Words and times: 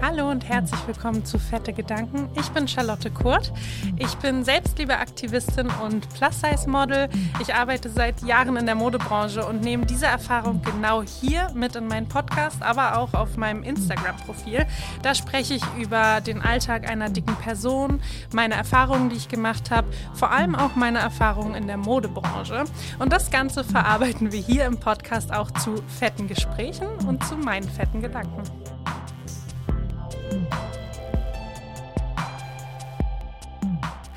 Hallo 0.00 0.30
und 0.30 0.48
herzlich 0.48 0.86
willkommen 0.86 1.24
zu 1.24 1.40
Fette 1.40 1.72
Gedanken. 1.72 2.28
Ich 2.38 2.48
bin 2.50 2.68
Charlotte 2.68 3.10
Kurt. 3.10 3.52
Ich 3.96 4.14
bin 4.18 4.44
Selbstliebeaktivistin 4.44 5.68
und 5.84 6.08
Plus-Size-Model. 6.14 7.08
Ich 7.40 7.52
arbeite 7.52 7.90
seit 7.90 8.22
Jahren 8.22 8.56
in 8.56 8.66
der 8.66 8.76
Modebranche 8.76 9.44
und 9.44 9.60
nehme 9.60 9.86
diese 9.86 10.06
Erfahrung 10.06 10.62
genau 10.62 11.02
hier 11.02 11.50
mit 11.52 11.74
in 11.74 11.88
meinen 11.88 12.08
Podcast, 12.08 12.62
aber 12.62 12.96
auch 12.98 13.12
auf 13.12 13.36
meinem 13.36 13.64
Instagram-Profil. 13.64 14.66
Da 15.02 15.16
spreche 15.16 15.54
ich 15.54 15.62
über 15.76 16.20
den 16.20 16.42
Alltag 16.42 16.88
einer 16.88 17.10
dicken 17.10 17.34
Person, 17.34 18.00
meine 18.32 18.54
Erfahrungen, 18.54 19.10
die 19.10 19.16
ich 19.16 19.28
gemacht 19.28 19.72
habe, 19.72 19.88
vor 20.14 20.30
allem 20.30 20.54
auch 20.54 20.76
meine 20.76 21.00
Erfahrungen 21.00 21.56
in 21.56 21.66
der 21.66 21.76
Modebranche. 21.76 22.64
Und 23.00 23.12
das 23.12 23.32
Ganze 23.32 23.64
verarbeiten 23.64 24.30
wir 24.30 24.40
hier 24.40 24.64
im 24.64 24.78
Podcast 24.78 25.32
auch 25.34 25.50
zu 25.50 25.82
fetten 25.98 26.28
Gesprächen 26.28 26.86
und 27.08 27.24
zu 27.24 27.36
meinen 27.36 27.68
fetten 27.68 28.00
Gedanken. 28.00 28.42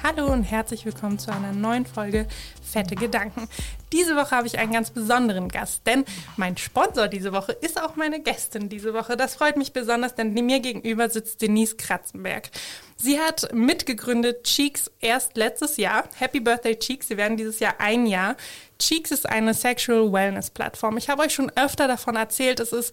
Hallo 0.04 0.26
und 0.34 0.42
herzlich 0.42 0.84
willkommen 0.84 1.20
zu 1.20 1.32
einer 1.32 1.52
neuen 1.52 1.86
Folge 1.86 2.28
Fette 2.64 2.96
Gedanken. 2.96 3.48
Diese 3.94 4.16
Woche 4.16 4.32
habe 4.36 4.48
ich 4.48 4.58
einen 4.58 4.74
ganz 4.74 4.90
besonderen 4.90 5.48
Gast, 5.48 5.86
denn 5.86 6.06
mein 6.38 6.58
Sponsor 6.58 7.08
diese 7.08 7.34
Woche 7.34 7.52
ist 7.52 7.80
auch 7.80 7.96
meine 7.98 8.20
Gästin 8.20 8.68
diese 8.68 8.96
Woche. 8.96 9.16
Das 9.16 9.36
freut 9.36 9.58
mich 9.58 9.74
besonders, 9.74 10.16
denn 10.16 10.34
mir 10.34 10.60
gegenüber 10.60 11.08
sitzt 11.08 11.44
Denise 11.44 11.76
Kratzenberg. 11.76 12.50
Sie 12.98 13.20
hat 13.20 13.54
mitgegründet 13.54 14.44
Cheeks 14.44 14.90
erst 15.02 15.38
letztes 15.38 15.78
Jahr. 15.78 16.06
Happy 16.18 16.40
Birthday 16.40 16.76
Cheeks. 16.76 17.10
Sie 17.10 17.18
werden 17.18 17.38
dieses 17.38 17.60
Jahr 17.60 17.76
ein 17.78 18.08
Jahr. 18.08 18.38
Cheeks 18.80 19.12
ist 19.12 19.30
eine 19.30 19.54
Sexual 19.54 20.12
Wellness 20.12 20.50
Plattform. 20.50 20.98
Ich 20.98 21.10
habe 21.10 21.22
euch 21.22 21.34
schon 21.34 21.52
öfter 21.56 21.88
davon 21.88 22.16
erzählt. 22.16 22.60
Es 22.60 22.74
ist 22.74 22.92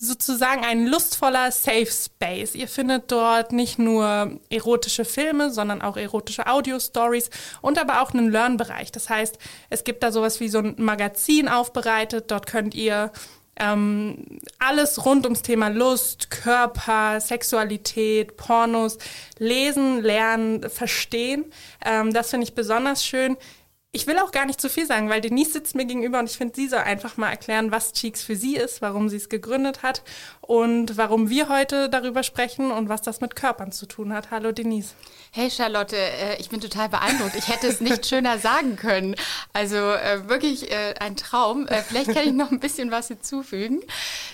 sozusagen 0.00 0.64
ein 0.64 0.86
lustvoller 0.86 1.50
Safe 1.50 1.86
Space. 1.86 2.54
Ihr 2.54 2.68
findet 2.68 3.10
dort 3.10 3.52
nicht 3.52 3.80
nur 3.80 4.38
erotische 4.48 5.04
Filme, 5.04 5.50
sondern 5.50 5.82
auch 5.82 5.96
erotische 5.96 6.46
Audio-Stories 6.46 7.30
und 7.62 7.78
aber 7.78 8.00
auch 8.00 8.14
einen 8.14 8.30
Learn-Bereich. 8.30 8.92
Das 8.92 9.10
heißt, 9.10 9.38
es 9.70 9.82
gibt 9.82 10.04
da 10.04 10.12
sowas 10.12 10.38
wie 10.38 10.48
so 10.48 10.58
ein 10.58 10.76
Magazin 10.78 11.48
aufbereitet. 11.48 12.30
Dort 12.30 12.46
könnt 12.46 12.76
ihr 12.76 13.10
ähm, 13.56 14.38
alles 14.60 15.04
rund 15.04 15.24
ums 15.24 15.42
Thema 15.42 15.66
Lust, 15.66 16.30
Körper, 16.30 17.20
Sexualität, 17.20 18.36
Pornos 18.36 18.98
lesen, 19.38 20.00
lernen, 20.00 20.70
verstehen. 20.70 21.44
Ähm, 21.84 22.12
das 22.12 22.30
finde 22.30 22.44
ich 22.44 22.54
besonders 22.54 23.04
schön. 23.04 23.36
Ich 23.90 24.06
will 24.06 24.18
auch 24.18 24.32
gar 24.32 24.44
nicht 24.44 24.60
zu 24.60 24.68
viel 24.68 24.84
sagen, 24.84 25.08
weil 25.08 25.22
Denise 25.22 25.54
sitzt 25.54 25.74
mir 25.74 25.86
gegenüber 25.86 26.18
und 26.18 26.28
ich 26.28 26.36
finde, 26.36 26.54
sie 26.54 26.68
soll 26.68 26.80
einfach 26.80 27.16
mal 27.16 27.30
erklären, 27.30 27.72
was 27.72 27.94
Cheeks 27.94 28.22
für 28.22 28.36
sie 28.36 28.54
ist, 28.54 28.82
warum 28.82 29.08
sie 29.08 29.16
es 29.16 29.30
gegründet 29.30 29.82
hat 29.82 30.02
und 30.42 30.98
warum 30.98 31.30
wir 31.30 31.48
heute 31.48 31.88
darüber 31.88 32.22
sprechen 32.22 32.70
und 32.70 32.90
was 32.90 33.00
das 33.00 33.22
mit 33.22 33.34
Körpern 33.34 33.72
zu 33.72 33.86
tun 33.86 34.12
hat. 34.12 34.30
Hallo 34.30 34.52
Denise. 34.52 34.92
Hey 35.30 35.50
Charlotte, 35.50 35.96
äh, 35.96 36.38
ich 36.38 36.50
bin 36.50 36.60
total 36.60 36.90
beeindruckt. 36.90 37.34
Ich 37.34 37.48
hätte 37.48 37.66
es 37.66 37.80
nicht 37.80 38.04
schöner 38.08 38.38
sagen 38.38 38.76
können. 38.76 39.16
Also 39.54 39.76
äh, 39.76 40.28
wirklich 40.28 40.70
äh, 40.70 40.94
ein 41.00 41.16
Traum. 41.16 41.66
Vielleicht 41.88 42.12
kann 42.12 42.24
ich 42.28 42.34
noch 42.34 42.50
ein 42.50 42.60
bisschen 42.60 42.90
was 42.90 43.08
hinzufügen. 43.08 43.80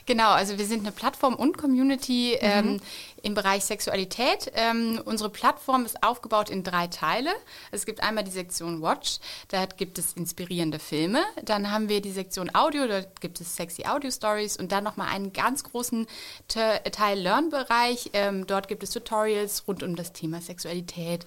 Genau, 0.07 0.31
also 0.31 0.59
wir 0.59 0.67
sind 0.67 0.81
eine 0.81 0.91
Plattform 0.91 1.37
und 1.37 1.57
Community. 1.57 2.37
Mhm. 2.43 2.81
Im 3.25 3.33
Bereich 3.33 3.65
Sexualität. 3.65 4.53
Ähm, 4.55 5.01
unsere 5.05 5.31
Plattform 5.31 5.87
ist 5.87 6.03
aufgebaut 6.03 6.51
in 6.51 6.63
drei 6.63 6.89
Teile. 6.89 7.31
Es 7.71 7.87
gibt 7.87 8.03
einmal 8.03 8.23
die 8.23 8.31
Sektion 8.31 8.83
Watch, 8.83 9.19
da 9.49 9.65
gibt 9.65 9.99
es 9.99 10.13
inspirierende 10.13 10.79
Filme. 10.79 11.23
Dann 11.43 11.71
haben 11.71 11.89
wir 11.89 12.03
die 12.03 12.13
Sektion 12.13 12.55
Audio, 12.55 12.87
da 12.87 13.01
gibt 13.21 13.41
es 13.41 13.57
sexy 13.57 13.87
Audio 13.87 14.11
Stories 14.11 14.59
und 14.59 14.73
dann 14.73 14.85
nochmal 14.85 15.09
einen 15.09 15.33
ganz 15.33 15.65
großen 15.65 16.07
Teil 16.49 17.19
Learn-Bereich. 17.19 18.11
Ähm, 18.13 18.47
dort 18.47 18.69
gibt 18.69 18.83
es 18.83 18.91
Tutorials 18.91 19.67
rund 19.67 19.83
um 19.83 19.97
das 19.97 20.13
Thema 20.13 20.43
Sexualität. 20.43 21.25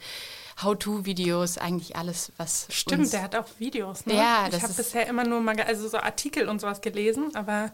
How-to-Videos, 0.61 1.57
eigentlich 1.57 1.95
alles, 1.95 2.31
was. 2.37 2.67
Stimmt, 2.69 3.11
der 3.13 3.23
hat 3.23 3.35
auch 3.35 3.45
Videos. 3.57 4.05
Ne? 4.05 4.15
Ja, 4.15 4.47
ich 4.47 4.61
habe 4.61 4.73
bisher 4.73 5.07
immer 5.07 5.23
nur 5.23 5.39
mal, 5.39 5.59
also 5.61 5.87
so 5.87 5.97
Artikel 5.97 6.47
und 6.47 6.61
sowas 6.61 6.81
gelesen, 6.81 7.35
aber 7.35 7.71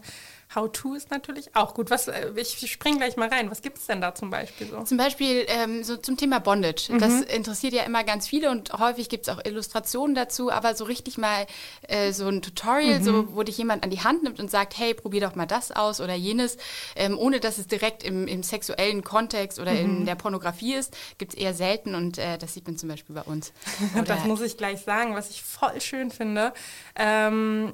How-to 0.54 0.94
ist 0.94 1.10
natürlich 1.10 1.54
auch 1.54 1.74
gut. 1.74 1.90
Was, 1.90 2.08
äh, 2.08 2.30
ich 2.36 2.70
springe 2.70 2.98
gleich 2.98 3.16
mal 3.16 3.28
rein. 3.28 3.50
Was 3.50 3.62
gibt 3.62 3.78
es 3.78 3.86
denn 3.86 4.00
da 4.00 4.14
zum 4.14 4.30
Beispiel 4.30 4.68
so? 4.68 4.82
Zum 4.82 4.98
Beispiel 4.98 5.44
ähm, 5.48 5.82
so 5.84 5.96
zum 5.96 6.16
Thema 6.16 6.40
Bondage. 6.40 6.92
Mhm. 6.92 6.98
Das 6.98 7.20
interessiert 7.22 7.72
ja 7.72 7.82
immer 7.82 8.04
ganz 8.04 8.28
viele 8.28 8.50
und 8.50 8.72
häufig 8.72 9.08
gibt 9.08 9.28
es 9.28 9.34
auch 9.34 9.44
Illustrationen 9.44 10.14
dazu, 10.14 10.50
aber 10.50 10.74
so 10.74 10.84
richtig 10.84 11.18
mal 11.18 11.46
äh, 11.88 12.12
so 12.12 12.28
ein 12.28 12.42
Tutorial, 12.42 13.00
mhm. 13.00 13.04
so, 13.04 13.34
wo 13.34 13.42
dich 13.42 13.58
jemand 13.58 13.84
an 13.84 13.90
die 13.90 14.00
Hand 14.00 14.22
nimmt 14.22 14.40
und 14.40 14.50
sagt, 14.50 14.78
hey, 14.78 14.94
probier 14.94 15.20
doch 15.20 15.34
mal 15.34 15.46
das 15.46 15.72
aus 15.72 16.00
oder 16.00 16.14
jenes, 16.14 16.56
ähm, 16.96 17.18
ohne 17.18 17.40
dass 17.40 17.58
es 17.58 17.66
direkt 17.66 18.02
im, 18.02 18.26
im 18.26 18.42
sexuellen 18.42 19.02
Kontext 19.02 19.58
oder 19.58 19.72
mhm. 19.72 19.78
in 19.78 20.06
der 20.06 20.14
Pornografie 20.14 20.74
ist, 20.74 20.96
gibt 21.18 21.34
es 21.34 21.38
eher 21.38 21.54
selten 21.54 21.94
und 21.94 22.18
äh, 22.18 22.38
das 22.38 22.54
sieht 22.54 22.66
man 22.66 22.76
zum 22.76 22.88
Beispiel 22.88 23.14
bei 23.14 23.22
uns. 23.22 23.52
das 24.04 24.24
muss 24.24 24.40
ich 24.40 24.56
gleich 24.56 24.80
sagen, 24.82 25.14
was 25.14 25.30
ich 25.30 25.42
voll 25.42 25.80
schön 25.80 26.10
finde. 26.10 26.52
Ähm, 26.96 27.72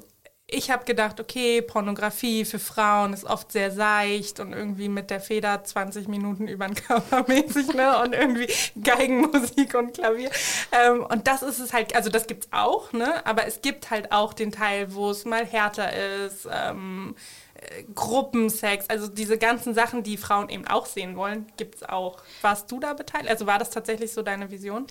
ich 0.53 0.69
habe 0.69 0.83
gedacht, 0.83 1.19
okay, 1.21 1.61
Pornografie 1.61 2.43
für 2.43 2.59
Frauen 2.59 3.13
ist 3.13 3.23
oft 3.23 3.53
sehr 3.53 3.71
seicht 3.71 4.41
und 4.41 4.51
irgendwie 4.51 4.89
mit 4.89 5.09
der 5.09 5.21
Feder 5.21 5.63
20 5.63 6.09
Minuten 6.09 6.47
über 6.49 6.67
den 6.67 6.75
Körper 6.75 7.23
mäßig, 7.27 7.73
ne? 7.73 7.97
Und 8.03 8.13
irgendwie 8.13 8.47
Geigenmusik 8.83 9.73
und 9.75 9.93
Klavier. 9.93 10.29
Ähm, 10.73 11.05
und 11.05 11.25
das 11.27 11.41
ist 11.41 11.59
es 11.59 11.71
halt, 11.71 11.95
also 11.95 12.09
das 12.09 12.27
gibt's 12.27 12.49
auch, 12.51 12.91
ne? 12.91 13.25
Aber 13.25 13.47
es 13.47 13.61
gibt 13.61 13.91
halt 13.91 14.11
auch 14.11 14.33
den 14.33 14.51
Teil, 14.51 14.93
wo 14.93 15.09
es 15.11 15.23
mal 15.23 15.45
härter 15.45 15.93
ist, 16.25 16.47
ähm, 16.51 17.15
äh, 17.55 17.83
Gruppensex, 17.95 18.89
also 18.89 19.07
diese 19.07 19.37
ganzen 19.37 19.73
Sachen, 19.73 20.03
die 20.03 20.17
Frauen 20.17 20.49
eben 20.49 20.67
auch 20.67 20.85
sehen 20.85 21.15
wollen, 21.15 21.45
gibt's 21.55 21.81
auch. 21.83 22.17
Warst 22.41 22.69
du 22.69 22.81
da 22.81 22.93
beteiligt? 22.93 23.29
Also 23.29 23.47
war 23.47 23.57
das 23.57 23.69
tatsächlich 23.69 24.11
so 24.11 24.21
deine 24.21 24.51
Vision? 24.51 24.85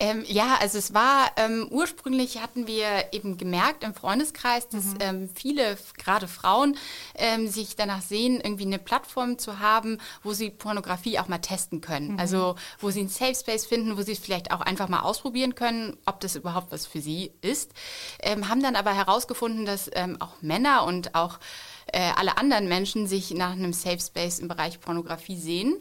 Ähm, 0.00 0.24
ja, 0.28 0.56
also 0.60 0.78
es 0.78 0.94
war 0.94 1.32
ähm, 1.36 1.66
ursprünglich 1.70 2.40
hatten 2.40 2.68
wir 2.68 3.12
eben 3.12 3.36
gemerkt 3.36 3.82
im 3.82 3.94
Freundeskreis, 3.94 4.68
dass 4.68 4.84
mhm. 4.84 4.98
ähm, 5.00 5.30
viele, 5.34 5.76
gerade 5.96 6.28
Frauen, 6.28 6.76
ähm, 7.16 7.48
sich 7.48 7.74
danach 7.74 8.02
sehen, 8.02 8.40
irgendwie 8.40 8.66
eine 8.66 8.78
Plattform 8.78 9.38
zu 9.38 9.58
haben, 9.58 9.98
wo 10.22 10.32
sie 10.32 10.50
Pornografie 10.50 11.18
auch 11.18 11.26
mal 11.26 11.38
testen 11.38 11.80
können. 11.80 12.12
Mhm. 12.12 12.20
Also 12.20 12.54
wo 12.78 12.90
sie 12.90 13.00
einen 13.00 13.08
Safe 13.08 13.34
Space 13.34 13.66
finden, 13.66 13.98
wo 13.98 14.02
sie 14.02 14.12
es 14.12 14.20
vielleicht 14.20 14.52
auch 14.52 14.60
einfach 14.60 14.88
mal 14.88 15.00
ausprobieren 15.00 15.56
können, 15.56 15.96
ob 16.06 16.20
das 16.20 16.36
überhaupt 16.36 16.70
was 16.70 16.86
für 16.86 17.00
sie 17.00 17.32
ist. 17.40 17.72
Ähm, 18.20 18.48
haben 18.48 18.62
dann 18.62 18.76
aber 18.76 18.94
herausgefunden, 18.94 19.64
dass 19.64 19.90
ähm, 19.94 20.16
auch 20.20 20.40
Männer 20.40 20.84
und 20.84 21.16
auch 21.16 21.40
äh, 21.92 22.12
alle 22.16 22.38
anderen 22.38 22.68
Menschen 22.68 23.08
sich 23.08 23.32
nach 23.32 23.52
einem 23.52 23.72
Safe 23.72 23.98
Space 23.98 24.38
im 24.38 24.46
Bereich 24.46 24.80
Pornografie 24.80 25.38
sehen 25.38 25.76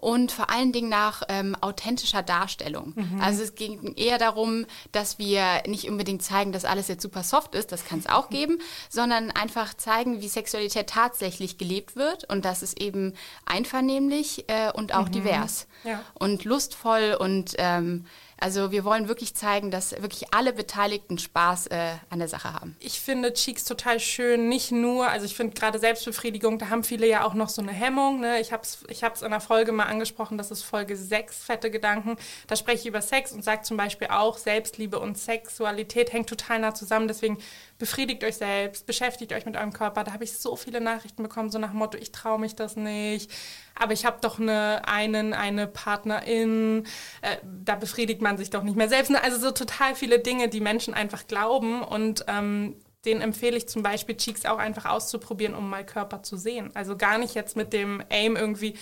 und 0.00 0.32
vor 0.32 0.50
allen 0.50 0.72
Dingen 0.72 0.88
nach 0.88 1.22
ähm, 1.28 1.56
authentischer 1.60 2.22
Darstellung. 2.22 2.92
Mhm. 2.96 3.20
Also 3.20 3.42
es 3.42 3.54
ging 3.54 3.94
eher 3.96 4.18
darum, 4.18 4.66
dass 4.92 5.18
wir 5.18 5.62
nicht 5.66 5.88
unbedingt 5.88 6.22
zeigen, 6.22 6.52
dass 6.52 6.64
alles 6.64 6.88
jetzt 6.88 7.02
super 7.02 7.22
soft 7.22 7.54
ist, 7.54 7.72
das 7.72 7.84
kann 7.84 7.98
es 7.98 8.06
auch 8.06 8.30
geben, 8.30 8.58
sondern 8.88 9.30
einfach 9.30 9.74
zeigen, 9.74 10.20
wie 10.20 10.28
Sexualität 10.28 10.88
tatsächlich 10.88 11.58
gelebt 11.58 11.96
wird 11.96 12.24
und 12.30 12.44
dass 12.44 12.62
es 12.62 12.76
eben 12.76 13.14
einvernehmlich 13.44 14.48
äh, 14.48 14.72
und 14.72 14.94
auch 14.94 15.06
mhm. 15.06 15.12
divers 15.12 15.66
ja. 15.84 16.00
und 16.14 16.44
lustvoll 16.44 17.16
und 17.18 17.54
ähm, 17.58 18.06
also 18.40 18.70
wir 18.70 18.84
wollen 18.84 19.08
wirklich 19.08 19.34
zeigen, 19.34 19.70
dass 19.70 19.92
wirklich 20.00 20.32
alle 20.32 20.52
Beteiligten 20.52 21.18
Spaß 21.18 21.68
äh, 21.68 21.94
an 22.10 22.18
der 22.18 22.28
Sache 22.28 22.52
haben. 22.52 22.76
Ich 22.78 23.00
finde 23.00 23.32
Cheeks 23.32 23.64
total 23.64 24.00
schön, 24.00 24.48
nicht 24.48 24.70
nur, 24.70 25.08
also 25.08 25.26
ich 25.26 25.34
finde 25.34 25.54
gerade 25.54 25.78
Selbstbefriedigung, 25.78 26.58
da 26.58 26.68
haben 26.68 26.84
viele 26.84 27.06
ja 27.06 27.24
auch 27.24 27.34
noch 27.34 27.48
so 27.48 27.62
eine 27.62 27.72
Hemmung. 27.72 28.20
Ne? 28.20 28.40
Ich 28.40 28.52
habe 28.52 28.62
es 28.62 28.84
ich 28.88 29.02
in 29.22 29.30
der 29.30 29.40
Folge 29.40 29.72
mal 29.72 29.84
angesprochen, 29.84 30.38
das 30.38 30.50
ist 30.50 30.62
Folge 30.62 30.96
6, 30.96 31.44
fette 31.44 31.70
Gedanken. 31.70 32.16
Da 32.46 32.56
spreche 32.56 32.80
ich 32.80 32.86
über 32.86 33.02
Sex 33.02 33.32
und 33.32 33.42
sage 33.42 33.62
zum 33.62 33.76
Beispiel 33.76 34.08
auch, 34.08 34.38
Selbstliebe 34.38 34.98
und 34.98 35.18
Sexualität 35.18 36.12
hängt 36.12 36.28
total 36.28 36.60
nah 36.60 36.74
zusammen. 36.74 37.08
Deswegen 37.08 37.38
befriedigt 37.78 38.24
euch 38.24 38.36
selbst, 38.36 38.86
beschäftigt 38.86 39.32
euch 39.32 39.46
mit 39.46 39.56
eurem 39.56 39.72
Körper. 39.72 40.04
Da 40.04 40.12
habe 40.12 40.24
ich 40.24 40.36
so 40.36 40.56
viele 40.56 40.80
Nachrichten 40.80 41.22
bekommen, 41.22 41.50
so 41.50 41.58
nach 41.58 41.70
dem 41.70 41.78
Motto, 41.78 41.96
ich 41.96 42.12
traue 42.12 42.40
mich 42.40 42.56
das 42.56 42.76
nicht, 42.76 43.30
aber 43.76 43.92
ich 43.92 44.04
habe 44.04 44.18
doch 44.20 44.40
eine, 44.40 44.86
einen, 44.86 45.32
eine 45.32 45.68
Partnerin, 45.68 46.86
äh, 47.22 47.36
da 47.64 47.76
befriedigt 47.76 48.20
man 48.20 48.36
sich 48.36 48.50
doch 48.50 48.64
nicht 48.64 48.76
mehr 48.76 48.88
selbst. 48.88 49.14
Also 49.14 49.38
so 49.38 49.52
total 49.52 49.94
viele 49.94 50.18
Dinge, 50.18 50.48
die 50.48 50.60
Menschen 50.60 50.92
einfach 50.92 51.26
glauben 51.28 51.82
und 51.82 52.24
ähm, 52.26 52.74
den 53.04 53.20
empfehle 53.20 53.56
ich 53.56 53.68
zum 53.68 53.82
Beispiel 53.82 54.16
Cheeks 54.16 54.44
auch 54.44 54.58
einfach 54.58 54.84
auszuprobieren, 54.84 55.54
um 55.54 55.70
mal 55.70 55.86
Körper 55.86 56.22
zu 56.24 56.36
sehen. 56.36 56.70
Also 56.74 56.96
gar 56.96 57.18
nicht 57.18 57.34
jetzt 57.34 57.56
mit 57.56 57.72
dem 57.72 58.02
Aim 58.10 58.34
irgendwie, 58.34 58.74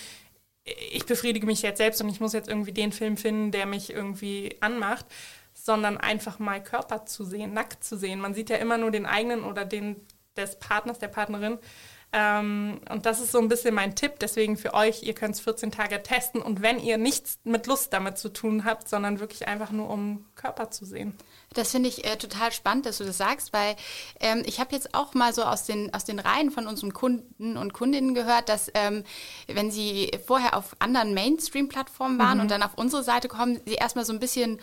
ich 0.91 1.05
befriedige 1.05 1.45
mich 1.45 1.61
jetzt 1.61 1.77
selbst 1.77 2.01
und 2.01 2.09
ich 2.09 2.19
muss 2.19 2.33
jetzt 2.33 2.49
irgendwie 2.49 2.73
den 2.73 2.91
Film 2.91 3.15
finden, 3.15 3.51
der 3.51 3.67
mich 3.67 3.91
irgendwie 3.91 4.57
anmacht, 4.59 5.05
sondern 5.67 5.97
einfach 5.97 6.39
mal 6.39 6.63
Körper 6.63 7.05
zu 7.05 7.25
sehen, 7.25 7.53
nackt 7.53 7.83
zu 7.83 7.97
sehen. 7.97 8.21
Man 8.21 8.33
sieht 8.33 8.49
ja 8.49 8.55
immer 8.55 8.79
nur 8.79 8.89
den 8.89 9.05
eigenen 9.05 9.43
oder 9.43 9.65
den 9.65 9.97
des 10.37 10.57
Partners, 10.57 10.97
der 10.97 11.09
Partnerin. 11.09 11.59
Ähm, 12.13 12.79
und 12.89 13.05
das 13.05 13.19
ist 13.19 13.33
so 13.33 13.39
ein 13.39 13.49
bisschen 13.49 13.75
mein 13.75 13.95
Tipp. 13.95 14.13
Deswegen 14.21 14.55
für 14.55 14.73
euch, 14.73 15.03
ihr 15.03 15.13
könnt 15.13 15.35
es 15.35 15.41
14 15.41 15.71
Tage 15.71 16.01
testen. 16.01 16.41
Und 16.41 16.61
wenn 16.61 16.79
ihr 16.79 16.97
nichts 16.97 17.39
mit 17.43 17.67
Lust 17.67 17.91
damit 17.91 18.17
zu 18.17 18.29
tun 18.29 18.63
habt, 18.63 18.87
sondern 18.87 19.19
wirklich 19.19 19.47
einfach 19.47 19.71
nur 19.71 19.89
um 19.89 20.25
Körper 20.35 20.71
zu 20.71 20.85
sehen. 20.85 21.17
Das 21.53 21.71
finde 21.71 21.89
ich 21.89 22.05
äh, 22.05 22.15
total 22.15 22.51
spannend, 22.53 22.85
dass 22.85 22.99
du 22.99 23.03
das 23.03 23.17
sagst, 23.17 23.51
weil 23.51 23.75
ähm, 24.19 24.43
ich 24.45 24.59
habe 24.59 24.73
jetzt 24.73 24.93
auch 24.93 25.13
mal 25.15 25.33
so 25.33 25.43
aus 25.43 25.65
den, 25.65 25.93
aus 25.93 26.05
den 26.05 26.19
Reihen 26.19 26.51
von 26.51 26.67
unseren 26.67 26.93
Kunden 26.93 27.57
und 27.57 27.73
Kundinnen 27.73 28.13
gehört, 28.13 28.47
dass 28.47 28.71
ähm, 28.73 29.03
wenn 29.47 29.71
sie 29.71 30.11
vorher 30.25 30.55
auf 30.55 30.75
anderen 30.79 31.13
Mainstream-Plattformen 31.13 32.19
waren 32.19 32.37
mhm. 32.37 32.43
und 32.43 32.51
dann 32.51 32.63
auf 32.63 32.75
unsere 32.75 33.03
Seite 33.03 33.27
kommen, 33.27 33.59
sie 33.65 33.75
erstmal 33.75 34.05
so 34.05 34.13
ein 34.13 34.19
bisschen 34.19 34.61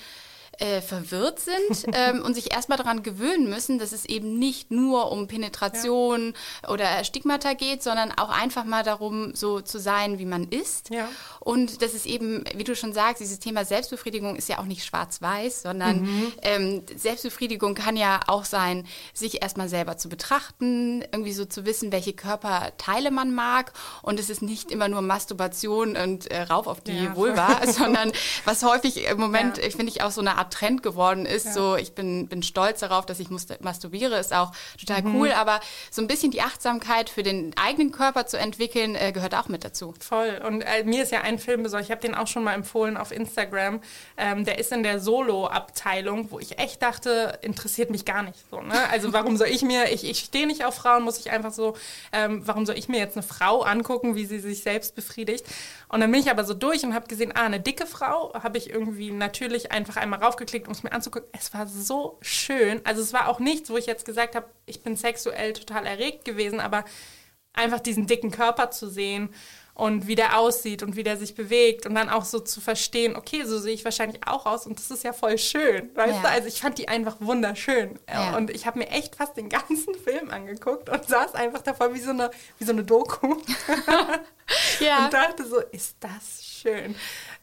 äh, 0.58 0.80
verwirrt 0.80 1.40
sind 1.40 1.86
ähm, 1.92 2.22
und 2.22 2.34
sich 2.34 2.52
erstmal 2.52 2.78
daran 2.78 3.02
gewöhnen 3.02 3.48
müssen, 3.48 3.78
dass 3.78 3.92
es 3.92 4.04
eben 4.04 4.38
nicht 4.38 4.70
nur 4.70 5.10
um 5.10 5.26
Penetration 5.26 6.34
ja. 6.62 6.70
oder 6.70 7.04
Stigmata 7.04 7.54
geht, 7.54 7.82
sondern 7.82 8.12
auch 8.12 8.30
einfach 8.30 8.64
mal 8.64 8.82
darum, 8.82 9.34
so 9.34 9.60
zu 9.60 9.78
sein, 9.78 10.18
wie 10.18 10.26
man 10.26 10.48
ist. 10.48 10.90
Ja. 10.90 11.08
Und 11.40 11.82
das 11.82 11.94
ist 11.94 12.06
eben, 12.06 12.44
wie 12.54 12.64
du 12.64 12.76
schon 12.76 12.92
sagst, 12.92 13.20
dieses 13.20 13.38
Thema 13.38 13.64
Selbstbefriedigung 13.64 14.36
ist 14.36 14.48
ja 14.48 14.58
auch 14.58 14.64
nicht 14.64 14.84
schwarz-weiß, 14.84 15.62
sondern 15.62 16.02
mhm. 16.02 16.32
ähm, 16.42 16.82
Selbstbefriedigung 16.94 17.74
kann 17.74 17.96
ja 17.96 18.20
auch 18.26 18.44
sein, 18.44 18.86
sich 19.12 19.42
erstmal 19.42 19.68
selber 19.68 19.96
zu 19.96 20.08
betrachten, 20.08 21.02
irgendwie 21.12 21.32
so 21.32 21.44
zu 21.44 21.66
wissen, 21.66 21.92
welche 21.92 22.12
Körperteile 22.12 23.10
man 23.10 23.34
mag. 23.34 23.72
Und 24.02 24.20
es 24.20 24.30
ist 24.30 24.42
nicht 24.42 24.70
immer 24.70 24.88
nur 24.88 25.02
Masturbation 25.02 25.96
und 25.96 26.30
äh, 26.30 26.42
rauf 26.42 26.66
auf 26.66 26.80
die 26.80 27.04
ja. 27.04 27.16
Vulva, 27.16 27.66
sondern 27.66 28.12
was 28.44 28.62
häufig 28.62 29.06
im 29.06 29.18
Moment, 29.18 29.58
ja. 29.58 29.70
finde 29.70 29.88
ich, 29.88 30.02
auch 30.02 30.10
so 30.10 30.20
eine 30.20 30.36
Art 30.36 30.43
Art 30.44 30.52
Trend 30.52 30.82
geworden 30.82 31.26
ist. 31.26 31.46
Ja. 31.46 31.52
So, 31.52 31.76
ich 31.76 31.94
bin, 31.94 32.28
bin 32.28 32.42
stolz 32.42 32.80
darauf, 32.80 33.06
dass 33.06 33.20
ich 33.20 33.28
masturbiere, 33.60 34.18
ist 34.18 34.32
auch 34.32 34.52
total 34.78 35.02
mhm. 35.02 35.16
cool. 35.16 35.32
Aber 35.32 35.60
so 35.90 36.02
ein 36.02 36.06
bisschen 36.06 36.30
die 36.30 36.42
Achtsamkeit 36.42 37.08
für 37.08 37.22
den 37.22 37.54
eigenen 37.56 37.92
Körper 37.92 38.26
zu 38.26 38.38
entwickeln, 38.38 38.94
äh, 38.94 39.12
gehört 39.12 39.34
auch 39.34 39.48
mit 39.48 39.64
dazu. 39.64 39.94
Voll. 40.00 40.40
Und 40.46 40.62
äh, 40.62 40.84
mir 40.84 41.02
ist 41.02 41.12
ja 41.12 41.22
ein 41.22 41.38
Film 41.38 41.62
besonders, 41.62 41.86
ich 41.86 41.90
habe 41.90 42.00
den 42.00 42.14
auch 42.14 42.26
schon 42.26 42.44
mal 42.44 42.54
empfohlen 42.54 42.96
auf 42.96 43.10
Instagram. 43.10 43.80
Ähm, 44.16 44.44
der 44.44 44.58
ist 44.58 44.72
in 44.72 44.82
der 44.82 45.00
Solo-Abteilung, 45.00 46.30
wo 46.30 46.38
ich 46.38 46.58
echt 46.58 46.82
dachte, 46.82 47.38
interessiert 47.42 47.90
mich 47.90 48.04
gar 48.04 48.22
nicht 48.22 48.38
so. 48.50 48.60
Ne? 48.60 48.74
Also 48.90 49.12
warum 49.12 49.36
soll 49.36 49.48
ich 49.48 49.62
mir, 49.62 49.90
ich, 49.92 50.04
ich 50.04 50.18
stehe 50.18 50.46
nicht 50.46 50.64
auf 50.64 50.74
Frauen, 50.74 51.02
muss 51.04 51.18
ich 51.18 51.30
einfach 51.30 51.52
so, 51.52 51.76
ähm, 52.12 52.42
warum 52.44 52.66
soll 52.66 52.76
ich 52.76 52.88
mir 52.88 52.98
jetzt 52.98 53.16
eine 53.16 53.22
Frau 53.22 53.62
angucken, 53.62 54.14
wie 54.14 54.26
sie 54.26 54.38
sich 54.38 54.62
selbst 54.62 54.94
befriedigt? 54.94 55.46
Und 55.88 56.00
dann 56.00 56.10
bin 56.10 56.20
ich 56.20 56.30
aber 56.30 56.44
so 56.44 56.54
durch 56.54 56.84
und 56.84 56.94
habe 56.94 57.06
gesehen, 57.06 57.32
ah, 57.34 57.44
eine 57.44 57.60
dicke 57.60 57.86
Frau, 57.86 58.34
habe 58.34 58.58
ich 58.58 58.68
irgendwie 58.68 59.10
natürlich 59.10 59.72
einfach 59.72 59.96
einmal 59.96 60.22
rauf 60.22 60.33
draufgeklickt, 60.34 60.66
um 60.66 60.72
es 60.72 60.82
mir 60.82 60.92
anzugucken. 60.92 61.28
Es 61.32 61.52
war 61.54 61.66
so 61.66 62.18
schön. 62.20 62.80
Also 62.84 63.02
es 63.02 63.12
war 63.12 63.28
auch 63.28 63.38
nichts, 63.38 63.70
wo 63.70 63.76
ich 63.76 63.86
jetzt 63.86 64.04
gesagt 64.04 64.34
habe, 64.34 64.46
ich 64.66 64.82
bin 64.82 64.96
sexuell 64.96 65.52
total 65.52 65.86
erregt 65.86 66.24
gewesen, 66.24 66.60
aber 66.60 66.84
einfach 67.52 67.80
diesen 67.80 68.06
dicken 68.06 68.30
Körper 68.30 68.70
zu 68.70 68.88
sehen 68.88 69.30
und 69.74 70.06
wie 70.06 70.14
der 70.14 70.38
aussieht 70.38 70.82
und 70.84 70.94
wie 70.94 71.02
der 71.02 71.16
sich 71.16 71.34
bewegt 71.34 71.84
und 71.84 71.96
dann 71.96 72.08
auch 72.08 72.24
so 72.24 72.38
zu 72.38 72.60
verstehen, 72.60 73.16
okay, 73.16 73.42
so 73.44 73.58
sehe 73.58 73.74
ich 73.74 73.84
wahrscheinlich 73.84 74.20
auch 74.26 74.46
aus 74.46 74.66
und 74.66 74.78
das 74.78 74.90
ist 74.90 75.02
ja 75.02 75.12
voll 75.12 75.36
schön, 75.36 75.90
weißt 75.94 76.14
ja. 76.14 76.22
du? 76.22 76.28
Also 76.28 76.48
ich 76.48 76.60
fand 76.60 76.78
die 76.78 76.88
einfach 76.88 77.16
wunderschön 77.20 77.98
ja. 78.08 78.36
und 78.36 78.50
ich 78.50 78.66
habe 78.66 78.78
mir 78.78 78.88
echt 78.90 79.16
fast 79.16 79.36
den 79.36 79.48
ganzen 79.48 79.94
Film 80.04 80.30
angeguckt 80.30 80.88
und 80.88 81.04
saß 81.08 81.34
einfach 81.34 81.62
davor 81.62 81.92
wie 81.92 82.00
so 82.00 82.10
eine, 82.10 82.30
wie 82.58 82.64
so 82.64 82.72
eine 82.72 82.84
Doku 82.84 83.36
ja. 84.80 85.04
und 85.04 85.12
dachte 85.12 85.44
so, 85.44 85.58
ist 85.60 85.96
das 85.98 86.44
schön. 86.44 86.94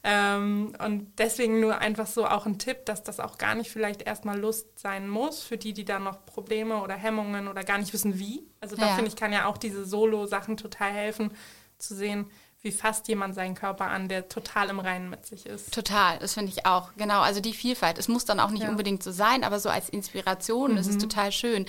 Ähm, 0.04 0.74
und 0.84 1.20
deswegen 1.20 1.60
nur 1.60 1.78
einfach 1.78 2.08
so 2.08 2.26
auch 2.26 2.48
ein 2.48 2.58
Tipp, 2.58 2.86
dass 2.86 3.04
das 3.04 3.20
auch 3.20 3.38
gar 3.38 3.54
nicht 3.54 3.70
vielleicht 3.70 4.02
erstmal 4.02 4.40
Lust 4.40 4.80
sein 4.80 5.08
muss 5.08 5.44
für 5.44 5.58
die, 5.58 5.74
die 5.74 5.86
da 5.86 6.00
noch 6.00 6.26
Probleme 6.26 6.82
oder 6.82 6.96
Hemmungen 6.96 7.48
oder 7.48 7.64
gar 7.64 7.78
nicht 7.78 7.94
wissen 7.94 8.18
wie. 8.18 8.48
Also 8.60 8.76
da 8.76 8.88
ja. 8.88 8.96
finde 8.96 9.10
ich, 9.10 9.16
kann 9.16 9.32
ja 9.32 9.46
auch 9.46 9.58
diese 9.58 9.86
Solo-Sachen 9.86 10.58
total 10.58 10.92
helfen 10.92 11.32
zu 11.78 11.96
sehen, 11.96 12.32
wie 12.64 12.72
fasst 12.72 13.08
jemand 13.08 13.34
seinen 13.34 13.56
Körper 13.56 13.88
an, 13.88 14.08
der 14.08 14.30
total 14.30 14.70
im 14.70 14.80
Reinen 14.80 15.10
mit 15.10 15.26
sich 15.26 15.48
ist. 15.48 15.74
Total, 15.74 16.20
das 16.20 16.36
finde 16.36 16.52
ich 16.56 16.68
auch. 16.68 16.90
Genau, 16.96 17.22
also 17.22 17.40
die 17.40 17.54
Vielfalt. 17.54 17.98
Es 17.98 18.08
muss 18.08 18.24
dann 18.26 18.40
auch 18.40 18.52
nicht 18.52 18.64
ja. 18.64 18.70
unbedingt 18.70 19.02
so 19.02 19.12
sein, 19.12 19.44
aber 19.44 19.60
so 19.60 19.70
als 19.70 19.90
Inspiration 19.90 20.74
mhm. 20.74 20.78
ist 20.78 20.88
es 20.88 20.96
mhm. 20.96 21.00
total 21.00 21.32
schön. 21.32 21.66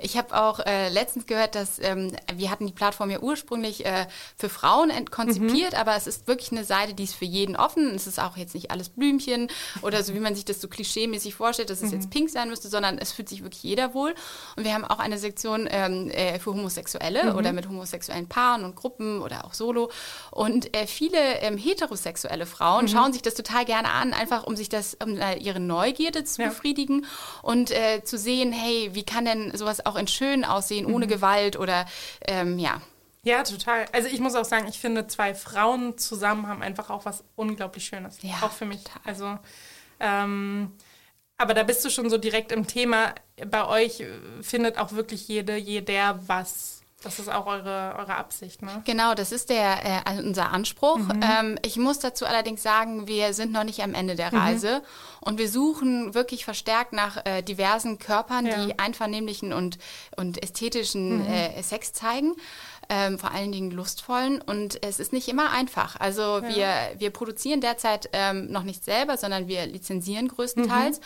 Ich 0.00 0.16
habe 0.16 0.36
auch 0.36 0.58
äh, 0.58 0.88
letztens 0.88 1.26
gehört, 1.26 1.54
dass 1.54 1.78
ähm, 1.78 2.16
wir 2.34 2.50
hatten 2.50 2.66
die 2.66 2.72
Plattform 2.72 3.10
ja 3.10 3.20
ursprünglich 3.20 3.86
äh, 3.86 4.08
für 4.36 4.48
Frauen 4.48 4.90
konzipiert, 5.12 5.74
mhm. 5.74 5.78
aber 5.78 5.94
es 5.94 6.08
ist 6.08 6.26
wirklich 6.26 6.50
eine 6.50 6.64
Seite, 6.64 6.94
die 6.94 7.04
ist 7.04 7.14
für 7.14 7.24
jeden 7.24 7.54
offen. 7.54 7.94
Es 7.94 8.08
ist 8.08 8.18
auch 8.18 8.36
jetzt 8.36 8.54
nicht 8.54 8.72
alles 8.72 8.88
Blümchen 8.88 9.46
oder 9.82 10.02
so, 10.02 10.12
wie 10.12 10.20
man 10.20 10.34
sich 10.34 10.44
das 10.44 10.60
so 10.60 10.66
klischeemäßig 10.66 11.36
vorstellt, 11.36 11.70
dass 11.70 11.82
es 11.82 11.92
mhm. 11.92 11.98
jetzt 11.98 12.10
pink 12.10 12.30
sein 12.30 12.48
müsste, 12.48 12.68
sondern 12.68 12.98
es 12.98 13.12
fühlt 13.12 13.28
sich 13.28 13.44
wirklich 13.44 13.62
jeder 13.62 13.94
wohl. 13.94 14.12
Und 14.56 14.64
wir 14.64 14.74
haben 14.74 14.84
auch 14.84 14.98
eine 14.98 15.18
Sektion 15.18 15.68
ähm, 15.70 16.10
äh, 16.10 16.40
für 16.40 16.50
Homosexuelle 16.50 17.30
mhm. 17.30 17.38
oder 17.38 17.52
mit 17.52 17.68
homosexuellen 17.68 18.28
Paaren 18.28 18.64
und 18.64 18.74
Gruppen 18.74 19.22
oder 19.22 19.44
auch 19.44 19.54
Solo. 19.54 19.88
Und 20.32 20.74
äh, 20.74 20.86
viele 20.86 21.40
ähm, 21.40 21.58
heterosexuelle 21.58 22.46
Frauen 22.46 22.86
mhm. 22.86 22.88
schauen 22.88 23.12
sich 23.12 23.22
das 23.22 23.34
total 23.34 23.64
gerne 23.64 23.90
an, 23.90 24.14
einfach 24.14 24.44
um 24.44 24.56
sich 24.56 24.68
das, 24.68 24.94
um 24.94 25.18
äh, 25.18 25.36
ihre 25.36 25.60
Neugierde 25.60 26.24
zu 26.24 26.42
ja. 26.42 26.48
befriedigen 26.48 27.06
und 27.42 27.70
äh, 27.70 28.02
zu 28.02 28.16
sehen, 28.16 28.50
hey, 28.50 28.90
wie 28.94 29.04
kann 29.04 29.26
denn 29.26 29.56
sowas 29.56 29.84
auch 29.84 29.96
in 29.96 30.08
schön 30.08 30.44
aussehen, 30.44 30.86
ohne 30.86 31.04
mhm. 31.04 31.10
Gewalt 31.10 31.58
oder 31.58 31.86
ähm, 32.26 32.58
ja. 32.58 32.80
Ja, 33.24 33.44
total. 33.44 33.84
Also 33.92 34.08
ich 34.08 34.18
muss 34.18 34.34
auch 34.34 34.44
sagen, 34.44 34.66
ich 34.66 34.80
finde, 34.80 35.06
zwei 35.06 35.34
Frauen 35.34 35.96
zusammen 35.96 36.48
haben 36.48 36.62
einfach 36.62 36.90
auch 36.90 37.04
was 37.04 37.22
unglaublich 37.36 37.84
Schönes. 37.84 38.18
Ja, 38.22 38.34
auch 38.40 38.50
für 38.50 38.64
mich. 38.64 38.82
Total. 38.82 39.00
Also 39.04 39.38
ähm, 40.00 40.72
aber 41.38 41.54
da 41.54 41.62
bist 41.62 41.84
du 41.84 41.90
schon 41.90 42.08
so 42.08 42.18
direkt 42.18 42.52
im 42.52 42.66
Thema. 42.66 43.14
Bei 43.46 43.66
euch 43.66 44.00
äh, 44.00 44.08
findet 44.42 44.78
auch 44.78 44.92
wirklich 44.92 45.26
jede, 45.28 45.56
jeder 45.56 46.20
was 46.26 46.81
das 47.02 47.18
ist 47.18 47.28
auch 47.28 47.46
eure, 47.46 47.94
eure 47.98 48.14
Absicht, 48.14 48.62
ne? 48.62 48.82
Genau, 48.84 49.14
das 49.14 49.32
ist 49.32 49.50
der, 49.50 49.84
äh, 49.84 50.00
also 50.04 50.22
unser 50.22 50.50
Anspruch. 50.50 50.98
Mhm. 50.98 51.20
Ähm, 51.22 51.58
ich 51.62 51.76
muss 51.76 51.98
dazu 51.98 52.26
allerdings 52.26 52.62
sagen, 52.62 53.06
wir 53.06 53.34
sind 53.34 53.52
noch 53.52 53.64
nicht 53.64 53.82
am 53.82 53.94
Ende 53.94 54.14
der 54.14 54.32
mhm. 54.32 54.38
Reise 54.38 54.78
mhm. 54.78 55.28
und 55.28 55.38
wir 55.38 55.48
suchen 55.48 56.14
wirklich 56.14 56.44
verstärkt 56.44 56.92
nach 56.92 57.24
äh, 57.24 57.42
diversen 57.42 57.98
Körpern, 57.98 58.46
ja. 58.46 58.64
die 58.64 58.78
einvernehmlichen 58.78 59.52
und, 59.52 59.78
und 60.16 60.42
ästhetischen 60.42 61.20
mhm. 61.20 61.32
äh, 61.32 61.62
Sex 61.62 61.92
zeigen. 61.92 62.34
Ähm, 62.88 63.18
vor 63.18 63.30
allen 63.30 63.52
Dingen 63.52 63.70
lustvollen. 63.70 64.42
Und 64.42 64.84
es 64.84 64.98
ist 64.98 65.12
nicht 65.12 65.28
immer 65.28 65.50
einfach. 65.50 65.98
Also 65.98 66.40
ja. 66.40 66.48
wir, 66.48 67.00
wir 67.00 67.10
produzieren 67.10 67.60
derzeit 67.60 68.10
ähm, 68.12 68.50
noch 68.50 68.64
nicht 68.64 68.84
selber, 68.84 69.16
sondern 69.16 69.46
wir 69.46 69.64
lizenzieren 69.66 70.28
größtenteils. 70.28 70.98
Mhm. 70.98 71.04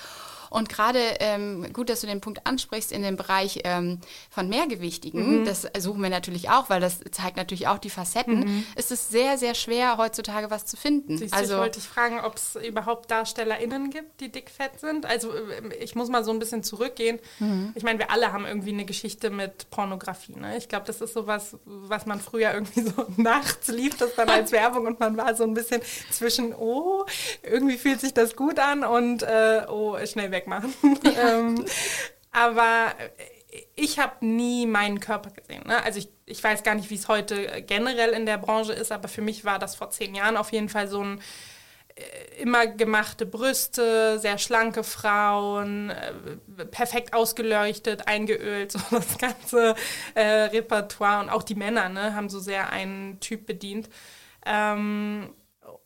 Und 0.51 0.69
gerade 0.69 1.01
ähm, 1.21 1.73
gut, 1.73 1.89
dass 1.89 2.01
du 2.01 2.07
den 2.07 2.21
Punkt 2.21 2.47
ansprichst 2.47 2.93
in 2.93 3.03
dem 3.03 3.17
Bereich 3.17 3.61
ähm, 3.65 4.01
von 4.31 4.49
Mehrgewichtigen, 4.49 5.41
mhm. 5.41 5.45
das 5.45 5.67
suchen 5.79 6.03
wir 6.03 6.11
natürlich 6.11 6.51
auch, 6.51 6.71
weil 6.71 6.81
das 6.81 7.01
zeigt 7.11 7.37
natürlich 7.37 7.69
auch 7.69 7.79
die 7.79 7.91
Facetten, 7.91 8.41
mhm. 8.41 8.67
ist 8.77 8.93
es 8.93 9.09
sehr, 9.09 9.39
sehr 9.39 9.55
schwer, 9.55 9.97
heutzutage 9.97 10.51
was 10.51 10.67
zu 10.67 10.77
finden. 10.77 11.19
Siehst 11.19 11.35
also, 11.35 11.55
ich 11.55 11.61
wollte 11.61 11.81
dich 11.81 11.89
fragen, 11.89 12.21
ob 12.21 12.37
es 12.37 12.57
überhaupt 12.57 13.11
DarstellerInnen 13.11 13.91
gibt, 13.91 14.21
die 14.21 14.31
dickfett 14.31 14.81
sind. 14.81 15.07
Also 15.07 15.33
ähm, 15.35 15.73
ich 15.81 15.95
muss 15.95 16.09
mal 16.09 16.25
so 16.25 16.31
ein 16.31 16.39
bisschen 16.39 16.63
zurückgehen. 16.63 17.19
Mhm. 17.39 17.73
Ich 17.75 17.83
meine, 17.83 17.99
wir 17.99 18.11
alle 18.11 18.33
haben 18.33 18.47
irgendwie 18.47 18.73
eine 18.73 18.85
Geschichte 18.85 19.31
mit 19.31 19.71
Pornografie. 19.71 20.37
Ne? 20.37 20.57
Ich 20.57 20.69
glaube, 20.69 20.87
das 20.87 21.01
ist 21.01 21.15
sowas, 21.15 21.57
was 21.65 22.07
man 22.07 22.21
früher 22.21 22.53
irgendwie 22.53 22.83
so 22.83 23.07
nachts 23.17 23.69
lief, 23.69 23.97
das 23.97 24.15
dann 24.15 24.29
als 24.29 24.53
Werbung 24.53 24.87
und 24.87 25.01
man 25.01 25.17
war 25.17 25.35
so 25.35 25.45
ein 25.45 25.55
bisschen 25.55 25.81
zwischen, 26.11 26.55
oh, 26.55 27.05
irgendwie 27.43 27.77
fühlt 27.77 28.01
sich 28.01 28.15
das 28.15 28.37
gut 28.37 28.59
an 28.59 28.85
und 28.85 29.23
äh, 29.23 29.63
oh, 29.69 29.97
schnell 30.07 30.31
weg 30.31 30.36
wegmachen. 30.37 30.75
Ja. 31.05 31.39
ähm, 31.39 31.65
aber 32.31 32.95
ich 33.75 33.99
habe 33.99 34.25
nie 34.27 34.67
meinen 34.67 35.01
Körper 35.01 35.31
gesehen. 35.31 35.63
Ne? 35.67 35.83
Also 35.83 35.99
ich, 35.99 36.09
ich 36.27 36.43
weiß 36.43 36.63
gar 36.63 36.75
nicht, 36.75 36.91
wie 36.91 36.95
es 36.97 37.09
heute 37.09 37.63
generell 37.63 38.11
in 38.11 38.27
der 38.27 38.39
Branche 38.39 38.73
ist, 38.73 38.93
aber 38.93 39.09
für 39.09 39.23
mich 39.23 39.45
war 39.45 39.59
das 39.59 39.75
vor 39.75 39.91
zehn 39.91 40.15
Jahren 40.15 40.37
auf 40.37 40.53
jeden 40.53 40.69
Fall 40.69 40.89
so 40.89 41.03
ein 41.03 41.23
äh, 41.95 42.43
immer 42.43 42.67
gemachte 42.67 43.25
Brüste, 43.25 44.19
sehr 44.19 44.37
schlanke 44.37 44.85
Frauen, 44.85 45.91
äh, 45.91 46.67
perfekt 46.67 47.15
ausgeleuchtet, 47.15 48.07
eingeölt, 48.07 48.73
so 48.73 48.81
das 48.91 49.17
ganze 49.17 49.75
äh, 50.15 50.23
Repertoire 50.23 51.23
und 51.23 51.31
auch 51.31 51.43
die 51.43 51.55
Männer 51.55 51.89
ne, 51.89 52.15
haben 52.15 52.29
so 52.29 52.41
sehr 52.41 52.71
einen 52.71 53.21
Typ 53.21 53.47
bedient. 53.47 53.89
Ähm, 54.45 55.35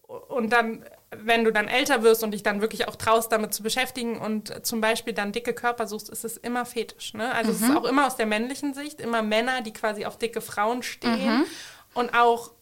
und 0.06 0.52
dann 0.52 0.84
wenn 1.16 1.44
du 1.44 1.52
dann 1.52 1.66
älter 1.66 2.02
wirst 2.02 2.22
und 2.22 2.30
dich 2.32 2.42
dann 2.42 2.60
wirklich 2.60 2.86
auch 2.86 2.94
traust, 2.94 3.32
damit 3.32 3.52
zu 3.52 3.62
beschäftigen 3.62 4.18
und 4.18 4.64
zum 4.64 4.80
Beispiel 4.80 5.12
dann 5.12 5.32
dicke 5.32 5.54
Körper 5.54 5.86
suchst, 5.86 6.08
ist 6.08 6.24
es 6.24 6.36
immer 6.36 6.64
fetisch. 6.64 7.14
Ne? 7.14 7.34
Also 7.34 7.50
mhm. 7.50 7.56
es 7.56 7.62
ist 7.62 7.68
mhm. 7.68 7.76
auch 7.76 7.84
immer 7.84 8.06
aus 8.06 8.16
der 8.16 8.26
männlichen 8.26 8.74
Sicht, 8.74 9.00
immer 9.00 9.22
Männer, 9.22 9.62
die 9.62 9.72
quasi 9.72 10.04
auf 10.04 10.18
dicke 10.18 10.40
Frauen 10.40 10.82
stehen 10.82 11.38
mhm. 11.38 11.46
und 11.94 12.14
auch 12.14 12.52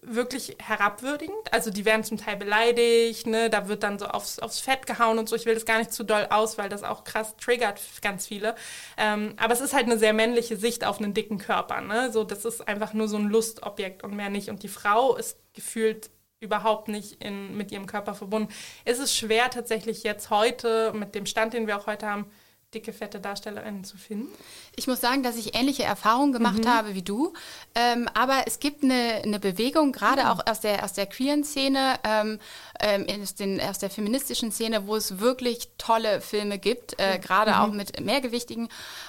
wirklich 0.00 0.56
herabwürdigend. 0.58 1.52
Also 1.52 1.70
die 1.70 1.84
werden 1.84 2.02
zum 2.02 2.16
Teil 2.16 2.36
beleidigt, 2.36 3.26
ne? 3.26 3.50
da 3.50 3.68
wird 3.68 3.82
dann 3.82 3.98
so 3.98 4.06
aufs, 4.06 4.38
aufs 4.38 4.60
Fett 4.60 4.86
gehauen 4.86 5.18
und 5.18 5.28
so. 5.28 5.36
Ich 5.36 5.44
will 5.44 5.54
das 5.54 5.66
gar 5.66 5.78
nicht 5.78 5.92
zu 5.92 6.02
doll 6.02 6.26
aus, 6.30 6.56
weil 6.56 6.70
das 6.70 6.84
auch 6.84 7.04
krass 7.04 7.36
triggert 7.36 7.80
ganz 8.00 8.26
viele. 8.26 8.54
Ähm, 8.96 9.34
aber 9.36 9.52
es 9.52 9.60
ist 9.60 9.74
halt 9.74 9.84
eine 9.84 9.98
sehr 9.98 10.14
männliche 10.14 10.56
Sicht 10.56 10.84
auf 10.84 10.98
einen 10.98 11.12
dicken 11.12 11.36
Körper. 11.36 11.82
Ne? 11.82 12.10
So, 12.10 12.24
das 12.24 12.46
ist 12.46 12.66
einfach 12.66 12.94
nur 12.94 13.08
so 13.08 13.18
ein 13.18 13.28
Lustobjekt 13.28 14.02
und 14.02 14.14
mehr 14.14 14.30
nicht. 14.30 14.48
Und 14.48 14.62
die 14.62 14.68
Frau 14.68 15.14
ist 15.16 15.36
gefühlt 15.52 16.10
überhaupt 16.40 16.88
nicht 16.88 17.22
in, 17.22 17.56
mit 17.56 17.72
ihrem 17.72 17.86
Körper 17.86 18.14
verbunden. 18.14 18.52
Es 18.84 18.98
ist 18.98 19.16
schwer 19.16 19.50
tatsächlich 19.50 20.02
jetzt 20.02 20.30
heute, 20.30 20.92
mit 20.94 21.14
dem 21.14 21.26
Stand, 21.26 21.52
den 21.52 21.66
wir 21.66 21.76
auch 21.76 21.86
heute 21.86 22.06
haben, 22.06 22.26
dicke, 22.74 22.92
fette 22.92 23.18
DarstellerInnen 23.18 23.82
zu 23.82 23.96
finden? 23.96 24.28
Ich 24.76 24.86
muss 24.86 25.00
sagen, 25.00 25.22
dass 25.22 25.36
ich 25.36 25.54
ähnliche 25.54 25.84
Erfahrungen 25.84 26.32
gemacht 26.32 26.64
mhm. 26.64 26.68
habe 26.68 26.94
wie 26.94 27.02
du. 27.02 27.32
Ähm, 27.74 28.08
aber 28.12 28.42
es 28.46 28.60
gibt 28.60 28.84
eine, 28.84 29.22
eine 29.24 29.40
Bewegung, 29.40 29.90
gerade 29.92 30.24
mhm. 30.24 30.28
auch 30.28 30.46
aus 30.46 30.60
der, 30.60 30.84
aus 30.84 30.92
der 30.92 31.06
queeren 31.06 31.44
Szene, 31.44 31.94
ähm, 32.04 32.38
ähm, 32.80 33.06
aus, 33.22 33.34
den, 33.34 33.58
aus 33.60 33.78
der 33.78 33.88
feministischen 33.88 34.52
Szene, 34.52 34.86
wo 34.86 34.96
es 34.96 35.18
wirklich 35.18 35.70
tolle 35.78 36.20
Filme 36.20 36.58
gibt, 36.58 37.00
äh, 37.00 37.18
gerade 37.18 37.52
mhm. 37.52 37.56
auch 37.56 37.72
mit 37.72 38.00
mehrgewichtigen 38.00 38.68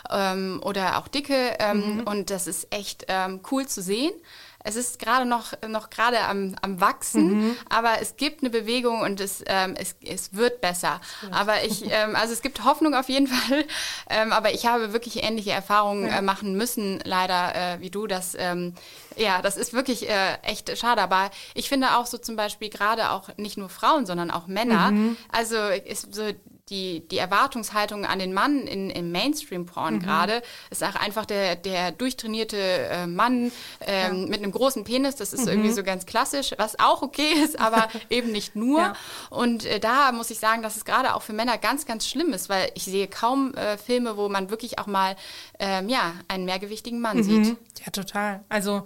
ähm, 0.10 0.62
oder 0.64 0.98
auch 0.98 1.10
dicke. 1.10 1.58
Ähm, 1.60 1.98
mhm. 1.98 2.04
Und 2.08 2.30
das 2.30 2.48
ist 2.48 2.74
echt 2.74 3.06
ähm, 3.10 3.42
cool 3.52 3.68
zu 3.68 3.82
sehen. 3.82 4.14
Es 4.70 4.76
ist 4.76 5.00
gerade 5.00 5.26
noch, 5.26 5.54
noch 5.68 5.90
gerade 5.90 6.20
am, 6.22 6.56
am 6.62 6.80
Wachsen, 6.80 7.48
mhm. 7.48 7.56
aber 7.70 8.02
es 8.02 8.18
gibt 8.18 8.42
eine 8.42 8.52
Bewegung 8.52 9.02
und 9.02 9.20
es, 9.20 9.44
ähm, 9.48 9.74
es, 9.76 9.96
es 10.06 10.34
wird 10.34 10.62
besser. 10.62 11.02
Ja. 11.24 11.32
Aber 11.32 11.64
ich, 11.64 11.86
ähm, 11.90 12.16
also 12.16 12.34
es 12.34 12.44
gibt 12.44 12.64
Hoffnung 12.64 12.94
auf 12.94 13.10
jeden 13.10 13.28
Fall, 13.28 13.66
ähm, 14.10 14.32
aber 14.32 14.54
ich 14.54 14.68
habe 14.68 14.94
wirklich 14.94 15.24
ähnliche 15.24 15.52
Erfahrungen 15.52 16.06
ja. 16.06 16.20
äh, 16.20 16.22
machen 16.22 16.56
müssen, 16.56 17.00
leider 17.04 17.56
äh, 17.56 17.82
wie 17.82 17.90
du, 17.90 18.06
dass 18.06 18.36
ähm, 18.38 18.76
ja, 19.18 19.42
das 19.42 19.58
ist 19.58 19.74
wirklich 19.74 20.08
äh, 20.08 20.36
echt 20.44 20.78
schade. 20.78 21.02
Aber 21.02 21.32
ich 21.56 21.68
finde 21.68 21.98
auch 21.98 22.06
so 22.06 22.18
zum 22.18 22.36
Beispiel 22.36 22.70
gerade 22.70 23.10
auch 23.10 23.30
nicht 23.38 23.58
nur 23.58 23.70
Frauen, 23.70 24.06
sondern 24.06 24.30
auch 24.32 24.48
Männer. 24.48 24.92
Mhm. 24.92 25.18
Also 25.32 25.58
ist 25.58 26.14
so 26.14 26.24
die, 26.70 27.08
die 27.08 27.18
Erwartungshaltung 27.18 28.06
an 28.06 28.20
den 28.20 28.34
Mann 28.34 28.62
in, 28.62 28.90
im 28.90 29.12
Mainstream-Porn 29.12 29.96
mhm. 29.96 30.00
gerade 30.00 30.42
ist 30.70 30.84
auch 30.84 30.96
einfach 30.96 31.26
der, 31.26 31.56
der 31.56 31.92
durchtrainierte 31.92 32.58
äh, 32.58 33.08
Mann 33.08 33.52
ähm, 33.82 34.22
ja. 34.22 34.28
mit 34.28 34.42
einem 34.42 34.52
großen 34.52 34.84
Penis. 34.84 35.16
Das 35.16 35.34
ist 35.34 35.44
mhm. 35.44 35.50
irgendwie 35.50 35.72
so 35.72 35.84
ganz 35.84 36.06
klassisch, 36.06 36.54
was 36.58 36.80
auch 36.80 37.02
okay 37.02 37.32
ist, 37.44 37.60
aber 37.60 37.90
eben 38.10 38.32
nicht 38.32 38.56
nur. 38.56 38.80
Ja. 38.80 38.94
Und 39.30 39.66
äh, 39.66 39.80
da 39.80 40.12
muss 40.12 40.30
ich 40.30 40.40
sagen, 40.40 40.62
dass 40.62 40.76
es 40.76 40.86
gerade 40.86 41.16
auch 41.16 41.22
für 41.22 41.34
Männer 41.34 41.58
ganz, 41.58 41.86
ganz 41.86 42.08
schlimm 42.08 42.34
ist, 42.34 42.50
weil 42.50 42.72
ich 42.76 42.86
sehe 42.86 43.08
kaum 43.08 43.54
äh, 43.56 43.78
Filme, 43.78 44.18
wo 44.18 44.30
man 44.30 44.50
wirklich 44.50 44.80
auch 44.80 44.88
mal 44.88 45.16
ähm, 45.60 45.90
ja, 45.90 46.14
einen 46.28 46.46
mehrgewichtigen 46.46 47.02
Mann 47.02 47.18
mhm. 47.18 47.24
sieht. 47.24 47.58
Ja, 47.86 47.92
total. 47.92 48.44
Also 48.50 48.84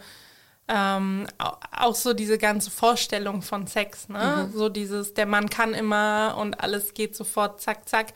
ähm, 0.73 1.27
auch 1.71 1.93
so 1.93 2.13
diese 2.13 2.39
ganze 2.39 2.71
Vorstellung 2.71 3.43
von 3.43 3.67
Sex, 3.67 4.09
ne? 4.09 4.49
Mhm. 4.49 4.57
So 4.57 4.69
dieses, 4.69 5.13
der 5.13 5.27
Mann 5.27 5.49
kann 5.49 5.75
immer 5.75 6.35
und 6.39 6.59
alles 6.59 6.95
geht 6.95 7.15
sofort 7.15 7.61
zack, 7.61 7.87
zack. 7.87 8.13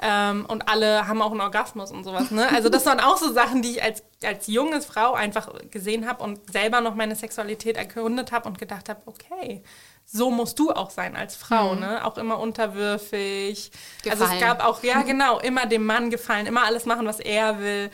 Ähm, 0.00 0.44
und 0.46 0.68
alle 0.68 1.06
haben 1.06 1.22
auch 1.22 1.30
einen 1.30 1.40
Orgasmus 1.40 1.92
und 1.92 2.02
sowas, 2.02 2.32
ne? 2.32 2.48
Also 2.52 2.68
das 2.68 2.84
waren 2.86 2.98
auch 2.98 3.18
so 3.18 3.32
Sachen, 3.32 3.62
die 3.62 3.72
ich 3.72 3.82
als, 3.84 4.02
als 4.24 4.48
junge 4.48 4.82
Frau 4.82 5.12
einfach 5.12 5.48
gesehen 5.70 6.08
habe 6.08 6.24
und 6.24 6.50
selber 6.50 6.80
noch 6.80 6.96
meine 6.96 7.14
Sexualität 7.14 7.76
erkundet 7.76 8.32
habe 8.32 8.48
und 8.48 8.58
gedacht 8.58 8.88
habe, 8.88 9.00
okay, 9.06 9.62
so 10.04 10.32
musst 10.32 10.58
du 10.58 10.72
auch 10.72 10.90
sein 10.90 11.14
als 11.14 11.36
Frau, 11.36 11.74
mhm. 11.74 11.80
ne? 11.80 12.04
Auch 12.04 12.18
immer 12.18 12.40
unterwürfig. 12.40 13.70
Gefallen. 14.02 14.22
Also 14.22 14.34
es 14.34 14.40
gab 14.40 14.64
auch, 14.64 14.82
ja 14.82 15.02
genau, 15.06 15.38
immer 15.38 15.66
dem 15.66 15.86
Mann 15.86 16.10
gefallen, 16.10 16.46
immer 16.46 16.64
alles 16.64 16.84
machen, 16.84 17.06
was 17.06 17.20
er 17.20 17.60
will. 17.60 17.90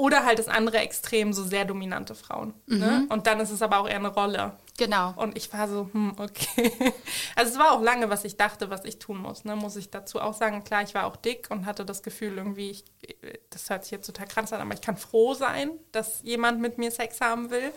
Oder 0.00 0.24
halt 0.24 0.38
das 0.38 0.48
andere 0.48 0.78
Extrem, 0.78 1.34
so 1.34 1.44
sehr 1.44 1.66
dominante 1.66 2.14
Frauen. 2.14 2.54
Ne? 2.66 2.76
Mhm. 2.76 2.80
Ne? 2.80 3.06
Und 3.10 3.26
dann 3.26 3.38
ist 3.38 3.50
es 3.50 3.60
aber 3.60 3.80
auch 3.80 3.86
eher 3.86 3.96
eine 3.96 4.08
Rolle. 4.08 4.54
Genau. 4.78 5.12
Und 5.16 5.36
ich 5.36 5.52
war 5.52 5.68
so, 5.68 5.90
hm, 5.92 6.14
okay. 6.16 6.72
Also 7.36 7.52
es 7.52 7.58
war 7.58 7.72
auch 7.72 7.82
lange, 7.82 8.08
was 8.08 8.24
ich 8.24 8.38
dachte, 8.38 8.70
was 8.70 8.86
ich 8.86 8.98
tun 8.98 9.18
muss. 9.18 9.44
Ne? 9.44 9.56
Muss 9.56 9.76
ich 9.76 9.90
dazu 9.90 10.18
auch 10.18 10.32
sagen, 10.32 10.64
klar, 10.64 10.82
ich 10.82 10.94
war 10.94 11.04
auch 11.04 11.16
dick 11.16 11.48
und 11.50 11.66
hatte 11.66 11.84
das 11.84 12.02
Gefühl 12.02 12.38
irgendwie, 12.38 12.70
ich, 12.70 12.84
das 13.50 13.68
hört 13.68 13.84
sich 13.84 13.90
jetzt 13.90 14.06
total 14.06 14.26
krass 14.26 14.54
an, 14.54 14.62
aber 14.62 14.72
ich 14.72 14.80
kann 14.80 14.96
froh 14.96 15.34
sein, 15.34 15.72
dass 15.92 16.22
jemand 16.22 16.62
mit 16.62 16.78
mir 16.78 16.90
Sex 16.90 17.20
haben 17.20 17.50
will. 17.50 17.70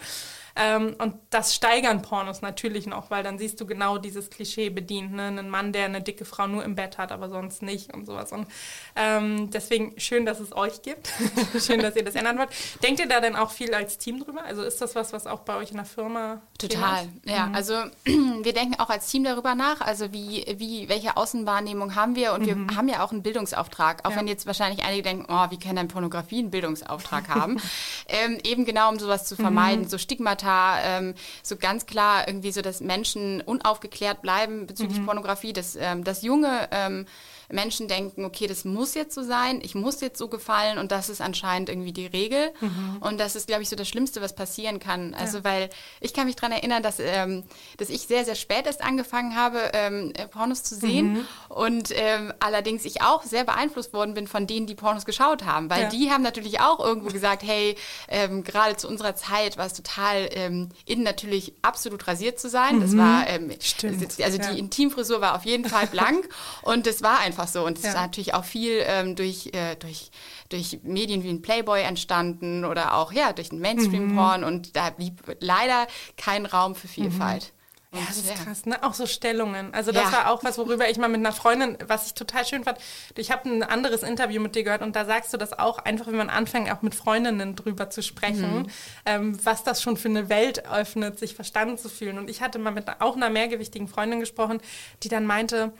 Ähm, 0.55 0.95
und 0.99 1.15
das 1.29 1.55
steigern 1.55 2.01
Pornos 2.01 2.41
natürlich 2.41 2.85
noch, 2.85 3.09
weil 3.09 3.23
dann 3.23 3.39
siehst 3.39 3.59
du 3.59 3.65
genau 3.65 3.97
dieses 3.97 4.29
Klischee 4.29 4.69
bedient. 4.69 5.13
Ne? 5.13 5.23
Ein 5.23 5.49
Mann, 5.49 5.73
der 5.73 5.85
eine 5.85 6.01
dicke 6.01 6.25
Frau 6.25 6.47
nur 6.47 6.63
im 6.63 6.75
Bett 6.75 6.97
hat, 6.97 7.11
aber 7.11 7.29
sonst 7.29 7.61
nicht 7.63 7.93
und 7.93 8.05
sowas. 8.05 8.31
Und 8.31 8.47
ähm, 8.95 9.49
deswegen 9.49 9.99
schön, 9.99 10.25
dass 10.25 10.39
es 10.39 10.55
euch 10.55 10.81
gibt. 10.81 11.11
schön, 11.59 11.81
dass 11.81 11.95
ihr 11.95 12.03
das 12.03 12.15
ändern 12.15 12.37
wollt. 12.37 12.49
Denkt 12.83 12.99
ihr 12.99 13.07
da 13.07 13.19
denn 13.19 13.35
auch 13.35 13.51
viel 13.51 13.73
als 13.73 13.97
Team 13.97 14.23
drüber? 14.23 14.43
Also 14.43 14.63
ist 14.63 14.81
das 14.81 14.95
was, 14.95 15.13
was 15.13 15.25
auch 15.25 15.39
bei 15.39 15.55
euch 15.55 15.71
in 15.71 15.77
der 15.77 15.85
Firma 15.85 16.41
Total, 16.57 17.09
ja. 17.25 17.47
Mhm. 17.47 17.55
Also 17.55 17.73
wir 18.05 18.53
denken 18.53 18.79
auch 18.79 18.89
als 18.89 19.07
Team 19.07 19.23
darüber 19.23 19.55
nach, 19.55 19.81
also 19.81 20.13
wie, 20.13 20.45
wie, 20.57 20.87
welche 20.87 21.17
Außenwahrnehmung 21.17 21.95
haben 21.95 22.15
wir 22.15 22.33
und 22.33 22.41
mhm. 22.41 22.69
wir 22.69 22.77
haben 22.77 22.87
ja 22.87 23.03
auch 23.03 23.11
einen 23.11 23.23
Bildungsauftrag, 23.23 24.05
auch 24.05 24.11
ja. 24.11 24.17
wenn 24.17 24.27
jetzt 24.27 24.45
wahrscheinlich 24.45 24.85
einige 24.85 25.03
denken, 25.03 25.25
oh, 25.27 25.49
wie 25.49 25.59
kann 25.59 25.75
denn 25.75 25.87
Pornografie 25.87 26.39
einen 26.39 26.51
Bildungsauftrag 26.51 27.29
haben? 27.29 27.57
ähm, 28.07 28.37
eben 28.43 28.65
genau, 28.65 28.89
um 28.89 28.99
sowas 28.99 29.25
zu 29.25 29.35
vermeiden, 29.35 29.85
mhm. 29.85 29.89
so 29.89 29.97
Stigmata, 29.97 30.42
ähm, 30.83 31.13
so 31.41 31.55
ganz 31.55 31.85
klar 31.85 32.27
irgendwie 32.27 32.51
so, 32.51 32.61
dass 32.61 32.81
Menschen 32.81 33.41
unaufgeklärt 33.41 34.21
bleiben 34.21 34.67
bezüglich 34.67 34.99
mhm. 34.99 35.05
Pornografie, 35.05 35.53
dass, 35.53 35.75
ähm, 35.75 36.03
dass 36.03 36.21
junge 36.21 36.67
ähm, 36.71 37.05
Menschen 37.53 37.87
denken, 37.87 38.25
okay, 38.25 38.47
das 38.47 38.65
muss 38.65 38.93
jetzt 38.95 39.15
so 39.15 39.23
sein, 39.23 39.61
ich 39.63 39.75
muss 39.75 40.01
jetzt 40.01 40.17
so 40.17 40.27
gefallen 40.27 40.77
und 40.77 40.91
das 40.91 41.09
ist 41.09 41.21
anscheinend 41.21 41.69
irgendwie 41.69 41.93
die 41.93 42.07
Regel. 42.07 42.51
Mhm. 42.59 42.97
Und 42.99 43.19
das 43.19 43.35
ist, 43.35 43.47
glaube 43.47 43.61
ich, 43.61 43.69
so 43.69 43.75
das 43.75 43.87
Schlimmste, 43.87 44.21
was 44.21 44.35
passieren 44.35 44.79
kann. 44.79 45.13
Also, 45.13 45.39
ja. 45.39 45.43
weil 45.43 45.69
ich 46.01 46.13
kann 46.13 46.25
mich 46.25 46.35
daran 46.35 46.51
erinnern, 46.51 46.83
dass, 46.83 46.97
ähm, 46.99 47.43
dass 47.77 47.89
ich 47.89 48.01
sehr, 48.01 48.25
sehr 48.25 48.35
spät 48.35 48.65
erst 48.65 48.83
angefangen 48.83 49.35
habe, 49.35 49.59
ähm, 49.73 50.13
Pornos 50.31 50.63
zu 50.63 50.75
sehen 50.75 51.13
mhm. 51.13 51.27
und 51.49 51.89
ähm, 51.91 52.33
allerdings 52.39 52.85
ich 52.85 53.01
auch 53.01 53.23
sehr 53.23 53.43
beeinflusst 53.43 53.93
worden 53.93 54.13
bin 54.13 54.27
von 54.27 54.47
denen, 54.47 54.67
die 54.67 54.75
Pornos 54.75 55.05
geschaut 55.05 55.45
haben, 55.45 55.69
weil 55.69 55.83
ja. 55.83 55.89
die 55.89 56.11
haben 56.11 56.23
natürlich 56.23 56.59
auch 56.59 56.79
irgendwo 56.79 57.09
gesagt, 57.09 57.43
hey, 57.43 57.75
ähm, 58.07 58.43
gerade 58.43 58.75
zu 58.77 58.87
unserer 58.87 59.15
Zeit 59.15 59.57
war 59.57 59.65
es 59.65 59.73
total 59.73 60.29
ähm, 60.31 60.69
innen 60.85 61.03
natürlich 61.03 61.53
absolut 61.61 62.07
rasiert 62.07 62.39
zu 62.39 62.49
sein. 62.49 62.77
Mhm. 62.77 62.81
Das 62.81 62.97
war, 62.97 63.27
ähm, 63.27 63.51
also 64.23 64.37
ja. 64.37 64.51
die 64.51 64.59
Intimfrisur 64.59 65.21
war 65.21 65.35
auf 65.35 65.45
jeden 65.45 65.65
Fall 65.65 65.87
blank 65.87 66.27
und 66.61 66.87
es 66.87 67.01
war 67.01 67.19
einfach 67.19 67.42
einfach 67.43 67.47
so. 67.47 67.65
Und 67.65 67.77
es 67.77 67.83
ja. 67.83 67.89
ist 67.89 67.95
natürlich 67.95 68.33
auch 68.33 68.45
viel 68.45 68.83
ähm, 68.85 69.15
durch, 69.15 69.47
äh, 69.53 69.75
durch, 69.75 70.11
durch 70.49 70.79
Medien 70.83 71.23
wie 71.23 71.29
ein 71.29 71.41
Playboy 71.41 71.81
entstanden 71.81 72.65
oder 72.65 72.95
auch 72.95 73.11
ja, 73.11 73.33
durch 73.33 73.49
den 73.49 73.59
Mainstream-Porn. 73.59 74.41
Mhm. 74.41 74.47
Und 74.47 74.75
da 74.75 74.89
blieb 74.89 75.21
leider 75.39 75.87
kein 76.17 76.45
Raum 76.45 76.75
für 76.75 76.87
Vielfalt. 76.87 77.43
Mhm. 77.43 77.63
Ja, 77.95 77.99
das 78.07 78.17
ist 78.17 78.43
krass, 78.43 78.65
ne? 78.65 78.81
Auch 78.81 78.95
so 78.95 79.05
Stellungen. 79.05 79.71
Also 79.71 79.91
das 79.91 80.05
ja. 80.05 80.11
war 80.11 80.31
auch 80.31 80.43
was, 80.43 80.57
worüber 80.57 80.89
ich 80.89 80.97
mal 80.97 81.09
mit 81.09 81.19
einer 81.19 81.31
Freundin, 81.31 81.77
was 81.85 82.07
ich 82.07 82.13
total 82.15 82.43
schön 82.43 82.63
fand. 82.63 82.79
Ich 83.15 83.29
habe 83.29 83.47
ein 83.47 83.61
anderes 83.61 84.01
Interview 84.01 84.41
mit 84.41 84.55
dir 84.55 84.63
gehört 84.63 84.81
und 84.81 84.95
da 84.95 85.05
sagst 85.05 85.31
du 85.31 85.37
das 85.37 85.53
auch 85.53 85.77
einfach, 85.77 86.07
wenn 86.07 86.15
man 86.15 86.31
anfängt, 86.31 86.71
auch 86.71 86.81
mit 86.81 86.95
Freundinnen 86.95 87.55
drüber 87.55 87.91
zu 87.91 88.01
sprechen, 88.01 88.63
mhm. 88.63 88.67
ähm, 89.05 89.45
was 89.45 89.63
das 89.63 89.83
schon 89.83 89.95
für 89.95 90.07
eine 90.07 90.27
Welt 90.27 90.67
öffnet, 90.67 91.19
sich 91.19 91.35
verstanden 91.35 91.77
zu 91.77 91.87
fühlen. 91.87 92.17
Und 92.17 92.31
ich 92.31 92.41
hatte 92.41 92.57
mal 92.57 92.71
mit 92.71 92.89
auch 92.99 93.15
einer 93.15 93.29
mehrgewichtigen 93.29 93.87
Freundin 93.87 94.19
gesprochen, 94.19 94.59
die 95.03 95.09
dann 95.09 95.27
meinte, 95.27 95.71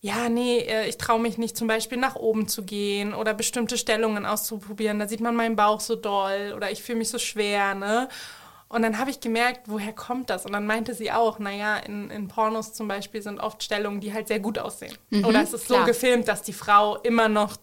ja, 0.00 0.28
nee, 0.28 0.58
äh, 0.58 0.88
ich 0.88 0.98
traue 0.98 1.20
mich 1.20 1.38
nicht 1.38 1.56
zum 1.56 1.68
Beispiel 1.68 1.98
nach 1.98 2.16
oben 2.16 2.48
zu 2.48 2.62
gehen 2.62 3.14
oder 3.14 3.34
bestimmte 3.34 3.78
Stellungen 3.78 4.26
auszuprobieren. 4.26 4.98
Da 4.98 5.08
sieht 5.08 5.20
man 5.20 5.34
meinen 5.34 5.56
Bauch 5.56 5.80
so 5.80 5.96
doll 5.96 6.52
oder 6.54 6.70
ich 6.70 6.82
fühle 6.82 6.98
mich 6.98 7.08
so 7.08 7.18
schwer, 7.18 7.74
ne? 7.74 8.08
Und 8.68 8.82
dann 8.82 8.98
habe 8.98 9.10
ich 9.10 9.20
gemerkt, 9.20 9.68
woher 9.68 9.92
kommt 9.92 10.28
das? 10.28 10.44
Und 10.44 10.52
dann 10.52 10.66
meinte 10.66 10.92
sie 10.92 11.12
auch, 11.12 11.38
naja, 11.38 11.76
in, 11.76 12.10
in 12.10 12.26
Pornos 12.26 12.72
zum 12.72 12.88
Beispiel 12.88 13.22
sind 13.22 13.38
oft 13.38 13.62
Stellungen, 13.62 14.00
die 14.00 14.12
halt 14.12 14.26
sehr 14.26 14.40
gut 14.40 14.58
aussehen. 14.58 14.96
Mhm, 15.10 15.24
oder 15.24 15.40
es 15.40 15.52
ist 15.52 15.66
klar. 15.66 15.80
so 15.80 15.86
gefilmt, 15.86 16.26
dass 16.26 16.42
die 16.42 16.52
Frau 16.52 16.96
immer 16.96 17.28
noch 17.28 17.56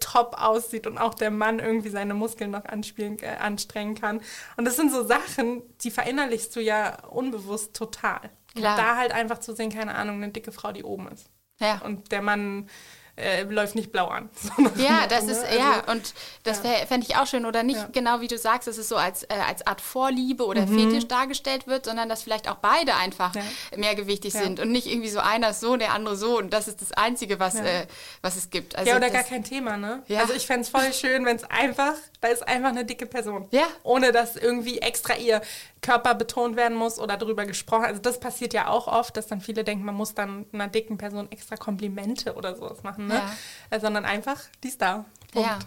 top 0.00 0.36
aussieht 0.38 0.86
und 0.86 0.98
auch 0.98 1.14
der 1.14 1.30
Mann 1.30 1.58
irgendwie 1.58 1.88
seine 1.88 2.14
Muskeln 2.14 2.50
noch 2.50 2.64
anspielen, 2.66 3.18
äh, 3.20 3.36
anstrengen 3.40 3.94
kann. 3.94 4.20
Und 4.56 4.66
das 4.66 4.76
sind 4.76 4.92
so 4.92 5.02
Sachen, 5.04 5.62
die 5.80 5.90
verinnerlichst 5.90 6.54
du 6.54 6.60
ja 6.60 7.02
unbewusst 7.06 7.74
total. 7.74 8.20
Klar. 8.54 8.76
Und 8.76 8.84
da 8.84 8.96
halt 8.96 9.12
einfach 9.12 9.38
zu 9.38 9.54
sehen, 9.54 9.70
keine 9.70 9.94
Ahnung, 9.94 10.22
eine 10.22 10.30
dicke 10.30 10.52
Frau, 10.52 10.72
die 10.72 10.84
oben 10.84 11.08
ist. 11.08 11.30
Ja. 11.60 11.80
Und 11.84 12.12
der 12.12 12.22
Mann 12.22 12.68
äh, 13.16 13.42
läuft 13.44 13.74
nicht 13.76 13.92
blau 13.92 14.08
an. 14.08 14.28
Ja, 14.76 15.06
das 15.06 15.24
ist, 15.24 15.44
also, 15.44 15.56
ja, 15.56 15.84
und 15.90 16.14
das 16.42 16.62
ja. 16.64 16.70
fände 16.86 17.06
ich 17.08 17.16
auch 17.16 17.26
schön. 17.26 17.46
Oder 17.46 17.62
nicht 17.62 17.78
ja. 17.78 17.88
genau 17.92 18.20
wie 18.20 18.26
du 18.26 18.36
sagst, 18.36 18.66
dass 18.66 18.76
es 18.76 18.88
so 18.88 18.96
als, 18.96 19.22
äh, 19.24 19.34
als 19.46 19.66
Art 19.66 19.80
Vorliebe 19.80 20.44
oder 20.44 20.66
mhm. 20.66 20.90
Fetisch 20.90 21.06
dargestellt 21.06 21.66
wird, 21.66 21.84
sondern 21.84 22.08
dass 22.08 22.22
vielleicht 22.22 22.48
auch 22.48 22.56
beide 22.56 22.96
einfach 22.96 23.34
ja. 23.34 23.42
mehrgewichtig 23.76 24.32
sind 24.32 24.58
und 24.58 24.72
nicht 24.72 24.86
irgendwie 24.86 25.08
so 25.10 25.20
einer 25.20 25.50
ist 25.50 25.60
so, 25.60 25.76
der 25.76 25.92
andere 25.92 26.16
so 26.16 26.38
und 26.38 26.52
das 26.52 26.66
ist 26.66 26.80
das 26.80 26.92
Einzige, 26.92 27.38
was, 27.38 27.54
äh, 27.56 27.86
was 28.20 28.36
es 28.36 28.50
gibt. 28.50 28.76
Also 28.76 28.90
ja, 28.90 28.96
oder 28.96 29.10
gar 29.10 29.22
kein 29.22 29.44
Thema, 29.44 29.76
ne? 29.76 30.02
Also 30.16 30.34
ich 30.34 30.46
fände 30.46 30.62
es 30.62 30.68
voll 30.68 30.92
schön, 30.92 31.24
wenn 31.24 31.36
es 31.36 31.44
einfach, 31.44 31.94
da 32.20 32.28
ist 32.28 32.46
einfach 32.46 32.70
eine 32.70 32.84
dicke 32.84 33.06
Person. 33.06 33.46
Ja. 33.52 33.66
Ohne 33.84 34.10
dass 34.10 34.36
irgendwie 34.36 34.78
extra 34.78 35.14
ihr 35.16 35.40
Körper 35.84 36.14
betont 36.14 36.56
werden 36.56 36.78
muss 36.78 36.98
oder 36.98 37.18
darüber 37.18 37.44
gesprochen. 37.44 37.84
Also 37.84 38.00
das 38.00 38.18
passiert 38.18 38.54
ja 38.54 38.68
auch 38.68 38.88
oft, 38.88 39.18
dass 39.18 39.26
dann 39.26 39.42
viele 39.42 39.64
denken, 39.64 39.84
man 39.84 39.94
muss 39.94 40.14
dann 40.14 40.46
einer 40.50 40.66
dicken 40.66 40.96
Person 40.96 41.30
extra 41.30 41.56
Komplimente 41.56 42.34
oder 42.34 42.56
sowas 42.56 42.82
machen, 42.82 43.06
ne? 43.06 43.16
Ja. 43.16 43.36
Äh, 43.68 43.80
sondern 43.80 44.06
einfach, 44.06 44.40
die 44.62 44.68
ist 44.68 44.80
da. 44.80 45.04
Punkt. 45.30 45.48
Ja. 45.48 45.58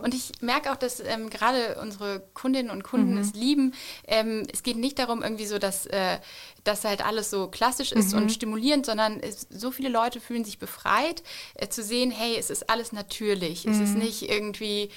Und 0.00 0.14
ich 0.14 0.30
merke 0.40 0.70
auch, 0.70 0.76
dass 0.76 1.00
ähm, 1.00 1.28
gerade 1.28 1.80
unsere 1.80 2.22
Kundinnen 2.34 2.70
und 2.70 2.84
Kunden 2.84 3.14
mhm. 3.14 3.20
es 3.20 3.34
lieben. 3.34 3.74
Ähm, 4.06 4.46
es 4.52 4.62
geht 4.62 4.76
nicht 4.76 5.00
darum, 5.00 5.22
irgendwie 5.22 5.46
so, 5.46 5.58
dass 5.58 5.86
äh, 5.86 6.18
das 6.62 6.84
halt 6.84 7.04
alles 7.04 7.30
so 7.30 7.48
klassisch 7.48 7.90
ist 7.90 8.12
mhm. 8.12 8.22
und 8.22 8.32
stimulierend, 8.32 8.86
sondern 8.86 9.18
es, 9.18 9.48
so 9.50 9.72
viele 9.72 9.88
Leute 9.88 10.20
fühlen 10.20 10.44
sich 10.44 10.60
befreit, 10.60 11.24
äh, 11.54 11.68
zu 11.68 11.82
sehen, 11.82 12.12
hey, 12.12 12.36
es 12.38 12.50
ist 12.50 12.70
alles 12.70 12.92
natürlich. 12.92 13.66
Mhm. 13.66 13.72
Es 13.72 13.80
ist 13.80 13.94
mhm. 13.94 14.02
nicht 14.02 14.30
irgendwie 14.30 14.90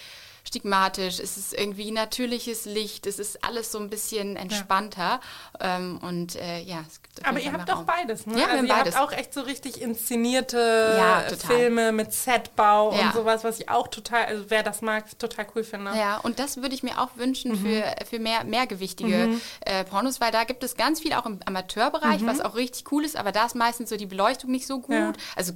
stigmatisch, 0.48 1.20
es 1.20 1.38
ist 1.38 1.54
irgendwie 1.54 1.92
natürliches 1.92 2.66
Licht, 2.66 3.06
es 3.06 3.20
ist 3.20 3.44
alles 3.44 3.72
so 3.72 3.80
ein 3.80 3.90
bisschen 3.90 4.38
entspannter. 4.38 5.20
Ja. 5.60 5.78
Ähm, 5.78 6.00
und 6.02 6.36
äh, 6.36 6.62
ja, 6.62 6.84
es 6.88 7.02
gibt 7.02 7.28
Aber 7.28 7.40
ihr 7.40 7.52
habt 7.52 7.70
auch 7.72 7.84
beides, 7.84 8.26
ne? 8.26 8.40
Ja, 8.40 8.48
also 8.48 8.64
ihr 8.64 8.74
beides. 8.74 8.96
habt 8.96 9.06
auch 9.06 9.12
echt 9.12 9.34
so 9.34 9.42
richtig 9.42 9.82
inszenierte 9.82 10.96
ja, 10.98 11.24
Filme 11.36 11.92
mit 11.92 12.14
Setbau 12.14 12.90
und 12.90 13.14
sowas, 13.14 13.44
was 13.44 13.60
ich 13.60 13.70
auch 13.70 13.90
total, 13.90 14.26
also 14.26 14.46
wer 14.48 14.64
das 14.64 14.82
mag, 14.82 15.20
total 15.20 15.48
cool 15.56 15.64
finde. 15.64 15.92
Ja, 15.98 16.18
und 16.18 16.40
das 16.40 16.58
würde 16.58 16.74
ich 16.74 16.84
mir 16.84 17.02
auch 17.02 17.10
wünschen 17.16 17.52
mhm. 17.52 17.58
für, 17.58 17.96
für 18.10 18.20
mehr 18.20 18.44
mehrgewichtige 18.46 19.28
mhm. 19.28 19.42
äh, 19.62 19.84
Pornos, 19.84 20.22
weil 20.22 20.32
da 20.32 20.46
gibt 20.46 20.64
es 20.64 20.76
ganz 20.76 21.02
viel 21.02 21.14
auch 21.14 21.26
im 21.26 21.40
Amateurbereich, 21.46 22.22
mhm. 22.22 22.28
was 22.28 22.40
auch 22.40 22.56
richtig 22.56 22.90
cool 22.92 23.04
ist, 23.04 23.18
aber 23.18 23.32
da 23.32 23.46
ist 23.46 23.56
meistens 23.56 23.90
so 23.90 23.98
die 23.98 24.06
Beleuchtung 24.06 24.52
nicht 24.52 24.66
so 24.66 24.80
gut. 24.80 25.18
Also 25.36 25.54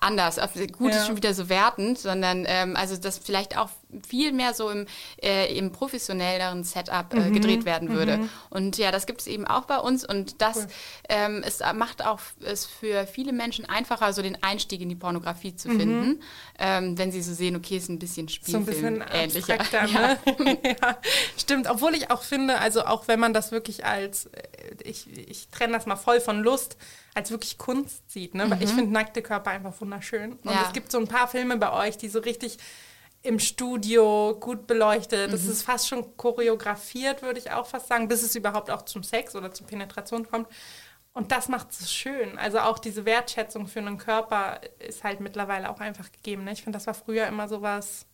anders. 0.00 0.40
Gut 0.72 0.92
ja. 0.92 0.98
ist 0.98 1.06
schon 1.06 1.16
wieder 1.16 1.34
so 1.34 1.48
wertend, 1.48 1.98
sondern 1.98 2.44
ähm, 2.46 2.76
also 2.76 2.96
das 2.96 3.18
vielleicht 3.18 3.56
auch 3.56 3.68
viel 4.06 4.32
mehr 4.32 4.54
so 4.54 4.70
im, 4.70 4.86
äh, 5.22 5.56
im 5.56 5.72
professionelleren 5.72 6.64
Setup 6.64 7.12
äh, 7.12 7.20
mhm. 7.20 7.34
gedreht 7.34 7.64
werden 7.64 7.90
würde. 7.90 8.18
Mhm. 8.18 8.30
Und 8.48 8.78
ja, 8.78 8.92
das 8.92 9.06
gibt 9.06 9.20
es 9.20 9.26
eben 9.26 9.46
auch 9.46 9.64
bei 9.64 9.78
uns 9.78 10.04
und 10.04 10.40
das 10.40 10.56
cool. 10.56 10.66
ähm, 11.08 11.42
es 11.44 11.60
macht 11.74 12.04
auch 12.04 12.20
es 12.42 12.66
für 12.66 13.06
viele 13.06 13.32
Menschen 13.32 13.68
einfacher, 13.68 14.12
so 14.12 14.22
den 14.22 14.42
Einstieg 14.42 14.80
in 14.80 14.88
die 14.88 14.94
Pornografie 14.96 15.54
zu 15.54 15.68
mhm. 15.68 15.78
finden, 15.78 16.22
ähm, 16.58 16.98
wenn 16.98 17.12
sie 17.12 17.22
so 17.22 17.34
sehen, 17.34 17.56
okay, 17.56 17.76
ist 17.76 17.88
ein 17.88 17.98
bisschen 17.98 18.28
Spielfilm 18.28 18.64
so 18.64 18.70
ein 18.70 18.74
bisschen 18.74 19.04
ähnlicher. 19.12 19.58
Ne? 19.86 20.18
ja. 20.64 20.98
Stimmt, 21.36 21.68
obwohl 21.68 21.94
ich 21.94 22.10
auch 22.10 22.22
finde, 22.22 22.58
also 22.58 22.84
auch 22.84 23.08
wenn 23.08 23.20
man 23.20 23.34
das 23.34 23.52
wirklich 23.52 23.84
als, 23.84 24.26
äh, 24.26 24.42
ich, 24.84 25.06
ich 25.28 25.48
trenne 25.48 25.72
das 25.72 25.86
mal 25.86 25.96
voll 25.96 26.20
von 26.20 26.40
Lust, 26.40 26.76
als 27.14 27.30
wirklich 27.30 27.58
Kunst 27.58 28.10
sieht. 28.10 28.34
Ne? 28.34 28.46
Mhm. 28.46 28.56
Ich 28.60 28.70
finde 28.70 28.92
nackte 28.92 29.22
Körper 29.22 29.50
einfach 29.50 29.80
wunderschön. 29.80 30.32
Und 30.32 30.44
ja. 30.44 30.64
es 30.66 30.72
gibt 30.72 30.92
so 30.92 30.98
ein 30.98 31.08
paar 31.08 31.28
Filme 31.28 31.56
bei 31.56 31.72
euch, 31.72 31.96
die 31.96 32.08
so 32.08 32.20
richtig 32.20 32.58
im 33.22 33.38
Studio 33.38 34.36
gut 34.40 34.66
beleuchtet. 34.66 35.32
Das 35.32 35.42
mhm. 35.42 35.50
ist 35.50 35.62
fast 35.62 35.88
schon 35.88 36.16
choreografiert, 36.16 37.22
würde 37.22 37.38
ich 37.38 37.50
auch 37.50 37.66
fast 37.66 37.88
sagen, 37.88 38.08
bis 38.08 38.22
es 38.22 38.34
überhaupt 38.34 38.70
auch 38.70 38.82
zum 38.82 39.02
Sex 39.02 39.36
oder 39.36 39.52
zur 39.52 39.66
Penetration 39.66 40.26
kommt. 40.28 40.48
Und 41.12 41.32
das 41.32 41.48
macht 41.48 41.72
es 41.72 41.92
schön. 41.92 42.38
Also 42.38 42.60
auch 42.60 42.78
diese 42.78 43.04
Wertschätzung 43.04 43.66
für 43.66 43.80
einen 43.80 43.98
Körper 43.98 44.60
ist 44.78 45.02
halt 45.04 45.20
mittlerweile 45.20 45.68
auch 45.68 45.80
einfach 45.80 46.10
gegeben. 46.12 46.44
Ne? 46.44 46.52
Ich 46.52 46.62
finde, 46.62 46.76
das 46.76 46.86
war 46.86 46.94
früher 46.94 47.26
immer 47.26 47.48
so 47.48 47.62
was 47.62 48.06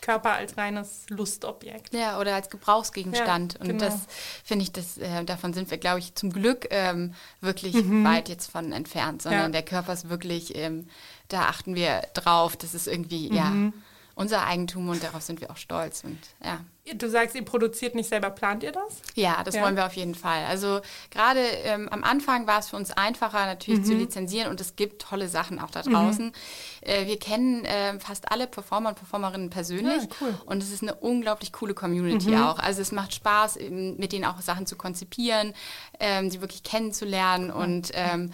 Körper 0.00 0.32
als 0.32 0.56
reines 0.56 1.06
Lustobjekt. 1.08 1.92
Ja, 1.92 2.18
oder 2.18 2.34
als 2.34 2.50
Gebrauchsgegenstand. 2.50 3.54
Ja, 3.54 3.60
und 3.60 3.66
genau. 3.68 3.84
das 3.84 4.06
finde 4.44 4.64
ich, 4.64 4.72
das, 4.72 4.98
äh, 4.98 5.24
davon 5.24 5.52
sind 5.52 5.70
wir, 5.70 5.78
glaube 5.78 5.98
ich, 5.98 6.14
zum 6.14 6.32
Glück 6.32 6.66
ähm, 6.70 7.14
wirklich 7.40 7.74
mhm. 7.74 8.04
weit 8.04 8.28
jetzt 8.28 8.50
von 8.50 8.72
entfernt, 8.72 9.22
sondern 9.22 9.42
ja. 9.42 9.48
der 9.48 9.62
Körper 9.62 9.92
ist 9.92 10.08
wirklich, 10.08 10.56
ähm, 10.56 10.88
da 11.28 11.42
achten 11.42 11.74
wir 11.74 12.02
drauf, 12.14 12.56
das 12.56 12.74
ist 12.74 12.86
irgendwie, 12.86 13.30
mhm. 13.30 13.36
ja 13.36 13.72
unser 14.20 14.46
Eigentum 14.46 14.90
und 14.90 15.02
darauf 15.02 15.22
sind 15.22 15.40
wir 15.40 15.50
auch 15.50 15.56
stolz. 15.56 16.04
Und, 16.04 16.18
ja. 16.44 16.60
Du 16.96 17.08
sagst, 17.08 17.34
ihr 17.34 17.44
produziert 17.44 17.94
nicht 17.94 18.08
selber, 18.08 18.30
plant 18.30 18.62
ihr 18.62 18.72
das? 18.72 19.02
Ja, 19.14 19.42
das 19.44 19.54
ja. 19.54 19.62
wollen 19.62 19.76
wir 19.76 19.86
auf 19.86 19.94
jeden 19.94 20.14
Fall. 20.14 20.44
Also 20.46 20.80
gerade 21.10 21.40
ähm, 21.40 21.88
am 21.88 22.04
Anfang 22.04 22.46
war 22.46 22.58
es 22.58 22.70
für 22.70 22.76
uns 22.76 22.90
einfacher 22.90 23.46
natürlich 23.46 23.80
mhm. 23.80 23.84
zu 23.84 23.94
lizenzieren 23.94 24.50
und 24.50 24.60
es 24.60 24.76
gibt 24.76 25.02
tolle 25.02 25.28
Sachen 25.28 25.58
auch 25.58 25.70
da 25.70 25.82
draußen. 25.82 26.26
Mhm. 26.26 26.32
Äh, 26.80 27.06
wir 27.06 27.18
kennen 27.18 27.64
äh, 27.64 27.98
fast 27.98 28.30
alle 28.30 28.46
Performer 28.46 28.90
und 28.90 28.96
Performerinnen 28.96 29.50
persönlich 29.50 30.02
ja, 30.02 30.08
cool. 30.20 30.34
und 30.46 30.62
es 30.62 30.72
ist 30.72 30.82
eine 30.82 30.94
unglaublich 30.94 31.52
coole 31.52 31.74
Community 31.74 32.30
mhm. 32.30 32.42
auch. 32.42 32.58
Also 32.58 32.82
es 32.82 32.92
macht 32.92 33.14
Spaß, 33.14 33.58
mit 33.70 34.12
denen 34.12 34.24
auch 34.24 34.40
Sachen 34.40 34.66
zu 34.66 34.76
konzipieren, 34.76 35.54
ähm, 35.98 36.30
sie 36.30 36.40
wirklich 36.40 36.62
kennenzulernen 36.62 37.50
und 37.50 37.90
ähm, 37.94 38.32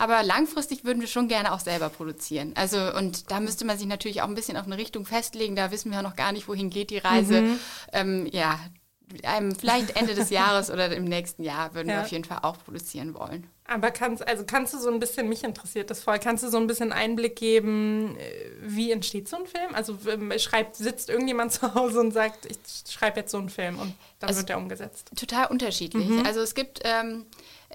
aber 0.00 0.22
langfristig 0.22 0.84
würden 0.84 1.00
wir 1.00 1.08
schon 1.08 1.28
gerne 1.28 1.52
auch 1.52 1.60
selber 1.60 1.90
produzieren. 1.90 2.52
Also, 2.54 2.78
und 2.96 3.30
da 3.30 3.38
müsste 3.38 3.66
man 3.66 3.76
sich 3.76 3.86
natürlich 3.86 4.22
auch 4.22 4.28
ein 4.28 4.34
bisschen 4.34 4.56
auf 4.56 4.64
eine 4.64 4.78
Richtung 4.78 5.04
festlegen. 5.04 5.56
Da 5.56 5.70
wissen 5.72 5.92
wir 5.92 6.00
noch 6.00 6.16
gar 6.16 6.32
nicht, 6.32 6.48
wohin 6.48 6.70
geht 6.70 6.88
die 6.88 6.96
Reise. 6.96 7.44
Ähm, 7.92 8.26
ja, 8.32 8.58
ähm, 9.22 9.54
vielleicht 9.54 9.96
Ende 9.96 10.14
des 10.14 10.30
Jahres 10.30 10.70
oder 10.70 10.94
im 10.94 11.04
nächsten 11.04 11.42
Jahr 11.42 11.74
würden 11.74 11.88
ja. 11.88 11.96
wir 11.96 12.02
auf 12.02 12.08
jeden 12.08 12.24
Fall 12.24 12.40
auch 12.42 12.58
produzieren 12.64 13.14
wollen. 13.14 13.46
Aber 13.64 13.90
kannst, 13.90 14.26
also 14.26 14.44
kannst 14.44 14.74
du 14.74 14.78
so 14.78 14.90
ein 14.90 14.98
bisschen, 14.98 15.28
mich 15.28 15.44
interessiert 15.44 15.90
das 15.90 16.02
voll, 16.02 16.18
kannst 16.18 16.42
du 16.42 16.48
so 16.48 16.56
ein 16.56 16.66
bisschen 16.66 16.92
Einblick 16.92 17.36
geben, 17.36 18.16
äh, 18.16 18.50
wie 18.62 18.90
entsteht 18.90 19.28
so 19.28 19.36
ein 19.36 19.46
Film? 19.46 19.74
Also 19.74 19.96
ähm, 20.08 20.32
schreibt, 20.38 20.76
sitzt 20.76 21.08
irgendjemand 21.08 21.52
zu 21.52 21.74
Hause 21.74 22.00
und 22.00 22.12
sagt, 22.12 22.46
ich 22.46 22.58
schreibe 22.90 23.20
jetzt 23.20 23.30
so 23.30 23.38
einen 23.38 23.48
Film 23.48 23.78
und 23.78 23.94
dann 24.18 24.28
also, 24.28 24.40
wird 24.40 24.48
der 24.48 24.58
umgesetzt? 24.58 25.10
Total 25.16 25.46
unterschiedlich. 25.46 26.08
Mhm. 26.08 26.26
Also 26.26 26.40
es 26.40 26.54
gibt 26.54 26.80
ähm, 26.84 27.26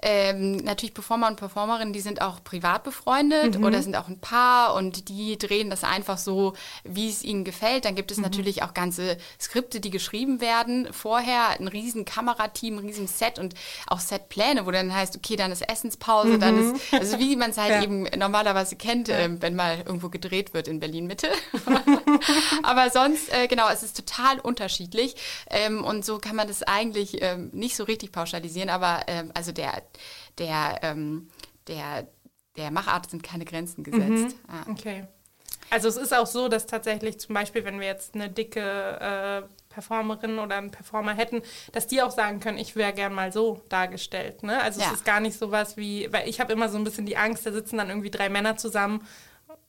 ähm, 0.08 0.58
natürlich 0.58 0.94
Performer 0.94 1.26
und 1.26 1.36
Performerinnen, 1.36 1.92
die 1.92 2.00
sind 2.00 2.22
auch 2.22 2.44
privat 2.44 2.84
befreundet 2.84 3.58
mhm. 3.58 3.64
oder 3.64 3.82
sind 3.82 3.96
auch 3.96 4.06
ein 4.06 4.20
Paar 4.20 4.74
und 4.74 5.08
die 5.08 5.36
drehen 5.36 5.68
das 5.68 5.82
einfach 5.82 6.16
so, 6.16 6.52
wie 6.84 7.08
es 7.08 7.24
ihnen 7.24 7.42
gefällt. 7.42 7.84
Dann 7.84 7.96
gibt 7.96 8.12
es 8.12 8.18
mhm. 8.18 8.22
natürlich 8.22 8.62
auch 8.62 8.72
ganze 8.72 9.16
Skripte, 9.40 9.80
die 9.80 9.90
geschrieben 9.90 10.40
werden. 10.40 10.86
Vorher 10.92 11.58
ein 11.58 11.66
riesen 11.66 12.04
Kamerateam, 12.04 12.78
ein 12.78 12.86
riesen 12.86 13.08
Set 13.08 13.40
und 13.40 13.54
auch 13.88 13.98
Setpläne, 13.98 14.64
wo 14.64 14.70
dann 14.70 14.94
heißt, 14.94 15.16
okay, 15.16 15.34
dann 15.34 15.50
ist 15.50 15.68
Essenspause, 15.68 16.34
mhm. 16.34 16.40
dann 16.40 16.74
ist, 16.76 16.94
also 16.94 17.18
wie 17.18 17.34
man 17.34 17.50
es 17.50 17.58
halt 17.58 17.72
ja. 17.72 17.82
eben 17.82 18.04
normalerweise 18.16 18.76
kennt, 18.76 19.08
ähm, 19.08 19.42
wenn 19.42 19.56
mal 19.56 19.78
irgendwo 19.78 20.08
gedreht 20.08 20.54
wird 20.54 20.68
in 20.68 20.78
Berlin-Mitte. 20.78 21.26
Aber 22.62 22.90
sonst, 22.90 23.32
äh, 23.32 23.48
genau, 23.48 23.68
es 23.70 23.82
ist 23.82 23.96
total 23.96 24.38
unterschiedlich 24.38 25.16
ähm, 25.50 25.82
und 25.82 26.04
so 26.04 26.18
kann 26.18 26.36
man 26.36 26.46
das 26.46 26.62
eigentlich 26.62 27.20
ähm, 27.22 27.50
nicht 27.52 27.74
so 27.74 27.82
richtig 27.82 28.12
pauschalisieren, 28.12 28.70
aber 28.70 29.00
ähm, 29.08 29.32
also 29.34 29.50
der 29.50 29.82
der, 30.38 30.80
ähm, 30.82 31.28
der, 31.68 32.06
der 32.56 32.70
Machart 32.70 33.10
sind 33.10 33.22
keine 33.22 33.44
Grenzen 33.44 33.84
gesetzt. 33.84 34.36
Mhm. 34.36 34.48
Ah. 34.48 34.70
Okay. 34.70 35.06
Also 35.70 35.88
es 35.88 35.96
ist 35.96 36.14
auch 36.14 36.26
so, 36.26 36.48
dass 36.48 36.66
tatsächlich 36.66 37.18
zum 37.18 37.34
Beispiel, 37.34 37.64
wenn 37.64 37.80
wir 37.80 37.86
jetzt 37.86 38.14
eine 38.14 38.30
dicke 38.30 38.60
äh, 38.60 39.42
Performerin 39.68 40.38
oder 40.38 40.56
einen 40.56 40.70
Performer 40.70 41.14
hätten, 41.14 41.42
dass 41.72 41.86
die 41.86 42.00
auch 42.00 42.10
sagen 42.10 42.40
können, 42.40 42.56
ich 42.56 42.76
wäre 42.76 42.92
gern 42.92 43.12
mal 43.12 43.32
so 43.32 43.62
dargestellt. 43.68 44.42
Ne? 44.42 44.62
Also 44.62 44.80
ja. 44.80 44.86
es 44.86 44.94
ist 44.94 45.04
gar 45.04 45.20
nicht 45.20 45.38
so 45.38 45.50
was 45.50 45.76
wie, 45.76 46.10
weil 46.12 46.28
ich 46.28 46.40
habe 46.40 46.52
immer 46.52 46.68
so 46.68 46.78
ein 46.78 46.84
bisschen 46.84 47.04
die 47.04 47.16
Angst, 47.16 47.44
da 47.44 47.52
sitzen 47.52 47.76
dann 47.76 47.88
irgendwie 47.88 48.10
drei 48.10 48.28
Männer 48.28 48.56
zusammen 48.56 49.06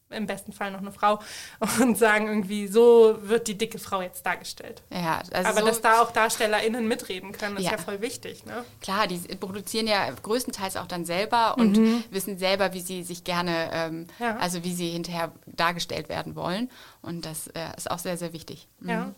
im 0.10 0.26
besten 0.26 0.54
Fall 0.54 0.72
noch 0.72 0.80
eine 0.80 0.92
Frau 0.92 1.20
und 1.82 1.98
sagen 1.98 2.28
irgendwie, 2.28 2.68
so 2.68 3.18
wird 3.22 3.48
die 3.48 3.58
dicke 3.58 3.80
Frau 3.80 4.02
jetzt 4.02 4.26
dargestellt. 4.26 4.82
Ja, 4.90 5.22
also 5.32 5.50
Aber 5.50 5.60
so 5.62 5.68
dass 5.68 5.82
da 5.82 6.02
auch 6.02 6.12
DarstellerInnen 6.12 6.88
mitreden 6.88 7.32
können, 7.32 7.58
ist 7.58 7.64
ja, 7.64 7.72
ja 7.72 7.78
voll 7.78 8.02
wichtig. 8.02 8.46
Ne? 8.46 8.64
Klar, 8.82 9.08
die 9.08 9.18
produzieren 9.36 9.88
ja 9.88 10.10
größtenteils 10.10 10.78
auch 10.78 10.88
dann 10.88 11.06
selber 11.06 11.58
und 11.58 11.78
mhm. 11.78 12.04
wissen 12.12 12.38
selber, 12.38 12.74
wie 12.74 12.82
sie 12.82 13.04
sich 13.04 13.24
gerne, 13.24 13.70
ähm, 13.74 14.08
ja. 14.20 14.38
also 14.38 14.64
wie 14.64 14.74
sie 14.74 14.90
hinterher 14.90 15.32
dargestellt 15.46 16.10
werden 16.10 16.36
wollen. 16.36 16.70
Und 17.02 17.26
das 17.26 17.48
äh, 17.48 17.76
ist 17.76 17.90
auch 17.92 18.00
sehr, 18.00 18.18
sehr 18.18 18.34
wichtig. 18.34 18.68
Mhm. 18.80 18.90
Ja. 18.90 19.16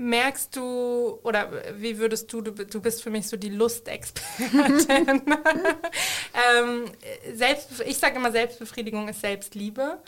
Merkst 0.00 0.56
du, 0.56 1.18
oder 1.24 1.52
wie 1.76 1.98
würdest 1.98 2.32
du, 2.32 2.40
du, 2.40 2.52
du 2.52 2.80
bist 2.80 3.02
für 3.02 3.10
mich 3.10 3.28
so 3.28 3.36
die 3.36 3.50
Lustexpertin. 3.50 4.88
ähm, 6.58 6.84
selbst, 7.34 7.82
ich 7.84 7.98
sage 7.98 8.16
immer, 8.16 8.32
Selbstbefriedigung 8.32 9.08
ist 9.08 9.20
Selbstliebe. 9.20 9.98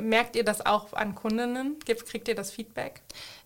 Merkt 0.00 0.36
ihr 0.36 0.44
das 0.44 0.64
auch 0.64 0.92
an 0.92 1.16
Kundinnen? 1.16 1.80
Kriegt 1.80 2.28
ihr 2.28 2.36
das 2.36 2.52
Feedback? 2.52 3.00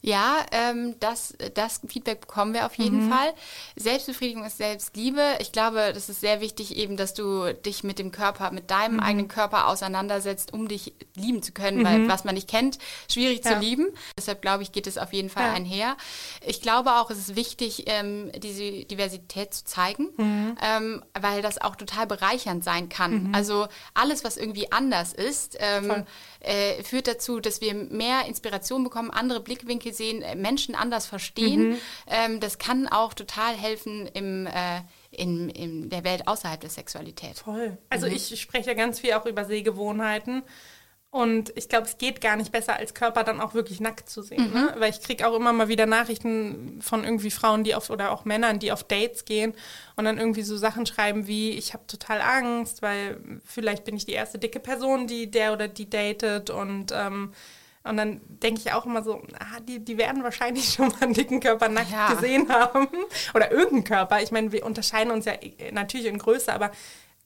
Ja, 0.05 0.45
ähm, 0.53 0.97
das, 1.01 1.33
das 1.55 1.81
Feedback 1.89 2.21
bekommen 2.21 2.53
wir 2.53 2.67
auf 2.67 2.75
jeden 2.75 3.07
mhm. 3.07 3.11
Fall. 3.11 3.33
Selbstbefriedigung 3.75 4.45
ist 4.45 4.59
Selbstliebe. 4.59 5.23
Ich 5.41 5.51
glaube, 5.51 5.93
das 5.95 6.11
ist 6.11 6.21
sehr 6.21 6.43
wichtig 6.43 6.77
eben, 6.77 6.99
dass 6.99 7.15
du 7.15 7.55
dich 7.55 7.85
mit 7.85 7.99
dem 7.99 8.13
Körper, 8.13 8.51
mit 8.51 8.71
deinem 8.71 8.97
mhm. 8.97 9.01
eigenen 9.01 9.29
Körper 9.29 9.67
auseinandersetzt, 9.67 10.53
um 10.53 10.69
dich 10.69 10.93
lieben 11.15 11.43
zu 11.43 11.53
können, 11.53 11.79
mhm. 11.79 11.85
weil 11.85 12.09
was 12.09 12.25
man 12.25 12.35
nicht 12.35 12.51
kennt, 12.51 12.77
schwierig 13.11 13.47
ja. 13.47 13.53
zu 13.53 13.59
lieben. 13.61 13.87
Deshalb 14.19 14.43
glaube 14.43 14.63
ich, 14.63 14.73
geht 14.73 14.87
es 14.87 14.99
auf 14.99 15.15
jeden 15.15 15.31
Fall 15.31 15.47
ja. 15.47 15.55
einher. 15.55 15.97
Ich 16.45 16.61
glaube 16.61 16.97
auch, 16.97 17.11
es 17.11 17.17
ist 17.17 17.35
wichtig, 17.35 17.85
ähm, 17.87 18.31
diese 18.37 18.85
Diversität 18.85 19.55
zu 19.55 19.65
zeigen, 19.65 20.11
mhm. 20.19 20.59
ähm, 20.63 21.03
weil 21.19 21.41
das 21.41 21.59
auch 21.59 21.77
total 21.77 22.07
bereichernd 22.07 22.63
sein 22.63 22.91
kann. 22.91 23.29
Mhm. 23.29 23.35
Also 23.35 23.69
alles, 23.95 24.23
was 24.23 24.37
irgendwie 24.37 24.71
anders 24.71 25.15
ist, 25.15 25.57
ähm, 25.61 26.05
äh, 26.41 26.83
führt 26.83 27.09
dazu, 27.09 27.41
dass 27.41 27.63
wir 27.63 27.73
mehr 27.73 28.27
Inspiration 28.27 28.85
bekommen, 28.85 29.11
andere 29.11 29.41
Blickwinkel 29.41 29.94
sehen, 29.97 30.23
äh, 30.23 30.35
Menschen 30.35 30.75
anders 30.75 31.07
verstehen. 31.07 31.71
Mhm. 31.71 31.79
Ähm, 32.07 32.41
das 32.41 32.59
kann 32.59 32.89
auch 32.89 33.15
total 33.15 33.55
helfen 33.55 34.07
im 34.13 34.47
äh, 34.47 34.81
in, 35.11 35.49
in 35.49 35.91
der 35.91 36.03
Welt 36.03 36.27
außerhalb 36.27 36.61
der 36.61 36.71
Sexualität. 36.71 37.39
Voll. 37.39 37.79
Also 37.89 38.09
mhm. 38.09 38.15
ich 38.15 38.41
spreche 38.41 38.71
ja 38.71 38.75
ganz 38.75 38.99
viel 38.99 39.13
auch 39.13 39.27
über 39.27 39.45
Sehgewohnheiten 39.45 40.43
und 41.15 41.57
ich 41.57 41.69
glaube, 41.69 41.87
es 41.87 41.97
geht 41.97 42.21
gar 42.21 42.35
nicht 42.35 42.51
besser, 42.51 42.75
als 42.75 42.93
Körper 42.93 43.23
dann 43.23 43.41
auch 43.41 43.55
wirklich 43.55 43.79
nackt 43.79 44.11
zu 44.11 44.21
sehen. 44.21 44.49
Mhm. 44.49 44.53
Ne? 44.53 44.75
Weil 44.79 44.91
ich 44.91 45.01
kriege 45.01 45.29
auch 45.29 45.37
immer 45.37 45.53
mal 45.53 45.69
wieder 45.69 45.87
Nachrichten 45.87 46.81
von 46.83 47.05
irgendwie 47.05 47.31
Frauen, 47.31 47.63
die 47.63 47.77
auf 47.77 47.89
oder 47.89 48.11
auch 48.11 48.25
Männern, 48.25 48.59
die 48.59 48.73
auf 48.73 48.83
Dates 48.83 49.25
gehen 49.25 49.55
und 49.95 50.07
dann 50.07 50.19
irgendwie 50.19 50.43
so 50.43 50.57
Sachen 50.57 50.87
schreiben 50.87 51.29
wie, 51.29 51.51
ich 51.53 51.73
habe 51.73 51.87
total 51.87 52.21
Angst, 52.21 52.83
weil 52.83 53.21
vielleicht 53.45 53.85
bin 53.85 53.97
ich 53.97 54.07
die 54.07 54.13
erste 54.13 54.41
dicke 54.41 54.59
Person, 54.59 55.07
die 55.07 55.31
der 55.31 55.53
oder 55.53 55.69
die 55.69 55.89
datet 55.89 56.51
und 56.51 56.91
ähm, 56.93 57.33
und 57.85 57.99
dann 57.99 58.21
denke 58.27 58.61
ich 58.61 58.73
auch 58.73 58.87
immer 58.87 59.03
so, 59.03 59.23
ah, 59.39 59.61
die, 59.61 59.85
die 59.85 59.99
werden 59.99 60.23
wahrscheinlich 60.23 60.65
schon 60.75 60.89
mal 60.89 61.03
einen 61.03 61.15
dicken 61.15 61.41
Körper 61.41 61.69
nackt 61.69 61.93
ja. 61.93 62.13
gesehen 62.13 62.49
haben. 62.49 62.89
Oder 63.35 63.53
irgendeinen 63.53 63.85
Körper. 63.85 64.23
Ich 64.23 64.33
meine, 64.33 64.53
wir 64.53 64.65
unterscheiden 64.65 65.13
uns 65.13 65.27
ja 65.27 65.35
natürlich 65.73 66.07
in 66.07 66.19
Größe, 66.19 66.53
aber 66.53 66.71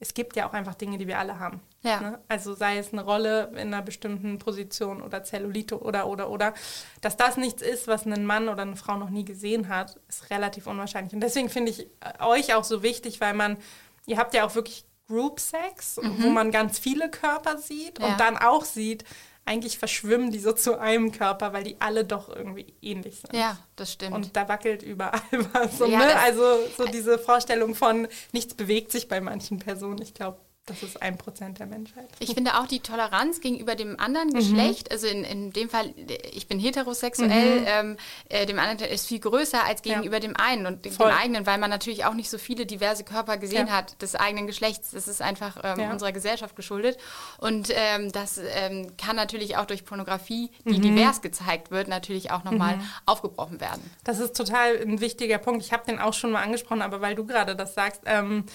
es 0.01 0.13
gibt 0.13 0.35
ja 0.35 0.47
auch 0.47 0.53
einfach 0.53 0.75
Dinge, 0.75 0.97
die 0.97 1.07
wir 1.07 1.19
alle 1.19 1.39
haben. 1.39 1.61
Ja. 1.81 1.99
Ne? 1.99 2.19
Also 2.27 2.53
sei 2.53 2.77
es 2.77 2.93
eine 2.93 3.03
Rolle 3.03 3.51
in 3.53 3.73
einer 3.73 3.81
bestimmten 3.81 4.37
Position 4.37 5.01
oder 5.01 5.23
Zellulite 5.23 5.81
oder, 5.81 6.07
oder, 6.07 6.29
oder. 6.29 6.53
Dass 7.01 7.17
das 7.17 7.37
nichts 7.37 7.61
ist, 7.61 7.87
was 7.87 8.05
ein 8.05 8.25
Mann 8.25 8.47
oder 8.49 8.61
eine 8.61 8.77
Frau 8.77 8.97
noch 8.97 9.09
nie 9.09 9.25
gesehen 9.25 9.67
hat, 9.69 9.97
ist 10.07 10.29
relativ 10.29 10.67
unwahrscheinlich. 10.67 11.13
Und 11.13 11.21
deswegen 11.21 11.49
finde 11.49 11.71
ich 11.71 11.81
äh, 11.81 12.23
euch 12.23 12.53
auch 12.53 12.63
so 12.63 12.81
wichtig, 12.81 13.19
weil 13.19 13.33
man, 13.33 13.57
ihr 14.05 14.17
habt 14.17 14.33
ja 14.33 14.45
auch 14.45 14.55
wirklich 14.55 14.85
Group 15.07 15.39
Sex, 15.39 15.97
mhm. 15.97 16.23
wo 16.23 16.29
man 16.29 16.51
ganz 16.51 16.79
viele 16.79 17.09
Körper 17.09 17.57
sieht 17.57 17.99
ja. 17.99 18.07
und 18.07 18.19
dann 18.19 18.37
auch 18.37 18.63
sieht, 18.63 19.03
eigentlich 19.49 19.79
verschwimmen 19.79 20.31
die 20.31 20.37
so 20.37 20.51
zu 20.51 20.77
einem 20.77 21.11
Körper, 21.11 21.53
weil 21.53 21.63
die 21.63 21.75
alle 21.79 22.05
doch 22.05 22.29
irgendwie 22.29 22.67
ähnlich 22.83 23.21
sind. 23.21 23.33
Ja, 23.33 23.57
das 23.75 23.91
stimmt. 23.91 24.13
Und 24.13 24.35
da 24.35 24.47
wackelt 24.47 24.83
überall 24.83 25.21
was. 25.53 25.79
Ja, 25.79 25.87
ne? 25.87 26.19
Also 26.19 26.43
so 26.77 26.85
diese 26.85 27.17
Vorstellung 27.17 27.73
von, 27.73 28.07
nichts 28.31 28.53
bewegt 28.53 28.91
sich 28.91 29.07
bei 29.07 29.19
manchen 29.19 29.57
Personen. 29.57 30.03
Ich 30.03 30.13
glaube, 30.13 30.37
das 30.69 30.83
ist 30.83 31.01
ein 31.01 31.17
Prozent 31.17 31.59
der 31.59 31.65
Menschheit. 31.65 32.07
Ich 32.19 32.33
finde 32.33 32.59
auch 32.59 32.67
die 32.67 32.79
Toleranz 32.79 33.41
gegenüber 33.41 33.75
dem 33.75 33.99
anderen 33.99 34.31
Geschlecht, 34.33 34.89
mhm. 34.89 34.93
also 34.93 35.07
in, 35.07 35.23
in 35.23 35.51
dem 35.51 35.69
Fall, 35.69 35.93
ich 36.31 36.47
bin 36.47 36.59
heterosexuell, 36.59 37.61
mhm. 37.61 37.65
ähm, 37.67 37.97
äh, 38.29 38.45
dem 38.45 38.59
anderen 38.59 38.91
ist 38.91 39.07
viel 39.07 39.19
größer 39.19 39.63
als 39.65 39.81
gegenüber 39.81 40.15
ja. 40.15 40.19
dem 40.19 40.35
einen 40.35 40.65
und 40.65 40.85
dem, 40.85 40.95
dem 40.95 41.07
eigenen, 41.07 41.45
weil 41.45 41.57
man 41.57 41.69
natürlich 41.69 42.05
auch 42.05 42.13
nicht 42.13 42.29
so 42.29 42.37
viele 42.37 42.65
diverse 42.65 43.03
Körper 43.03 43.37
gesehen 43.37 43.67
ja. 43.67 43.73
hat 43.73 44.01
des 44.01 44.15
eigenen 44.15 44.47
Geschlechts. 44.47 44.91
Das 44.91 45.07
ist 45.07 45.21
einfach 45.21 45.57
ähm, 45.63 45.79
ja. 45.79 45.91
unserer 45.91 46.11
Gesellschaft 46.11 46.55
geschuldet. 46.55 46.97
Und 47.37 47.69
ähm, 47.73 48.11
das 48.11 48.37
ähm, 48.37 48.95
kann 48.97 49.15
natürlich 49.15 49.57
auch 49.57 49.65
durch 49.65 49.85
Pornografie, 49.85 50.51
die 50.65 50.77
mhm. 50.77 50.81
divers 50.81 51.21
gezeigt 51.21 51.71
wird, 51.71 51.87
natürlich 51.87 52.31
auch 52.31 52.43
nochmal 52.43 52.77
mhm. 52.77 52.83
aufgebrochen 53.05 53.59
werden. 53.59 53.89
Das 54.03 54.19
ist 54.19 54.35
total 54.35 54.77
ein 54.77 55.01
wichtiger 55.01 55.39
Punkt. 55.39 55.63
Ich 55.63 55.73
habe 55.73 55.85
den 55.85 55.99
auch 55.99 56.13
schon 56.13 56.31
mal 56.31 56.43
angesprochen, 56.43 56.81
aber 56.81 57.01
weil 57.01 57.15
du 57.15 57.25
gerade 57.25 57.55
das 57.55 57.73
sagst, 57.73 58.01
ähm, 58.05 58.45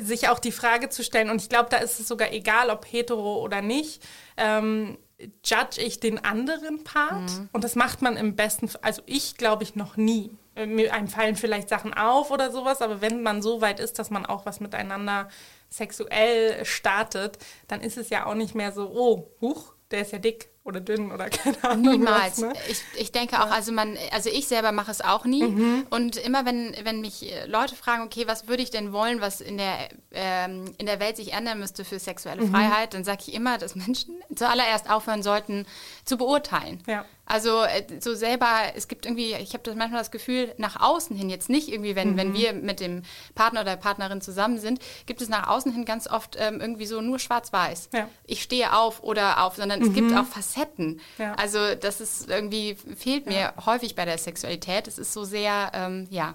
sich 0.00 0.28
auch 0.28 0.38
die 0.38 0.52
Frage 0.52 0.88
zu 0.88 1.02
stellen, 1.02 1.30
und 1.30 1.40
ich 1.40 1.48
glaube, 1.48 1.68
da 1.70 1.78
ist 1.78 2.00
es 2.00 2.08
sogar 2.08 2.32
egal, 2.32 2.70
ob 2.70 2.84
hetero 2.84 3.42
oder 3.42 3.62
nicht, 3.62 4.02
ähm, 4.36 4.98
judge 5.44 5.80
ich 5.80 6.00
den 6.00 6.22
anderen 6.24 6.84
Part? 6.84 7.30
Mhm. 7.30 7.48
Und 7.52 7.64
das 7.64 7.76
macht 7.76 8.02
man 8.02 8.16
im 8.16 8.36
besten, 8.36 8.70
also 8.82 9.02
ich 9.06 9.36
glaube 9.36 9.62
ich 9.62 9.76
noch 9.76 9.96
nie. 9.96 10.30
Mir 10.54 10.92
fallen 11.08 11.36
vielleicht 11.36 11.68
Sachen 11.68 11.94
auf 11.94 12.30
oder 12.30 12.50
sowas, 12.50 12.82
aber 12.82 13.00
wenn 13.00 13.22
man 13.22 13.40
so 13.40 13.60
weit 13.60 13.80
ist, 13.80 13.98
dass 13.98 14.10
man 14.10 14.26
auch 14.26 14.44
was 14.44 14.60
miteinander 14.60 15.28
sexuell 15.70 16.64
startet, 16.64 17.38
dann 17.68 17.80
ist 17.80 17.96
es 17.96 18.10
ja 18.10 18.26
auch 18.26 18.34
nicht 18.34 18.54
mehr 18.54 18.72
so, 18.72 18.90
oh, 18.90 19.28
huch, 19.40 19.74
der 19.90 20.02
ist 20.02 20.12
ja 20.12 20.18
dick 20.18 20.48
oder 20.70 20.80
dünn 20.80 21.12
oder 21.12 21.28
keine 21.30 21.62
Ahnung. 21.62 21.92
Niemals. 21.92 22.32
Was, 22.32 22.38
ne? 22.38 22.52
ich, 22.68 22.82
ich 22.96 23.12
denke 23.12 23.40
auch, 23.40 23.50
also 23.50 23.72
man, 23.72 23.96
also 24.12 24.30
ich 24.30 24.48
selber 24.48 24.72
mache 24.72 24.90
es 24.90 25.00
auch 25.00 25.24
nie. 25.24 25.44
Mhm. 25.44 25.86
Und 25.90 26.16
immer 26.16 26.46
wenn, 26.46 26.74
wenn 26.84 27.00
mich 27.00 27.30
äh, 27.30 27.46
Leute 27.46 27.76
fragen, 27.76 28.02
okay, 28.02 28.26
was 28.26 28.48
würde 28.48 28.62
ich 28.62 28.70
denn 28.70 28.92
wollen, 28.92 29.20
was 29.20 29.40
in 29.40 29.58
der, 29.58 29.88
ähm, 30.12 30.72
in 30.78 30.86
der 30.86 31.00
Welt 31.00 31.16
sich 31.16 31.32
ändern 31.32 31.58
müsste 31.58 31.84
für 31.84 31.98
sexuelle 31.98 32.42
mhm. 32.42 32.50
Freiheit, 32.50 32.94
dann 32.94 33.04
sage 33.04 33.24
ich 33.26 33.34
immer, 33.34 33.58
dass 33.58 33.74
Menschen 33.74 34.19
zuallererst 34.36 34.90
aufhören 34.90 35.22
sollten 35.22 35.66
zu 36.04 36.16
beurteilen. 36.16 36.82
Ja. 36.86 37.04
Also 37.26 37.62
äh, 37.62 37.84
so 38.00 38.14
selber, 38.14 38.48
es 38.74 38.88
gibt 38.88 39.06
irgendwie, 39.06 39.34
ich 39.34 39.52
habe 39.52 39.62
das 39.62 39.76
manchmal 39.76 40.00
das 40.00 40.10
Gefühl, 40.10 40.52
nach 40.58 40.80
außen 40.80 41.16
hin, 41.16 41.30
jetzt 41.30 41.48
nicht 41.48 41.68
irgendwie, 41.68 41.94
wenn, 41.94 42.12
mhm. 42.12 42.16
wenn 42.16 42.34
wir 42.34 42.52
mit 42.52 42.80
dem 42.80 43.02
Partner 43.34 43.60
oder 43.60 43.70
der 43.70 43.76
Partnerin 43.76 44.20
zusammen 44.20 44.58
sind, 44.58 44.80
gibt 45.06 45.22
es 45.22 45.28
nach 45.28 45.48
außen 45.48 45.72
hin 45.72 45.84
ganz 45.84 46.08
oft 46.08 46.36
ähm, 46.38 46.60
irgendwie 46.60 46.86
so 46.86 47.00
nur 47.00 47.18
schwarz-weiß. 47.18 47.90
Ja. 47.92 48.08
Ich 48.24 48.42
stehe 48.42 48.76
auf 48.76 49.02
oder 49.02 49.44
auf, 49.44 49.56
sondern 49.56 49.80
mhm. 49.80 49.88
es 49.88 49.94
gibt 49.94 50.10
mhm. 50.10 50.18
auch 50.18 50.26
Facetten. 50.26 51.00
Ja. 51.18 51.34
Also 51.34 51.74
das 51.76 52.00
ist 52.00 52.28
irgendwie, 52.28 52.76
fehlt 52.96 53.26
mir 53.26 53.54
häufig 53.64 53.94
bei 53.94 54.04
der 54.04 54.18
Sexualität. 54.18 54.88
Es 54.88 54.98
ist 54.98 55.12
so 55.12 55.24
sehr, 55.24 55.70
ähm, 55.74 56.08
ja 56.10 56.34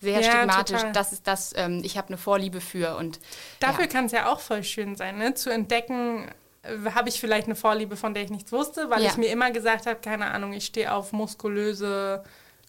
sehr 0.00 0.20
ja, 0.20 0.30
stigmatisch. 0.30 0.76
Total. 0.78 0.92
Das 0.92 1.12
ist 1.12 1.26
das, 1.26 1.52
ähm, 1.56 1.80
ich 1.84 1.96
habe 1.96 2.08
eine 2.08 2.18
Vorliebe 2.18 2.60
für 2.60 2.96
und 2.96 3.18
dafür 3.60 3.84
ja. 3.84 3.90
kann 3.90 4.06
es 4.06 4.12
ja 4.12 4.30
auch 4.30 4.40
voll 4.40 4.62
schön 4.62 4.96
sein, 4.96 5.18
ne? 5.18 5.34
zu 5.34 5.50
entdecken, 5.50 6.30
habe 6.94 7.08
ich 7.08 7.20
vielleicht 7.20 7.46
eine 7.46 7.56
Vorliebe, 7.56 7.96
von 7.96 8.14
der 8.14 8.24
ich 8.24 8.30
nichts 8.30 8.52
wusste, 8.52 8.90
weil 8.90 9.02
ja. 9.02 9.10
ich 9.10 9.16
mir 9.16 9.28
immer 9.28 9.50
gesagt 9.50 9.86
habe, 9.86 9.98
keine 10.00 10.26
Ahnung, 10.26 10.52
ich 10.52 10.66
stehe 10.66 10.92
auf 10.92 11.12
muskulöse, 11.12 12.24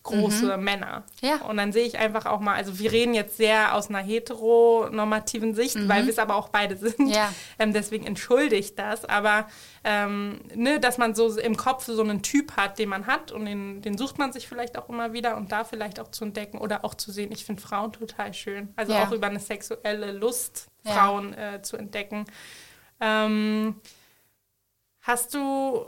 große 0.07 0.57
mhm. 0.57 0.63
Männer. 0.63 1.03
Ja. 1.21 1.41
Und 1.41 1.57
dann 1.57 1.71
sehe 1.71 1.85
ich 1.85 1.97
einfach 1.97 2.25
auch 2.25 2.39
mal, 2.39 2.55
also 2.55 2.79
wir 2.79 2.91
reden 2.91 3.13
jetzt 3.13 3.37
sehr 3.37 3.75
aus 3.75 3.89
einer 3.89 3.99
heteronormativen 3.99 5.53
Sicht, 5.53 5.75
mhm. 5.75 5.89
weil 5.89 6.05
wir 6.05 6.11
es 6.11 6.19
aber 6.19 6.35
auch 6.35 6.49
beide 6.49 6.77
sind. 6.77 7.09
Ja. 7.09 7.31
Ähm, 7.59 7.73
deswegen 7.73 8.05
entschuldigt 8.05 8.79
das. 8.79 9.05
Aber 9.05 9.47
ähm, 9.83 10.39
ne, 10.55 10.79
dass 10.79 10.97
man 10.97 11.13
so 11.13 11.37
im 11.37 11.57
Kopf 11.57 11.85
so 11.85 12.01
einen 12.01 12.21
Typ 12.21 12.55
hat, 12.55 12.79
den 12.79 12.89
man 12.89 13.07
hat 13.07 13.31
und 13.31 13.45
den, 13.45 13.81
den 13.81 13.97
sucht 13.97 14.17
man 14.17 14.31
sich 14.31 14.47
vielleicht 14.47 14.77
auch 14.77 14.89
immer 14.89 15.13
wieder 15.13 15.37
und 15.37 15.51
da 15.51 15.63
vielleicht 15.63 15.99
auch 15.99 16.11
zu 16.11 16.25
entdecken 16.25 16.57
oder 16.57 16.85
auch 16.85 16.95
zu 16.95 17.11
sehen. 17.11 17.31
Ich 17.31 17.45
finde 17.45 17.61
Frauen 17.61 17.91
total 17.91 18.33
schön. 18.33 18.69
Also 18.75 18.93
ja. 18.93 19.03
auch 19.03 19.11
über 19.11 19.27
eine 19.27 19.39
sexuelle 19.39 20.11
Lust 20.11 20.67
Frauen 20.85 21.33
äh, 21.33 21.61
zu 21.61 21.75
entdecken. 21.75 22.25
Ähm, 22.99 23.81
hast 25.01 25.33
du 25.33 25.85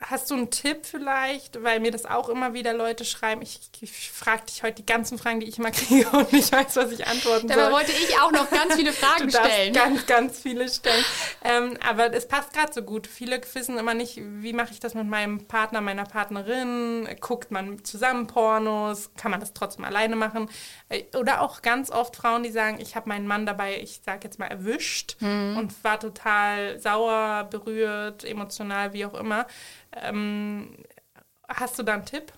Hast 0.00 0.30
du 0.30 0.34
einen 0.34 0.50
Tipp 0.50 0.78
vielleicht, 0.82 1.62
weil 1.62 1.78
mir 1.78 1.92
das 1.92 2.04
auch 2.04 2.28
immer 2.28 2.52
wieder 2.52 2.74
Leute 2.74 3.04
schreiben? 3.04 3.42
Ich, 3.42 3.60
ich 3.80 4.10
frage 4.10 4.44
dich 4.46 4.62
heute 4.64 4.74
die 4.76 4.86
ganzen 4.86 5.18
Fragen, 5.18 5.38
die 5.38 5.46
ich 5.46 5.58
immer 5.58 5.70
kriege 5.70 6.08
und 6.10 6.32
ich 6.32 6.50
weiß, 6.50 6.74
was 6.76 6.90
ich 6.90 7.06
antworten 7.06 7.46
soll. 7.46 7.56
Dabei 7.56 7.72
wollte 7.72 7.92
ich 7.92 8.18
auch 8.18 8.32
noch 8.32 8.50
ganz 8.50 8.74
viele 8.74 8.92
Fragen 8.92 9.30
stellen. 9.30 9.72
Ganz, 9.72 10.04
ganz 10.06 10.40
viele 10.40 10.68
stellen. 10.68 11.04
Ähm, 11.44 11.78
aber 11.88 12.12
es 12.12 12.26
passt 12.26 12.52
gerade 12.52 12.72
so 12.72 12.82
gut. 12.82 13.06
Viele 13.06 13.40
wissen 13.54 13.78
immer 13.78 13.94
nicht, 13.94 14.20
wie 14.20 14.52
mache 14.52 14.72
ich 14.72 14.80
das 14.80 14.94
mit 14.94 15.06
meinem 15.06 15.46
Partner, 15.46 15.80
meiner 15.80 16.04
Partnerin? 16.04 17.08
Guckt 17.20 17.52
man 17.52 17.82
zusammen 17.84 18.26
Pornos? 18.26 19.10
Kann 19.16 19.30
man 19.30 19.38
das 19.38 19.54
trotzdem 19.54 19.84
alleine 19.84 20.16
machen? 20.16 20.50
Äh, 20.88 21.04
oder 21.16 21.40
auch 21.40 21.62
ganz 21.62 21.90
oft 21.90 22.16
Frauen, 22.16 22.42
die 22.42 22.50
sagen, 22.50 22.78
ich 22.80 22.96
habe 22.96 23.08
meinen 23.08 23.28
Mann 23.28 23.46
dabei, 23.46 23.78
ich 23.80 24.00
sage 24.04 24.20
jetzt 24.24 24.40
mal, 24.40 24.48
erwischt 24.48 25.16
mhm. 25.20 25.56
und 25.56 25.84
war 25.84 26.00
total 26.00 26.80
sauer, 26.80 27.44
berührt, 27.44 28.24
emotional, 28.24 28.92
wie 28.92 29.06
auch 29.06 29.14
immer. 29.14 29.46
Ähm, 30.02 30.76
hast 31.48 31.78
du 31.78 31.82
da 31.82 31.94
einen 31.94 32.04
Tipp? 32.04 32.32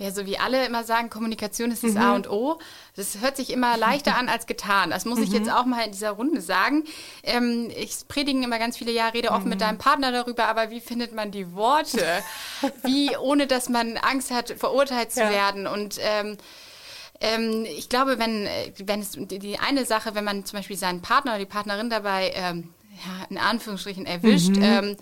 Ja, 0.00 0.10
so 0.10 0.24
wie 0.24 0.38
alle 0.38 0.64
immer 0.64 0.82
sagen, 0.82 1.10
Kommunikation 1.10 1.70
ist 1.70 1.84
das 1.84 1.92
mhm. 1.92 2.00
A 2.00 2.14
und 2.14 2.30
O. 2.30 2.58
Das 2.96 3.20
hört 3.20 3.36
sich 3.36 3.52
immer 3.52 3.76
leichter 3.76 4.16
an 4.16 4.30
als 4.30 4.46
getan. 4.46 4.88
Das 4.88 5.04
muss 5.04 5.18
mhm. 5.18 5.24
ich 5.24 5.32
jetzt 5.32 5.52
auch 5.52 5.66
mal 5.66 5.84
in 5.84 5.92
dieser 5.92 6.12
Runde 6.12 6.40
sagen. 6.40 6.84
Ähm, 7.22 7.70
ich 7.76 8.08
predige 8.08 8.42
immer 8.42 8.58
ganz 8.58 8.78
viele 8.78 8.92
Jahre, 8.92 9.12
rede 9.12 9.30
oft 9.30 9.44
mhm. 9.44 9.50
mit 9.50 9.60
deinem 9.60 9.76
Partner 9.76 10.10
darüber, 10.10 10.48
aber 10.48 10.70
wie 10.70 10.80
findet 10.80 11.14
man 11.14 11.30
die 11.30 11.52
Worte? 11.52 12.22
wie, 12.82 13.14
ohne 13.18 13.46
dass 13.46 13.68
man 13.68 13.98
Angst 13.98 14.30
hat, 14.30 14.48
verurteilt 14.56 15.12
zu 15.12 15.20
ja. 15.20 15.30
werden 15.30 15.66
und 15.66 15.98
ähm, 16.00 16.38
ähm, 17.20 17.66
ich 17.66 17.90
glaube, 17.90 18.18
wenn, 18.18 18.48
wenn 18.78 19.00
es 19.00 19.10
die 19.12 19.58
eine 19.58 19.84
Sache, 19.84 20.14
wenn 20.14 20.24
man 20.24 20.46
zum 20.46 20.58
Beispiel 20.58 20.78
seinen 20.78 21.02
Partner 21.02 21.32
oder 21.32 21.40
die 21.40 21.46
Partnerin 21.46 21.90
dabei 21.90 22.32
ähm, 22.34 22.70
ja, 23.04 23.26
in 23.28 23.36
Anführungsstrichen 23.36 24.06
erwischt, 24.06 24.56
mhm. 24.56 24.62
ähm, 24.62 24.96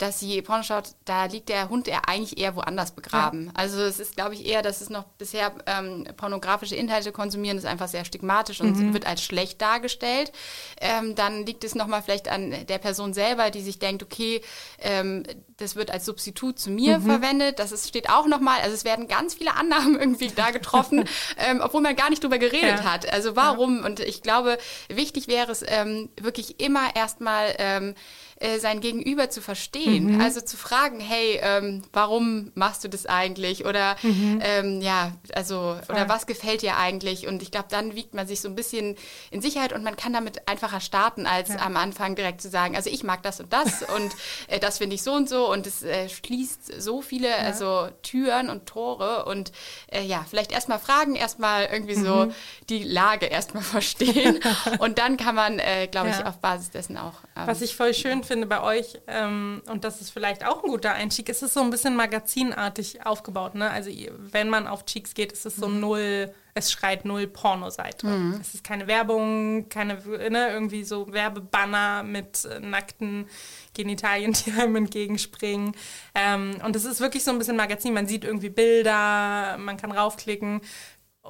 dass 0.00 0.18
sie 0.18 0.40
Porno 0.40 0.62
schaut, 0.62 0.94
da 1.04 1.26
liegt 1.26 1.50
der 1.50 1.68
Hund 1.68 1.86
ja 1.86 2.00
eigentlich 2.06 2.38
eher 2.38 2.56
woanders 2.56 2.92
begraben. 2.92 3.46
Ja. 3.46 3.52
Also 3.54 3.82
es 3.82 4.00
ist, 4.00 4.16
glaube 4.16 4.34
ich, 4.34 4.46
eher, 4.46 4.62
dass 4.62 4.80
es 4.80 4.88
noch 4.88 5.04
bisher 5.18 5.52
ähm, 5.66 6.06
pornografische 6.16 6.74
Inhalte 6.74 7.12
konsumieren, 7.12 7.58
ist 7.58 7.66
einfach 7.66 7.88
sehr 7.88 8.06
stigmatisch 8.06 8.62
und 8.62 8.76
mhm. 8.76 8.94
wird 8.94 9.06
als 9.06 9.22
schlecht 9.22 9.60
dargestellt. 9.60 10.32
Ähm, 10.80 11.14
dann 11.16 11.44
liegt 11.44 11.64
es 11.64 11.74
nochmal 11.74 12.00
vielleicht 12.02 12.28
an 12.28 12.66
der 12.66 12.78
Person 12.78 13.12
selber, 13.12 13.50
die 13.50 13.60
sich 13.60 13.78
denkt, 13.78 14.02
okay, 14.02 14.40
ähm, 14.78 15.22
das 15.58 15.76
wird 15.76 15.90
als 15.90 16.06
Substitut 16.06 16.58
zu 16.58 16.70
mir 16.70 16.98
mhm. 16.98 17.04
verwendet. 17.04 17.58
Das 17.58 17.70
ist, 17.70 17.86
steht 17.86 18.08
auch 18.08 18.26
nochmal, 18.26 18.60
also 18.60 18.74
es 18.74 18.84
werden 18.86 19.06
ganz 19.06 19.34
viele 19.34 19.54
Annahmen 19.54 19.96
irgendwie 20.00 20.28
da 20.28 20.50
getroffen, 20.50 21.04
ähm, 21.36 21.60
obwohl 21.62 21.82
man 21.82 21.94
gar 21.94 22.08
nicht 22.08 22.22
drüber 22.22 22.38
geredet 22.38 22.78
ja. 22.78 22.84
hat. 22.84 23.12
Also 23.12 23.36
warum? 23.36 23.80
Ja. 23.80 23.84
Und 23.84 24.00
ich 24.00 24.22
glaube, 24.22 24.56
wichtig 24.88 25.28
wäre 25.28 25.52
es 25.52 25.62
ähm, 25.66 26.08
wirklich 26.18 26.58
immer 26.58 26.96
erstmal 26.96 27.54
ähm, 27.58 27.94
äh, 28.40 28.58
sein 28.58 28.80
Gegenüber 28.80 29.28
zu 29.28 29.42
verstehen. 29.42 30.14
Mhm. 30.14 30.20
Also 30.22 30.40
zu 30.40 30.56
fragen, 30.56 30.98
hey, 30.98 31.38
ähm, 31.42 31.82
warum 31.92 32.52
machst 32.54 32.82
du 32.82 32.88
das 32.88 33.04
eigentlich? 33.04 33.66
Oder 33.66 33.96
mhm. 34.02 34.40
ähm, 34.42 34.80
ja, 34.80 35.12
also, 35.34 35.76
Voll. 35.84 35.94
oder 35.94 36.08
was 36.08 36.26
gefällt 36.26 36.62
dir 36.62 36.78
eigentlich? 36.78 37.26
Und 37.26 37.42
ich 37.42 37.50
glaube, 37.50 37.66
dann 37.70 37.94
wiegt 37.94 38.14
man 38.14 38.26
sich 38.26 38.40
so 38.40 38.48
ein 38.48 38.54
bisschen 38.54 38.96
in 39.30 39.42
Sicherheit 39.42 39.74
und 39.74 39.84
man 39.84 39.94
kann 39.94 40.14
damit 40.14 40.48
einfacher 40.48 40.80
starten, 40.80 41.26
als 41.26 41.50
ja. 41.50 41.56
am 41.56 41.76
Anfang 41.76 42.14
direkt 42.14 42.40
zu 42.40 42.48
sagen, 42.48 42.76
also 42.76 42.88
ich 42.88 43.04
mag 43.04 43.22
das 43.22 43.40
und 43.40 43.52
das 43.52 43.82
und 43.94 44.10
äh, 44.46 44.58
das 44.58 44.78
finde 44.78 44.94
ich 44.94 45.02
so 45.02 45.12
und 45.12 45.28
so 45.28 45.52
und 45.52 45.66
es 45.66 45.82
äh, 45.82 46.08
schließt 46.08 46.80
so 46.80 47.02
viele 47.02 47.28
ja. 47.28 47.36
also 47.36 47.88
Türen 48.02 48.48
und 48.48 48.64
Tore 48.64 49.26
und 49.26 49.52
äh, 49.92 50.02
ja, 50.02 50.24
vielleicht 50.26 50.50
erstmal 50.50 50.78
fragen, 50.78 51.14
erstmal 51.14 51.66
irgendwie 51.66 51.96
mhm. 51.96 52.04
so 52.06 52.32
die 52.70 52.84
Lage 52.84 53.26
erstmal 53.26 53.62
verstehen 53.64 54.40
und 54.78 54.98
dann 54.98 55.18
kann 55.18 55.34
man, 55.34 55.58
äh, 55.58 55.88
glaube 55.88 56.08
ich, 56.08 56.24
auf 56.24 56.38
Basis 56.38 56.70
dessen 56.70 56.96
auch. 56.96 57.16
Ähm, 57.36 57.46
was 57.46 57.60
ich 57.60 57.76
voll 57.76 57.92
schön 57.92 58.24
finde 58.24 58.29
bei 58.48 58.62
euch, 58.62 59.00
ähm, 59.06 59.62
und 59.66 59.84
das 59.84 60.00
ist 60.00 60.10
vielleicht 60.10 60.46
auch 60.46 60.62
ein 60.62 60.70
guter 60.70 60.92
Einstieg, 60.92 61.28
ist 61.28 61.42
es 61.42 61.54
so 61.54 61.60
ein 61.60 61.70
bisschen 61.70 61.96
magazinartig 61.96 63.04
aufgebaut. 63.06 63.54
Ne? 63.54 63.70
Also 63.70 63.90
wenn 64.18 64.48
man 64.48 64.66
auf 64.66 64.86
Cheeks 64.86 65.14
geht, 65.14 65.32
ist 65.32 65.46
es 65.46 65.56
so 65.56 65.68
mhm. 65.68 65.80
null, 65.80 66.34
es 66.54 66.70
schreit 66.70 67.04
null 67.04 67.26
Pornoseite. 67.26 68.06
Mhm. 68.06 68.38
Es 68.40 68.54
ist 68.54 68.64
keine 68.64 68.86
Werbung, 68.86 69.68
keine 69.68 69.94
ne, 69.94 70.50
irgendwie 70.52 70.84
so 70.84 71.12
Werbebanner 71.12 72.02
mit 72.02 72.44
äh, 72.44 72.60
nackten 72.60 73.26
Genitalien, 73.74 74.32
die 74.32 74.52
einem 74.52 74.76
entgegenspringen. 74.84 75.72
Ähm, 76.14 76.60
und 76.64 76.76
es 76.76 76.84
ist 76.84 77.00
wirklich 77.00 77.24
so 77.24 77.30
ein 77.30 77.38
bisschen 77.38 77.56
Magazin. 77.56 77.94
Man 77.94 78.06
sieht 78.06 78.24
irgendwie 78.24 78.50
Bilder, 78.50 79.56
man 79.58 79.76
kann 79.76 79.92
raufklicken. 79.92 80.60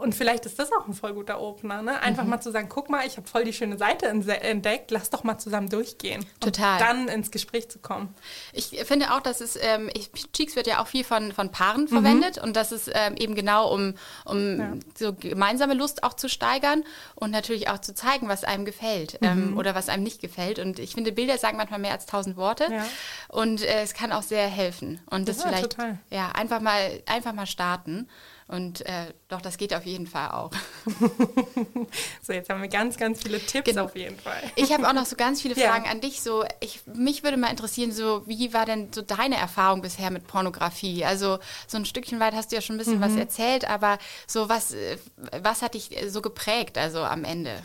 Und 0.00 0.14
vielleicht 0.14 0.46
ist 0.46 0.58
das 0.58 0.72
auch 0.72 0.86
ein 0.86 0.94
voll 0.94 1.14
guter 1.14 1.40
Opener, 1.40 1.82
ne? 1.82 2.00
Einfach 2.00 2.24
mhm. 2.24 2.30
mal 2.30 2.40
zu 2.40 2.50
sagen, 2.50 2.68
guck 2.68 2.88
mal, 2.88 3.06
ich 3.06 3.16
habe 3.16 3.28
voll 3.28 3.44
die 3.44 3.52
schöne 3.52 3.76
Seite 3.76 4.06
entdeckt, 4.06 4.90
lass 4.90 5.10
doch 5.10 5.24
mal 5.24 5.38
zusammen 5.38 5.68
durchgehen. 5.68 6.24
Total. 6.40 6.74
Und 6.74 6.80
dann 6.80 7.08
ins 7.08 7.30
Gespräch 7.30 7.70
zu 7.70 7.78
kommen. 7.78 8.14
Ich 8.52 8.68
finde 8.84 9.12
auch, 9.12 9.20
dass 9.20 9.40
es, 9.40 9.58
ähm, 9.60 9.90
Cheeks 10.32 10.56
wird 10.56 10.66
ja 10.66 10.82
auch 10.82 10.86
viel 10.86 11.04
von, 11.04 11.32
von 11.32 11.50
Paaren 11.52 11.82
mhm. 11.82 11.88
verwendet 11.88 12.38
und 12.38 12.56
das 12.56 12.72
ist 12.72 12.90
ähm, 12.92 13.16
eben 13.16 13.34
genau, 13.34 13.72
um, 13.72 13.94
um 14.24 14.58
ja. 14.58 14.72
so 14.98 15.12
gemeinsame 15.12 15.74
Lust 15.74 16.02
auch 16.02 16.14
zu 16.14 16.28
steigern 16.28 16.84
und 17.14 17.30
natürlich 17.30 17.68
auch 17.68 17.78
zu 17.78 17.94
zeigen, 17.94 18.28
was 18.28 18.44
einem 18.44 18.64
gefällt 18.64 19.18
ähm, 19.22 19.50
mhm. 19.50 19.58
oder 19.58 19.74
was 19.74 19.88
einem 19.88 20.02
nicht 20.02 20.20
gefällt. 20.20 20.58
Und 20.58 20.78
ich 20.78 20.94
finde, 20.94 21.12
Bilder 21.12 21.38
sagen 21.38 21.56
manchmal 21.56 21.80
mehr 21.80 21.92
als 21.92 22.06
tausend 22.06 22.36
Worte 22.36 22.68
ja. 22.70 22.84
und 23.28 23.62
äh, 23.62 23.82
es 23.82 23.94
kann 23.94 24.12
auch 24.12 24.22
sehr 24.22 24.46
helfen. 24.46 25.00
Und 25.10 25.28
das 25.28 25.38
ja, 25.38 25.48
vielleicht 25.48 25.72
total. 25.72 25.98
ja 26.10 26.30
einfach 26.32 26.60
mal 26.60 27.02
einfach 27.06 27.32
mal 27.32 27.46
starten. 27.46 28.08
Und 28.50 28.84
äh, 28.84 29.14
doch, 29.28 29.40
das 29.40 29.58
geht 29.58 29.72
auf 29.74 29.86
jeden 29.86 30.08
Fall 30.08 30.32
auch. 30.32 30.50
so, 32.22 32.32
jetzt 32.32 32.50
haben 32.50 32.60
wir 32.60 32.68
ganz, 32.68 32.96
ganz 32.96 33.22
viele 33.22 33.38
Tipps 33.38 33.70
genau. 33.70 33.84
auf 33.84 33.94
jeden 33.94 34.18
Fall. 34.18 34.42
Ich 34.56 34.72
habe 34.72 34.88
auch 34.88 34.92
noch 34.92 35.06
so 35.06 35.14
ganz 35.14 35.40
viele 35.40 35.54
Fragen 35.66 35.84
ja. 35.84 35.92
an 35.92 36.00
dich. 36.00 36.20
So, 36.20 36.44
ich, 36.58 36.80
mich 36.86 37.22
würde 37.22 37.36
mal 37.36 37.50
interessieren, 37.50 37.92
so, 37.92 38.26
wie 38.26 38.52
war 38.52 38.66
denn 38.66 38.92
so 38.92 39.02
deine 39.02 39.36
Erfahrung 39.36 39.82
bisher 39.82 40.10
mit 40.10 40.26
Pornografie? 40.26 41.04
Also 41.04 41.38
so 41.68 41.76
ein 41.78 41.84
Stückchen 41.84 42.18
weit 42.18 42.34
hast 42.34 42.50
du 42.50 42.56
ja 42.56 42.60
schon 42.60 42.74
ein 42.74 42.78
bisschen 42.80 42.98
mhm. 42.98 43.02
was 43.02 43.14
erzählt, 43.14 43.70
aber 43.70 43.98
so 44.26 44.48
was, 44.48 44.72
äh, 44.72 44.98
was 45.42 45.62
hat 45.62 45.74
dich 45.74 45.90
so 46.08 46.20
geprägt, 46.20 46.76
also 46.76 47.04
am 47.04 47.22
Ende? 47.22 47.62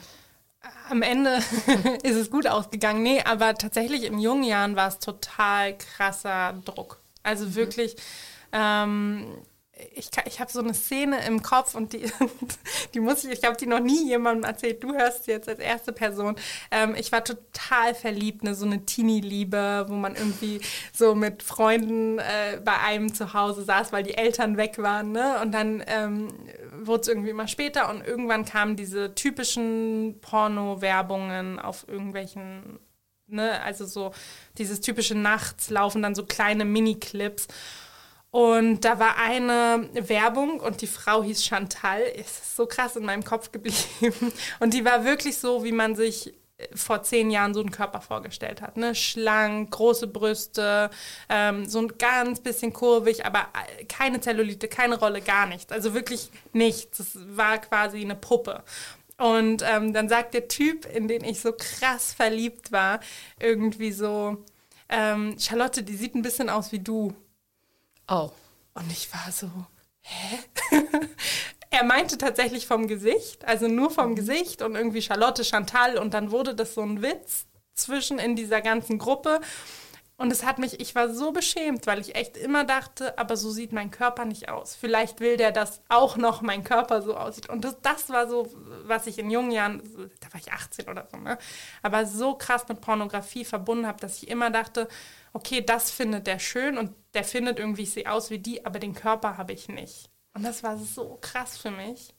Am 0.92 1.02
Ende 1.02 1.38
ist 2.04 2.16
es 2.16 2.30
gut 2.30 2.46
ausgegangen. 2.46 3.02
Nee, 3.02 3.24
aber 3.24 3.56
tatsächlich 3.56 4.04
in 4.04 4.20
jungen 4.20 4.44
Jahren 4.44 4.76
war 4.76 4.90
es 4.90 5.00
total 5.00 5.76
krasser 5.80 6.54
Druck. 6.64 7.00
Also 7.24 7.46
mhm. 7.46 7.56
wirklich. 7.56 7.96
Ähm, 8.52 9.26
ich, 9.94 10.10
ich 10.26 10.40
habe 10.40 10.52
so 10.52 10.62
eine 10.62 10.74
Szene 10.74 11.26
im 11.26 11.42
Kopf 11.42 11.76
und 11.76 11.92
die, 11.94 12.06
die 12.94 13.00
muss 13.00 13.24
ich, 13.24 13.32
ich 13.32 13.44
habe 13.44 13.58
die 13.58 13.66
noch 13.66 13.82
nie 13.82 14.08
jemandem 14.08 14.46
erzählt. 14.46 14.82
Du 14.82 14.94
hörst 14.94 15.26
sie 15.26 15.32
jetzt 15.32 15.50
als 15.50 15.60
erste 15.60 15.92
Person. 15.92 16.36
Ähm, 16.72 16.96
ich 16.98 17.12
war 17.12 17.24
total 17.24 17.94
verliebt, 17.94 18.44
ne, 18.44 18.56
so 18.56 18.66
eine 18.66 18.86
Teenie-Liebe, 18.86 19.86
wo 19.90 19.94
man 19.94 20.16
irgendwie 20.16 20.62
so 20.94 21.14
mit 21.14 21.44
Freunden 21.44 22.20
äh, 22.20 22.62
bei 22.64 22.80
einem 22.80 23.14
zu 23.14 23.34
Hause 23.34 23.64
saß, 23.64 23.92
weil 23.92 24.04
die 24.04 24.16
Eltern 24.16 24.56
weg 24.58 24.78
waren. 24.78 25.12
Ne? 25.12 25.40
Und 25.42 25.52
dann 25.52 25.84
ähm, 25.88 26.30
wurde 26.82 27.02
es 27.02 27.08
irgendwie 27.10 27.30
immer 27.30 27.48
später 27.48 27.90
und 27.90 28.06
irgendwann 28.06 28.46
kamen 28.46 28.78
diese 28.78 29.14
typischen 29.14 30.20
Porno-Werbungen 30.22 31.60
auf 31.60 31.86
irgendwelchen, 31.88 32.80
ne, 33.28 33.62
also 33.62 33.86
so 33.86 34.12
dieses 34.58 34.80
typische 34.80 35.16
Nachts 35.16 35.70
laufen 35.70 36.02
dann 36.02 36.16
so 36.16 36.26
kleine 36.26 36.64
Mini-Clips. 36.64 37.48
Und 38.36 38.82
da 38.82 39.00
war 39.00 39.16
eine 39.16 39.88
Werbung 39.94 40.60
und 40.60 40.82
die 40.82 40.88
Frau 40.88 41.24
hieß 41.24 41.46
Chantal. 41.46 42.02
Ist 42.02 42.58
so 42.58 42.66
krass 42.66 42.98
in 42.98 43.06
meinem 43.06 43.24
Kopf 43.24 43.54
geblieben. 43.54 43.78
Und 44.60 44.74
die 44.74 44.84
war 44.84 45.06
wirklich 45.06 45.38
so, 45.38 45.64
wie 45.64 45.72
man 45.72 45.96
sich 45.96 46.34
äh, 46.58 46.68
vor 46.76 47.02
zehn 47.02 47.32
Jahren 47.32 47.54
so 47.54 47.62
einen 47.62 47.72
Körper 47.72 48.02
vorgestellt 48.02 48.62
hat. 48.62 48.76
Ne? 48.76 48.94
Schlank, 48.94 49.72
große 49.72 50.08
Brüste, 50.08 50.90
ähm, 51.30 51.66
so 51.66 51.80
ein 51.80 51.98
ganz 51.98 52.42
bisschen 52.42 52.74
kurvig, 52.74 53.26
aber 53.26 53.48
äh, 53.80 53.86
keine 53.86 54.20
Zellulite, 54.20 54.68
keine 54.68 55.00
Rolle, 55.00 55.22
gar 55.22 55.46
nichts. 55.46 55.72
Also 55.72 55.94
wirklich 55.94 56.30
nichts. 56.52 57.00
Es 57.00 57.18
war 57.38 57.60
quasi 57.60 58.02
eine 58.02 58.18
Puppe. 58.18 58.66
Und 59.18 59.64
ähm, 59.66 59.94
dann 59.94 60.10
sagt 60.10 60.34
der 60.34 60.50
Typ, 60.50 60.86
in 60.94 61.08
den 61.08 61.24
ich 61.24 61.40
so 61.40 61.54
krass 61.54 62.12
verliebt 62.12 62.74
war, 62.74 63.00
irgendwie 63.40 63.94
so, 63.94 64.44
ähm, 64.90 65.38
Charlotte, 65.40 65.84
die 65.84 65.96
sieht 65.96 66.16
ein 66.16 66.22
bisschen 66.22 66.50
aus 66.50 66.74
wie 66.74 66.80
du. 66.80 67.16
Oh. 68.08 68.30
Und 68.74 68.92
ich 68.92 69.12
war 69.14 69.32
so, 69.32 69.50
hä? 70.02 70.40
er 71.70 71.84
meinte 71.84 72.18
tatsächlich 72.18 72.68
vom 72.68 72.88
Gesicht, 72.88 73.46
also 73.46 73.68
nur 73.68 73.92
vom 73.92 74.12
mhm. 74.12 74.16
Gesicht 74.16 74.62
und 74.62 74.76
irgendwie 74.76 75.02
Charlotte 75.02 75.44
Chantal 75.44 75.98
und 75.98 76.14
dann 76.14 76.32
wurde 76.32 76.56
das 76.56 76.74
so 76.74 76.82
ein 76.82 77.02
Witz 77.02 77.46
zwischen 77.74 78.20
in 78.20 78.36
dieser 78.36 78.62
ganzen 78.62 78.98
Gruppe. 78.98 79.42
Und 80.18 80.32
es 80.32 80.46
hat 80.46 80.60
mich, 80.60 80.80
ich 80.80 80.96
war 80.96 81.14
so 81.14 81.34
beschämt, 81.34 81.88
weil 81.88 82.00
ich 82.00 82.16
echt 82.16 82.38
immer 82.38 82.64
dachte, 82.64 83.18
aber 83.18 83.36
so 83.36 83.52
sieht 83.52 83.74
mein 83.74 83.92
Körper 83.92 84.24
nicht 84.24 84.48
aus. 84.48 84.74
Vielleicht 84.74 85.20
will 85.20 85.36
der, 85.36 85.52
dass 85.52 85.82
auch 85.90 86.16
noch 86.16 86.42
mein 86.42 86.64
Körper 86.64 87.02
so 87.02 87.18
aussieht. 87.18 87.50
Und 87.50 87.66
das, 87.66 87.82
das 87.82 88.10
war 88.10 88.30
so, 88.30 88.48
was 88.86 89.08
ich 89.08 89.20
in 89.20 89.30
jungen 89.30 89.52
Jahren, 89.52 89.82
da 90.22 90.32
war 90.32 90.40
ich 90.40 90.54
18 90.54 90.88
oder 90.88 91.06
so, 91.12 91.18
ne? 91.18 91.38
aber 91.82 92.06
so 92.06 92.36
krass 92.36 92.66
mit 92.70 92.80
Pornografie 92.80 93.44
verbunden 93.44 93.88
habe, 93.88 94.00
dass 94.00 94.24
ich 94.24 94.30
immer 94.30 94.52
dachte, 94.52 94.88
okay, 95.36 95.62
das 95.62 95.92
findet 95.92 96.28
der 96.28 96.40
schön 96.40 96.78
und 96.78 96.96
der 97.14 97.26
findet 97.26 97.60
irgendwie, 97.60 97.84
ich 97.84 97.92
sehe 97.92 98.10
aus 98.10 98.30
wie 98.30 98.40
die, 98.40 98.66
aber 98.66 98.80
den 98.80 98.96
Körper 98.96 99.38
habe 99.38 99.52
ich 99.52 99.68
nicht. 99.68 100.10
Und 100.34 100.44
das 100.44 100.64
war 100.64 100.78
so 100.78 101.18
krass 101.20 101.58
für 101.58 101.72
mich. 101.72 102.14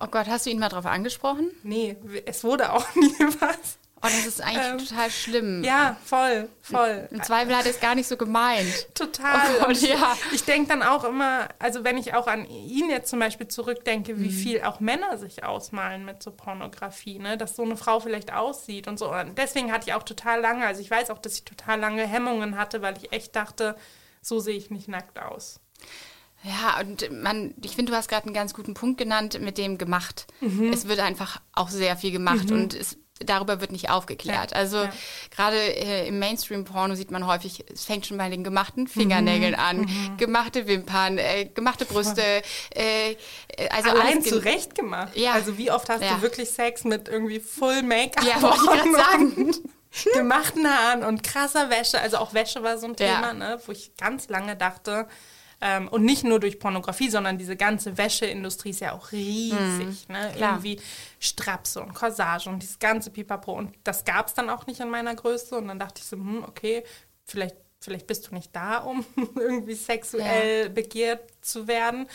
Oh 0.00 0.06
Gott, 0.06 0.28
hast 0.28 0.46
du 0.46 0.50
ihn 0.50 0.60
mal 0.60 0.68
drauf 0.68 0.86
angesprochen? 0.86 1.50
Nee, 1.64 1.96
es 2.26 2.44
wurde 2.44 2.72
auch 2.72 2.86
nie 2.94 3.18
was. 3.40 3.77
Oh, 4.00 4.06
das 4.06 4.26
ist 4.26 4.40
eigentlich 4.40 4.64
ähm, 4.64 4.78
total 4.78 5.10
schlimm. 5.10 5.64
Ja, 5.64 5.96
voll, 6.04 6.48
voll. 6.60 7.08
Im 7.10 7.20
Zweifel 7.22 7.56
hat 7.56 7.64
er 7.64 7.72
es 7.72 7.80
gar 7.80 7.96
nicht 7.96 8.06
so 8.06 8.16
gemeint. 8.16 8.94
Total. 8.94 9.28
Oh 9.60 9.64
Gott, 9.66 9.80
ja. 9.80 10.16
Ich 10.32 10.44
denke 10.44 10.68
dann 10.68 10.82
auch 10.82 11.04
immer, 11.04 11.48
also 11.58 11.82
wenn 11.82 11.96
ich 11.96 12.14
auch 12.14 12.26
an 12.26 12.44
ihn 12.46 12.90
jetzt 12.90 13.10
zum 13.10 13.18
Beispiel 13.18 13.48
zurückdenke, 13.48 14.18
wie 14.18 14.28
mhm. 14.28 14.32
viel 14.32 14.62
auch 14.62 14.80
Männer 14.80 15.18
sich 15.18 15.42
ausmalen 15.44 16.04
mit 16.04 16.22
so 16.22 16.30
Pornografie, 16.30 17.18
ne? 17.18 17.36
dass 17.36 17.56
so 17.56 17.62
eine 17.62 17.76
Frau 17.76 17.98
vielleicht 18.00 18.32
aussieht 18.32 18.86
und 18.86 18.98
so. 18.98 19.12
Und 19.12 19.36
deswegen 19.36 19.72
hatte 19.72 19.88
ich 19.88 19.94
auch 19.94 20.02
total 20.02 20.40
lange, 20.40 20.66
also 20.66 20.80
ich 20.80 20.90
weiß 20.90 21.10
auch, 21.10 21.18
dass 21.18 21.34
ich 21.34 21.44
total 21.44 21.80
lange 21.80 22.06
Hemmungen 22.06 22.56
hatte, 22.56 22.82
weil 22.82 22.96
ich 22.96 23.12
echt 23.12 23.34
dachte, 23.34 23.76
so 24.22 24.38
sehe 24.38 24.56
ich 24.56 24.70
nicht 24.70 24.88
nackt 24.88 25.20
aus. 25.20 25.60
Ja, 26.42 26.78
und 26.80 27.10
man, 27.10 27.54
ich 27.62 27.74
finde, 27.74 27.90
du 27.92 27.98
hast 27.98 28.08
gerade 28.08 28.26
einen 28.26 28.34
ganz 28.34 28.54
guten 28.54 28.74
Punkt 28.74 28.98
genannt 28.98 29.40
mit 29.40 29.58
dem 29.58 29.76
gemacht. 29.76 30.26
Mhm. 30.40 30.72
Es 30.72 30.86
wird 30.86 31.00
einfach 31.00 31.40
auch 31.52 31.68
sehr 31.68 31.96
viel 31.96 32.12
gemacht 32.12 32.50
mhm. 32.50 32.56
und 32.56 32.74
es 32.74 32.96
darüber 33.24 33.60
wird 33.60 33.72
nicht 33.72 33.90
aufgeklärt. 33.90 34.52
Ja, 34.52 34.56
also 34.56 34.84
ja. 34.84 34.92
gerade 35.34 35.56
äh, 35.56 36.08
im 36.08 36.18
Mainstream-Porno 36.18 36.94
sieht 36.94 37.10
man 37.10 37.26
häufig, 37.26 37.64
es 37.72 37.84
fängt 37.84 38.06
schon 38.06 38.18
bei 38.18 38.28
den 38.28 38.44
gemachten 38.44 38.86
Fingernägeln 38.86 39.54
mhm, 39.54 39.60
an, 39.60 39.80
mhm. 39.80 40.16
gemachte 40.16 40.66
Wimpern, 40.66 41.18
äh, 41.18 41.46
gemachte 41.46 41.84
Brüste. 41.84 42.22
Äh, 42.70 43.16
also 43.70 43.90
Allein 43.90 44.22
zurecht 44.22 44.74
gemacht. 44.74 45.16
Ja. 45.16 45.32
Also 45.32 45.58
wie 45.58 45.70
oft 45.70 45.88
hast 45.88 46.02
du 46.02 46.22
wirklich 46.22 46.50
Sex 46.50 46.84
mit 46.84 47.08
irgendwie 47.08 47.40
Full 47.40 47.82
Make-up? 47.82 48.24
Ja, 48.24 48.40
wollte 48.42 48.58
ich 48.64 48.70
gerade 48.70 48.92
sagen. 48.92 49.54
gemachten 50.14 50.68
Haaren 50.68 51.02
und 51.04 51.22
krasser 51.22 51.70
Wäsche. 51.70 52.00
Also 52.00 52.18
auch 52.18 52.34
Wäsche 52.34 52.62
war 52.62 52.78
so 52.78 52.86
ein 52.86 52.96
Thema, 52.96 53.32
ne, 53.32 53.60
wo 53.66 53.72
ich 53.72 53.94
ganz 53.96 54.28
lange 54.28 54.56
dachte, 54.56 55.08
ähm, 55.60 55.88
und 55.88 56.04
nicht 56.04 56.24
nur 56.24 56.40
durch 56.40 56.58
Pornografie, 56.58 57.10
sondern 57.10 57.38
diese 57.38 57.56
ganze 57.56 57.98
Wäscheindustrie 57.98 58.70
ist 58.70 58.80
ja 58.80 58.92
auch 58.92 59.12
riesig. 59.12 60.08
Mhm, 60.08 60.14
ne? 60.14 60.32
Irgendwie 60.38 60.80
Strapse 61.18 61.80
und 61.80 61.94
Corsage 61.94 62.48
und 62.48 62.62
dieses 62.62 62.78
ganze 62.78 63.10
Pipapo. 63.10 63.52
Und 63.52 63.74
das 63.84 64.04
gab 64.04 64.28
es 64.28 64.34
dann 64.34 64.50
auch 64.50 64.66
nicht 64.66 64.80
in 64.80 64.90
meiner 64.90 65.14
Größe. 65.14 65.56
Und 65.56 65.68
dann 65.68 65.78
dachte 65.78 66.00
ich 66.00 66.04
so, 66.06 66.16
hm, 66.16 66.44
okay, 66.44 66.84
vielleicht 67.24 67.56
vielleicht 67.80 68.06
bist 68.06 68.28
du 68.28 68.34
nicht 68.34 68.54
da, 68.54 68.78
um 68.78 69.04
irgendwie 69.36 69.74
sexuell 69.74 70.64
ja. 70.64 70.68
begehrt 70.68 71.20
zu 71.40 71.68
werden. 71.68 72.08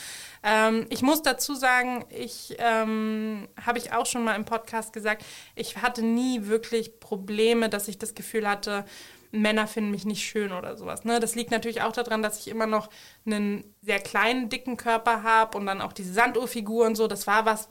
Ähm, 0.43 0.85
ich 0.89 1.01
muss 1.01 1.21
dazu 1.21 1.55
sagen, 1.55 2.05
ich 2.09 2.55
ähm, 2.59 3.47
habe 3.65 3.77
ich 3.77 3.93
auch 3.93 4.05
schon 4.05 4.23
mal 4.23 4.35
im 4.35 4.45
Podcast 4.45 4.93
gesagt, 4.93 5.23
ich 5.55 5.77
hatte 5.77 6.01
nie 6.03 6.47
wirklich 6.47 6.99
Probleme, 6.99 7.69
dass 7.69 7.87
ich 7.87 7.97
das 7.97 8.13
Gefühl 8.13 8.47
hatte, 8.47 8.85
Männer 9.33 9.67
finden 9.67 9.89
mich 9.89 10.05
nicht 10.05 10.23
schön 10.23 10.51
oder 10.51 10.77
sowas. 10.77 11.05
Ne? 11.05 11.19
Das 11.19 11.33
liegt 11.33 11.49
natürlich 11.49 11.81
auch 11.81 11.91
daran, 11.91 12.21
dass 12.21 12.39
ich 12.39 12.47
immer 12.47 12.67
noch 12.67 12.89
einen 13.25 13.63
sehr 13.81 13.99
kleinen, 13.99 14.49
dicken 14.49 14.77
Körper 14.77 15.23
habe 15.23 15.57
und 15.57 15.65
dann 15.65 15.81
auch 15.81 15.91
diese 15.91 16.13
Sanduhrfigur 16.13 16.85
und 16.85 16.95
so. 16.95 17.07
Das 17.07 17.25
war 17.25 17.43
was, 17.43 17.67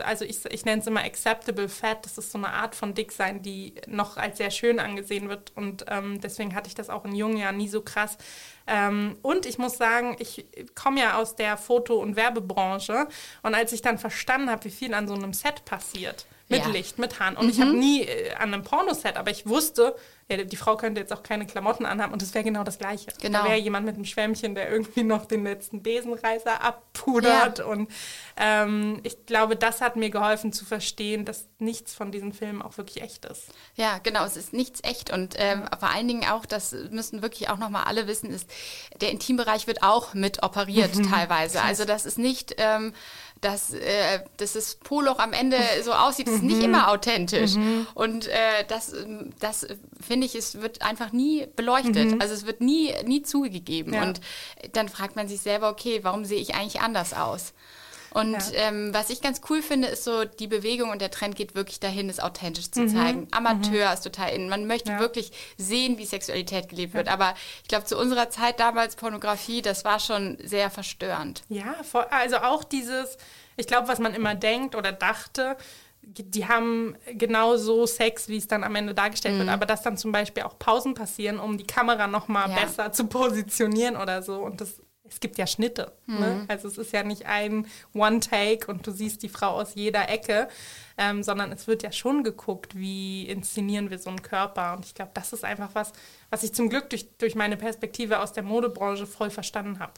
also 0.00 0.26
ich, 0.26 0.44
ich 0.44 0.66
nenne 0.66 0.82
es 0.82 0.86
immer 0.86 1.02
acceptable 1.02 1.70
fat. 1.70 2.04
Das 2.04 2.18
ist 2.18 2.30
so 2.30 2.36
eine 2.36 2.50
Art 2.50 2.74
von 2.74 2.92
Dicksein, 2.92 3.40
die 3.40 3.74
noch 3.86 4.18
als 4.18 4.36
sehr 4.36 4.50
schön 4.50 4.78
angesehen 4.78 5.30
wird. 5.30 5.52
Und 5.56 5.86
ähm, 5.88 6.20
deswegen 6.20 6.54
hatte 6.54 6.68
ich 6.68 6.74
das 6.74 6.90
auch 6.90 7.06
in 7.06 7.14
jungen 7.14 7.38
Jahren 7.38 7.56
nie 7.56 7.68
so 7.68 7.80
krass. 7.80 8.18
Ähm, 8.66 9.16
und 9.22 9.46
ich 9.46 9.56
muss 9.56 9.78
sagen, 9.78 10.14
ich 10.18 10.44
komme 10.74 11.00
ja 11.00 11.16
aus 11.16 11.36
der 11.36 11.56
Foto- 11.56 12.02
und 12.02 12.16
Werbebranche. 12.16 13.08
Und 13.42 13.54
als 13.54 13.72
ich 13.72 13.80
dann 13.80 13.96
verstanden 13.96 14.50
habe, 14.50 14.64
wie 14.64 14.70
viel 14.70 14.92
an 14.92 15.08
so 15.08 15.14
einem 15.14 15.32
Set 15.32 15.64
passiert, 15.64 16.26
mit 16.48 16.60
ja. 16.60 16.68
Licht, 16.68 16.98
mit 16.98 17.20
Haaren. 17.20 17.36
Und 17.36 17.46
mhm. 17.46 17.50
ich 17.50 17.60
habe 17.60 17.72
nie 17.72 18.02
äh, 18.02 18.34
an 18.34 18.52
einem 18.52 18.64
Pornoset, 18.64 19.16
aber 19.16 19.30
ich 19.30 19.46
wusste, 19.46 19.94
ja, 20.30 20.44
die 20.44 20.56
Frau 20.56 20.76
könnte 20.76 21.00
jetzt 21.00 21.12
auch 21.12 21.22
keine 21.22 21.46
Klamotten 21.46 21.86
anhaben 21.86 22.12
und 22.12 22.22
es 22.22 22.34
wäre 22.34 22.44
genau 22.44 22.62
das 22.62 22.78
Gleiche. 22.78 23.06
Genau. 23.20 23.42
Da 23.42 23.44
wäre 23.48 23.56
jemand 23.56 23.86
mit 23.86 23.94
einem 23.94 24.04
Schwämmchen, 24.04 24.54
der 24.54 24.70
irgendwie 24.70 25.02
noch 25.02 25.24
den 25.24 25.44
letzten 25.44 25.82
Besenreißer 25.82 26.62
abpudert. 26.62 27.60
Ja. 27.60 27.64
Und 27.64 27.90
ähm, 28.36 29.00
ich 29.04 29.24
glaube, 29.24 29.56
das 29.56 29.80
hat 29.80 29.96
mir 29.96 30.10
geholfen 30.10 30.52
zu 30.52 30.66
verstehen, 30.66 31.24
dass 31.24 31.46
nichts 31.58 31.94
von 31.94 32.12
diesen 32.12 32.34
Filmen 32.34 32.60
auch 32.60 32.76
wirklich 32.76 33.02
echt 33.02 33.24
ist. 33.24 33.48
Ja, 33.74 33.98
genau, 33.98 34.24
es 34.24 34.36
ist 34.36 34.52
nichts 34.52 34.80
echt. 34.84 35.10
Und 35.10 35.34
ähm, 35.38 35.64
vor 35.78 35.90
allen 35.90 36.06
Dingen 36.06 36.28
auch, 36.28 36.44
das 36.44 36.72
müssen 36.90 37.22
wirklich 37.22 37.48
auch 37.48 37.58
nochmal 37.58 37.84
alle 37.84 38.06
wissen, 38.06 38.30
ist, 38.30 38.50
der 39.00 39.10
Intimbereich 39.10 39.66
wird 39.66 39.82
auch 39.82 40.12
mit 40.12 40.42
operiert 40.42 40.92
teilweise. 41.10 41.62
Also 41.62 41.86
das 41.86 42.04
ist 42.04 42.18
nicht. 42.18 42.54
Ähm, 42.58 42.92
dass, 43.40 43.72
äh, 43.72 44.20
dass 44.36 44.54
das 44.54 44.76
Poloch 44.76 45.18
am 45.18 45.32
Ende 45.32 45.58
so 45.84 45.92
aussieht, 45.92 46.28
ist 46.28 46.42
nicht 46.42 46.58
mhm. 46.58 46.64
immer 46.64 46.88
authentisch. 46.90 47.54
Mhm. 47.54 47.86
Und 47.94 48.26
äh, 48.28 48.64
das, 48.68 48.94
das 49.40 49.66
finde 50.00 50.26
ich, 50.26 50.34
es 50.34 50.60
wird 50.60 50.82
einfach 50.82 51.12
nie 51.12 51.46
beleuchtet. 51.56 52.12
Mhm. 52.12 52.20
Also 52.20 52.34
es 52.34 52.46
wird 52.46 52.60
nie, 52.60 52.94
nie 53.04 53.22
zugegeben. 53.22 53.94
Ja. 53.94 54.02
Und 54.02 54.20
dann 54.72 54.88
fragt 54.88 55.16
man 55.16 55.28
sich 55.28 55.40
selber, 55.40 55.68
okay, 55.70 56.00
warum 56.02 56.24
sehe 56.24 56.40
ich 56.40 56.54
eigentlich 56.54 56.80
anders 56.80 57.14
aus? 57.14 57.52
Und 58.10 58.32
ja. 58.32 58.68
ähm, 58.68 58.92
was 58.92 59.10
ich 59.10 59.20
ganz 59.20 59.40
cool 59.50 59.62
finde, 59.62 59.88
ist 59.88 60.04
so, 60.04 60.24
die 60.24 60.46
Bewegung 60.46 60.90
und 60.90 61.00
der 61.00 61.10
Trend 61.10 61.36
geht 61.36 61.54
wirklich 61.54 61.80
dahin, 61.80 62.08
es 62.08 62.20
authentisch 62.20 62.70
zu 62.70 62.82
mhm. 62.82 62.88
zeigen. 62.88 63.28
Amateur 63.30 63.88
mhm. 63.88 63.94
ist 63.94 64.02
total 64.02 64.30
in. 64.30 64.48
Man 64.48 64.66
möchte 64.66 64.92
ja. 64.92 65.00
wirklich 65.00 65.32
sehen, 65.56 65.98
wie 65.98 66.06
Sexualität 66.06 66.68
gelebt 66.68 66.94
wird. 66.94 67.08
Aber 67.08 67.34
ich 67.62 67.68
glaube, 67.68 67.84
zu 67.84 67.98
unserer 67.98 68.30
Zeit 68.30 68.60
damals 68.60 68.96
Pornografie, 68.96 69.62
das 69.62 69.84
war 69.84 70.00
schon 70.00 70.38
sehr 70.42 70.70
verstörend. 70.70 71.42
Ja, 71.48 71.74
also 72.10 72.36
auch 72.38 72.64
dieses, 72.64 73.18
ich 73.56 73.66
glaube, 73.66 73.88
was 73.88 73.98
man 73.98 74.14
immer 74.14 74.34
denkt 74.34 74.74
oder 74.74 74.92
dachte, 74.92 75.56
die 76.02 76.46
haben 76.46 76.96
genauso 77.12 77.86
Sex, 77.86 78.28
wie 78.28 78.38
es 78.38 78.48
dann 78.48 78.64
am 78.64 78.74
Ende 78.74 78.94
dargestellt 78.94 79.34
mhm. 79.34 79.40
wird, 79.40 79.48
aber 79.50 79.66
dass 79.66 79.82
dann 79.82 79.96
zum 79.98 80.12
Beispiel 80.12 80.44
auch 80.44 80.58
Pausen 80.58 80.94
passieren, 80.94 81.38
um 81.38 81.58
die 81.58 81.66
Kamera 81.66 82.06
nochmal 82.06 82.48
ja. 82.48 82.56
besser 82.56 82.92
zu 82.92 83.06
positionieren 83.06 83.96
oder 83.96 84.22
so. 84.22 84.36
Und 84.38 84.60
das, 84.60 84.80
es 85.10 85.20
gibt 85.20 85.38
ja 85.38 85.46
Schnitte. 85.46 85.92
Ne? 86.06 86.14
Mhm. 86.14 86.20
Ne? 86.20 86.44
Also 86.48 86.68
es 86.68 86.78
ist 86.78 86.92
ja 86.92 87.02
nicht 87.02 87.26
ein 87.26 87.66
One-Take 87.94 88.70
und 88.70 88.86
du 88.86 88.90
siehst 88.90 89.22
die 89.22 89.28
Frau 89.28 89.50
aus 89.50 89.74
jeder 89.74 90.08
Ecke, 90.08 90.48
ähm, 90.96 91.22
sondern 91.22 91.52
es 91.52 91.66
wird 91.66 91.82
ja 91.82 91.92
schon 91.92 92.24
geguckt, 92.24 92.76
wie 92.76 93.26
inszenieren 93.26 93.90
wir 93.90 93.98
so 93.98 94.10
einen 94.10 94.22
Körper. 94.22 94.74
Und 94.76 94.84
ich 94.84 94.94
glaube, 94.94 95.12
das 95.14 95.32
ist 95.32 95.44
einfach 95.44 95.70
was, 95.74 95.92
was 96.30 96.42
ich 96.42 96.54
zum 96.54 96.68
Glück 96.68 96.90
durch, 96.90 97.08
durch 97.18 97.34
meine 97.34 97.56
Perspektive 97.56 98.20
aus 98.20 98.32
der 98.32 98.42
Modebranche 98.42 99.06
voll 99.06 99.30
verstanden 99.30 99.78
habe. 99.78 99.94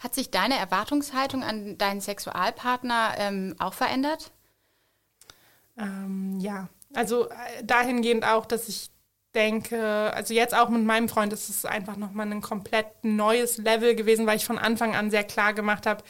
Hat 0.00 0.14
sich 0.14 0.30
deine 0.30 0.56
Erwartungshaltung 0.56 1.42
an 1.42 1.78
deinen 1.78 2.00
Sexualpartner 2.00 3.14
ähm, 3.18 3.54
auch 3.58 3.74
verändert? 3.74 4.30
Ähm, 5.78 6.38
ja, 6.38 6.68
also 6.94 7.28
äh, 7.28 7.64
dahingehend 7.64 8.24
auch, 8.24 8.46
dass 8.46 8.68
ich 8.68 8.90
denke, 9.36 10.12
also 10.14 10.34
jetzt 10.34 10.56
auch 10.56 10.70
mit 10.70 10.84
meinem 10.84 11.08
Freund 11.08 11.32
ist 11.32 11.48
es 11.48 11.64
einfach 11.64 11.96
nochmal 11.96 12.26
ein 12.32 12.40
komplett 12.40 12.86
neues 13.02 13.58
Level 13.58 13.94
gewesen, 13.94 14.26
weil 14.26 14.38
ich 14.38 14.46
von 14.46 14.58
Anfang 14.58 14.96
an 14.96 15.10
sehr 15.10 15.24
klar 15.24 15.52
gemacht 15.52 15.86
habe, 15.86 16.02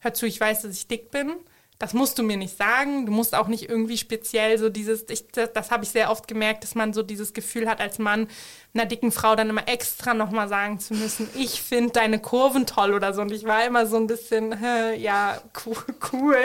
hör 0.00 0.14
zu, 0.14 0.26
ich 0.26 0.40
weiß, 0.40 0.62
dass 0.62 0.74
ich 0.74 0.88
dick 0.88 1.10
bin 1.10 1.34
das 1.80 1.94
musst 1.94 2.18
du 2.18 2.22
mir 2.22 2.36
nicht 2.36 2.58
sagen. 2.58 3.06
Du 3.06 3.12
musst 3.12 3.34
auch 3.34 3.48
nicht 3.48 3.70
irgendwie 3.70 3.96
speziell 3.96 4.58
so 4.58 4.68
dieses, 4.68 5.08
ich, 5.08 5.26
das, 5.28 5.50
das 5.54 5.70
habe 5.70 5.82
ich 5.82 5.88
sehr 5.88 6.10
oft 6.10 6.28
gemerkt, 6.28 6.62
dass 6.62 6.74
man 6.74 6.92
so 6.92 7.02
dieses 7.02 7.32
Gefühl 7.32 7.66
hat, 7.66 7.80
als 7.80 7.98
Mann 7.98 8.28
einer 8.74 8.84
dicken 8.84 9.10
Frau 9.10 9.34
dann 9.34 9.48
immer 9.48 9.66
extra 9.66 10.12
nochmal 10.12 10.46
sagen 10.46 10.78
zu 10.78 10.92
müssen, 10.92 11.28
ich 11.34 11.62
finde 11.62 11.92
deine 11.92 12.18
Kurven 12.18 12.66
toll 12.66 12.92
oder 12.92 13.14
so. 13.14 13.22
Und 13.22 13.32
ich 13.32 13.44
war 13.44 13.64
immer 13.64 13.86
so 13.86 13.96
ein 13.96 14.06
bisschen, 14.06 14.52
äh, 14.62 14.94
ja, 14.96 15.40
cool, 15.64 15.76
cool, 16.12 16.36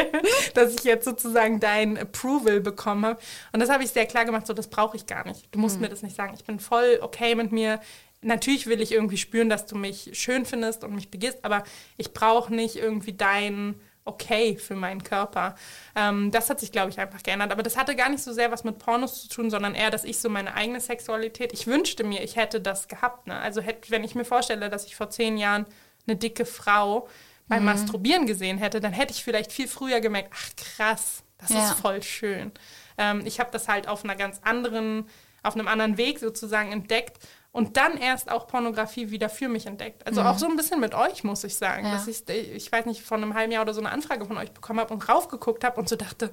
dass 0.53 0.73
ich 0.73 0.85
jetzt 0.85 1.03
sozusagen 1.03 1.59
dein 1.59 1.97
Approval 1.97 2.61
bekommen 2.61 3.05
habe. 3.05 3.19
Und 3.51 3.59
das 3.59 3.69
habe 3.69 3.83
ich 3.83 3.91
sehr 3.91 4.05
klar 4.05 4.23
gemacht, 4.23 4.47
so 4.47 4.53
das 4.53 4.69
brauche 4.69 4.95
ich 4.95 5.05
gar 5.05 5.27
nicht. 5.27 5.53
Du 5.53 5.59
musst 5.59 5.75
mhm. 5.75 5.81
mir 5.81 5.89
das 5.89 6.01
nicht 6.01 6.15
sagen. 6.15 6.33
Ich 6.33 6.45
bin 6.45 6.61
voll 6.61 6.99
okay 7.01 7.35
mit 7.35 7.51
mir. 7.51 7.81
Natürlich 8.21 8.67
will 8.67 8.79
ich 8.79 8.93
irgendwie 8.93 9.17
spüren, 9.17 9.49
dass 9.49 9.65
du 9.65 9.75
mich 9.75 10.11
schön 10.13 10.45
findest 10.45 10.85
und 10.85 10.95
mich 10.95 11.11
begehst, 11.11 11.43
aber 11.43 11.65
ich 11.97 12.13
brauche 12.13 12.55
nicht 12.55 12.77
irgendwie 12.77 13.11
dein 13.11 13.75
okay 14.05 14.55
für 14.57 14.75
meinen 14.75 15.03
Körper. 15.03 15.55
Ähm, 15.95 16.31
das 16.31 16.49
hat 16.49 16.59
sich, 16.59 16.71
glaube 16.71 16.91
ich, 16.91 16.99
einfach 16.99 17.23
geändert. 17.23 17.51
Aber 17.51 17.63
das 17.63 17.75
hatte 17.75 17.95
gar 17.95 18.09
nicht 18.09 18.23
so 18.23 18.31
sehr 18.31 18.51
was 18.51 18.63
mit 18.63 18.77
Pornos 18.77 19.23
zu 19.23 19.29
tun, 19.29 19.49
sondern 19.49 19.75
eher, 19.75 19.89
dass 19.89 20.03
ich 20.03 20.19
so 20.19 20.29
meine 20.29 20.53
eigene 20.53 20.79
Sexualität, 20.79 21.51
ich 21.53 21.67
wünschte 21.67 22.03
mir, 22.03 22.23
ich 22.23 22.35
hätte 22.35 22.61
das 22.61 22.87
gehabt. 22.87 23.27
Ne? 23.27 23.37
Also 23.37 23.61
hätte, 23.61 23.89
wenn 23.89 24.03
ich 24.03 24.15
mir 24.15 24.25
vorstelle, 24.25 24.69
dass 24.69 24.85
ich 24.85 24.95
vor 24.95 25.09
zehn 25.09 25.37
Jahren 25.37 25.65
eine 26.07 26.15
dicke 26.15 26.45
Frau 26.45 27.09
beim 27.47 27.59
mhm. 27.59 27.65
Masturbieren 27.65 28.27
gesehen 28.27 28.57
hätte, 28.57 28.79
dann 28.79 28.93
hätte 28.93 29.13
ich 29.13 29.23
vielleicht 29.23 29.51
viel 29.51 29.67
früher 29.67 29.99
gemerkt, 29.99 30.31
ach 30.33 30.49
krass, 30.55 31.23
das 31.39 31.49
ja. 31.49 31.63
ist 31.63 31.79
voll 31.79 32.01
schön. 32.01 32.51
Ähm, 32.97 33.23
ich 33.25 33.39
habe 33.39 33.51
das 33.51 33.67
halt 33.67 33.87
auf 33.87 34.03
einer 34.03 34.15
ganz 34.15 34.39
anderen, 34.43 35.07
auf 35.43 35.55
einem 35.55 35.67
anderen 35.67 35.97
Weg 35.97 36.19
sozusagen 36.19 36.71
entdeckt 36.71 37.19
und 37.55 37.77
dann 37.77 37.95
erst 37.95 38.29
auch 38.29 38.47
Pornografie 38.47 39.11
wieder 39.11 39.29
für 39.29 39.47
mich 39.47 39.65
entdeckt. 39.65 40.05
Also 40.05 40.19
mhm. 40.19 40.27
auch 40.27 40.37
so 40.37 40.45
ein 40.45 40.57
bisschen 40.57 40.81
mit 40.81 40.93
euch, 40.93 41.23
muss 41.23 41.45
ich 41.45 41.55
sagen. 41.55 41.85
Ja. 41.85 41.93
Dass 41.93 42.05
ich, 42.05 42.27
ich 42.27 42.69
weiß 42.69 42.85
nicht, 42.85 43.01
vor 43.01 43.15
einem 43.15 43.33
halben 43.33 43.53
Jahr 43.53 43.61
oder 43.61 43.73
so 43.73 43.79
eine 43.79 43.91
Anfrage 43.91 44.25
von 44.25 44.37
euch 44.37 44.51
bekommen 44.51 44.81
habe 44.81 44.93
und 44.93 45.07
raufgeguckt 45.07 45.63
habe 45.63 45.79
und 45.79 45.87
so 45.87 45.95
dachte, 45.95 46.31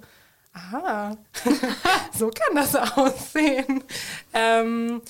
ah, 0.52 1.14
so 2.12 2.28
kann 2.28 2.56
das 2.56 2.74
aussehen. 2.96 3.84
Ähm, 4.34 5.00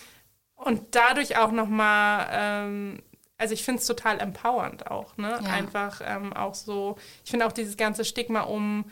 und 0.57 0.95
dadurch 0.95 1.39
auch 1.39 1.51
nochmal, 1.51 2.29
ähm, 2.31 3.03
also 3.39 3.55
ich 3.55 3.65
finde 3.65 3.81
es 3.81 3.87
total 3.87 4.21
empowernd 4.21 4.91
auch, 4.91 5.17
ne? 5.17 5.41
Ja. 5.43 5.51
Einfach 5.51 6.03
ähm, 6.05 6.35
auch 6.35 6.55
so, 6.55 6.97
ich 7.25 7.31
finde 7.31 7.47
auch 7.47 7.53
dieses 7.53 7.79
ganze 7.79 8.05
Stigma 8.05 8.43
um 8.43 8.85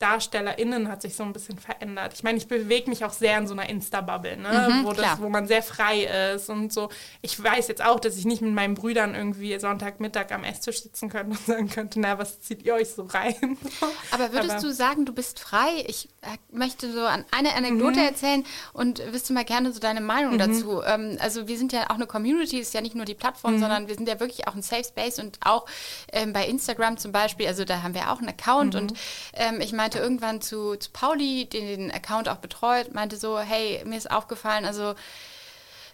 DarstellerInnen 0.00 0.88
hat 0.88 1.02
sich 1.02 1.14
so 1.14 1.22
ein 1.22 1.34
bisschen 1.34 1.58
verändert. 1.58 2.14
Ich 2.14 2.22
meine, 2.22 2.38
ich 2.38 2.48
bewege 2.48 2.88
mich 2.88 3.04
auch 3.04 3.12
sehr 3.12 3.36
in 3.36 3.46
so 3.46 3.52
einer 3.52 3.68
Insta-Bubble, 3.68 4.38
ne? 4.38 4.68
Mhm, 4.70 4.84
wo, 4.86 4.94
das, 4.94 5.20
wo 5.20 5.28
man 5.28 5.46
sehr 5.46 5.62
frei 5.62 6.34
ist 6.34 6.48
und 6.48 6.72
so. 6.72 6.88
Ich 7.20 7.40
weiß 7.40 7.68
jetzt 7.68 7.84
auch, 7.84 8.00
dass 8.00 8.16
ich 8.16 8.24
nicht 8.24 8.40
mit 8.40 8.54
meinen 8.54 8.74
Brüdern 8.74 9.14
irgendwie 9.14 9.58
Sonntagmittag 9.60 10.32
am 10.32 10.42
Esstisch 10.42 10.82
sitzen 10.82 11.10
könnte 11.10 11.32
und 11.32 11.38
sagen 11.46 11.68
könnte, 11.68 12.00
na, 12.00 12.18
was 12.18 12.40
zieht 12.40 12.62
ihr 12.62 12.74
euch 12.74 12.88
so 12.88 13.02
rein? 13.02 13.58
Aber 14.10 14.32
würdest 14.32 14.52
Aber, 14.52 14.62
du 14.62 14.72
sagen, 14.72 15.04
du 15.04 15.12
bist 15.12 15.38
frei? 15.38 15.84
Ich 15.86 16.08
äh, 16.22 16.38
möchte 16.50 16.90
so 16.90 17.04
an 17.04 17.26
eine 17.30 17.54
Anekdote 17.54 18.00
mhm. 18.00 18.06
erzählen 18.06 18.46
und 18.72 19.02
wüsste 19.12 19.34
mal 19.34 19.44
gerne 19.44 19.70
so 19.70 19.80
deine 19.80 20.00
Meinung 20.00 20.34
mhm. 20.34 20.38
dazu. 20.38 20.82
Ähm, 20.82 21.18
also 21.20 21.46
wir 21.46 21.58
sind 21.58 21.74
ja 21.74 21.90
auch 21.90 21.96
eine 21.96 22.06
Community, 22.06 22.58
ist 22.58 22.72
ja 22.72 22.80
nicht 22.80 22.94
nur 22.94 23.04
die 23.04 23.14
Plattform, 23.14 23.56
mhm. 23.56 23.60
sondern 23.60 23.88
wir 23.88 23.96
sind 23.96 24.08
ja 24.08 24.18
wirklich 24.18 24.48
auch 24.48 24.54
ein 24.54 24.62
Safe 24.62 24.84
Space 24.84 25.18
und 25.18 25.38
auch 25.44 25.66
ähm, 26.10 26.32
bei 26.32 26.46
Instagram 26.46 26.96
zum 26.96 27.12
Beispiel, 27.12 27.46
also 27.46 27.66
da 27.66 27.82
haben 27.82 27.92
wir 27.92 28.10
auch 28.10 28.18
einen 28.20 28.30
Account 28.30 28.72
mhm. 28.72 28.80
und 28.80 28.94
ähm, 29.34 29.60
ich 29.60 29.72
meine, 29.74 29.89
meinte 29.90 29.98
irgendwann 29.98 30.40
zu, 30.40 30.76
zu 30.76 30.90
Pauli, 30.92 31.46
den 31.46 31.66
den 31.66 31.90
Account 31.90 32.28
auch 32.28 32.36
betreut, 32.36 32.94
meinte 32.94 33.16
so, 33.16 33.38
hey, 33.38 33.82
mir 33.84 33.96
ist 33.96 34.10
aufgefallen, 34.10 34.64
also 34.64 34.94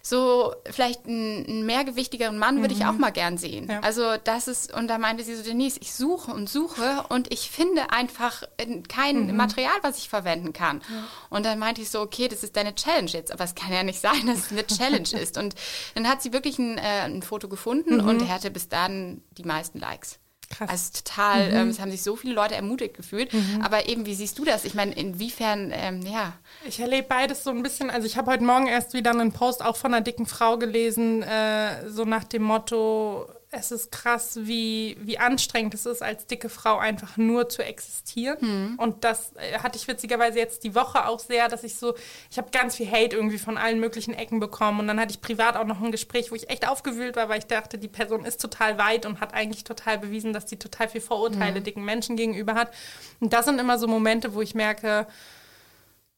so 0.03 0.53
vielleicht 0.69 1.05
einen, 1.05 1.45
einen 1.45 1.65
mehrgewichtigeren 1.65 2.37
Mann 2.37 2.61
würde 2.61 2.75
mhm. 2.75 2.81
ich 2.81 2.87
auch 2.87 2.93
mal 2.93 3.09
gern 3.09 3.37
sehen. 3.37 3.67
Ja. 3.69 3.79
Also 3.81 4.15
das 4.23 4.47
ist, 4.47 4.71
und 4.73 4.87
da 4.87 4.99
meinte 4.99 5.23
sie 5.23 5.35
so, 5.35 5.43
Denise, 5.43 5.79
ich 5.81 5.93
suche 5.93 6.31
und 6.31 6.47
suche 6.47 7.03
und 7.09 7.33
ich 7.33 7.49
finde 7.49 7.91
einfach 7.91 8.43
kein 8.87 9.27
mhm. 9.27 9.35
Material, 9.35 9.75
was 9.81 9.97
ich 9.97 10.07
verwenden 10.07 10.53
kann. 10.53 10.81
Ja. 10.89 11.03
Und 11.29 11.45
dann 11.45 11.59
meinte 11.59 11.81
ich 11.81 11.89
so, 11.89 11.99
okay, 11.99 12.27
das 12.27 12.43
ist 12.43 12.55
deine 12.55 12.75
Challenge 12.75 13.09
jetzt, 13.09 13.31
aber 13.31 13.43
es 13.43 13.55
kann 13.55 13.73
ja 13.73 13.83
nicht 13.83 13.99
sein, 13.99 14.27
dass 14.27 14.37
es 14.37 14.51
eine 14.51 14.65
Challenge 14.65 15.09
ist. 15.21 15.37
Und 15.37 15.55
dann 15.95 16.07
hat 16.07 16.21
sie 16.21 16.31
wirklich 16.31 16.59
ein, 16.59 16.77
äh, 16.77 17.01
ein 17.01 17.23
Foto 17.23 17.49
gefunden 17.49 17.97
mhm. 17.97 18.07
und 18.07 18.21
er 18.21 18.29
hatte 18.29 18.51
bis 18.51 18.69
dann 18.69 19.23
die 19.37 19.43
meisten 19.43 19.79
Likes. 19.79 20.19
Krass. 20.49 20.69
Also 20.69 20.91
total, 21.03 21.49
mhm. 21.49 21.55
ähm, 21.55 21.67
es 21.69 21.79
haben 21.79 21.91
sich 21.91 22.03
so 22.03 22.15
viele 22.15 22.33
Leute 22.33 22.55
ermutigt 22.55 22.95
gefühlt. 22.95 23.33
Mhm. 23.33 23.61
Aber 23.63 23.87
eben, 23.87 24.05
wie 24.05 24.15
siehst 24.15 24.39
du 24.39 24.45
das? 24.45 24.63
Ich 24.63 24.73
meine, 24.73 24.93
inwiefern, 24.93 25.71
ähm, 25.73 26.01
ja. 26.03 26.33
Ich 26.65 26.79
erlebe 26.79 27.07
beides 27.07 27.43
so 27.43 27.49
ein 27.49 27.61
bisschen. 27.63 27.89
Also 27.89 28.07
ich 28.07 28.17
habe 28.17 28.31
heute 28.31 28.43
Morgen 28.43 28.67
erst 28.67 28.93
wieder 28.93 29.11
einen 29.11 29.33
Post 29.33 29.63
auch 29.63 29.75
von 29.75 29.93
einer 29.93 30.03
dicken 30.03 30.25
Frau 30.25 30.57
gelesen, 30.57 31.21
äh, 31.21 31.89
so 31.89 32.05
nach 32.05 32.23
dem 32.23 32.43
Motto, 32.43 33.27
es 33.49 33.71
ist 33.71 33.91
krass, 33.91 34.39
wie, 34.41 34.97
wie 34.99 35.17
anstrengend 35.19 35.73
es 35.73 35.85
ist, 35.85 36.03
als 36.03 36.27
dicke 36.27 36.49
Frau 36.49 36.77
einfach 36.77 37.15
nur 37.15 37.47
zu 37.47 37.63
existieren. 37.63 38.37
Mhm. 38.41 38.75
Und 38.77 39.05
das 39.05 39.33
äh, 39.35 39.59
hatte 39.59 39.77
ich 39.77 39.87
witzigerweise 39.87 40.37
jetzt 40.37 40.65
die 40.65 40.75
Woche 40.75 41.07
auch 41.07 41.19
sehr, 41.19 41.47
dass 41.47 41.63
ich 41.63 41.75
so, 41.75 41.95
ich 42.29 42.37
habe 42.37 42.49
ganz 42.51 42.75
viel 42.75 42.91
Hate 42.91 43.15
irgendwie 43.15 43.37
von 43.37 43.57
allen 43.57 43.79
möglichen 43.79 44.13
Ecken 44.13 44.41
bekommen. 44.41 44.81
Und 44.81 44.87
dann 44.87 44.99
hatte 44.99 45.11
ich 45.11 45.21
privat 45.21 45.55
auch 45.55 45.65
noch 45.65 45.81
ein 45.81 45.93
Gespräch, 45.93 46.29
wo 46.29 46.35
ich 46.35 46.49
echt 46.49 46.67
aufgewühlt 46.67 47.15
war, 47.15 47.29
weil 47.29 47.39
ich 47.39 47.47
dachte, 47.47 47.77
die 47.77 47.87
Person 47.87 48.25
ist 48.25 48.41
total 48.41 48.77
weit 48.77 49.05
und 49.05 49.21
hat 49.21 49.33
eigentlich 49.33 49.63
total 49.63 49.97
bewiesen, 49.97 50.33
dass 50.33 50.49
sie 50.49 50.57
total 50.57 50.89
viel 50.89 51.01
Vorurteile 51.01 51.61
mhm. 51.61 51.63
dicken 51.63 51.85
Menschen 51.85 52.17
gegenüber 52.17 52.53
hat. 52.55 52.73
Und 53.21 53.31
das 53.31 53.45
sind 53.45 53.59
immer 53.59 53.77
so 53.79 53.87
Momente, 53.87 54.33
wo 54.33 54.41
ich 54.41 54.55
merke, 54.55 55.07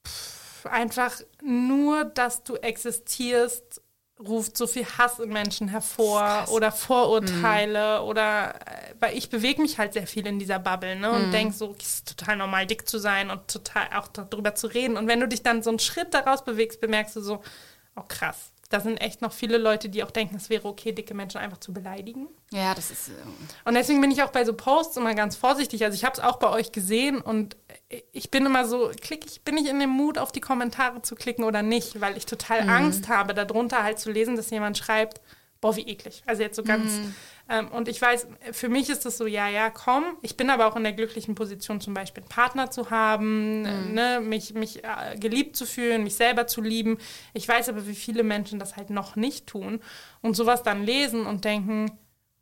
pff, 0.08 0.66
einfach 0.66 1.14
nur, 1.44 2.06
dass 2.06 2.44
du 2.44 2.56
existierst, 2.56 3.82
ruft 4.20 4.58
so 4.58 4.68
viel 4.68 4.86
Hass 4.86 5.20
in 5.20 5.30
Menschen 5.30 5.70
hervor 5.70 6.46
oder 6.50 6.72
Vorurteile 6.72 8.00
mhm. 8.00 8.08
oder 8.08 8.56
äh, 8.56 8.94
weil 9.00 9.18
ich 9.18 9.30
bewege 9.30 9.62
mich 9.62 9.78
halt 9.78 9.94
sehr 9.94 10.08
viel 10.08 10.28
in 10.28 10.40
dieser 10.40 10.60
Bubble 10.60 10.96
ne, 10.98 11.12
und 11.12 11.28
mhm. 11.28 11.32
denke 11.32 11.54
so, 11.54 11.74
es 11.80 11.88
ist 11.96 12.18
total 12.18 12.36
normal, 12.36 12.66
dick 12.66 12.88
zu 12.88 12.98
sein 13.00 13.32
und 13.32 13.48
total 13.48 13.88
auch 13.96 14.08
darüber 14.10 14.56
zu 14.56 14.68
reden. 14.68 14.98
Und 14.98 15.08
wenn 15.08 15.22
du 15.22 15.28
dich 15.28 15.42
dann 15.42 15.64
so 15.64 15.70
einen 15.70 15.80
Schritt 15.80 16.14
daraus 16.14 16.44
bewegst, 16.44 16.82
bemerkst 16.82 17.16
du 17.16 17.22
so, 17.22 17.42
oh 17.96 18.04
krass, 18.08 18.52
da 18.70 18.80
sind 18.80 18.98
echt 18.98 19.22
noch 19.22 19.34
viele 19.34 19.58
Leute, 19.58 19.90
die 19.90 20.04
auch 20.04 20.12
denken, 20.12 20.36
es 20.36 20.50
wäre 20.50 20.68
okay, 20.68 20.92
dicke 20.92 21.16
Menschen 21.16 21.40
einfach 21.40 21.58
zu 21.58 21.74
beleidigen. 21.74 22.28
Ja, 22.52 22.76
das 22.76 22.92
ist. 22.92 23.10
Äh 23.10 23.14
und 23.66 23.74
deswegen 23.74 24.00
bin 24.00 24.12
ich 24.12 24.22
auch 24.22 24.32
bei 24.32 24.46
so 24.46 24.54
Posts 24.54 24.98
immer 24.98 25.16
ganz 25.16 25.36
vorsichtig. 25.36 25.84
Also 25.84 25.96
ich 25.96 26.04
habe 26.04 26.14
es 26.14 26.20
auch 26.20 26.38
bei 26.38 26.50
euch 26.50 26.72
gesehen 26.72 27.20
und 27.20 27.58
ich 28.12 28.30
bin 28.30 28.46
immer 28.46 28.66
so, 28.66 28.92
klick 29.02 29.26
ich, 29.26 29.42
bin 29.42 29.58
ich 29.58 29.68
in 29.68 29.80
dem 29.80 29.90
Mut, 29.90 30.18
auf 30.18 30.32
die 30.32 30.42
Kommentare 30.42 31.02
zu 31.02 31.16
klicken 31.16 31.44
oder 31.44 31.64
nicht, 31.64 32.00
weil 32.00 32.18
ich 32.18 32.26
total 32.26 32.64
mhm. 32.64 32.70
Angst 32.70 33.10
habe, 33.10 33.34
darunter 33.34 33.84
halt 33.84 34.00
zu 34.00 34.12
lesen, 34.12 34.36
dass 34.36 34.52
jemand 34.52 34.78
schreibt, 34.78 35.22
boah, 35.60 35.76
wie 35.76 35.88
eklig. 35.88 36.24
Also 36.26 36.44
jetzt 36.44 36.56
so 36.56 36.64
ganz. 36.64 36.92
Mhm. 36.92 37.16
Ähm, 37.50 37.68
und 37.70 37.88
ich 37.88 38.00
weiß, 38.00 38.28
für 38.52 38.70
mich 38.70 38.90
ist 38.90 39.06
das 39.06 39.18
so, 39.18 39.26
ja, 39.26 39.50
ja, 39.50 39.72
komm. 39.72 40.06
Ich 40.22 40.38
bin 40.38 40.52
aber 40.52 40.68
auch 40.68 40.76
in 40.76 40.84
der 40.84 40.94
glücklichen 40.94 41.34
Position, 41.36 41.82
zum 41.82 41.96
Beispiel 41.96 42.24
einen 42.24 42.30
Partner 42.30 42.70
zu 42.70 42.92
haben, 42.92 43.62
mhm. 43.62 43.94
ne, 43.94 44.22
mich, 44.22 44.54
mich 44.54 44.84
äh, 44.84 45.18
geliebt 45.18 45.56
zu 45.56 45.66
fühlen, 45.66 46.04
mich 46.04 46.16
selber 46.16 46.48
zu 46.48 46.62
lieben. 46.62 47.00
Ich 47.34 47.48
weiß 47.48 47.70
aber, 47.70 47.88
wie 47.88 47.96
viele 47.96 48.24
Menschen 48.24 48.60
das 48.60 48.78
halt 48.78 48.92
noch 48.92 49.16
nicht 49.16 49.48
tun 49.48 49.82
und 50.22 50.36
sowas 50.36 50.62
dann 50.62 50.84
lesen 50.84 51.26
und 51.26 51.44
denken, 51.44 51.92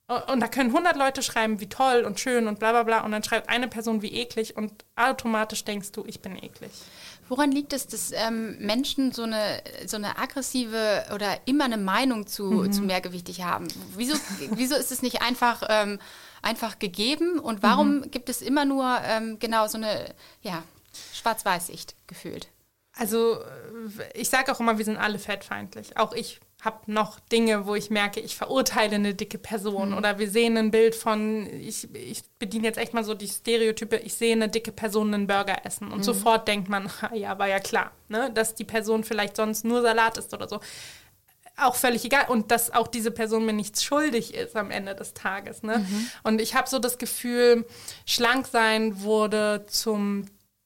und 0.08 0.40
da 0.40 0.48
können 0.48 0.70
100 0.70 0.96
Leute 0.96 1.22
schreiben, 1.22 1.60
wie 1.60 1.68
toll 1.68 2.04
und 2.06 2.20
schön 2.20 2.48
und 2.48 2.60
bla 2.60 2.72
bla 2.72 2.84
bla. 2.84 3.04
Und 3.04 3.12
dann 3.12 3.24
schreibt 3.24 3.50
eine 3.50 3.68
Person, 3.68 4.02
wie 4.02 4.14
eklig. 4.14 4.56
Und 4.56 4.72
automatisch 4.96 5.66
denkst 5.66 5.92
du, 5.92 6.06
ich 6.06 6.22
bin 6.22 6.38
eklig. 6.38 6.72
Woran 7.28 7.52
liegt 7.52 7.74
es, 7.74 7.88
dass 7.88 8.14
ähm, 8.14 8.58
Menschen 8.60 9.12
so 9.12 9.24
eine, 9.24 9.62
so 9.86 9.98
eine 9.98 10.18
aggressive 10.18 11.04
oder 11.14 11.38
immer 11.46 11.66
eine 11.66 11.78
Meinung 11.78 12.26
zu, 12.26 12.46
mhm. 12.46 12.72
zu 12.72 12.84
mehrgewichtig 12.84 13.44
haben? 13.44 13.68
Wieso, 13.98 14.16
wieso 14.52 14.76
ist 14.76 14.94
es 14.94 15.02
nicht 15.02 15.22
einfach 15.22 15.64
ähm, 15.68 16.00
einfach 16.42 16.80
gegeben 16.80 17.40
und 17.40 17.62
warum 17.62 17.98
mhm. 17.98 18.12
gibt 18.12 18.30
es 18.30 18.42
immer 18.42 18.64
nur 18.64 19.00
ähm, 19.04 19.40
genau 19.40 19.68
so 19.68 19.78
eine 19.78 20.16
ja, 20.42 20.64
Schwarz-Weiß-Sicht 21.14 21.96
gefühlt? 22.08 22.48
Also 22.94 23.44
ich 24.14 24.30
sage 24.30 24.52
auch 24.54 24.62
immer, 24.62 24.78
wir 24.78 24.86
sind 24.86 24.98
alle 24.98 25.20
fettfeindlich. 25.20 25.98
Auch 25.98 26.14
ich 26.14 26.40
habe 26.64 26.92
noch 26.92 27.20
Dinge, 27.20 27.68
wo 27.68 27.76
ich 27.76 27.90
merke, 27.90 28.20
ich 28.20 28.36
verurteile 28.36 28.96
eine 28.96 29.14
dicke 29.14 29.38
Person 29.38 29.92
mhm. 29.92 29.98
oder 29.98 30.18
wir 30.18 30.30
sehen 30.30 30.58
ein 30.58 30.72
Bild 30.72 30.96
von, 30.96 31.46
ich, 31.54 31.94
ich 31.94 32.24
bediene 32.40 32.66
jetzt 32.66 32.80
echt 32.80 32.94
mal 32.94 33.04
so 33.04 33.14
die 33.14 33.28
Stereotype, 33.28 33.98
ich 33.98 34.16
sehe 34.16 34.34
eine 34.34 34.50
dicke 34.50 34.72
Person 34.72 35.14
einen 35.14 35.28
Burger 35.28 35.66
essen 35.66 35.92
und 35.92 36.00
mhm. 36.00 36.04
sofort 36.04 36.48
denkt 36.48 36.68
man, 36.68 36.90
ja, 37.14 37.38
war 37.38 37.48
ja 37.48 37.60
klar, 37.60 37.92
ne, 38.10 38.32
dass 38.34 38.56
die 38.56 38.64
Person 38.64 39.04
vielleicht 39.04 39.36
sonst 39.36 39.66
nur 39.66 39.82
Salat 39.82 40.18
isst 40.18 40.34
oder 40.34 40.48
so. 40.48 40.60
Auch 41.60 41.76
völlig 41.76 42.06
egal 42.06 42.26
und 42.28 42.52
dass 42.52 42.72
auch 42.72 42.88
diese 42.88 43.10
Person 43.10 43.46
mir 43.46 43.54
nichts 43.54 43.84
schuldig 43.84 44.36
ist 44.36 44.56
am 44.56 44.70
Ende 44.70 44.94
des 44.94 45.16
Tages. 45.16 45.64
Ne? 45.64 45.80
Mhm. 45.80 46.10
Und 46.24 46.40
ich 46.40 46.54
habe 46.54 46.70
so 46.70 46.78
das 46.78 47.00
Gefühl, 47.00 47.66
schlank 48.06 48.46
sein 48.46 49.02
wurde 49.02 49.66
zum 49.68 50.26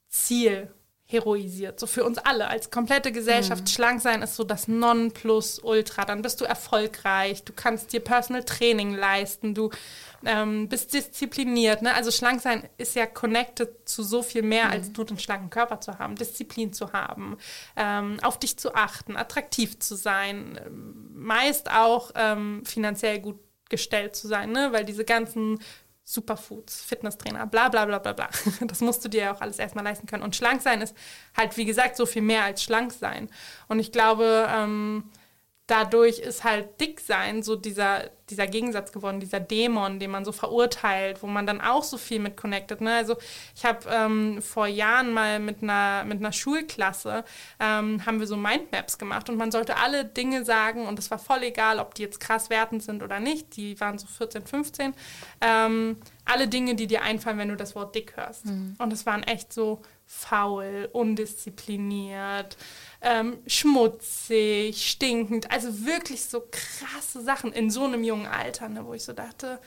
Ziel 0.09 0.69
heroisiert. 1.11 1.79
So 1.79 1.87
für 1.87 2.03
uns 2.03 2.17
alle 2.17 2.47
als 2.47 2.71
komplette 2.71 3.11
Gesellschaft. 3.11 3.63
Mhm. 3.63 3.67
Schlank 3.67 4.01
sein 4.01 4.21
ist 4.21 4.35
so 4.35 4.43
das 4.43 4.67
Nonplusultra. 4.67 6.05
Dann 6.05 6.21
bist 6.21 6.41
du 6.41 6.45
erfolgreich, 6.45 7.43
du 7.43 7.53
kannst 7.53 7.93
dir 7.93 7.99
Personal 7.99 8.43
Training 8.43 8.95
leisten, 8.95 9.53
du 9.53 9.69
ähm, 10.25 10.67
bist 10.69 10.93
diszipliniert. 10.93 11.81
Ne? 11.81 11.93
Also 11.93 12.11
schlank 12.11 12.41
sein 12.41 12.67
ist 12.77 12.95
ja 12.95 13.05
connected 13.05 13.87
zu 13.87 14.03
so 14.03 14.21
viel 14.23 14.43
mehr, 14.43 14.65
mhm. 14.65 14.71
als 14.71 14.91
nur 14.95 15.05
den 15.05 15.19
schlanken 15.19 15.49
Körper 15.49 15.81
zu 15.81 15.97
haben, 15.99 16.15
Disziplin 16.15 16.73
zu 16.73 16.93
haben, 16.93 17.37
ähm, 17.75 18.17
auf 18.21 18.39
dich 18.39 18.57
zu 18.57 18.75
achten, 18.75 19.15
attraktiv 19.15 19.79
zu 19.79 19.95
sein, 19.95 20.59
meist 21.13 21.71
auch 21.71 22.11
ähm, 22.15 22.63
finanziell 22.65 23.19
gut 23.19 23.39
gestellt 23.69 24.15
zu 24.15 24.27
sein, 24.27 24.51
ne? 24.51 24.69
weil 24.71 24.85
diese 24.85 25.05
ganzen 25.05 25.59
Superfoods, 26.13 26.83
Fitnesstrainer, 26.83 27.47
bla 27.47 27.69
bla 27.69 27.85
bla 27.85 27.99
bla 27.99 28.11
bla. 28.11 28.29
Das 28.67 28.81
musst 28.81 29.03
du 29.05 29.09
dir 29.09 29.21
ja 29.23 29.33
auch 29.33 29.39
alles 29.39 29.59
erstmal 29.59 29.85
leisten 29.85 30.07
können. 30.07 30.23
Und 30.23 30.35
schlank 30.35 30.61
sein 30.61 30.81
ist 30.81 30.95
halt, 31.37 31.55
wie 31.55 31.63
gesagt, 31.63 31.95
so 31.95 32.05
viel 32.05 32.21
mehr 32.21 32.43
als 32.43 32.61
schlank 32.61 32.91
sein. 32.91 33.29
Und 33.69 33.79
ich 33.79 33.93
glaube, 33.93 34.47
ähm, 34.49 35.09
dadurch 35.71 36.19
ist 36.19 36.43
halt 36.43 36.81
dick 36.81 36.99
sein 36.99 37.43
so 37.43 37.55
dieser, 37.55 38.09
dieser 38.29 38.45
Gegensatz 38.45 38.91
geworden, 38.91 39.21
dieser 39.21 39.39
Dämon, 39.39 39.99
den 39.99 40.11
man 40.11 40.25
so 40.25 40.33
verurteilt, 40.33 41.23
wo 41.23 41.27
man 41.27 41.47
dann 41.47 41.61
auch 41.61 41.83
so 41.83 41.97
viel 41.97 42.19
mit 42.19 42.35
connected. 42.35 42.81
Ne? 42.81 42.93
Also 42.93 43.15
ich 43.55 43.63
habe 43.63 43.87
ähm, 43.89 44.41
vor 44.41 44.67
Jahren 44.67 45.13
mal 45.13 45.39
mit 45.39 45.63
einer, 45.63 46.03
mit 46.03 46.19
einer 46.19 46.33
Schulklasse, 46.33 47.23
ähm, 47.61 48.05
haben 48.05 48.19
wir 48.19 48.27
so 48.27 48.35
Mindmaps 48.35 48.97
gemacht 48.97 49.29
und 49.29 49.37
man 49.37 49.49
sollte 49.49 49.77
alle 49.77 50.03
Dinge 50.03 50.43
sagen 50.43 50.87
und 50.87 50.99
es 50.99 51.09
war 51.09 51.19
voll 51.19 51.41
egal, 51.43 51.79
ob 51.79 51.95
die 51.95 52.01
jetzt 52.01 52.19
krass 52.19 52.49
wertend 52.49 52.83
sind 52.83 53.01
oder 53.01 53.21
nicht, 53.21 53.55
die 53.55 53.79
waren 53.79 53.97
so 53.97 54.07
14, 54.07 54.45
15, 54.45 54.93
ähm, 55.39 55.97
alle 56.31 56.47
Dinge, 56.47 56.75
die 56.75 56.87
dir 56.87 57.01
einfallen, 57.01 57.37
wenn 57.37 57.49
du 57.49 57.57
das 57.57 57.75
Wort 57.75 57.93
dick 57.93 58.15
hörst. 58.15 58.45
Mhm. 58.45 58.75
Und 58.77 58.93
es 58.93 59.05
waren 59.05 59.23
echt 59.23 59.51
so 59.51 59.81
faul, 60.05 60.89
undiszipliniert, 60.91 62.57
ähm, 63.01 63.39
schmutzig, 63.47 64.89
stinkend. 64.89 65.51
Also 65.51 65.85
wirklich 65.85 66.25
so 66.25 66.43
krasse 66.49 67.21
Sachen 67.21 67.51
in 67.53 67.69
so 67.69 67.83
einem 67.83 68.03
jungen 68.03 68.27
Alter, 68.27 68.69
ne, 68.69 68.85
wo 68.85 68.93
ich 68.93 69.03
so 69.03 69.13
dachte, 69.13 69.59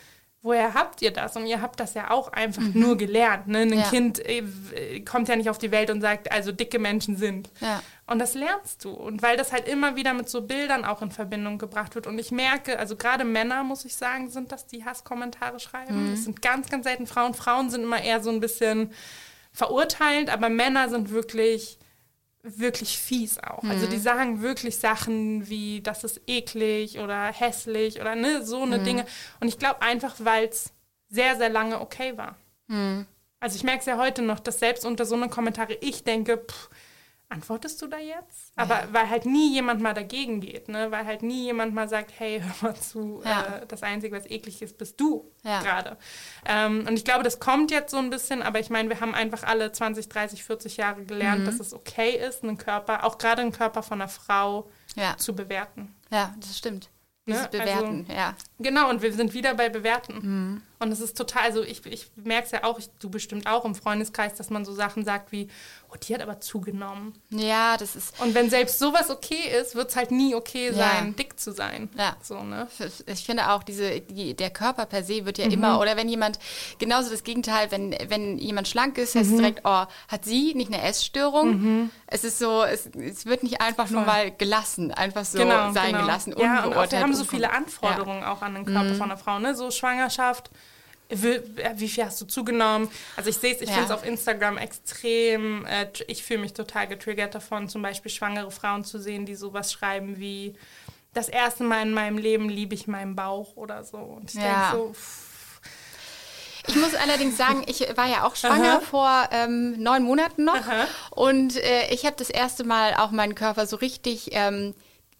woher 0.44 0.74
habt 0.74 1.00
ihr 1.00 1.10
das? 1.10 1.34
Und 1.36 1.46
ihr 1.46 1.62
habt 1.62 1.80
das 1.80 1.94
ja 1.94 2.10
auch 2.10 2.30
einfach 2.30 2.62
mhm. 2.62 2.78
nur 2.78 2.96
gelernt. 2.98 3.48
Ne? 3.48 3.60
Ein 3.60 3.72
ja. 3.72 3.88
Kind 3.88 4.20
äh, 4.24 5.00
kommt 5.00 5.28
ja 5.28 5.36
nicht 5.36 5.48
auf 5.48 5.56
die 5.56 5.70
Welt 5.70 5.88
und 5.88 6.02
sagt, 6.02 6.30
also 6.30 6.52
dicke 6.52 6.78
Menschen 6.78 7.16
sind. 7.16 7.50
Ja. 7.60 7.82
Und 8.06 8.18
das 8.18 8.34
lernst 8.34 8.84
du. 8.84 8.90
Und 8.90 9.22
weil 9.22 9.38
das 9.38 9.52
halt 9.52 9.66
immer 9.66 9.96
wieder 9.96 10.12
mit 10.12 10.28
so 10.28 10.42
Bildern 10.42 10.84
auch 10.84 11.00
in 11.00 11.10
Verbindung 11.10 11.56
gebracht 11.56 11.94
wird. 11.94 12.06
Und 12.06 12.18
ich 12.18 12.30
merke, 12.30 12.78
also 12.78 12.94
gerade 12.94 13.24
Männer, 13.24 13.64
muss 13.64 13.86
ich 13.86 13.96
sagen, 13.96 14.28
sind 14.28 14.52
das, 14.52 14.66
die 14.66 14.84
Hasskommentare 14.84 15.58
schreiben. 15.58 16.08
Mhm. 16.08 16.10
Das 16.10 16.24
sind 16.24 16.42
ganz, 16.42 16.68
ganz 16.68 16.84
selten 16.84 17.06
Frauen. 17.06 17.32
Frauen 17.32 17.70
sind 17.70 17.82
immer 17.82 18.02
eher 18.02 18.22
so 18.22 18.28
ein 18.28 18.40
bisschen 18.40 18.92
verurteilend, 19.50 20.28
aber 20.28 20.50
Männer 20.50 20.90
sind 20.90 21.10
wirklich 21.10 21.78
wirklich 22.44 22.98
fies 22.98 23.38
auch. 23.38 23.62
Mhm. 23.62 23.70
Also 23.70 23.86
die 23.86 23.96
mhm. 23.96 24.02
sagen 24.02 24.42
wirklich 24.42 24.76
Sachen 24.76 25.48
wie, 25.48 25.80
das 25.80 26.04
ist 26.04 26.20
eklig 26.26 26.98
oder 26.98 27.32
hässlich 27.32 28.00
oder 28.00 28.14
ne, 28.14 28.44
so 28.44 28.62
eine 28.62 28.78
mhm. 28.78 28.84
Dinge. 28.84 29.06
Und 29.40 29.48
ich 29.48 29.58
glaube 29.58 29.82
einfach, 29.82 30.14
weil 30.18 30.48
es 30.48 30.72
sehr, 31.08 31.36
sehr 31.36 31.48
lange 31.48 31.80
okay 31.80 32.16
war. 32.16 32.36
Mhm. 32.66 33.06
Also 33.40 33.56
ich 33.56 33.64
merke 33.64 33.80
es 33.80 33.86
ja 33.86 33.98
heute 33.98 34.22
noch, 34.22 34.40
dass 34.40 34.58
selbst 34.58 34.84
unter 34.84 35.04
so 35.06 35.14
einen 35.14 35.30
Kommentare 35.30 35.74
ich 35.80 36.04
denke, 36.04 36.38
pff, 36.38 36.70
antwortest 37.28 37.80
du 37.82 37.86
da 37.86 37.98
jetzt? 37.98 38.52
Aber 38.56 38.82
ja. 38.82 38.88
weil 38.92 39.10
halt 39.10 39.26
nie 39.26 39.52
jemand 39.52 39.80
mal 39.80 39.94
dagegen 39.94 40.40
geht, 40.40 40.68
ne? 40.68 40.90
Weil 40.90 41.04
halt 41.06 41.22
nie 41.22 41.44
jemand 41.44 41.74
mal 41.74 41.88
sagt, 41.88 42.12
hey, 42.18 42.40
hör 42.60 42.70
mal 42.70 42.76
zu, 42.76 43.22
ja. 43.24 43.58
äh, 43.58 43.66
das 43.66 43.82
Einzige, 43.82 44.16
was 44.16 44.26
eklig 44.26 44.62
ist, 44.62 44.78
bist 44.78 45.00
du 45.00 45.30
ja. 45.42 45.60
gerade. 45.60 45.96
Ähm, 46.46 46.84
und 46.86 46.96
ich 46.96 47.04
glaube, 47.04 47.24
das 47.24 47.40
kommt 47.40 47.70
jetzt 47.70 47.90
so 47.90 47.98
ein 47.98 48.10
bisschen, 48.10 48.42
aber 48.42 48.60
ich 48.60 48.70
meine, 48.70 48.88
wir 48.88 49.00
haben 49.00 49.14
einfach 49.14 49.42
alle 49.42 49.72
20, 49.72 50.08
30, 50.08 50.44
40 50.44 50.76
Jahre 50.76 51.04
gelernt, 51.04 51.42
mhm. 51.42 51.46
dass 51.46 51.60
es 51.60 51.72
okay 51.72 52.10
ist, 52.10 52.42
einen 52.42 52.58
Körper, 52.58 53.04
auch 53.04 53.18
gerade 53.18 53.42
einen 53.42 53.52
Körper 53.52 53.82
von 53.82 54.00
einer 54.00 54.08
Frau 54.08 54.70
zu 55.16 55.34
bewerten. 55.34 55.92
Ja, 56.10 56.32
das 56.38 56.56
stimmt. 56.56 56.88
Ne? 57.26 57.34
Dieses 57.34 57.48
Bewerten, 57.48 58.06
also, 58.06 58.12
ja. 58.12 58.36
Genau, 58.58 58.90
und 58.90 59.00
wir 59.00 59.10
sind 59.14 59.32
wieder 59.32 59.54
bei 59.54 59.70
Bewerten. 59.70 60.14
Mhm. 60.14 60.62
Und 60.78 60.92
es 60.92 61.00
ist 61.00 61.16
total, 61.16 61.44
also 61.44 61.62
ich, 61.62 61.84
ich 61.86 62.10
merke 62.16 62.44
es 62.44 62.50
ja 62.50 62.64
auch, 62.64 62.78
ich, 62.78 62.90
du 62.98 63.08
bestimmt 63.08 63.46
auch 63.46 63.64
im 63.64 63.74
Freundeskreis, 63.74 64.34
dass 64.34 64.50
man 64.50 64.66
so 64.66 64.74
Sachen 64.74 65.06
sagt 65.06 65.32
wie, 65.32 65.48
oh, 65.94 65.98
die 65.98 66.14
hat 66.14 66.22
aber 66.22 66.40
zugenommen. 66.40 67.14
Ja, 67.30 67.76
das 67.76 67.96
ist. 67.96 68.20
Und 68.20 68.34
wenn 68.34 68.50
selbst 68.50 68.78
sowas 68.78 69.10
okay 69.10 69.50
ist, 69.60 69.74
wird 69.74 69.90
es 69.90 69.96
halt 69.96 70.10
nie 70.10 70.34
okay 70.34 70.72
sein, 70.72 71.06
ja. 71.06 71.12
dick 71.12 71.38
zu 71.38 71.52
sein. 71.52 71.88
Ja. 71.96 72.16
So, 72.22 72.42
ne? 72.42 72.66
Ich 73.06 73.24
finde 73.24 73.50
auch, 73.50 73.62
diese, 73.62 74.00
die, 74.00 74.34
der 74.34 74.50
Körper 74.50 74.86
per 74.86 75.02
se 75.02 75.24
wird 75.24 75.38
ja 75.38 75.46
mhm. 75.46 75.52
immer, 75.52 75.80
oder 75.80 75.96
wenn 75.96 76.08
jemand, 76.08 76.38
genauso 76.78 77.10
das 77.10 77.24
Gegenteil, 77.24 77.70
wenn, 77.70 77.96
wenn 78.08 78.38
jemand 78.38 78.68
schlank 78.68 78.98
ist, 78.98 79.14
heißt 79.14 79.30
mhm. 79.30 79.34
es 79.34 79.40
direkt, 79.40 79.60
oh, 79.64 79.84
hat 80.08 80.24
sie 80.24 80.54
nicht 80.54 80.72
eine 80.72 80.82
Essstörung? 80.82 81.60
Mhm. 81.60 81.90
Es 82.06 82.24
ist 82.24 82.38
so, 82.38 82.62
es, 82.62 82.86
es 82.86 83.26
wird 83.26 83.42
nicht 83.42 83.60
einfach 83.60 83.86
Voll. 83.86 83.96
nur 83.96 84.06
mal 84.06 84.30
gelassen, 84.30 84.90
einfach 84.92 85.24
so 85.24 85.38
genau, 85.38 85.72
sein 85.72 85.92
genau. 85.92 86.00
gelassen, 86.00 86.34
ja, 86.38 86.64
und 86.64 86.92
wir 86.92 87.00
haben 87.00 87.14
so 87.14 87.24
viele 87.24 87.50
Anforderungen 87.50 88.20
ja. 88.20 88.32
auch 88.32 88.42
an 88.42 88.54
den 88.54 88.64
Körper 88.64 88.90
mhm. 88.90 88.96
von 88.96 89.10
einer 89.10 89.16
Frau, 89.16 89.38
ne? 89.38 89.54
So 89.54 89.70
Schwangerschaft, 89.70 90.50
wie 91.10 91.88
viel 91.88 92.04
hast 92.04 92.20
du 92.20 92.26
zugenommen? 92.26 92.88
Also 93.16 93.30
ich 93.30 93.36
sehe 93.36 93.54
es, 93.54 93.60
ich 93.60 93.68
ja. 93.68 93.74
finde 93.74 93.92
es 93.92 93.98
auf 93.98 94.06
Instagram 94.06 94.56
extrem, 94.56 95.64
äh, 95.66 95.86
ich 96.08 96.24
fühle 96.24 96.40
mich 96.40 96.54
total 96.54 96.86
getriggert 96.86 97.34
davon, 97.34 97.68
zum 97.68 97.82
Beispiel 97.82 98.10
schwangere 98.10 98.50
Frauen 98.50 98.84
zu 98.84 98.98
sehen, 98.98 99.26
die 99.26 99.34
sowas 99.34 99.72
schreiben 99.72 100.18
wie, 100.18 100.54
das 101.14 101.28
erste 101.28 101.64
Mal 101.64 101.82
in 101.82 101.94
meinem 101.94 102.18
Leben 102.18 102.48
liebe 102.48 102.74
ich 102.74 102.86
meinen 102.86 103.16
Bauch 103.16 103.56
oder 103.56 103.84
so. 103.84 103.96
Und 103.96 104.34
ich 104.34 104.40
ja. 104.40 104.72
denke 104.72 104.76
so, 104.76 104.92
pff. 104.92 105.60
Ich 106.66 106.76
muss 106.76 106.94
allerdings 106.94 107.36
sagen, 107.36 107.62
ich 107.66 107.80
war 107.94 108.06
ja 108.06 108.24
auch 108.24 108.36
schwanger 108.36 108.76
Aha. 108.76 108.80
vor 108.80 109.28
ähm, 109.32 109.82
neun 109.82 110.02
Monaten 110.02 110.44
noch. 110.44 110.54
Aha. 110.54 110.86
Und 111.10 111.56
äh, 111.56 111.92
ich 111.92 112.06
habe 112.06 112.16
das 112.16 112.30
erste 112.30 112.64
Mal 112.64 112.94
auch 112.94 113.10
meinen 113.10 113.34
Körper 113.34 113.66
so 113.66 113.76
richtig 113.76 114.30
ähm, 114.32 114.74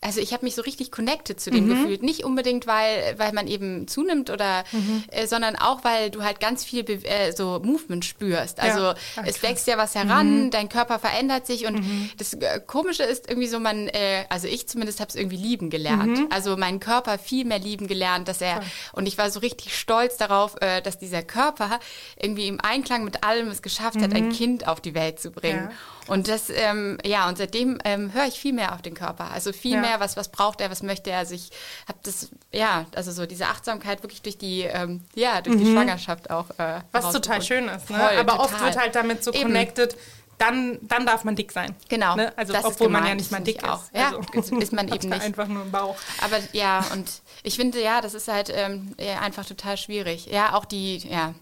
also 0.05 0.21
ich 0.21 0.35
habe 0.35 0.45
mich 0.45 0.55
so 0.55 0.61
richtig 0.61 0.91
connected 0.91 1.41
zu 1.41 1.51
dem 1.51 1.65
mhm. 1.65 1.71
gefühlt. 1.71 2.03
Nicht 2.03 2.25
unbedingt, 2.25 2.67
weil, 2.67 3.15
weil 3.17 3.33
man 3.33 3.47
eben 3.47 3.89
zunimmt 3.89 4.29
oder, 4.29 4.65
mhm. 4.71 5.03
äh, 5.09 5.27
sondern 5.27 5.57
auch, 5.57 5.83
weil 5.83 6.11
du 6.11 6.23
halt 6.23 6.41
ganz 6.41 6.63
viel 6.63 6.85
äh, 6.89 7.33
so 7.33 7.59
Movement 7.65 8.05
spürst. 8.05 8.61
Also 8.61 8.83
ja. 8.83 8.95
Es 9.25 9.43
wächst 9.43 9.67
ja 9.67 9.79
was 9.79 9.95
heran, 9.95 10.45
mhm. 10.45 10.51
dein 10.51 10.69
Körper 10.69 10.99
verändert 10.99 11.47
sich 11.47 11.67
und 11.67 11.77
mhm. 11.77 12.11
das 12.19 12.35
äh, 12.35 12.61
Komische 12.67 13.03
ist 13.03 13.31
irgendwie 13.31 13.49
so, 13.49 13.59
man, 13.59 13.89
äh, 13.89 14.27
also 14.29 14.47
ich 14.47 14.69
zumindest 14.69 15.01
habe 15.01 15.09
es 15.09 15.15
irgendwie 15.15 15.39
lieben 15.39 15.71
gelernt. 15.71 16.19
Mhm. 16.19 16.29
Also 16.31 16.59
meinen 16.59 16.81
Körper 16.81 17.19
viel 17.19 17.47
mehr 17.47 17.59
lieben 17.59 17.87
gelernt, 17.87 18.29
dass 18.29 18.43
er, 18.43 18.63
und 18.93 19.07
ich 19.07 19.17
war 19.17 19.31
so 19.31 19.41
richtig 19.41 19.75
stolz 19.75 20.19
darauf, 20.19 20.61
äh, 20.61 20.83
dass 20.83 20.99
dieser 20.99 21.23
Körper 21.23 21.81
irgendwie 22.21 22.47
im 22.47 22.61
Einklang 22.61 23.05
mit 23.05 23.25
allem 23.25 23.49
es 23.49 23.63
geschafft 23.63 24.03
hat, 24.03 24.13
ein 24.13 24.27
mhm. 24.27 24.33
Kind 24.33 24.69
auf 24.69 24.83
die 24.83 24.95
Welt 24.95 25.19
zu 25.19 25.31
bringen. 25.31 25.71
Ja. 25.71 25.77
Und 26.07 26.29
das, 26.29 26.51
ähm, 26.51 26.99
ja, 27.05 27.29
und 27.29 27.39
seitdem 27.39 27.79
ähm, 27.85 28.13
höre 28.13 28.27
ich 28.27 28.39
viel 28.39 28.53
mehr 28.53 28.75
auf 28.75 28.83
den 28.83 28.95
Körper. 28.95 29.31
Also 29.31 29.53
viel 29.53 29.75
ja. 29.75 29.81
mehr, 29.81 30.01
was, 30.01 30.17
was 30.17 30.31
braucht 30.31 30.61
er, 30.61 30.71
was 30.71 30.83
möchte 30.83 31.11
er. 31.11 31.19
Also 31.19 31.35
ich 31.35 31.51
habe 31.89 31.99
das, 32.03 32.29
ja, 32.53 32.87
also 32.95 33.11
so 33.11 33.27
diese 33.27 33.47
Achtsamkeit 33.47 34.03
wirklich 34.03 34.23
durch 34.23 34.37
die, 34.37 34.63
ähm, 34.63 35.03
ja, 35.15 35.41
durch 35.41 35.57
mhm. 35.57 35.65
die 35.65 35.73
Schwangerschaft 35.73 36.31
auch. 36.31 36.51
Äh, 36.59 36.81
was 36.93 37.11
total 37.13 37.41
schön 37.43 37.69
ist, 37.69 37.91
ne? 37.91 37.99
Voll, 37.99 38.19
Aber 38.19 38.33
total. 38.33 38.41
oft 38.41 38.61
wird 38.61 38.77
halt 38.77 38.95
damit 38.95 39.25
so 39.25 39.33
Eben. 39.33 39.45
connected, 39.45 39.97
dann, 40.39 40.79
dann 40.83 41.07
darf 41.07 41.25
man 41.25 41.37
dick 41.37 41.53
sein. 41.53 41.75
Genau. 41.89 42.17
Ne? 42.17 42.37
Also 42.37 42.53
das 42.53 42.65
obwohl 42.65 42.89
man 42.89 43.07
ja 43.07 43.15
nicht 43.15 43.31
mal 43.31 43.41
dick 43.41 43.59
ist. 43.59 43.69
Auch. 43.69 43.83
Ja, 43.95 44.13
also, 44.35 44.59
ist 44.59 44.73
man 44.73 44.89
eben 44.93 45.09
nicht. 45.09 45.23
Einfach 45.23 45.47
nur 45.47 45.63
im 45.63 45.71
Bauch. 45.71 45.97
Aber 46.23 46.39
ja, 46.53 46.85
und 46.93 47.09
ich 47.43 47.57
finde, 47.57 47.83
ja, 47.83 48.01
das 48.01 48.15
ist 48.15 48.29
halt 48.29 48.53
ähm, 48.55 48.95
einfach 49.21 49.47
total 49.47 49.77
schwierig. 49.77 50.27
Ja, 50.27 50.55
auch 50.55 50.65
die, 50.65 50.99
ja, 50.99 51.35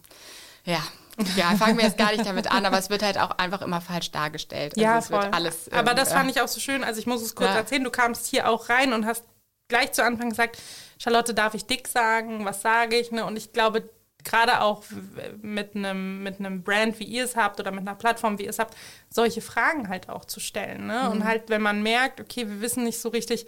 ja, 0.65 0.83
ja, 1.37 1.55
fangen 1.57 1.77
wir 1.77 1.85
jetzt 1.85 1.99
gar 1.99 2.13
nicht 2.13 2.25
damit 2.25 2.51
an, 2.51 2.65
aber 2.65 2.79
es 2.79 2.91
wird 2.91 3.03
halt 3.03 3.19
auch 3.19 3.33
einfach 3.33 3.63
immer 3.63 3.81
falsch 3.81 4.11
dargestellt. 4.11 4.73
Also 4.73 4.81
ja, 4.81 5.01
voll. 5.01 5.29
Alles, 5.33 5.69
ähm, 5.69 5.79
aber 5.79 5.95
das 5.95 6.13
fand 6.13 6.31
ich 6.31 6.41
auch 6.41 6.49
so 6.49 6.61
schön. 6.61 6.85
Also 6.85 7.01
ich 7.01 7.07
muss 7.07 7.23
es 7.23 7.35
kurz 7.35 7.51
ja. 7.51 7.57
erzählen. 7.57 7.85
Du 7.85 7.91
kamst 7.91 8.27
hier 8.27 8.49
auch 8.49 8.69
rein 8.69 8.93
und 8.93 9.07
hast 9.07 9.25
gleich 9.69 9.93
zu 9.93 10.05
Anfang 10.05 10.31
gesagt, 10.31 10.59
Charlotte, 10.99 11.35
darf 11.35 11.55
ich 11.55 11.67
dick 11.67 11.89
sagen? 11.89 12.45
Was 12.45 12.63
sage 12.63 12.97
ich? 12.97 13.11
Ne? 13.11 13.25
Und 13.25 13.37
ich 13.37 13.53
glaube, 13.53 13.89
gerade 14.25 14.61
auch 14.61 14.85
mit 15.41 15.75
einem 15.75 16.23
mit 16.23 16.39
Brand, 16.65 16.99
wie 17.01 17.05
ihr 17.05 17.25
es 17.25 17.37
habt, 17.37 17.61
oder 17.61 17.71
mit 17.71 17.81
einer 17.81 17.95
Plattform, 17.95 18.39
wie 18.39 18.45
ihr 18.45 18.51
es 18.51 18.59
habt, 18.59 18.77
solche 19.11 19.41
Fragen 19.41 19.89
halt 19.89 20.09
auch 20.09 20.25
zu 20.25 20.41
stellen. 20.41 20.87
Ne? 20.87 21.03
Mhm. 21.05 21.11
Und 21.11 21.25
halt, 21.25 21.49
wenn 21.49 21.63
man 21.63 21.83
merkt, 21.83 22.21
okay, 22.21 22.49
wir 22.49 22.61
wissen 22.61 22.85
nicht 22.85 23.01
so 23.01 23.09
richtig, 23.09 23.47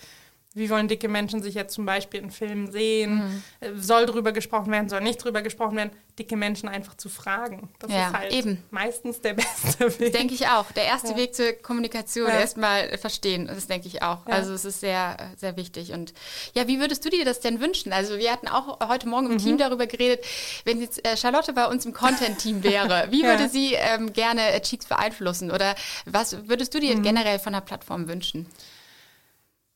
wie 0.55 0.71
wollen 0.71 0.87
dicke 0.87 1.09
Menschen 1.09 1.43
sich 1.43 1.55
jetzt 1.55 1.75
zum 1.75 1.85
Beispiel 1.85 2.21
in 2.21 2.31
Filmen 2.31 2.71
sehen, 2.71 3.43
mhm. 3.61 3.81
soll 3.81 4.07
drüber 4.07 4.33
gesprochen 4.33 4.71
werden, 4.71 4.89
soll 4.89 5.01
nicht 5.01 5.23
drüber 5.23 5.43
gesprochen 5.43 5.77
werden, 5.77 5.91
dicke 6.17 6.37
Menschen 6.37 6.69
einfach 6.69 6.97
zu 6.97 7.09
fragen. 7.09 7.69
Das 7.81 7.91
ja, 7.91 8.07
ist 8.07 8.13
halt 8.15 8.33
eben. 8.33 8.63
meistens 8.71 9.21
der 9.21 9.35
beste 9.35 9.99
Weg. 9.99 10.13
Denke 10.13 10.35
ich 10.35 10.47
auch. 10.47 10.71
Der 10.73 10.85
erste 10.85 11.11
ja. 11.11 11.17
Weg 11.17 11.35
zur 11.35 11.53
Kommunikation, 11.55 12.29
ja. 12.29 12.39
erstmal 12.39 12.97
verstehen, 12.99 13.49
das 13.49 13.67
denke 13.67 13.89
ich 13.89 14.03
auch. 14.03 14.25
Also 14.27 14.53
es 14.53 14.65
ist 14.65 14.79
sehr, 14.79 15.17
sehr 15.37 15.57
wichtig. 15.57 15.93
Und 15.93 16.15
ja, 16.55 16.69
wie 16.69 16.79
würdest 16.79 17.05
du 17.05 17.11
dir 17.11 17.25
das 17.25 17.41
denn 17.41 17.61
wünschen? 17.61 17.93
Also 17.93 18.19
wir 18.19 18.31
hatten 18.31 18.47
auch 18.47 18.79
heute 18.89 19.09
Morgen 19.09 19.27
im 19.27 19.33
mhm. 19.33 19.39
Team 19.39 19.59
darüber 19.59 19.89
geredet, 19.89 20.25
wenn 20.65 20.81
jetzt 20.81 21.05
äh, 21.05 21.17
Charlotte 21.17 21.53
bei 21.53 21.67
uns 21.67 21.85
im 21.85 21.93
Content-Team 21.93 22.63
wäre, 22.63 23.07
wie 23.11 23.25
würde 23.25 23.49
sie 23.49 23.75
ähm, 23.75 24.13
gerne 24.13 24.53
äh, 24.53 24.61
Cheeks 24.61 24.87
beeinflussen? 24.87 25.51
Oder 25.51 25.75
was 26.07 26.49
würdest 26.49 26.75
du 26.75 26.79
dir 26.79 26.97
mhm. 26.97 27.03
generell 27.03 27.41
von 27.41 27.53
der 27.53 27.61
Plattform 27.61 28.07
wünschen? 28.07 28.47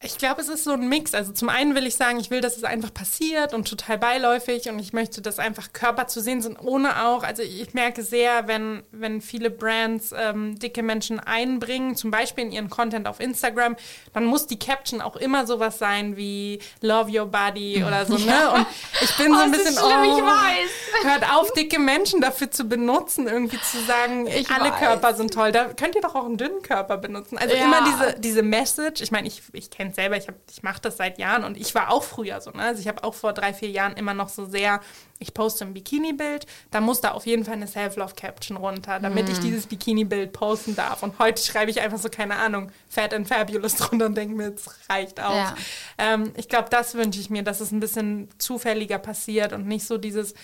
Ich 0.01 0.16
glaube, 0.16 0.40
es 0.40 0.49
ist 0.49 0.62
so 0.62 0.70
ein 0.70 0.88
Mix. 0.88 1.12
Also 1.12 1.32
zum 1.32 1.49
einen 1.49 1.74
will 1.74 1.84
ich 1.84 1.96
sagen, 1.96 2.20
ich 2.20 2.30
will, 2.30 2.40
dass 2.40 2.57
es 2.57 2.62
einfach 2.62 2.94
passiert 2.94 3.53
und 3.53 3.66
total 3.68 3.99
beiläufig 3.99 4.68
und 4.68 4.78
ich 4.78 4.92
möchte, 4.92 5.20
dass 5.20 5.40
einfach 5.40 5.72
Körper 5.72 6.07
zu 6.07 6.20
sehen 6.20 6.40
sind, 6.40 6.57
ohne 6.61 7.03
auch. 7.05 7.24
Also 7.24 7.42
ich 7.42 7.74
merke 7.74 8.05
sehr, 8.05 8.46
wenn, 8.46 8.84
wenn 8.92 9.20
viele 9.20 9.51
Brands 9.51 10.14
ähm, 10.16 10.57
dicke 10.57 10.84
Menschen 10.84 11.18
einbringen, 11.18 11.96
zum 11.96 12.12
Beispiel 12.12 12.44
in 12.44 12.53
ihren 12.53 12.70
Content 12.70 13.09
auf 13.09 13.18
Instagram, 13.18 13.74
dann 14.12 14.24
muss 14.26 14.46
die 14.46 14.57
Caption 14.57 15.01
auch 15.01 15.16
immer 15.16 15.49
sowas 15.49 15.78
sein 15.78 16.16
wie 16.16 16.61
Love 16.80 17.11
Your 17.11 17.26
Body 17.26 17.82
oder 17.84 18.07
so. 18.07 18.18
Ne? 18.18 18.51
Und 18.55 18.66
ich 19.01 19.16
bin 19.16 19.32
oh, 19.32 19.34
so 19.34 19.40
ein 19.40 19.51
bisschen, 19.51 19.72
schlimm, 19.72 20.01
oh, 20.01 20.16
ich 20.16 20.24
weiß. 20.24 21.11
hört 21.11 21.32
auf, 21.34 21.53
dicke 21.55 21.80
Menschen 21.80 22.20
dafür 22.20 22.53
zu 22.53 22.68
benutzen, 22.68 23.26
irgendwie 23.26 23.59
zu 23.61 23.80
sagen, 23.84 24.28
ich 24.28 24.49
alle 24.49 24.70
weiß. 24.70 24.78
Körper 24.78 25.14
sind 25.14 25.34
toll. 25.34 25.51
Da 25.51 25.64
könnt 25.74 25.96
ihr 25.96 26.03
doch 26.03 26.14
auch 26.14 26.26
einen 26.26 26.36
dünnen 26.36 26.62
Körper 26.62 26.99
benutzen. 26.99 27.36
Also 27.36 27.57
ja. 27.57 27.64
immer 27.64 27.82
diese, 27.84 28.20
diese 28.20 28.42
Message. 28.44 29.01
Ich 29.01 29.11
meine, 29.11 29.26
ich, 29.26 29.42
ich 29.53 29.70
kenne 29.70 29.88
kennt 29.89 29.95
selber, 29.95 30.16
ich, 30.16 30.26
ich 30.51 30.62
mache 30.62 30.80
das 30.80 30.97
seit 30.97 31.18
Jahren 31.18 31.45
und 31.45 31.57
ich 31.57 31.74
war 31.74 31.91
auch 31.91 32.03
früher 32.03 32.41
so. 32.41 32.51
Ne? 32.51 32.62
Also 32.62 32.80
ich 32.80 32.89
habe 32.89 33.05
auch 33.05 33.14
vor 33.14 33.32
drei, 33.32 33.53
vier 33.53 33.70
Jahren 33.70 33.95
immer 33.95 34.14
noch 34.14 34.28
so 34.28 34.45
sehr, 34.45 34.80
ich 35.18 35.34
poste 35.34 35.64
ein 35.64 35.74
Bikini-Bild, 35.74 36.47
da 36.70 36.80
muss 36.80 37.01
da 37.01 37.12
auf 37.12 37.26
jeden 37.26 37.45
Fall 37.45 37.55
eine 37.55 37.66
Self-Love-Caption 37.66 38.57
runter, 38.57 39.01
damit 39.01 39.28
mm. 39.28 39.32
ich 39.32 39.39
mhm. 39.39 39.43
dieses 39.43 39.66
Bikini-Bild 39.66 40.32
posten 40.32 40.76
darf. 40.76 41.03
Und 41.03 41.18
heute 41.18 41.43
schreibe 41.43 41.70
ich 41.70 41.80
einfach 41.80 41.99
so, 41.99 42.09
keine 42.09 42.36
Ahnung, 42.36 42.70
Fat 42.89 43.14
and 43.14 43.26
Fabulous 43.26 43.74
drunter 43.76 44.07
und 44.07 44.14
denke 44.16 44.34
mir, 44.34 44.55
es 44.55 44.68
reicht 44.89 45.20
auch. 45.20 45.34
Ja. 45.34 45.55
Ähm, 45.97 46.32
ich 46.36 46.49
glaube, 46.49 46.68
das 46.70 46.95
wünsche 46.95 47.20
ich 47.20 47.30
mir, 47.30 47.43
dass 47.43 47.61
es 47.61 47.72
ein 47.72 47.80
bisschen 47.80 48.28
zufälliger 48.39 48.99
passiert 48.99 49.53
und 49.53 49.66
nicht 49.66 49.86
so 49.86 49.99
dieses, 49.99 50.34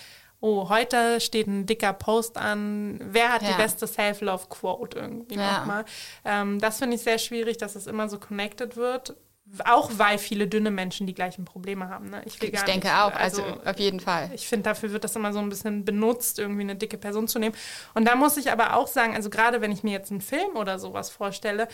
oh, 0.44 0.68
heute 0.68 1.22
steht 1.22 1.46
ein 1.46 1.64
dicker 1.64 1.94
Post 1.94 2.36
an, 2.36 3.00
wer 3.00 3.32
hat 3.32 3.40
ja. 3.40 3.52
die 3.52 3.54
beste 3.54 3.86
Self-Love-Quote 3.86 4.98
irgendwie 4.98 5.36
ja. 5.36 5.58
nochmal. 5.58 5.86
Ähm, 6.22 6.60
das 6.60 6.78
finde 6.78 6.96
ich 6.96 7.02
sehr 7.02 7.18
schwierig, 7.18 7.56
dass 7.56 7.76
es 7.76 7.86
immer 7.86 8.10
so 8.10 8.18
connected 8.18 8.76
wird. 8.76 9.16
Auch 9.64 9.90
weil 9.96 10.18
viele 10.18 10.48
dünne 10.48 10.70
Menschen 10.70 11.06
die 11.06 11.14
gleichen 11.14 11.44
Probleme 11.44 11.88
haben. 11.88 12.10
Ne? 12.10 12.22
Ich, 12.24 12.42
ich 12.42 12.62
denke 12.62 12.88
nicht, 12.88 12.96
auch, 12.96 13.12
also, 13.12 13.42
also, 13.42 13.60
auf 13.64 13.78
jeden 13.78 14.00
Fall. 14.00 14.30
Ich 14.34 14.48
finde, 14.48 14.64
dafür 14.64 14.90
wird 14.92 15.04
das 15.04 15.14
immer 15.16 15.32
so 15.32 15.38
ein 15.38 15.48
bisschen 15.48 15.84
benutzt, 15.84 16.38
irgendwie 16.38 16.62
eine 16.62 16.76
dicke 16.76 16.98
Person 16.98 17.28
zu 17.28 17.38
nehmen. 17.38 17.54
Und 17.94 18.06
da 18.06 18.16
muss 18.16 18.36
ich 18.36 18.50
aber 18.50 18.76
auch 18.76 18.88
sagen, 18.88 19.14
also 19.14 19.30
gerade 19.30 19.60
wenn 19.60 19.70
ich 19.70 19.82
mir 19.82 19.92
jetzt 19.92 20.10
einen 20.10 20.22
Film 20.22 20.56
oder 20.56 20.78
sowas 20.78 21.10
vorstelle, 21.10 21.68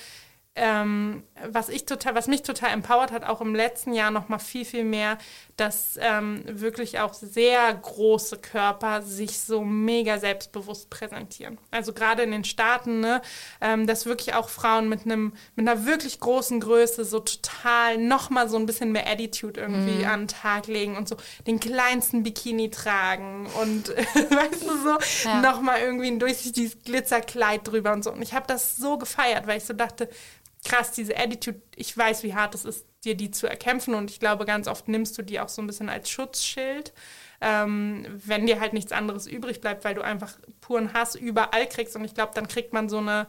ähm, 0.57 1.23
was 1.51 1.69
ich 1.69 1.87
total, 1.87 2.15
was 2.15 2.27
mich 2.27 2.43
total 2.43 2.71
empowert 2.71 3.13
hat, 3.13 3.25
auch 3.25 3.41
im 3.41 3.55
letzten 3.55 3.95
Jahr 3.95 4.11
noch 4.11 4.29
mal 4.29 4.39
viel, 4.39 4.65
viel 4.65 4.85
mehr, 4.85 5.17
dass 5.61 5.99
ähm, 6.01 6.43
wirklich 6.47 7.01
auch 7.01 7.13
sehr 7.13 7.75
große 7.75 8.39
Körper 8.39 9.03
sich 9.03 9.39
so 9.39 9.63
mega 9.63 10.19
selbstbewusst 10.19 10.89
präsentieren. 10.89 11.59
Also 11.71 11.93
gerade 11.93 12.23
in 12.23 12.31
den 12.31 12.45
Staaten, 12.45 13.01
ne, 13.01 13.21
ähm, 13.61 13.87
dass 13.87 14.07
wirklich 14.07 14.35
auch 14.35 14.49
Frauen 14.49 14.89
mit 14.89 15.05
einem, 15.05 15.35
mit 15.57 15.69
einer 15.69 15.85
wirklich 15.85 16.19
großen 16.19 16.61
Größe 16.61 17.05
so 17.05 17.21
total 17.21 17.99
noch 17.99 18.31
mal 18.31 18.49
so 18.49 18.57
ein 18.57 18.65
bisschen 18.65 18.91
mehr 18.93 19.07
Attitude 19.07 19.61
irgendwie 19.61 20.03
mhm. 20.03 20.11
an 20.11 20.21
den 20.23 20.29
Tag 20.29 20.67
legen 20.67 20.97
und 20.97 21.09
so 21.09 21.17
den 21.47 21.61
kleinsten 21.61 22.23
Bikini 22.23 22.71
tragen 22.71 23.47
und 23.61 23.91
weißt 23.91 24.63
du 24.63 24.83
so, 24.83 25.29
ja. 25.29 25.43
noch 25.43 25.61
mal 25.61 25.79
irgendwie 25.79 26.09
ein 26.09 26.19
durchsichtiges 26.19 26.79
Glitzerkleid 26.85 27.69
drüber 27.69 27.93
und 27.93 28.03
so. 28.03 28.13
Und 28.13 28.23
ich 28.23 28.33
habe 28.33 28.47
das 28.47 28.77
so 28.77 28.97
gefeiert, 28.97 29.47
weil 29.47 29.59
ich 29.59 29.65
so 29.65 29.75
dachte, 29.75 30.09
krass, 30.65 30.93
diese 30.93 31.19
Attitude, 31.19 31.61
ich 31.77 31.97
weiß, 31.97 32.23
wie 32.23 32.35
hart 32.35 32.55
es 32.55 32.65
ist, 32.65 32.87
dir 33.05 33.15
die 33.15 33.31
zu 33.31 33.47
erkämpfen 33.47 33.95
und 33.95 34.11
ich 34.11 34.21
glaube, 34.21 34.45
ganz 34.45 34.69
oft 34.69 34.89
nimmst 34.89 35.17
du 35.17 35.23
die 35.23 35.41
auch 35.41 35.49
so 35.49 35.63
ein 35.63 35.67
bisschen 35.67 35.89
als 35.89 36.11
Schutzschild, 36.11 36.93
ähm, 37.41 38.07
wenn 38.25 38.47
dir 38.47 38.61
halt 38.61 38.73
nichts 38.73 38.93
anderes 38.93 39.27
übrig 39.27 39.61
bleibt, 39.61 39.85
weil 39.85 39.95
du 39.95 40.03
einfach 40.03 40.39
puren 40.61 40.93
Hass 40.93 41.15
überall 41.15 41.67
kriegst 41.67 41.97
und 41.97 42.05
ich 42.05 42.15
glaube, 42.15 42.33
dann 42.35 42.49
kriegt 42.49 42.73
man 42.73 42.89
so 42.89 42.99
eine 42.99 43.27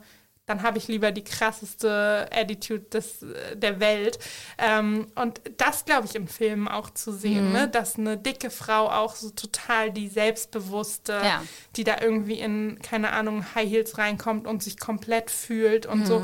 dann 0.51 0.63
habe 0.63 0.77
ich 0.77 0.87
lieber 0.87 1.11
die 1.11 1.23
krasseste 1.23 2.27
Attitude 2.31 2.85
des, 2.85 3.25
der 3.53 3.79
Welt. 3.79 4.19
Ähm, 4.57 5.07
und 5.15 5.39
das, 5.57 5.85
glaube 5.85 6.07
ich, 6.07 6.15
im 6.15 6.27
Film 6.27 6.67
auch 6.67 6.89
zu 6.89 7.13
sehen, 7.13 7.47
mhm. 7.47 7.53
ne? 7.53 7.67
dass 7.67 7.97
eine 7.97 8.17
dicke 8.17 8.49
Frau 8.49 8.89
auch 8.89 9.15
so 9.15 9.29
total 9.29 9.91
die 9.91 10.09
selbstbewusste, 10.09 11.13
ja. 11.13 11.43
die 11.75 11.83
da 11.83 12.01
irgendwie 12.01 12.39
in, 12.39 12.79
keine 12.81 13.11
Ahnung, 13.11 13.45
High 13.55 13.69
Heels 13.69 13.97
reinkommt 13.97 14.47
und 14.47 14.61
sich 14.61 14.79
komplett 14.79 15.31
fühlt 15.31 15.85
und 15.85 16.01
mhm. 16.01 16.05
so 16.05 16.23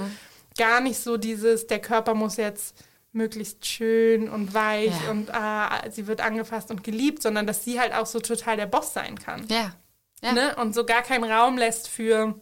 gar 0.57 0.81
nicht 0.81 0.99
so 0.99 1.17
dieses, 1.17 1.67
der 1.67 1.79
Körper 1.79 2.13
muss 2.13 2.37
jetzt 2.37 2.75
möglichst 3.17 3.65
schön 3.65 4.29
und 4.29 4.53
weich 4.53 4.93
ja. 5.03 5.11
und 5.11 5.33
ah, 5.33 5.83
sie 5.89 6.07
wird 6.07 6.21
angefasst 6.21 6.71
und 6.71 6.83
geliebt, 6.83 7.21
sondern 7.21 7.45
dass 7.45 7.65
sie 7.65 7.79
halt 7.79 7.93
auch 7.93 8.05
so 8.05 8.19
total 8.19 8.55
der 8.55 8.67
Boss 8.67 8.93
sein 8.93 9.19
kann. 9.19 9.45
Ja. 9.49 9.73
ja. 10.21 10.31
Ne? 10.31 10.55
Und 10.55 10.73
so 10.73 10.85
gar 10.85 11.01
keinen 11.01 11.25
Raum 11.25 11.57
lässt 11.57 11.89
für, 11.89 12.35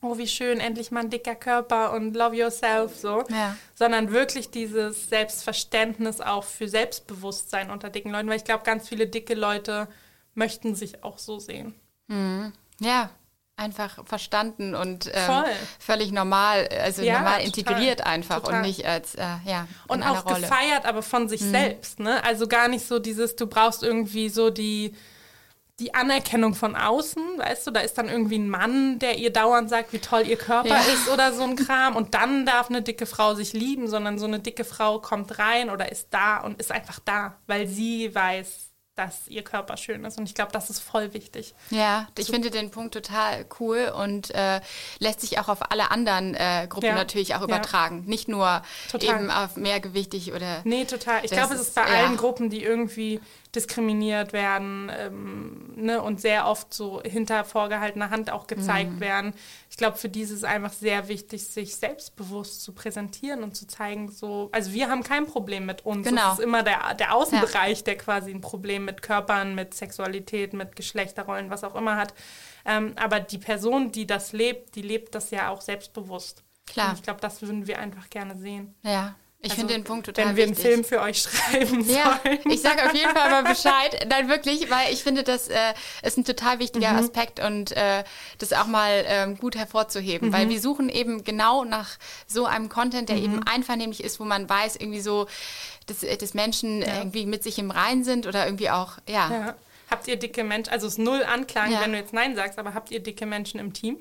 oh, 0.00 0.16
wie 0.16 0.28
schön, 0.28 0.60
endlich 0.60 0.90
mal 0.90 1.00
ein 1.00 1.10
dicker 1.10 1.34
Körper 1.34 1.92
und 1.92 2.14
love 2.14 2.36
yourself, 2.36 2.96
so. 2.96 3.24
Ja. 3.28 3.56
Sondern 3.74 4.12
wirklich 4.12 4.50
dieses 4.50 5.10
Selbstverständnis 5.10 6.20
auch 6.20 6.44
für 6.44 6.68
Selbstbewusstsein 6.68 7.70
unter 7.70 7.90
dicken 7.90 8.12
Leuten, 8.12 8.28
weil 8.28 8.38
ich 8.38 8.44
glaube, 8.44 8.64
ganz 8.64 8.88
viele 8.88 9.06
dicke 9.06 9.34
Leute 9.34 9.88
möchten 10.34 10.74
sich 10.74 11.04
auch 11.04 11.18
so 11.18 11.38
sehen. 11.38 11.74
Mhm. 12.06 12.52
Ja, 12.78 13.10
einfach 13.60 14.04
verstanden 14.06 14.74
und 14.74 15.10
ähm, 15.12 15.44
völlig 15.78 16.12
normal, 16.12 16.68
also 16.82 17.02
ja, 17.02 17.18
normal 17.18 17.42
integriert 17.42 17.98
total, 17.98 18.12
einfach 18.12 18.40
total. 18.40 18.56
und 18.56 18.62
nicht 18.62 18.86
als 18.86 19.14
äh, 19.14 19.26
ja 19.44 19.68
und 19.86 20.02
auch 20.02 20.24
gefeiert, 20.24 20.86
aber 20.86 21.02
von 21.02 21.28
sich 21.28 21.42
mhm. 21.42 21.50
selbst, 21.50 22.00
ne? 22.00 22.24
Also 22.24 22.48
gar 22.48 22.68
nicht 22.68 22.86
so 22.86 22.98
dieses, 22.98 23.36
du 23.36 23.46
brauchst 23.46 23.82
irgendwie 23.82 24.30
so 24.30 24.50
die 24.50 24.94
die 25.78 25.94
Anerkennung 25.94 26.54
von 26.54 26.76
außen, 26.76 27.22
weißt 27.38 27.66
du, 27.66 27.70
da 27.70 27.80
ist 27.80 27.96
dann 27.96 28.08
irgendwie 28.08 28.38
ein 28.38 28.50
Mann, 28.50 28.98
der 28.98 29.16
ihr 29.16 29.32
dauernd 29.32 29.70
sagt, 29.70 29.94
wie 29.94 29.98
toll 29.98 30.26
ihr 30.26 30.36
Körper 30.36 30.68
ja. 30.68 30.80
ist 30.80 31.08
oder 31.08 31.32
so 31.32 31.42
ein 31.42 31.56
Kram 31.56 31.96
und 31.96 32.14
dann 32.14 32.44
darf 32.44 32.68
eine 32.68 32.82
dicke 32.82 33.06
Frau 33.06 33.34
sich 33.34 33.54
lieben, 33.54 33.88
sondern 33.88 34.18
so 34.18 34.26
eine 34.26 34.40
dicke 34.40 34.64
Frau 34.64 34.98
kommt 35.00 35.38
rein 35.38 35.70
oder 35.70 35.90
ist 35.90 36.08
da 36.10 36.38
und 36.38 36.60
ist 36.60 36.70
einfach 36.70 37.00
da, 37.02 37.38
weil 37.46 37.66
sie 37.66 38.14
weiß, 38.14 38.69
dass 39.00 39.28
ihr 39.28 39.42
Körper 39.42 39.76
schön 39.78 40.04
ist. 40.04 40.18
Und 40.18 40.24
ich 40.28 40.34
glaube, 40.34 40.52
das 40.52 40.68
ist 40.68 40.80
voll 40.80 41.14
wichtig. 41.14 41.54
Ja, 41.70 42.06
ich 42.18 42.26
so. 42.26 42.32
finde 42.34 42.50
den 42.50 42.70
Punkt 42.70 42.92
total 42.92 43.46
cool 43.58 43.92
und 43.96 44.30
äh, 44.34 44.60
lässt 44.98 45.22
sich 45.22 45.38
auch 45.38 45.48
auf 45.48 45.70
alle 45.70 45.90
anderen 45.90 46.34
äh, 46.34 46.66
Gruppen 46.68 46.86
ja. 46.86 46.94
natürlich 46.94 47.34
auch 47.34 47.42
übertragen. 47.42 48.02
Ja. 48.04 48.10
Nicht 48.10 48.28
nur 48.28 48.62
total. 48.90 49.20
eben 49.20 49.30
auf 49.30 49.56
mehrgewichtig 49.56 50.32
oder. 50.34 50.60
Nee, 50.64 50.84
total. 50.84 51.24
Ich 51.24 51.30
glaube, 51.30 51.54
es 51.54 51.60
ist 51.60 51.74
bei 51.74 51.84
allen 51.84 52.18
Gruppen, 52.18 52.50
die 52.50 52.62
irgendwie 52.62 53.20
diskriminiert 53.54 54.32
werden 54.32 54.90
ähm, 54.96 55.72
ne, 55.74 56.00
und 56.00 56.20
sehr 56.20 56.46
oft 56.46 56.72
so 56.72 57.02
hinter 57.02 57.44
vorgehaltener 57.44 58.10
Hand 58.10 58.30
auch 58.30 58.46
gezeigt 58.46 58.92
mhm. 58.92 59.00
werden. 59.00 59.34
Ich 59.68 59.76
glaube, 59.76 59.96
für 59.96 60.08
die 60.08 60.20
ist 60.20 60.30
es 60.30 60.44
einfach 60.44 60.72
sehr 60.72 61.08
wichtig, 61.08 61.46
sich 61.46 61.74
selbstbewusst 61.76 62.62
zu 62.62 62.72
präsentieren 62.72 63.42
und 63.42 63.56
zu 63.56 63.66
zeigen, 63.66 64.10
so, 64.10 64.50
also 64.52 64.72
wir 64.72 64.88
haben 64.88 65.02
kein 65.02 65.26
Problem 65.26 65.66
mit 65.66 65.84
uns. 65.84 66.06
Genau. 66.06 66.32
Es 66.32 66.38
ist 66.38 66.44
immer 66.44 66.62
der, 66.62 66.94
der 66.94 67.14
Außenbereich, 67.14 67.78
ja. 67.78 67.84
der 67.84 67.96
quasi 67.96 68.30
ein 68.30 68.40
Problem 68.40 68.84
mit 68.84 69.02
Körpern, 69.02 69.54
mit 69.56 69.74
Sexualität, 69.74 70.52
mit 70.52 70.76
Geschlechterrollen, 70.76 71.50
was 71.50 71.64
auch 71.64 71.74
immer 71.74 71.96
hat. 71.96 72.14
Ähm, 72.64 72.92
aber 72.96 73.18
die 73.18 73.38
Person, 73.38 73.90
die 73.90 74.06
das 74.06 74.32
lebt, 74.32 74.76
die 74.76 74.82
lebt 74.82 75.14
das 75.14 75.32
ja 75.32 75.48
auch 75.48 75.60
selbstbewusst. 75.60 76.44
Klar. 76.66 76.90
Und 76.90 76.98
ich 76.98 77.02
glaube, 77.02 77.20
das 77.20 77.42
würden 77.42 77.66
wir 77.66 77.80
einfach 77.80 78.10
gerne 78.10 78.36
sehen. 78.38 78.74
Ja, 78.82 79.16
ich 79.42 79.52
also, 79.52 79.60
finde 79.60 79.74
den 79.74 79.84
Punkt 79.84 80.04
total 80.04 80.26
Wenn 80.26 80.36
wir 80.36 80.48
wichtig. 80.48 80.66
einen 80.66 80.74
Film 80.74 80.84
für 80.84 81.00
euch 81.00 81.22
schreiben 81.22 81.88
ja, 81.88 82.20
sollen. 82.22 82.40
Ich 82.50 82.60
sage 82.60 82.84
auf 82.84 82.94
jeden 82.94 83.10
Fall 83.10 83.30
mal 83.30 83.42
Bescheid. 83.42 84.06
Nein, 84.08 84.28
wirklich, 84.28 84.68
weil 84.70 84.92
ich 84.92 85.02
finde, 85.02 85.22
das 85.22 85.48
äh, 85.48 85.72
ist 86.02 86.18
ein 86.18 86.24
total 86.24 86.58
wichtiger 86.58 86.92
mhm. 86.92 86.98
Aspekt 86.98 87.40
und 87.40 87.72
äh, 87.72 88.04
das 88.36 88.52
auch 88.52 88.66
mal 88.66 89.02
ähm, 89.06 89.38
gut 89.38 89.56
hervorzuheben. 89.56 90.28
Mhm. 90.28 90.32
Weil 90.34 90.48
wir 90.50 90.60
suchen 90.60 90.90
eben 90.90 91.24
genau 91.24 91.64
nach 91.64 91.96
so 92.26 92.44
einem 92.44 92.68
Content, 92.68 93.08
der 93.08 93.16
mhm. 93.16 93.24
eben 93.24 93.42
einvernehmlich 93.46 94.04
ist, 94.04 94.20
wo 94.20 94.24
man 94.24 94.46
weiß, 94.46 94.76
irgendwie 94.76 95.00
so, 95.00 95.26
dass, 95.86 96.02
äh, 96.02 96.18
dass 96.18 96.34
Menschen 96.34 96.82
ja. 96.82 96.98
irgendwie 96.98 97.24
mit 97.24 97.42
sich 97.42 97.58
im 97.58 97.70
Rein 97.70 98.04
sind 98.04 98.26
oder 98.26 98.44
irgendwie 98.44 98.68
auch, 98.68 98.98
ja. 99.08 99.30
ja. 99.30 99.54
Habt 99.90 100.06
ihr 100.06 100.16
dicke 100.16 100.44
Menschen, 100.44 100.70
also 100.70 100.86
es 100.86 100.94
ist 100.94 100.98
null 100.98 101.24
Anklang, 101.24 101.72
wenn 101.80 101.92
du 101.92 101.98
jetzt 101.98 102.12
Nein 102.12 102.36
sagst, 102.36 102.58
aber 102.58 102.74
habt 102.74 102.90
ihr 102.90 103.00
dicke 103.00 103.26
Menschen 103.26 103.58
im 103.58 103.72
Team? 103.72 103.96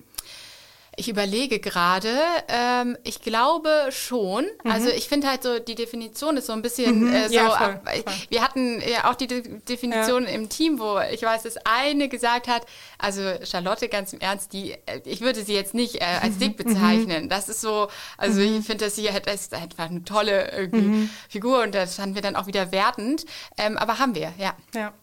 Ich 1.00 1.08
überlege 1.08 1.60
gerade, 1.60 2.14
ähm, 2.50 2.97
ich 3.04 3.22
glaube 3.22 3.70
schon. 3.91 4.43
Mhm. 4.64 4.72
Also 4.72 4.89
ich 4.89 5.08
finde 5.08 5.28
halt 5.30 5.43
so, 5.43 5.58
die 5.60 5.76
Definition 5.76 6.36
ist 6.36 6.47
so 6.47 6.54
ein 6.54 6.62
bisschen 6.62 7.12
äh, 7.14 7.30
so, 7.30 7.34
Ja, 7.36 7.50
voll, 7.52 7.68
ab, 7.68 7.89
voll. 7.89 8.04
wir 8.30 8.41
hatten 8.43 8.82
ja 8.82 9.10
auch 9.10 9.16
die 9.16 9.28
De 9.28 9.60
Definition 9.62 10.26
im 10.26 10.50
Team, 10.50 10.78
wo 10.80 11.00
ich 11.12 11.22
weiß, 11.24 11.43
dass 11.43 11.56
eine 11.66 12.10
gesagt 12.10 12.47
hat, 12.50 12.66
also 12.97 13.22
Charlotte 13.45 13.88
ganz 13.88 14.12
im 14.12 14.20
Ernst, 14.20 14.52
die, 14.52 14.74
äh, 14.74 15.00
ich 15.06 15.22
würde 15.22 15.41
sie 15.43 15.54
jetzt 15.54 15.74
nicht 15.74 15.95
äh, 16.02 16.06
als 16.22 16.36
Mhm. 16.36 16.39
dick 16.39 16.58
bezeichnen. 16.58 17.30
Das 17.30 17.47
ist 17.47 17.62
so, 17.62 17.88
also 18.18 18.41
ich 18.41 18.66
finde, 18.66 18.86
dass 18.86 18.95
sie 18.97 19.10
halt, 19.12 19.26
das 19.28 19.41
ist 19.43 19.54
einfach 19.54 19.89
eine 19.89 20.04
tolle 20.04 20.70
Mhm. 20.72 21.10
Figur 21.30 21.64
und 21.64 21.74
das 21.74 21.95
fanden 21.95 22.16
wir 22.16 22.22
dann 22.22 22.36
auch 22.36 22.47
wieder 22.47 22.72
wertend. 22.74 23.26
Ähm, 23.58 23.78
aber 23.78 24.00
haben 24.00 24.16
wir, 24.16 24.34
ja. 24.38 24.54
Ja, 24.76 24.93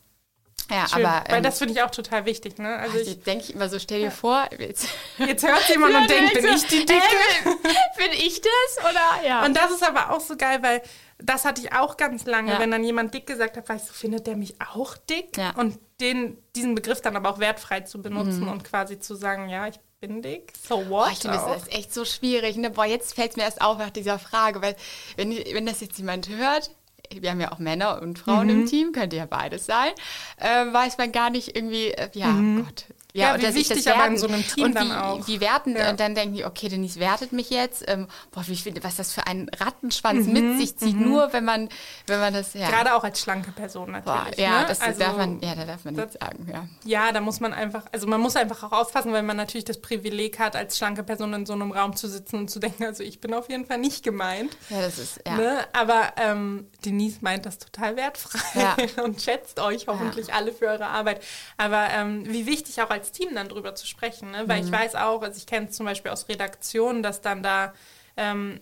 Ja, 0.70 0.88
schön. 0.88 1.04
aber 1.06 1.24
Weil 1.28 1.36
ähm, 1.38 1.42
das 1.42 1.58
finde 1.58 1.74
ich 1.74 1.82
auch 1.82 1.90
total 1.90 2.24
wichtig. 2.24 2.58
Ne? 2.58 2.76
Also 2.76 2.98
ich, 2.98 3.08
ich 3.08 3.22
denke 3.22 3.52
immer 3.52 3.68
so, 3.68 3.78
stell 3.78 4.00
dir 4.00 4.10
vor, 4.10 4.48
jetzt, 4.58 4.88
jetzt 5.18 5.46
hört 5.46 5.68
jemand 5.68 5.94
und 5.94 6.10
denkt, 6.10 6.34
bin 6.34 6.46
ich 6.46 6.66
die 6.66 6.84
Dicke? 6.84 7.00
Äh, 7.44 7.98
bin 7.98 8.12
ich 8.12 8.40
das 8.40 8.84
oder 8.90 9.26
ja? 9.26 9.44
Und 9.44 9.56
das 9.56 9.70
ist 9.70 9.84
aber 9.86 10.10
auch 10.10 10.20
so 10.20 10.36
geil, 10.36 10.62
weil 10.62 10.82
das 11.18 11.44
hatte 11.44 11.60
ich 11.62 11.72
auch 11.72 11.96
ganz 11.96 12.26
lange, 12.26 12.52
Ja. 12.52 12.58
wenn 12.58 12.70
dann 12.70 12.84
jemand 12.84 13.14
dick 13.14 13.26
gesagt 13.26 13.56
hat, 13.56 13.64
ich 13.74 13.82
so, 13.82 13.92
findet 13.92 14.26
der 14.26 14.36
mich 14.36 14.54
auch 14.74 14.96
dick? 14.96 15.36
Ja. 15.36 15.52
Und 15.56 15.78
den, 16.00 16.36
diesen 16.54 16.74
Begriff 16.74 17.00
dann 17.00 17.16
aber 17.16 17.30
auch 17.30 17.38
wertfrei 17.38 17.80
zu 17.80 18.02
benutzen 18.02 18.48
und 18.48 18.64
quasi 18.64 18.98
zu 18.98 19.14
sagen, 19.14 19.48
ja, 19.48 19.66
ich 19.66 19.80
bin 20.00 20.20
dick, 20.20 20.52
so 20.68 20.76
what? 20.76 20.84
Mhm. 20.86 20.88
Boah, 20.90 21.08
ich 21.10 21.18
finde, 21.20 21.36
das 21.38 21.62
ist 21.62 21.72
echt 21.72 21.94
so 21.94 22.04
schwierig. 22.04 22.56
Ne? 22.56 22.68
Boah, 22.70 22.84
jetzt 22.84 23.14
fällt 23.14 23.30
es 23.30 23.36
mir 23.36 23.44
erst 23.44 23.62
auf 23.62 23.78
nach 23.78 23.88
dieser 23.90 24.18
Frage, 24.18 24.60
weil 24.60 24.76
wenn, 25.16 25.30
wenn 25.30 25.64
das 25.64 25.80
jetzt 25.80 25.96
jemand 25.96 26.28
hört, 26.28 26.70
wir 27.20 27.30
haben 27.30 27.40
ja 27.40 27.52
auch 27.52 27.58
Männer 27.58 28.00
und 28.02 28.18
Frauen 28.18 28.46
Mhm. 28.46 28.50
im 28.62 28.66
Team, 28.66 28.92
könnte 28.92 29.16
ja 29.16 29.26
beides 29.26 29.66
sein, 29.66 29.90
äh, 30.38 30.72
weiß 30.72 30.98
man 30.98 31.12
gar 31.12 31.30
nicht 31.30 31.56
irgendwie, 31.56 31.88
äh, 31.92 32.08
ja, 32.14 32.32
Gott. 32.64 32.84
Mhm. 33.16 33.20
Ja, 33.22 33.34
und 33.34 33.40
wie 33.42 33.46
ich 33.60 33.68
das 33.68 33.76
wichtig 33.78 33.92
aber 33.92 34.06
in 34.06 34.18
so 34.18 34.26
einem 34.28 34.46
Team 34.46 34.64
und 34.64 34.74
dann 34.74 34.88
wie, 34.88 34.92
auch. 34.92 35.26
Wie 35.26 35.40
werten, 35.40 35.76
Ja. 35.76 35.90
und 35.90 36.00
dann 36.00 36.14
denken 36.14 36.34
die, 36.34 36.44
okay, 36.44 36.68
Denise 36.68 37.00
wertet 37.00 37.32
mich 37.32 37.50
jetzt. 37.50 37.84
Ähm, 37.88 38.06
boah, 38.30 38.44
wie 38.46 38.56
viel, 38.56 38.74
was 38.82 38.96
das 38.96 39.12
für 39.12 39.26
einen 39.26 39.48
Rattenschwanz 39.58 40.26
Mhm, 40.26 40.32
mit 40.32 40.58
sich 40.58 40.76
zieht, 40.76 40.96
nur 41.00 41.32
wenn 41.32 41.44
man, 41.44 41.68
wenn 42.06 42.20
man 42.20 42.32
das, 42.34 42.54
ja. 42.54 42.68
Gerade 42.68 42.94
auch 42.94 43.04
als 43.04 43.20
schlanke 43.20 43.52
Person 43.52 43.86
Boah, 44.04 44.14
natürlich. 44.16 44.38
ja, 44.38 44.60
ne? 44.62 44.66
das 44.68 44.80
also, 44.80 45.00
darf 45.00 45.16
man, 45.16 45.40
ja, 45.40 45.54
da 45.54 45.64
darf 45.64 45.84
man 45.84 45.94
das- 45.94 46.06
nicht 46.12 46.20
sagen, 46.22 46.48
ja. 46.52 46.66
Ja, 46.84 47.12
da 47.12 47.20
muss 47.20 47.40
man 47.40 47.52
einfach, 47.52 47.84
also 47.92 48.06
man 48.06 48.20
muss 48.20 48.36
einfach 48.36 48.62
auch 48.62 48.72
aufpassen, 48.72 49.12
weil 49.12 49.22
man 49.22 49.36
natürlich 49.36 49.64
das 49.64 49.80
Privileg 49.80 50.38
hat, 50.38 50.54
als 50.56 50.76
schlanke 50.78 51.02
Person 51.02 51.32
in 51.34 51.46
so 51.46 51.52
einem 51.54 51.72
Raum 51.72 51.96
zu 51.96 52.08
sitzen 52.08 52.36
und 52.36 52.50
zu 52.50 52.58
denken, 52.58 52.84
also 52.84 53.02
ich 53.02 53.20
bin 53.20 53.32
auf 53.34 53.48
jeden 53.48 53.66
Fall 53.66 53.78
nicht 53.78 54.02
gemeint. 54.02 54.56
Ja, 54.70 54.80
das 54.82 54.98
ist, 54.98 55.20
ja. 55.26 55.36
Ne? 55.36 55.58
Aber 55.72 56.12
ähm, 56.16 56.66
Denise 56.84 57.18
meint 57.22 57.46
das 57.46 57.58
total 57.58 57.96
wertfrei 57.96 58.38
Ja. 58.60 58.76
und 59.04 59.20
schätzt 59.22 59.58
euch 59.60 59.86
hoffentlich 59.86 60.32
alle 60.34 60.52
für 60.52 60.66
eure 60.66 60.86
Arbeit. 60.86 61.22
Aber 61.56 61.88
ähm, 61.90 62.24
wie 62.26 62.46
wichtig 62.46 62.80
auch 62.82 62.90
als 62.90 63.05
Team 63.12 63.34
dann 63.34 63.48
drüber 63.48 63.74
zu 63.74 63.86
sprechen, 63.86 64.30
ne? 64.30 64.44
weil 64.46 64.64
ich 64.64 64.70
weiß 64.70 64.94
auch, 64.94 65.22
also 65.22 65.36
ich 65.36 65.46
kenne 65.46 65.66
es 65.68 65.76
zum 65.76 65.86
Beispiel 65.86 66.10
aus 66.10 66.28
Redaktionen, 66.28 67.02
dass 67.02 67.20
dann 67.20 67.42
da 67.42 67.72
ähm, 68.16 68.60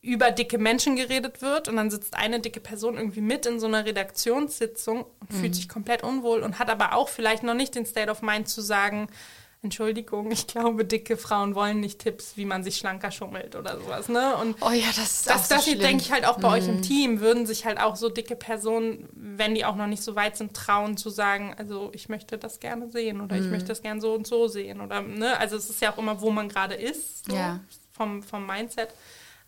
über 0.00 0.30
dicke 0.30 0.58
Menschen 0.58 0.96
geredet 0.96 1.42
wird 1.42 1.68
und 1.68 1.76
dann 1.76 1.90
sitzt 1.90 2.14
eine 2.16 2.40
dicke 2.40 2.60
Person 2.60 2.96
irgendwie 2.96 3.20
mit 3.20 3.46
in 3.46 3.58
so 3.60 3.66
einer 3.66 3.84
Redaktionssitzung 3.84 5.04
und 5.20 5.32
fühlt 5.32 5.54
sich 5.54 5.68
komplett 5.68 6.02
unwohl 6.02 6.40
und 6.40 6.58
hat 6.58 6.70
aber 6.70 6.94
auch 6.94 7.08
vielleicht 7.08 7.42
noch 7.42 7.54
nicht 7.54 7.74
den 7.74 7.84
State 7.84 8.10
of 8.10 8.22
Mind 8.22 8.48
zu 8.48 8.60
sagen, 8.60 9.08
Entschuldigung, 9.60 10.30
ich 10.30 10.46
glaube, 10.46 10.84
dicke 10.84 11.16
Frauen 11.16 11.54
wollen 11.56 11.80
nicht 11.80 11.98
Tipps, 11.98 12.36
wie 12.36 12.44
man 12.44 12.62
sich 12.62 12.76
schlanker 12.76 13.10
schummelt 13.10 13.56
oder 13.56 13.78
sowas. 13.80 14.08
Ne? 14.08 14.36
Und 14.36 14.56
Oh 14.60 14.70
ja, 14.70 14.86
das 14.88 14.98
ist 14.98 15.28
das, 15.28 15.48
so 15.48 15.54
das 15.56 15.64
denke 15.64 16.02
ich 16.04 16.12
halt 16.12 16.24
auch 16.26 16.38
bei 16.38 16.48
euch 16.48 16.68
im 16.68 16.80
Team, 16.80 17.18
würden 17.20 17.44
sich 17.44 17.66
halt 17.66 17.80
auch 17.80 17.96
so 17.96 18.08
dicke 18.08 18.36
Personen, 18.36 19.08
wenn 19.12 19.56
die 19.56 19.64
auch 19.64 19.74
noch 19.74 19.88
nicht 19.88 20.02
so 20.04 20.14
weit 20.14 20.36
sind, 20.36 20.54
trauen 20.54 20.96
zu 20.96 21.10
sagen, 21.10 21.54
also 21.58 21.90
ich 21.92 22.08
möchte 22.08 22.38
das 22.38 22.60
gerne 22.60 22.88
sehen 22.90 23.20
oder 23.20 23.36
ich 23.36 23.46
möchte 23.46 23.66
das 23.68 23.82
gerne 23.82 24.00
so 24.00 24.14
und 24.14 24.26
so 24.28 24.46
sehen. 24.46 24.80
Oder, 24.80 25.02
ne? 25.02 25.36
Also 25.38 25.56
es 25.56 25.68
ist 25.68 25.82
ja 25.82 25.92
auch 25.92 25.98
immer, 25.98 26.20
wo 26.20 26.30
man 26.30 26.48
gerade 26.48 26.74
ist, 26.74 27.26
so, 27.28 27.34
Ja. 27.34 27.58
vom, 27.92 28.22
vom 28.22 28.46
Mindset. 28.46 28.90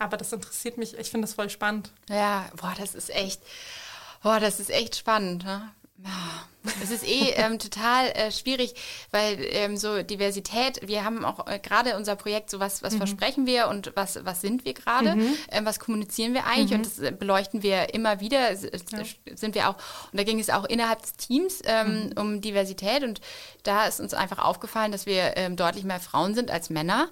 Aber 0.01 0.17
das 0.17 0.33
interessiert 0.33 0.77
mich, 0.77 0.99
ich 0.99 1.11
finde 1.11 1.27
das 1.27 1.35
voll 1.35 1.51
spannend. 1.51 1.93
Ja, 2.09 2.47
boah, 2.57 2.75
das 2.77 2.95
ist 2.97 3.11
echt, 3.11 3.41
boah, 4.23 4.41
das 4.41 4.59
ist 4.59 4.71
echt 4.71 4.97
spannend. 4.97 5.45
Ne? 5.45 5.71
Ja. 6.03 6.49
Es 6.83 6.91
ist 6.91 7.07
eh 7.07 7.31
ähm, 7.37 7.59
total 7.59 8.09
äh, 8.09 8.31
schwierig, 8.31 8.75
weil 9.11 9.39
ähm, 9.53 9.79
so 9.79 10.03
Diversität, 10.03 10.87
wir 10.87 11.05
haben 11.05 11.25
auch 11.25 11.47
äh, 11.47 11.59
gerade 11.59 11.97
unser 11.97 12.17
Projekt, 12.17 12.51
so 12.51 12.61
was, 12.61 12.83
was 12.83 12.97
versprechen 12.97 13.47
wir 13.47 13.69
und 13.69 13.93
was, 13.95 14.19
was 14.25 14.43
sind 14.43 14.67
wir 14.67 14.75
gerade, 14.75 15.17
ähm, 15.51 15.65
was 15.65 15.81
kommunizieren 15.81 16.35
wir 16.35 16.47
eigentlich? 16.47 16.75
Und 16.75 16.85
das 16.85 16.99
äh, 16.99 17.13
beleuchten 17.13 17.63
wir 17.63 17.95
immer 17.95 18.21
wieder, 18.21 18.51
es, 18.51 18.65
es, 18.65 18.85
sind 19.35 19.55
wir 19.55 19.71
auch, 19.71 19.77
und 20.13 20.19
da 20.19 20.25
ging 20.25 20.39
es 20.39 20.51
auch 20.51 20.65
innerhalb 20.65 21.01
des 21.01 21.15
Teams 21.15 21.63
ähm, 21.65 22.11
um 22.17 22.43
Diversität. 22.43 23.05
Und 23.05 23.23
da 23.63 23.87
ist 23.87 24.01
uns 24.01 24.13
einfach 24.13 24.39
aufgefallen, 24.39 24.93
dass 24.93 25.07
wir 25.07 25.37
ähm, 25.37 25.57
deutlich 25.57 25.85
mehr 25.85 26.01
Frauen 26.01 26.35
sind 26.35 26.51
als 26.51 26.69
Männer. 26.69 27.09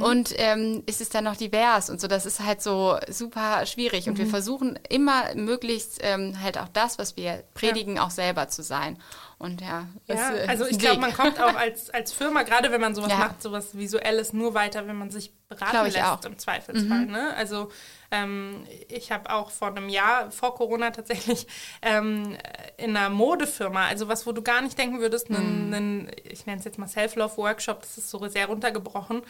Und 0.00 0.34
ähm, 0.36 0.82
ist 0.86 1.00
es 1.00 1.08
dann 1.08 1.24
noch 1.24 1.36
divers. 1.36 1.88
Und 1.88 2.00
so, 2.00 2.06
das 2.06 2.26
ist 2.26 2.40
halt 2.40 2.62
so 2.62 2.98
super 3.08 3.64
schwierig. 3.66 4.08
Und 4.08 4.18
wir 4.18 4.26
versuchen 4.26 4.78
immer 4.88 5.34
möglichst 5.34 6.02
halt 6.02 6.58
auch 6.58 6.68
das, 6.68 6.98
was 6.98 7.16
wir 7.16 7.44
predigen, 7.54 7.98
auch 7.98 8.10
selber 8.10 8.48
zu 8.48 8.62
sein. 8.62 8.89
Und 9.38 9.60
ja, 9.62 9.88
Ja, 10.06 10.30
also 10.48 10.66
ich 10.66 10.78
glaube, 10.78 11.00
man 11.00 11.12
kommt 11.14 11.40
auch 11.42 11.54
als, 11.56 11.88
als 11.90 12.12
Firma, 12.12 12.42
gerade 12.42 12.70
wenn 12.70 12.80
man 12.80 12.94
sowas 12.94 13.10
Ja. 13.10 13.18
macht, 13.18 13.42
sowas 13.42 13.76
Visuelles, 13.76 14.32
nur 14.32 14.54
weiter, 14.54 14.86
wenn 14.86 14.96
man 14.96 15.10
sich 15.10 15.32
beraten 15.48 15.84
lässt 15.90 15.98
auch. 16.04 16.20
Mhm. 16.22 16.32
im 16.32 16.38
Zweifelsfall. 16.38 17.06
Ne? 17.06 17.34
Also 17.36 17.70
ähm, 18.10 18.66
ich 18.88 19.10
habe 19.12 19.30
auch 19.30 19.50
vor 19.50 19.68
einem 19.68 19.88
Jahr, 19.88 20.30
vor 20.30 20.54
Corona 20.54 20.90
tatsächlich, 20.90 21.46
ähm, 21.82 22.36
in 22.76 22.96
einer 22.96 23.08
Modefirma, 23.08 23.86
also 23.86 24.08
was, 24.08 24.26
wo 24.26 24.32
du 24.32 24.42
gar 24.42 24.60
nicht 24.60 24.76
denken 24.78 25.00
würdest, 25.00 25.30
einen, 25.30 25.68
Mhm. 25.68 25.74
einen, 25.74 26.10
ich 26.24 26.44
nenne 26.46 26.58
es 26.58 26.64
jetzt 26.64 26.78
mal 26.78 26.88
Self-Love-Workshop, 26.88 27.80
das 27.80 27.98
ist 27.98 28.10
so 28.10 28.26
sehr 28.28 28.46
runtergebrochen. 28.46 29.22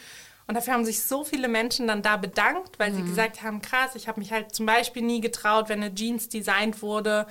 Und 0.47 0.55
dafür 0.57 0.73
haben 0.75 0.85
sich 0.85 1.05
so 1.05 1.23
viele 1.23 1.47
Menschen 1.47 1.87
dann 1.87 2.03
da 2.03 2.17
bedankt, 2.17 2.79
weil 2.81 2.91
Mhm. 2.91 2.97
sie 2.97 3.05
gesagt 3.05 3.43
haben, 3.43 3.63
krass, 3.63 3.95
ich 3.95 4.09
habe 4.09 4.19
mich 4.19 4.33
halt 4.33 4.53
zum 4.55 4.67
Beispiel 4.67 5.03
nie 5.03 5.21
getraut, 5.21 5.69
wenn 5.69 5.81
eine 5.83 5.95
Jeans 5.95 6.29
designt 6.29 6.83
wurde, 6.83 7.27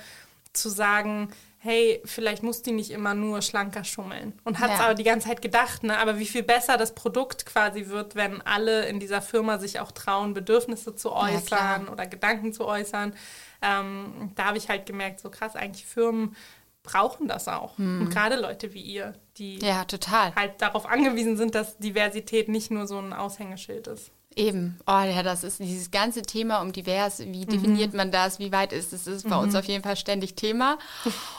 zu 0.54 0.68
sagen, 0.70 1.30
hey, 1.62 2.00
vielleicht 2.06 2.42
muss 2.42 2.62
die 2.62 2.72
nicht 2.72 2.90
immer 2.90 3.12
nur 3.12 3.42
schlanker 3.42 3.84
schummeln. 3.84 4.32
Und 4.44 4.60
hat 4.60 4.70
es 4.72 4.78
Ja. 4.78 4.84
aber 4.86 4.94
die 4.94 5.04
ganze 5.04 5.28
Zeit 5.28 5.42
gedacht, 5.42 5.82
ne? 5.82 5.98
aber 5.98 6.18
wie 6.18 6.24
viel 6.26 6.42
besser 6.42 6.78
das 6.78 6.94
Produkt 6.94 7.44
quasi 7.44 7.88
wird, 7.88 8.14
wenn 8.14 8.40
alle 8.40 8.86
in 8.86 8.98
dieser 8.98 9.20
Firma 9.20 9.58
sich 9.58 9.78
auch 9.78 9.92
trauen, 9.92 10.32
Bedürfnisse 10.32 10.94
zu 10.96 11.12
äußern 11.12 11.42
klar. 11.44 11.92
oder 11.92 12.06
Gedanken 12.06 12.54
zu 12.54 12.64
äußern. 12.66 13.12
Ähm, 13.60 14.32
da 14.36 14.46
habe 14.46 14.56
ich 14.56 14.70
halt 14.70 14.86
gemerkt, 14.86 15.20
so 15.20 15.28
krass, 15.28 15.54
eigentlich 15.54 15.84
Firmen 15.84 16.34
brauchen 16.82 17.28
das 17.28 17.46
auch. 17.46 17.78
Und 17.78 18.08
gerade 18.08 18.36
Leute 18.40 18.72
wie 18.72 18.80
ihr, 18.80 19.12
die 19.36 19.58
Hm. 19.60 19.68
Ja, 19.68 19.84
total. 19.84 20.34
halt 20.34 20.62
darauf 20.62 20.86
angewiesen 20.86 21.36
sind, 21.36 21.54
dass 21.54 21.76
Diversität 21.76 22.48
nicht 22.48 22.70
nur 22.70 22.86
so 22.86 22.98
ein 22.98 23.12
Aushängeschild 23.12 23.86
ist. 23.86 24.10
Eben. 24.36 24.78
Oh 24.86 25.00
ja, 25.00 25.22
das 25.22 25.42
ist 25.42 25.58
dieses 25.58 25.90
ganze 25.90 26.22
Thema 26.22 26.62
um 26.62 26.72
divers. 26.72 27.18
Wie 27.18 27.46
definiert 27.46 27.94
man 27.94 28.12
das? 28.12 28.38
Wie 28.38 28.52
weit 28.52 28.72
ist 28.72 28.92
es? 28.92 29.04
Das 29.04 29.14
ist 29.16 29.28
bei 29.28 29.36
uns 29.36 29.54
auf 29.56 29.64
jeden 29.64 29.82
Fall 29.82 29.96
ständig 29.96 30.34
Thema. 30.34 30.78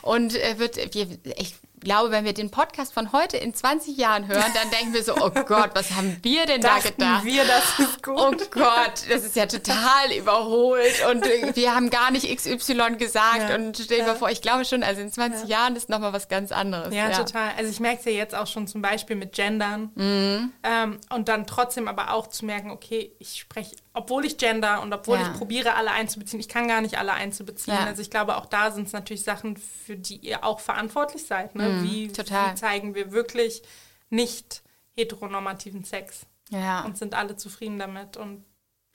Und 0.02 0.36
äh, 0.36 0.60
wird, 0.60 0.76
wir, 0.94 1.08
ich 1.38 1.56
glaube, 1.82 2.12
wenn 2.12 2.24
wir 2.26 2.34
den 2.34 2.50
Podcast 2.52 2.94
von 2.94 3.12
heute 3.12 3.38
in 3.38 3.54
20 3.54 3.98
Jahren 3.98 4.28
hören, 4.28 4.44
dann 4.54 4.70
denken 4.72 4.94
wir 4.94 5.04
so, 5.04 5.16
oh 5.16 5.30
Gott, 5.46 5.72
was 5.74 5.92
haben 5.92 6.18
wir 6.22 6.46
denn 6.46 6.62
da 6.62 6.76
Dachten 6.76 6.92
gedacht? 6.98 7.26
wir, 7.26 7.44
das 7.46 7.80
ist 7.80 8.04
gut. 8.04 8.16
Oh 8.18 8.32
Gott, 8.52 9.04
das 9.10 9.24
ist 9.26 9.36
ja 9.36 9.46
total 9.48 10.12
überholt 10.18 10.94
und 11.12 11.26
äh, 11.26 11.56
wir 11.56 11.76
haben 11.76 11.90
gar 11.90 12.12
nicht 12.12 12.34
XY 12.36 12.96
gesagt 12.98 13.50
Ja. 13.50 13.56
und 13.56 13.78
stell 13.78 14.00
dir 14.00 14.06
mal 14.08 14.16
vor, 14.16 14.30
ich 14.30 14.42
glaube 14.42 14.66
schon, 14.66 14.84
also 14.84 15.02
in 15.02 15.12
20 15.12 15.50
Jahren 15.50 15.76
ist 15.76 15.90
nochmal 15.90 16.14
was 16.14 16.28
ganz 16.30 16.52
anderes. 16.52 16.94
Ja, 16.94 17.10
total. 17.12 17.52
Also 17.58 17.70
ich 17.70 17.80
merke 17.80 18.00
es 18.00 18.06
ja 18.06 18.12
jetzt 18.12 18.36
auch 18.36 18.48
schon 18.48 18.68
zum 18.68 18.82
Beispiel 18.82 19.16
mit 19.16 19.34
Gendern. 19.34 19.92
Ähm, 19.98 21.00
und 21.10 21.28
dann 21.28 21.46
trotzdem 21.48 21.88
aber 21.88 22.14
auch 22.14 22.28
zu 22.28 22.46
merken, 22.46 22.72
okay, 22.72 23.12
ich 23.20 23.40
spreche, 23.40 23.76
obwohl 23.94 24.26
ich 24.26 24.38
gender 24.38 24.82
und 24.82 24.94
obwohl 24.94 25.18
Ja. 25.20 25.32
ich 25.32 25.38
probiere, 25.38 25.76
alle 25.76 25.92
einzubeziehen, 25.92 26.40
ich 26.40 26.48
kann 26.48 26.68
gar 26.68 26.82
nicht 26.82 26.98
alle 26.98 27.14
einzubeziehen. 27.14 27.76
Ja. 27.76 27.86
Also 27.86 28.02
ich 28.02 28.10
glaube, 28.10 28.38
auch 28.38 28.46
da 28.46 28.72
sind 28.72 28.88
es 28.88 28.94
natürlich 28.94 29.24
Sachen, 29.24 29.58
für 29.58 29.98
die 29.98 30.16
ihr 30.18 30.44
auch 30.46 30.60
verantwortlich 30.60 31.26
seid. 31.26 31.56
Ne? 31.56 31.84
wie, 31.84 32.08
total. 32.08 32.52
wie 32.52 32.56
zeigen 32.56 32.96
wir 32.96 33.12
wirklich 33.12 33.62
nicht 34.10 34.62
heteronormativen 34.96 35.84
Sex? 35.84 36.22
Ja, 36.50 36.82
Und 36.82 36.98
sind 36.98 37.14
alle 37.16 37.36
zufrieden 37.38 37.80
damit 37.80 38.18
und 38.18 38.44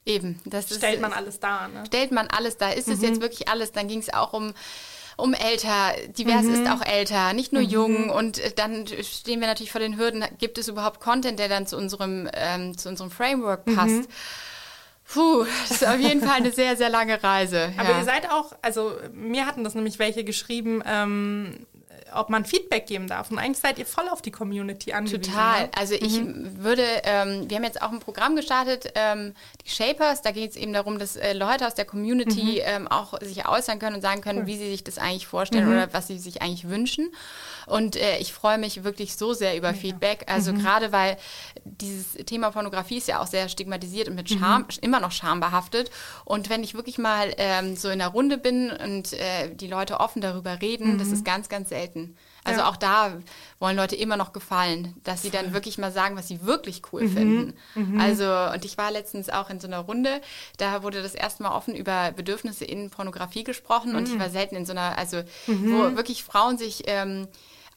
eben. 0.05 0.39
Das 0.45 0.71
ist, 0.71 0.77
stellt 0.77 1.01
man 1.01 1.11
alles 1.13 1.39
dar. 1.39 1.67
Ne? 1.67 1.83
stellt 1.87 2.11
man 2.11 2.27
alles 2.27 2.57
da. 2.57 2.69
Ist 2.69 2.87
es 2.87 2.99
Mhm. 2.99 3.03
jetzt 3.05 3.21
wirklich 3.21 3.49
alles? 3.49 3.71
Dann 3.71 3.87
ging 3.87 3.99
es 3.99 4.13
auch 4.13 4.33
um 4.33 4.53
um 5.19 5.33
älter, 5.33 5.93
divers 6.09 6.43
Mhm. 6.43 6.53
ist 6.53 6.69
auch 6.71 6.85
älter, 6.85 7.33
nicht 7.33 7.51
nur 7.51 7.63
jung. 7.63 8.11
Und 8.11 8.37
äh, 8.37 8.51
dann 8.51 8.85
stehen 9.01 9.39
wir 9.39 9.47
natürlich 9.47 9.71
vor 9.71 9.81
den 9.81 9.97
Hürden, 9.97 10.23
gibt 10.37 10.59
es 10.59 10.67
überhaupt 10.67 10.99
Content, 10.99 11.39
der 11.39 11.49
dann 11.49 11.65
zu 11.65 11.75
unserem, 11.75 12.29
ähm, 12.35 12.77
zu 12.77 12.87
unserem 12.87 13.09
Framework 13.09 13.65
Mhm. 13.65 14.07
Puh, 15.13 15.45
das 15.69 15.81
ist 15.81 15.87
auf 15.87 15.99
jeden 15.99 16.21
Fall 16.21 16.37
eine 16.37 16.51
sehr, 16.51 16.75
sehr 16.75 16.89
lange 16.89 17.23
Reise. 17.23 17.71
Aber 17.77 17.91
ja. 17.91 17.99
ihr 17.99 18.03
seid 18.03 18.29
auch, 18.29 18.53
also 18.61 18.93
mir 19.13 19.45
hatten 19.45 19.63
das 19.63 19.73
nämlich 19.73 19.99
welche 19.99 20.23
geschrieben, 20.23 20.83
ähm, 20.85 21.66
ob 22.13 22.29
man 22.29 22.45
Feedback 22.45 22.87
geben 22.87 23.07
darf. 23.07 23.31
Und 23.31 23.39
eigentlich 23.39 23.59
seid 23.59 23.79
ihr 23.79 23.85
voll 23.85 24.07
auf 24.09 24.21
die 24.21 24.31
Community 24.31 24.93
angewiesen. 24.93 25.21
Total. 25.21 25.63
Ne? 25.63 25.69
Also 25.77 25.93
ich 25.93 26.21
mhm. 26.21 26.63
würde, 26.63 26.85
ähm, 27.03 27.49
wir 27.49 27.57
haben 27.57 27.63
jetzt 27.63 27.81
auch 27.81 27.91
ein 27.91 27.99
Programm 27.99 28.35
gestartet, 28.35 28.91
ähm, 28.95 29.33
die 29.65 29.69
Shapers, 29.69 30.21
da 30.21 30.31
geht 30.31 30.51
es 30.51 30.55
eben 30.55 30.73
darum, 30.73 30.99
dass 30.99 31.15
äh, 31.15 31.33
Leute 31.33 31.67
aus 31.67 31.75
der 31.75 31.85
Community 31.85 32.61
mhm. 32.61 32.61
ähm, 32.63 32.87
auch 32.87 33.19
sich 33.21 33.47
äußern 33.47 33.79
können 33.79 33.97
und 33.97 34.01
sagen 34.01 34.21
können, 34.21 34.39
cool. 34.39 34.47
wie 34.47 34.57
sie 34.57 34.69
sich 34.69 34.83
das 34.83 34.97
eigentlich 34.97 35.27
vorstellen 35.27 35.65
mhm. 35.65 35.71
oder 35.71 35.93
was 35.93 36.07
sie 36.07 36.17
sich 36.17 36.41
eigentlich 36.41 36.69
wünschen. 36.69 37.09
Und 37.65 37.95
äh, 37.95 38.17
ich 38.19 38.33
freue 38.33 38.57
mich 38.57 38.83
wirklich 38.83 39.15
so 39.15 39.33
sehr 39.33 39.57
über 39.57 39.69
ja. 39.69 39.73
Feedback. 39.73 40.25
Also 40.27 40.53
mhm. 40.53 40.59
gerade 40.59 40.91
weil 40.91 41.17
dieses 41.65 42.13
Thema 42.25 42.51
Pornografie 42.51 42.97
ist 42.97 43.07
ja 43.07 43.21
auch 43.21 43.27
sehr 43.27 43.49
stigmatisiert 43.49 44.07
und 44.07 44.15
mit 44.15 44.29
Scham, 44.29 44.61
mhm. 44.61 44.67
immer 44.81 44.99
noch 44.99 45.11
schambehaftet. 45.11 45.91
Und 46.23 46.49
wenn 46.49 46.63
ich 46.63 46.73
wirklich 46.73 46.97
mal 46.97 47.33
ähm, 47.37 47.75
so 47.75 47.89
in 47.89 47.99
der 47.99 48.09
Runde 48.09 48.37
bin 48.37 48.71
und 48.71 49.13
äh, 49.13 49.53
die 49.53 49.67
Leute 49.67 49.99
offen 49.99 50.21
darüber 50.21 50.61
reden, 50.61 50.97
das 50.97 51.09
ist 51.09 51.25
ganz, 51.25 51.49
ganz 51.49 51.69
selten. 51.69 51.86
Also 52.43 52.61
ja. 52.61 52.69
auch 52.69 52.77
da 52.77 53.11
wollen 53.59 53.75
Leute 53.75 53.95
immer 53.95 54.15
noch 54.15 54.31
gefallen, 54.31 54.95
dass 55.03 55.21
sie 55.21 55.31
dann 55.31 55.53
wirklich 55.53 55.77
mal 55.77 55.91
sagen, 55.91 56.15
was 56.15 56.29
sie 56.29 56.45
wirklich 56.45 56.81
cool 56.91 57.03
mhm. 57.03 57.09
finden. 57.09 57.53
Mhm. 57.75 57.99
Also, 57.99 58.25
und 58.53 58.63
ich 58.63 58.77
war 58.77 58.89
letztens 58.89 59.29
auch 59.29 59.49
in 59.49 59.59
so 59.59 59.67
einer 59.67 59.79
Runde, 59.79 60.21
da 60.57 60.81
wurde 60.81 61.01
das 61.03 61.13
erste 61.13 61.43
Mal 61.43 61.51
offen 61.51 61.75
über 61.75 62.13
Bedürfnisse 62.13 62.63
in 62.63 62.89
Pornografie 62.89 63.43
gesprochen 63.43 63.91
mhm. 63.91 63.97
und 63.97 64.07
ich 64.07 64.15
mhm. 64.15 64.19
war 64.19 64.29
selten 64.29 64.55
in 64.55 64.65
so 64.65 64.71
einer, 64.71 64.97
also 64.97 65.23
mhm. 65.47 65.73
wo 65.73 65.95
wirklich 65.97 66.23
Frauen 66.23 66.57
sich 66.57 66.83
ähm, 66.87 67.27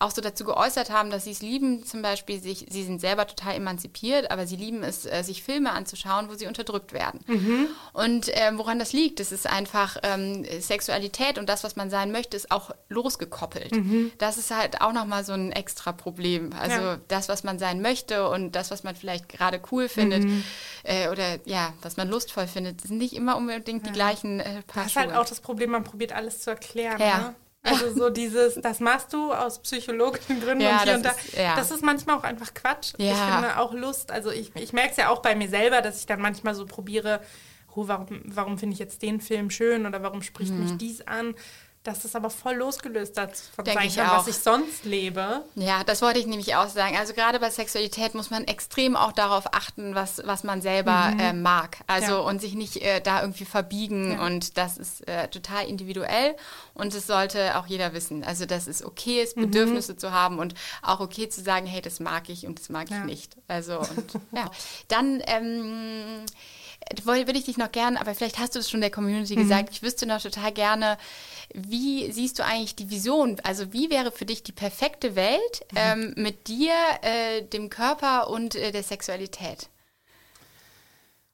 auch 0.00 0.10
so 0.10 0.22
dazu 0.22 0.44
geäußert 0.44 0.90
haben, 0.90 1.10
dass 1.10 1.24
sie 1.24 1.30
es 1.30 1.42
lieben, 1.42 1.84
zum 1.84 2.00
Beispiel, 2.00 2.40
sich, 2.40 2.66
sie 2.70 2.84
sind 2.84 3.02
selber 3.02 3.26
total 3.26 3.54
emanzipiert, 3.54 4.30
aber 4.30 4.46
sie 4.46 4.56
lieben 4.56 4.82
es, 4.82 5.04
äh, 5.04 5.22
sich 5.22 5.42
Filme 5.42 5.72
anzuschauen, 5.72 6.30
wo 6.30 6.34
sie 6.34 6.46
unterdrückt 6.46 6.94
werden. 6.94 7.20
Mhm. 7.26 7.68
Und 7.92 8.30
ähm, 8.32 8.56
woran 8.56 8.78
das 8.78 8.94
liegt, 8.94 9.20
das 9.20 9.30
ist 9.30 9.46
einfach 9.46 9.98
ähm, 10.02 10.46
Sexualität 10.58 11.38
und 11.38 11.50
das, 11.50 11.64
was 11.64 11.76
man 11.76 11.90
sein 11.90 12.12
möchte, 12.12 12.34
ist 12.34 12.50
auch 12.50 12.70
losgekoppelt. 12.88 13.72
Mhm. 13.72 14.10
Das 14.16 14.38
ist 14.38 14.50
halt 14.50 14.80
auch 14.80 14.94
nochmal 14.94 15.22
so 15.22 15.34
ein 15.34 15.52
extra 15.52 15.92
Problem. 15.92 16.54
Also 16.58 16.80
ja. 16.80 16.98
das, 17.08 17.28
was 17.28 17.44
man 17.44 17.58
sein 17.58 17.82
möchte 17.82 18.26
und 18.26 18.52
das, 18.52 18.70
was 18.70 18.82
man 18.82 18.96
vielleicht 18.96 19.28
gerade 19.28 19.60
cool 19.70 19.86
findet 19.90 20.24
mhm. 20.24 20.42
äh, 20.82 21.08
oder 21.08 21.38
ja, 21.44 21.74
was 21.82 21.98
man 21.98 22.08
lustvoll 22.08 22.46
findet, 22.46 22.80
sind 22.80 22.96
nicht 22.96 23.12
immer 23.12 23.36
unbedingt 23.36 23.84
ja. 23.84 23.92
die 23.92 23.94
gleichen 23.94 24.40
äh, 24.40 24.62
Paar 24.66 24.84
Das 24.84 24.92
ist 24.92 24.96
halt 24.96 25.12
auch 25.12 25.26
das 25.26 25.40
Problem, 25.40 25.70
man 25.70 25.84
probiert 25.84 26.12
alles 26.12 26.40
zu 26.40 26.48
erklären. 26.48 26.98
Ja. 26.98 27.18
Ne? 27.18 27.34
Also 27.62 27.92
so 27.92 28.10
dieses, 28.10 28.54
das 28.54 28.80
machst 28.80 29.12
du 29.12 29.32
aus 29.32 29.60
psychologischen 29.60 30.40
Gründen 30.40 30.62
ja, 30.62 30.78
und 30.78 30.82
hier 30.84 30.94
und 30.94 31.04
da. 31.04 31.10
Ist, 31.10 31.36
ja. 31.36 31.56
Das 31.56 31.70
ist 31.70 31.82
manchmal 31.82 32.16
auch 32.16 32.22
einfach 32.22 32.54
Quatsch. 32.54 32.94
Ja. 32.96 33.12
Ich 33.12 33.18
finde 33.18 33.58
auch 33.58 33.74
Lust. 33.74 34.10
Also 34.10 34.30
ich, 34.30 34.54
ich 34.56 34.72
merke 34.72 34.92
es 34.92 34.96
ja 34.96 35.10
auch 35.10 35.20
bei 35.20 35.34
mir 35.34 35.48
selber, 35.48 35.82
dass 35.82 36.00
ich 36.00 36.06
dann 36.06 36.20
manchmal 36.20 36.54
so 36.54 36.64
probiere, 36.64 37.20
oh, 37.74 37.86
warum, 37.86 38.22
warum 38.24 38.58
finde 38.58 38.74
ich 38.74 38.78
jetzt 38.78 39.02
den 39.02 39.20
Film 39.20 39.50
schön 39.50 39.86
oder 39.86 40.02
warum 40.02 40.22
spricht 40.22 40.52
mhm. 40.52 40.62
mich 40.62 40.76
dies 40.78 41.02
an? 41.02 41.34
Dass 41.82 42.00
das 42.00 42.14
aber 42.14 42.28
voll 42.28 42.56
losgelöst 42.56 43.16
hat 43.18 43.34
von 43.36 43.64
kann, 43.64 43.76
was 43.96 44.26
ich 44.26 44.36
sonst 44.36 44.84
lebe. 44.84 45.42
Ja, 45.54 45.82
das 45.82 46.02
wollte 46.02 46.18
ich 46.18 46.26
nämlich 46.26 46.54
auch 46.54 46.68
sagen. 46.68 46.94
Also 46.98 47.14
gerade 47.14 47.40
bei 47.40 47.48
Sexualität 47.48 48.14
muss 48.14 48.28
man 48.28 48.44
extrem 48.44 48.96
auch 48.96 49.12
darauf 49.12 49.54
achten, 49.54 49.94
was, 49.94 50.20
was 50.26 50.44
man 50.44 50.60
selber 50.60 51.12
mhm. 51.12 51.20
äh, 51.20 51.32
mag. 51.32 51.78
Also 51.86 52.12
ja. 52.12 52.18
und 52.18 52.42
sich 52.42 52.54
nicht 52.54 52.76
äh, 52.82 53.00
da 53.00 53.22
irgendwie 53.22 53.46
verbiegen. 53.46 54.12
Ja. 54.12 54.26
Und 54.26 54.58
das 54.58 54.76
ist 54.76 55.08
äh, 55.08 55.28
total 55.28 55.66
individuell 55.68 56.36
und 56.74 56.94
das 56.94 57.06
sollte 57.06 57.56
auch 57.58 57.66
jeder 57.66 57.94
wissen. 57.94 58.24
Also 58.24 58.44
dass 58.44 58.66
es 58.66 58.84
okay 58.84 59.22
ist, 59.22 59.38
mhm. 59.38 59.42
Bedürfnisse 59.42 59.94
mhm. 59.94 59.98
zu 59.98 60.12
haben 60.12 60.38
und 60.38 60.52
auch 60.82 61.00
okay 61.00 61.30
zu 61.30 61.42
sagen, 61.42 61.64
hey, 61.64 61.80
das 61.80 61.98
mag 61.98 62.28
ich 62.28 62.46
und 62.46 62.60
das 62.60 62.68
mag 62.68 62.90
ja. 62.90 62.98
ich 62.98 63.04
nicht. 63.04 63.36
Also 63.48 63.78
und 63.78 64.12
ja. 64.32 64.50
Dann 64.88 65.22
ähm, 65.26 66.26
würde 67.04 67.38
ich 67.38 67.44
dich 67.44 67.56
noch 67.56 67.72
gerne, 67.72 68.00
aber 68.00 68.14
vielleicht 68.14 68.38
hast 68.38 68.54
du 68.54 68.58
es 68.58 68.70
schon 68.70 68.80
der 68.80 68.90
Community 68.90 69.36
mhm. 69.36 69.42
gesagt, 69.42 69.70
ich 69.72 69.82
wüsste 69.82 70.06
noch 70.06 70.20
total 70.20 70.52
gerne, 70.52 70.98
wie 71.54 72.10
siehst 72.12 72.38
du 72.38 72.44
eigentlich 72.44 72.76
die 72.76 72.90
Vision? 72.90 73.40
Also 73.42 73.72
wie 73.72 73.90
wäre 73.90 74.12
für 74.12 74.26
dich 74.26 74.42
die 74.42 74.52
perfekte 74.52 75.16
Welt 75.16 75.60
mhm. 75.72 75.76
ähm, 75.76 76.14
mit 76.16 76.48
dir, 76.48 76.74
äh, 77.02 77.42
dem 77.42 77.70
Körper 77.70 78.30
und 78.30 78.54
äh, 78.54 78.72
der 78.72 78.82
Sexualität? 78.82 79.68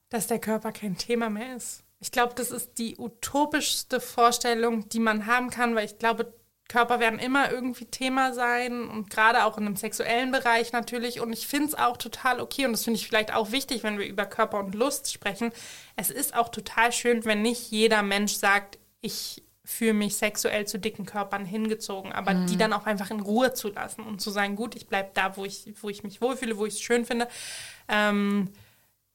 Dass 0.09 0.27
der 0.27 0.39
Körper 0.39 0.71
kein 0.71 0.97
Thema 0.97 1.29
mehr 1.29 1.55
ist. 1.55 1.83
Ich 1.99 2.11
glaube, 2.11 2.33
das 2.35 2.51
ist 2.51 2.77
die 2.77 2.95
utopischste 2.97 3.99
Vorstellung, 3.99 4.87
die 4.89 4.99
man 4.99 5.25
haben 5.25 5.49
kann, 5.49 5.75
weil 5.75 5.85
ich 5.85 5.97
glaube, 5.97 6.31
Körper 6.67 6.99
werden 6.99 7.19
immer 7.19 7.51
irgendwie 7.51 7.85
Thema 7.85 8.33
sein 8.33 8.89
und 8.89 9.09
gerade 9.09 9.45
auch 9.45 9.57
in 9.57 9.65
einem 9.65 9.77
sexuellen 9.77 10.31
Bereich 10.31 10.73
natürlich. 10.73 11.21
Und 11.21 11.31
ich 11.31 11.47
finde 11.47 11.67
es 11.67 11.75
auch 11.75 11.97
total 11.97 12.41
okay 12.41 12.65
und 12.65 12.73
das 12.73 12.83
finde 12.83 12.99
ich 12.99 13.07
vielleicht 13.07 13.33
auch 13.33 13.51
wichtig, 13.51 13.83
wenn 13.83 13.97
wir 13.97 14.05
über 14.05 14.25
Körper 14.25 14.59
und 14.59 14.75
Lust 14.75 15.11
sprechen. 15.11 15.51
Es 15.95 16.09
ist 16.09 16.35
auch 16.35 16.49
total 16.49 16.91
schön, 16.91 17.23
wenn 17.23 17.41
nicht 17.41 17.71
jeder 17.71 18.03
Mensch 18.03 18.33
sagt, 18.33 18.77
ich 19.01 19.43
fühle 19.63 19.93
mich 19.93 20.15
sexuell 20.15 20.65
zu 20.65 20.79
dicken 20.79 21.05
Körpern 21.05 21.45
hingezogen, 21.45 22.13
aber 22.13 22.33
mhm. 22.33 22.47
die 22.47 22.57
dann 22.57 22.71
auch 22.71 22.85
einfach 22.85 23.11
in 23.11 23.19
Ruhe 23.19 23.53
zu 23.53 23.69
lassen 23.69 24.01
und 24.01 24.21
zu 24.21 24.31
sagen, 24.31 24.55
gut, 24.55 24.75
ich 24.75 24.87
bleibe 24.87 25.11
da, 25.13 25.35
wo 25.35 25.43
ich, 25.43 25.73
wo 25.81 25.89
ich 25.89 26.03
mich 26.03 26.21
wohlfühle, 26.21 26.57
wo 26.57 26.65
ich 26.65 26.75
es 26.75 26.81
schön 26.81 27.05
finde. 27.05 27.27
Ähm, 27.89 28.49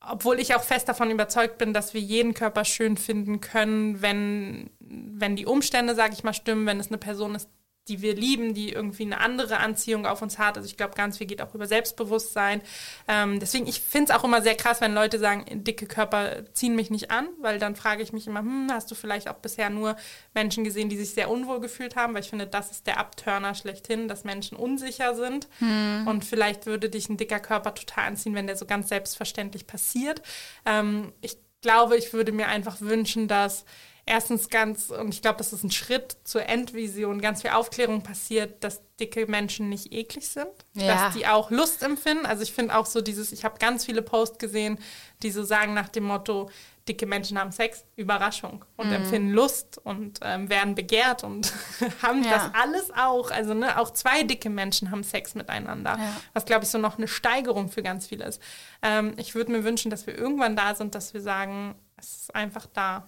obwohl 0.07 0.41
ich 0.41 0.55
auch 0.55 0.63
fest 0.63 0.89
davon 0.89 1.11
überzeugt 1.11 1.59
bin, 1.59 1.73
dass 1.73 1.95
wir 1.95 2.01
jeden 2.01 2.35
Körper 2.35 2.65
schön 2.65 2.97
finden 2.97 3.41
können, 3.41 4.03
wenn, 4.03 4.71
wenn 4.93 5.37
die 5.37 5.47
Umstände, 5.47 5.95
sage 5.95 6.13
ich 6.13 6.25
mal, 6.25 6.35
stimmen, 6.35 6.67
wenn 6.67 6.81
es 6.81 6.89
eine 6.89 6.99
Person 6.99 7.35
ist, 7.35 7.49
die 7.89 8.01
wir 8.01 8.15
lieben, 8.15 8.55
die 8.55 8.71
irgendwie 8.71 9.03
eine 9.03 9.19
andere 9.19 9.59
Anziehung 9.59 10.07
auf 10.07 10.23
uns 10.23 10.39
hat. 10.39 10.57
Also 10.57 10.67
ich 10.69 10.77
glaube, 10.77 10.95
ganz 10.95 11.19
viel 11.19 11.27
geht 11.27 11.43
auch 11.43 11.53
über 11.53 11.67
Selbstbewusstsein. 11.67 12.63
Ähm, 13.09 13.41
deswegen, 13.41 13.67
ich 13.67 13.81
finde 13.81 14.13
es 14.13 14.17
auch 14.17 14.23
immer 14.23 14.41
sehr 14.41 14.55
krass, 14.55 14.81
wenn 14.81 14.95
Leute 14.95 15.19
sagen, 15.19 15.65
dicke 15.65 15.87
Körper 15.87 16.45
ziehen 16.53 16.77
mich 16.77 16.91
nicht 16.91 17.11
an, 17.11 17.27
weil 17.41 17.59
dann 17.59 17.75
frage 17.75 18.03
ich 18.03 18.13
mich 18.13 18.29
immer, 18.29 18.41
hm, 18.41 18.69
hast 18.71 18.89
du 18.93 18.95
vielleicht 18.95 19.29
auch 19.29 19.39
bisher 19.39 19.69
nur 19.69 19.97
Menschen 20.33 20.63
gesehen, 20.63 20.91
die 20.91 20.97
sich 20.97 21.11
sehr 21.11 21.29
unwohl 21.29 21.59
gefühlt 21.59 21.97
haben? 21.97 22.15
Weil 22.15 22.23
ich 22.23 22.31
finde, 22.31 22.47
das 22.47 22.71
ist 22.71 22.87
der 22.87 23.01
Abturner 23.01 23.57
schlechthin, 23.57 24.07
dass 24.07 24.23
Menschen 24.23 24.57
unsicher 24.57 25.17
sind. 25.17 25.49
Hm. 25.59 26.07
Und 26.07 26.25
vielleicht 26.25 26.67
würde 26.67 26.89
dich 26.89 27.09
ein 27.09 27.17
dicker 27.17 27.41
Körper 27.41 27.75
total 27.75 28.07
anziehen, 28.07 28.37
wenn 28.37 28.47
der 28.47 28.57
so 28.57 28.65
ganz 28.65 28.91
selbstverständlich 28.91 29.67
passiert. 29.67 30.23
Ähm, 30.65 31.13
ich 31.21 31.37
glaube, 31.63 31.97
ich 31.97 32.13
würde 32.13 32.31
mir 32.31 32.47
einfach 32.47 32.81
wünschen, 32.81 33.27
dass 33.27 33.65
erstens 34.07 34.49
ganz, 34.49 34.91
und 34.91 35.15
ich 35.15 35.23
glaube, 35.23 35.39
das 35.39 35.53
ist 35.53 35.63
ein 35.63 35.71
Schritt 35.71 36.17
zur 36.25 36.47
Endvision, 36.47 37.21
ganz 37.21 37.43
viel 37.43 37.51
Aufklärung 37.51 38.03
passiert, 38.03 38.63
dass 38.65 38.83
dicke 38.99 39.27
Menschen 39.27 39.69
nicht 39.69 39.93
eklig 39.93 40.29
sind, 40.29 40.51
ja. 40.75 41.07
dass 41.07 41.15
die 41.15 41.27
auch 41.27 41.51
Lust 41.51 41.83
empfinden. 41.83 42.27
Also 42.27 42.43
ich 42.43 42.53
finde 42.53 42.77
auch 42.77 42.87
so 42.87 43.01
dieses, 43.01 43.33
ich 43.33 43.45
habe 43.45 43.59
ganz 43.59 43.85
viele 43.85 44.03
Posts 44.03 44.39
gesehen, 44.39 44.79
die 45.23 45.31
so 45.31 45.45
sagen 45.45 45.75
nach 45.75 45.89
dem 45.89 46.05
Motto, 46.05 46.51
dicke 46.89 47.07
Menschen 47.07 47.39
haben 47.39 47.53
Sex, 47.53 47.85
Überraschung 47.97 48.65
und 48.77 48.89
mhm. 48.89 48.95
empfinden 48.95 49.31
Lust 49.31 49.79
und 49.85 50.19
ähm, 50.23 50.51
werden 50.51 50.75
begehrt 50.75 51.23
und 51.23 51.53
haben 52.03 52.25
ja. 52.25 52.31
das 52.31 52.51
alles 52.55 52.91
auch. 52.91 53.31
Also 53.31 53.55
ne, 53.55 53.79
auch 53.79 53.91
zwei 53.91 54.25
dicke 54.25 54.51
Menschen 54.51 54.91
haben 54.91 55.05
Sex 55.05 55.35
miteinander, 55.35 55.97
ja. 55.99 56.17
was 56.33 56.45
glaube 56.45 56.65
ich 56.65 56.71
so 56.71 56.79
noch 56.79 56.99
eine 56.99 57.09
Steigerung 57.09 57.69
für 57.69 57.83
ganz 57.83 58.09
viele 58.09 58.25
ist. 58.25 58.43
Ähm, 58.83 59.15
ich 59.17 59.35
würde 59.35 59.53
mir 59.53 59.65
wünschen, 59.65 59.91
dass 59.91 60.07
wir 60.07 60.17
irgendwann 60.17 60.57
da 60.57 60.75
sind, 60.75 60.95
dass 60.95 61.15
wir 61.15 61.21
sagen, 61.21 61.77
es 61.97 62.23
ist 62.23 62.35
einfach 62.35 62.67
da. 62.67 63.07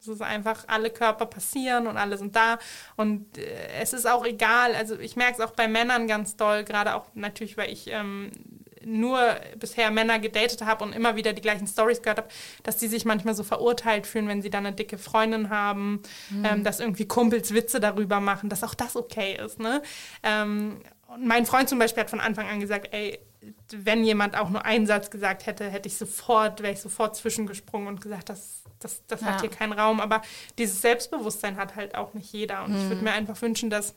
Es 0.00 0.08
ist 0.08 0.22
einfach, 0.22 0.64
alle 0.66 0.90
Körper 0.90 1.26
passieren 1.26 1.86
und 1.86 1.98
alle 1.98 2.16
sind 2.16 2.34
da. 2.34 2.58
Und 2.96 3.36
äh, 3.36 3.68
es 3.80 3.92
ist 3.92 4.08
auch 4.08 4.24
egal, 4.24 4.74
also 4.74 4.98
ich 4.98 5.16
merke 5.16 5.34
es 5.34 5.40
auch 5.40 5.52
bei 5.52 5.68
Männern 5.68 6.08
ganz 6.08 6.36
doll, 6.36 6.64
gerade 6.64 6.94
auch 6.94 7.06
natürlich, 7.14 7.56
weil 7.56 7.70
ich 7.70 7.88
ähm, 7.88 8.30
nur 8.84 9.36
bisher 9.58 9.90
Männer 9.90 10.18
gedatet 10.18 10.64
habe 10.64 10.84
und 10.84 10.94
immer 10.94 11.16
wieder 11.16 11.32
die 11.32 11.42
gleichen 11.42 11.66
Stories 11.66 12.02
gehört 12.02 12.18
habe, 12.18 12.28
dass 12.62 12.78
die 12.78 12.88
sich 12.88 13.04
manchmal 13.04 13.34
so 13.34 13.42
verurteilt 13.42 14.06
fühlen, 14.06 14.28
wenn 14.28 14.42
sie 14.42 14.50
dann 14.50 14.66
eine 14.66 14.74
dicke 14.74 14.98
Freundin 14.98 15.50
haben, 15.50 16.02
mhm. 16.30 16.44
ähm, 16.44 16.64
dass 16.64 16.80
irgendwie 16.80 17.06
Kumpels 17.06 17.52
Witze 17.52 17.80
darüber 17.80 18.20
machen, 18.20 18.48
dass 18.48 18.64
auch 18.64 18.74
das 18.74 18.96
okay 18.96 19.38
ist. 19.44 19.58
Ne? 19.58 19.82
Ähm, 20.22 20.80
und 21.08 21.26
mein 21.26 21.44
Freund 21.44 21.68
zum 21.68 21.78
Beispiel 21.78 22.02
hat 22.02 22.10
von 22.10 22.20
Anfang 22.20 22.48
an 22.48 22.60
gesagt, 22.60 22.88
ey, 22.92 23.18
wenn 23.70 24.04
jemand 24.04 24.36
auch 24.36 24.50
nur 24.50 24.64
einen 24.64 24.86
Satz 24.86 25.10
gesagt 25.10 25.46
hätte, 25.46 25.68
hätte 25.68 25.88
ich 25.88 25.96
sofort, 25.96 26.62
wäre 26.62 26.72
ich 26.72 26.80
sofort 26.80 27.16
zwischengesprungen 27.16 27.88
und 27.88 28.00
gesagt, 28.00 28.28
das, 28.28 28.62
das, 28.78 29.02
das 29.06 29.20
ja. 29.20 29.28
hat 29.28 29.40
hier 29.40 29.50
keinen 29.50 29.72
Raum. 29.72 30.00
Aber 30.00 30.22
dieses 30.58 30.80
Selbstbewusstsein 30.82 31.56
hat 31.56 31.76
halt 31.76 31.94
auch 31.94 32.14
nicht 32.14 32.32
jeder. 32.32 32.64
Und 32.64 32.72
mhm. 32.72 32.78
ich 32.78 32.88
würde 32.88 33.04
mir 33.04 33.12
einfach 33.12 33.40
wünschen, 33.40 33.70
dass 33.70 33.94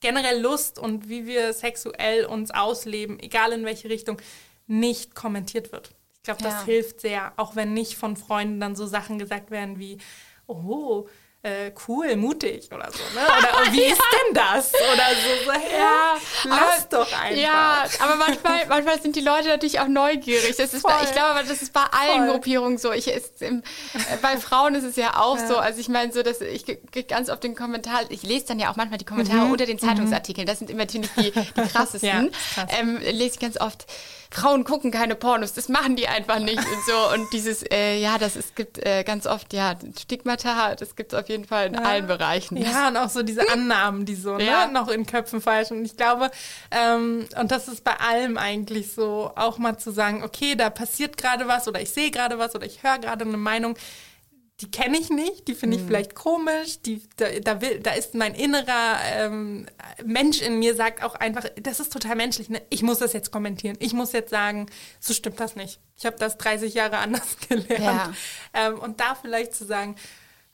generell 0.00 0.40
Lust 0.40 0.78
und 0.78 1.08
wie 1.08 1.26
wir 1.26 1.52
sexuell 1.52 2.24
uns 2.24 2.50
ausleben, 2.50 3.18
egal 3.20 3.52
in 3.52 3.64
welche 3.64 3.88
Richtung, 3.88 4.20
nicht 4.66 5.14
kommentiert 5.14 5.72
wird. 5.72 5.92
Ich 6.14 6.22
glaube, 6.22 6.42
das 6.42 6.52
ja. 6.52 6.64
hilft 6.64 7.00
sehr, 7.00 7.32
auch 7.36 7.56
wenn 7.56 7.72
nicht 7.72 7.96
von 7.96 8.16
Freunden 8.16 8.60
dann 8.60 8.76
so 8.76 8.86
Sachen 8.86 9.18
gesagt 9.18 9.50
werden 9.50 9.78
wie, 9.78 9.98
oh, 10.46 11.08
äh, 11.42 11.72
cool, 11.88 12.16
mutig 12.16 12.68
oder 12.70 12.90
so, 12.90 12.98
ne? 13.18 13.24
Oder 13.24 13.72
wie 13.72 13.84
ist 13.84 14.02
denn 14.12 14.34
das? 14.34 14.74
Oder 14.74 15.06
so, 15.14 15.44
so 15.46 15.52
hey, 15.52 15.78
ja, 15.78 16.14
lass 16.44 16.86
aber, 16.92 17.04
doch 17.04 17.18
einfach. 17.18 17.40
Ja, 17.40 17.84
aber 18.00 18.16
manchmal, 18.16 18.66
manchmal 18.68 19.00
sind 19.00 19.16
die 19.16 19.22
Leute 19.22 19.48
natürlich 19.48 19.80
auch 19.80 19.88
neugierig. 19.88 20.56
Das 20.56 20.74
ist 20.74 20.82
bei, 20.82 21.02
ich 21.02 21.12
glaube, 21.12 21.42
das 21.48 21.62
ist 21.62 21.72
bei 21.72 21.80
allen 21.80 22.24
Voll. 22.24 22.32
Gruppierungen 22.32 22.76
so. 22.76 22.92
Ich, 22.92 23.08
ist, 23.08 23.40
im, 23.40 23.62
äh, 23.94 24.16
bei 24.20 24.36
Frauen 24.36 24.74
ist 24.74 24.84
es 24.84 24.96
ja 24.96 25.18
auch 25.18 25.38
ja. 25.38 25.46
so. 25.46 25.56
Also 25.56 25.80
ich 25.80 25.88
meine, 25.88 26.12
so, 26.12 26.22
dass 26.22 26.42
ich 26.42 26.66
kriege 26.66 27.04
ganz 27.04 27.30
oft 27.30 27.42
den 27.42 27.54
Kommentar, 27.54 28.02
ich 28.10 28.22
lese 28.22 28.44
dann 28.48 28.58
ja 28.58 28.70
auch 28.70 28.76
manchmal 28.76 28.98
die 28.98 29.06
Kommentare 29.06 29.46
mhm. 29.46 29.52
unter 29.52 29.64
den 29.64 29.78
Zeitungsartikeln. 29.78 30.46
Das 30.46 30.58
sind 30.58 30.68
immer 30.68 30.80
natürlich 30.80 31.10
die, 31.16 31.30
die 31.30 31.62
krassesten. 31.72 32.06
ja, 32.06 32.24
krass. 32.54 32.70
ähm, 32.78 32.98
lese 32.98 33.36
ich 33.36 33.38
ganz 33.38 33.58
oft 33.58 33.86
Frauen 34.32 34.62
gucken 34.62 34.92
keine 34.92 35.16
Pornos, 35.16 35.54
das 35.54 35.68
machen 35.68 35.96
die 35.96 36.06
einfach 36.06 36.38
nicht 36.38 36.58
und 36.58 36.84
so. 36.86 37.14
Und 37.14 37.32
dieses, 37.32 37.64
äh, 37.70 37.98
ja, 37.98 38.16
das 38.16 38.36
es 38.36 38.54
gibt 38.54 38.78
äh, 38.78 39.02
ganz 39.02 39.26
oft 39.26 39.52
ja 39.52 39.74
Stigmata, 39.98 40.76
das 40.76 40.94
gibt 40.94 41.12
es 41.12 41.18
auf 41.18 41.28
jeden 41.28 41.44
Fall 41.44 41.66
in 41.66 41.74
ja. 41.74 41.80
allen 41.80 42.06
Bereichen. 42.06 42.56
Ja, 42.56 42.88
und 42.88 42.96
auch 42.96 43.08
so 43.08 43.22
diese 43.22 43.50
Annahmen, 43.52 44.06
die 44.06 44.14
so 44.14 44.38
ja. 44.38 44.66
ne, 44.66 44.72
noch 44.72 44.88
in 44.88 45.04
Köpfen 45.04 45.40
falsch. 45.40 45.72
Und 45.72 45.84
ich 45.84 45.96
glaube, 45.96 46.30
ähm, 46.70 47.26
und 47.38 47.50
das 47.50 47.66
ist 47.66 47.82
bei 47.82 47.98
allem 47.98 48.38
eigentlich 48.38 48.92
so, 48.92 49.32
auch 49.34 49.58
mal 49.58 49.78
zu 49.78 49.90
sagen, 49.90 50.22
okay, 50.22 50.54
da 50.54 50.70
passiert 50.70 51.16
gerade 51.16 51.48
was 51.48 51.66
oder 51.66 51.80
ich 51.80 51.90
sehe 51.90 52.12
gerade 52.12 52.38
was 52.38 52.54
oder 52.54 52.66
ich 52.66 52.84
höre 52.84 52.98
gerade 52.98 53.24
eine 53.24 53.36
Meinung 53.36 53.76
die 54.60 54.70
kenne 54.70 54.98
ich 54.98 55.10
nicht, 55.10 55.48
die 55.48 55.54
finde 55.54 55.76
ich 55.76 55.82
mhm. 55.82 55.86
vielleicht 55.88 56.14
komisch, 56.14 56.80
die, 56.82 57.02
da, 57.16 57.26
da, 57.40 57.60
will, 57.60 57.80
da 57.80 57.92
ist 57.92 58.14
mein 58.14 58.34
innerer 58.34 58.98
ähm, 59.14 59.66
Mensch 60.04 60.42
in 60.42 60.58
mir, 60.58 60.74
sagt 60.74 61.02
auch 61.02 61.14
einfach, 61.14 61.44
das 61.60 61.80
ist 61.80 61.92
total 61.92 62.16
menschlich, 62.16 62.50
ne? 62.50 62.60
ich 62.68 62.82
muss 62.82 62.98
das 62.98 63.12
jetzt 63.12 63.30
kommentieren, 63.30 63.76
ich 63.80 63.94
muss 63.94 64.12
jetzt 64.12 64.30
sagen, 64.30 64.66
so 65.00 65.14
stimmt 65.14 65.40
das 65.40 65.56
nicht. 65.56 65.80
Ich 65.96 66.06
habe 66.06 66.16
das 66.18 66.38
30 66.38 66.74
Jahre 66.74 66.98
anders 66.98 67.36
gelernt. 67.48 67.78
Ja. 67.78 68.12
Ähm, 68.54 68.78
und 68.78 69.00
da 69.00 69.14
vielleicht 69.14 69.54
zu 69.54 69.64
sagen, 69.64 69.96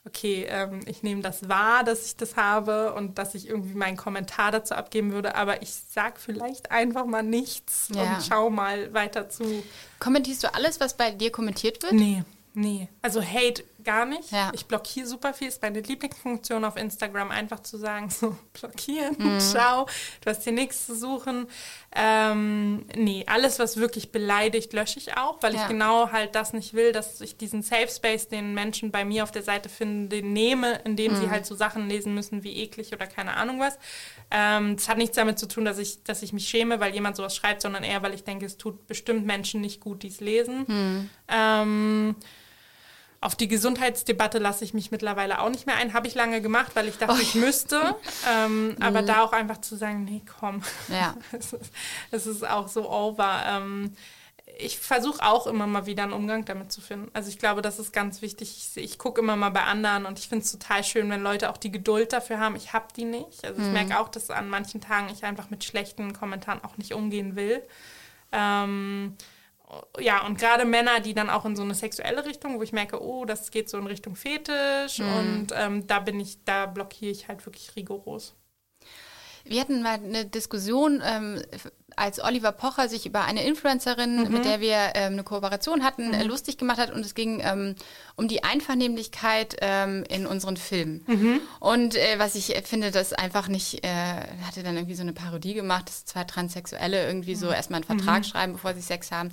okay, 0.05 0.47
ähm, 0.49 0.81
ich 0.85 1.03
nehme 1.03 1.21
das 1.21 1.49
wahr, 1.49 1.83
dass 1.83 2.05
ich 2.05 2.15
das 2.15 2.37
habe 2.37 2.93
und 2.93 3.17
dass 3.17 3.35
ich 3.35 3.49
irgendwie 3.49 3.75
meinen 3.75 3.97
Kommentar 3.97 4.51
dazu 4.51 4.73
abgeben 4.73 5.11
würde, 5.11 5.35
aber 5.35 5.61
ich 5.61 5.73
sage 5.73 6.15
vielleicht 6.17 6.71
einfach 6.71 7.05
mal 7.05 7.23
nichts 7.23 7.89
ja. 7.93 8.03
und 8.03 8.23
schau 8.27 8.49
mal 8.49 8.93
weiter 8.93 9.29
zu. 9.29 9.63
Kommentierst 9.99 10.43
du 10.43 10.53
alles, 10.53 10.79
was 10.79 10.95
bei 10.95 11.11
dir 11.11 11.31
kommentiert 11.31 11.83
wird? 11.83 11.93
Nee. 11.93 12.23
Nee, 12.59 12.89
also 13.03 13.21
Hate 13.21 13.63
gar 13.87 14.05
nicht. 14.05 14.31
Ja. 14.31 14.51
Ich 14.53 14.65
blockiere 14.65 15.07
super 15.07 15.33
viel. 15.33 15.47
Ist 15.47 15.61
meine 15.61 15.79
Lieblingsfunktion 15.79 16.65
auf 16.65 16.75
Instagram, 16.75 17.31
einfach 17.31 17.61
zu 17.61 17.77
sagen, 17.77 18.09
so 18.11 18.35
blockieren, 18.59 19.15
mhm. 19.17 19.39
ciao, 19.39 19.87
du 20.21 20.29
hast 20.29 20.43
hier 20.43 20.51
nichts 20.51 20.85
zu 20.85 20.95
suchen. 20.95 21.47
Ähm, 21.95 22.85
nee, 22.95 23.23
alles, 23.27 23.59
was 23.59 23.77
wirklich 23.77 24.11
beleidigt, 24.11 24.73
lösche 24.73 24.99
ich 24.99 25.15
auch, 25.15 25.41
weil 25.41 25.55
ja. 25.55 25.61
ich 25.61 25.67
genau 25.69 26.11
halt 26.11 26.35
das 26.35 26.51
nicht 26.51 26.73
will, 26.73 26.91
dass 26.91 27.21
ich 27.21 27.37
diesen 27.37 27.63
Safe 27.63 27.87
Space, 27.87 28.27
den 28.27 28.53
Menschen 28.53 28.91
bei 28.91 29.05
mir 29.05 29.23
auf 29.23 29.31
der 29.31 29.43
Seite 29.43 29.69
finden, 29.69 30.09
den 30.09 30.33
nehme, 30.33 30.81
indem 30.83 31.13
mhm. 31.13 31.21
sie 31.21 31.29
halt 31.29 31.45
so 31.45 31.55
Sachen 31.55 31.87
lesen 31.87 32.13
müssen 32.13 32.43
wie 32.43 32.57
eklig 32.57 32.91
oder 32.91 33.07
keine 33.07 33.35
Ahnung 33.37 33.61
was. 33.61 33.79
Ähm, 34.29 34.75
das 34.75 34.89
hat 34.89 34.97
nichts 34.97 35.15
damit 35.15 35.39
zu 35.39 35.47
tun, 35.47 35.63
dass 35.63 35.77
ich, 35.77 36.03
dass 36.03 36.21
ich 36.23 36.33
mich 36.33 36.49
schäme, 36.49 36.81
weil 36.81 36.93
jemand 36.93 37.15
sowas 37.15 37.35
schreibt, 37.35 37.61
sondern 37.61 37.85
eher, 37.85 38.03
weil 38.03 38.13
ich 38.13 38.25
denke, 38.25 38.45
es 38.45 38.57
tut 38.57 38.85
bestimmt 38.85 39.25
Menschen 39.25 39.61
nicht 39.61 39.79
gut, 39.79 40.03
die 40.03 40.09
es 40.09 40.19
lesen. 40.19 40.65
Mhm. 40.67 41.09
Ähm, 41.29 42.15
auf 43.27 43.35
die 43.35 43.49
Gesundheitsdebatte 43.49 44.37
lasse 44.37 44.63
ich 44.63 44.73
mich 44.73 44.89
mittlerweile 44.89 45.41
auch 45.41 45.49
nicht 45.49 45.65
mehr 45.65 45.75
ein. 45.75 45.91
Habe 45.91 46.07
ich 46.07 46.15
lange 46.15 46.41
gemacht, 46.41 46.77
weil 46.77 46.87
ich 46.87 46.97
dachte, 46.97 47.15
oh. 47.17 47.21
ich 47.21 47.35
müsste. 47.35 47.93
Ähm, 48.25 48.69
mhm. 48.69 48.77
Aber 48.79 49.01
da 49.01 49.21
auch 49.21 49.33
einfach 49.33 49.59
zu 49.59 49.75
sagen, 49.75 50.05
nee, 50.05 50.21
komm. 50.39 50.61
Ja. 50.87 51.13
es, 51.33 51.51
ist, 51.51 51.73
es 52.11 52.25
ist 52.25 52.47
auch 52.47 52.69
so 52.69 52.89
over. 52.89 53.43
Ähm, 53.45 53.93
ich 54.59 54.79
versuche 54.79 55.21
auch 55.25 55.45
immer 55.45 55.67
mal 55.67 55.85
wieder 55.85 56.03
einen 56.03 56.13
Umgang 56.13 56.45
damit 56.45 56.71
zu 56.71 56.79
finden. 56.79 57.11
Also 57.11 57.27
ich 57.27 57.37
glaube, 57.37 57.61
das 57.61 57.79
ist 57.79 57.91
ganz 57.91 58.21
wichtig. 58.21 58.71
Ich, 58.77 58.81
ich 58.81 58.97
gucke 58.97 59.19
immer 59.19 59.35
mal 59.35 59.49
bei 59.49 59.63
anderen 59.63 60.05
und 60.05 60.19
ich 60.19 60.29
finde 60.29 60.45
es 60.45 60.51
total 60.53 60.85
schön, 60.85 61.09
wenn 61.09 61.21
Leute 61.21 61.49
auch 61.49 61.57
die 61.57 61.69
Geduld 61.69 62.13
dafür 62.13 62.39
haben. 62.39 62.55
Ich 62.55 62.71
habe 62.71 62.85
die 62.95 63.03
nicht. 63.03 63.43
Also 63.43 63.59
ich 63.61 63.67
mhm. 63.67 63.73
merke 63.73 63.99
auch, 63.99 64.07
dass 64.07 64.29
an 64.29 64.47
manchen 64.47 64.79
Tagen 64.79 65.09
ich 65.11 65.25
einfach 65.25 65.49
mit 65.49 65.65
schlechten 65.65 66.13
Kommentaren 66.13 66.63
auch 66.63 66.77
nicht 66.77 66.93
umgehen 66.93 67.35
will. 67.35 67.61
Ähm, 68.31 69.17
ja, 69.99 70.25
und 70.25 70.39
gerade 70.39 70.65
Männer, 70.65 71.01
die 71.01 71.13
dann 71.13 71.29
auch 71.29 71.45
in 71.45 71.55
so 71.55 71.63
eine 71.63 71.75
sexuelle 71.75 72.25
Richtung, 72.25 72.57
wo 72.57 72.63
ich 72.63 72.71
merke, 72.71 73.01
oh, 73.01 73.25
das 73.25 73.51
geht 73.51 73.69
so 73.69 73.77
in 73.77 73.87
Richtung 73.87 74.15
Fetisch 74.15 74.99
mhm. 74.99 75.13
und 75.13 75.47
ähm, 75.53 75.87
da 75.87 75.99
bin 75.99 76.19
ich, 76.19 76.43
da 76.45 76.65
blockiere 76.67 77.11
ich 77.11 77.27
halt 77.27 77.45
wirklich 77.45 77.75
rigoros. 77.75 78.35
Wir 79.43 79.61
hatten 79.61 79.81
mal 79.81 79.95
eine 79.95 80.25
Diskussion, 80.25 81.01
ähm, 81.05 81.41
als 81.97 82.23
Oliver 82.23 82.51
Pocher 82.51 82.87
sich 82.87 83.05
über 83.05 83.25
eine 83.25 83.43
Influencerin, 83.43 84.23
mhm. 84.23 84.31
mit 84.31 84.45
der 84.45 84.61
wir 84.61 84.77
ähm, 84.95 85.13
eine 85.13 85.23
Kooperation 85.23 85.83
hatten, 85.83 86.11
mhm. 86.11 86.21
lustig 86.21 86.57
gemacht 86.57 86.77
hat 86.77 86.91
und 86.91 87.05
es 87.05 87.15
ging 87.15 87.41
ähm, 87.43 87.75
um 88.15 88.27
die 88.27 88.43
Einvernehmlichkeit 88.43 89.57
ähm, 89.61 90.03
in 90.09 90.25
unseren 90.25 90.57
Filmen. 90.57 91.03
Mhm. 91.07 91.41
Und 91.59 91.95
äh, 91.95 92.17
was 92.17 92.35
ich 92.35 92.55
finde, 92.63 92.91
das 92.91 93.13
einfach 93.13 93.47
nicht, 93.47 93.83
äh, 93.83 93.87
hatte 94.45 94.63
dann 94.63 94.75
irgendwie 94.75 94.95
so 94.95 95.01
eine 95.01 95.13
Parodie 95.13 95.53
gemacht, 95.53 95.89
dass 95.89 96.05
zwei 96.05 96.23
Transsexuelle 96.23 97.07
irgendwie 97.07 97.35
so 97.35 97.47
mhm. 97.47 97.53
erstmal 97.53 97.81
einen 97.81 97.99
Vertrag 97.99 98.19
mhm. 98.19 98.23
schreiben, 98.23 98.53
bevor 98.53 98.73
sie 98.73 98.81
Sex 98.81 99.11
haben 99.11 99.31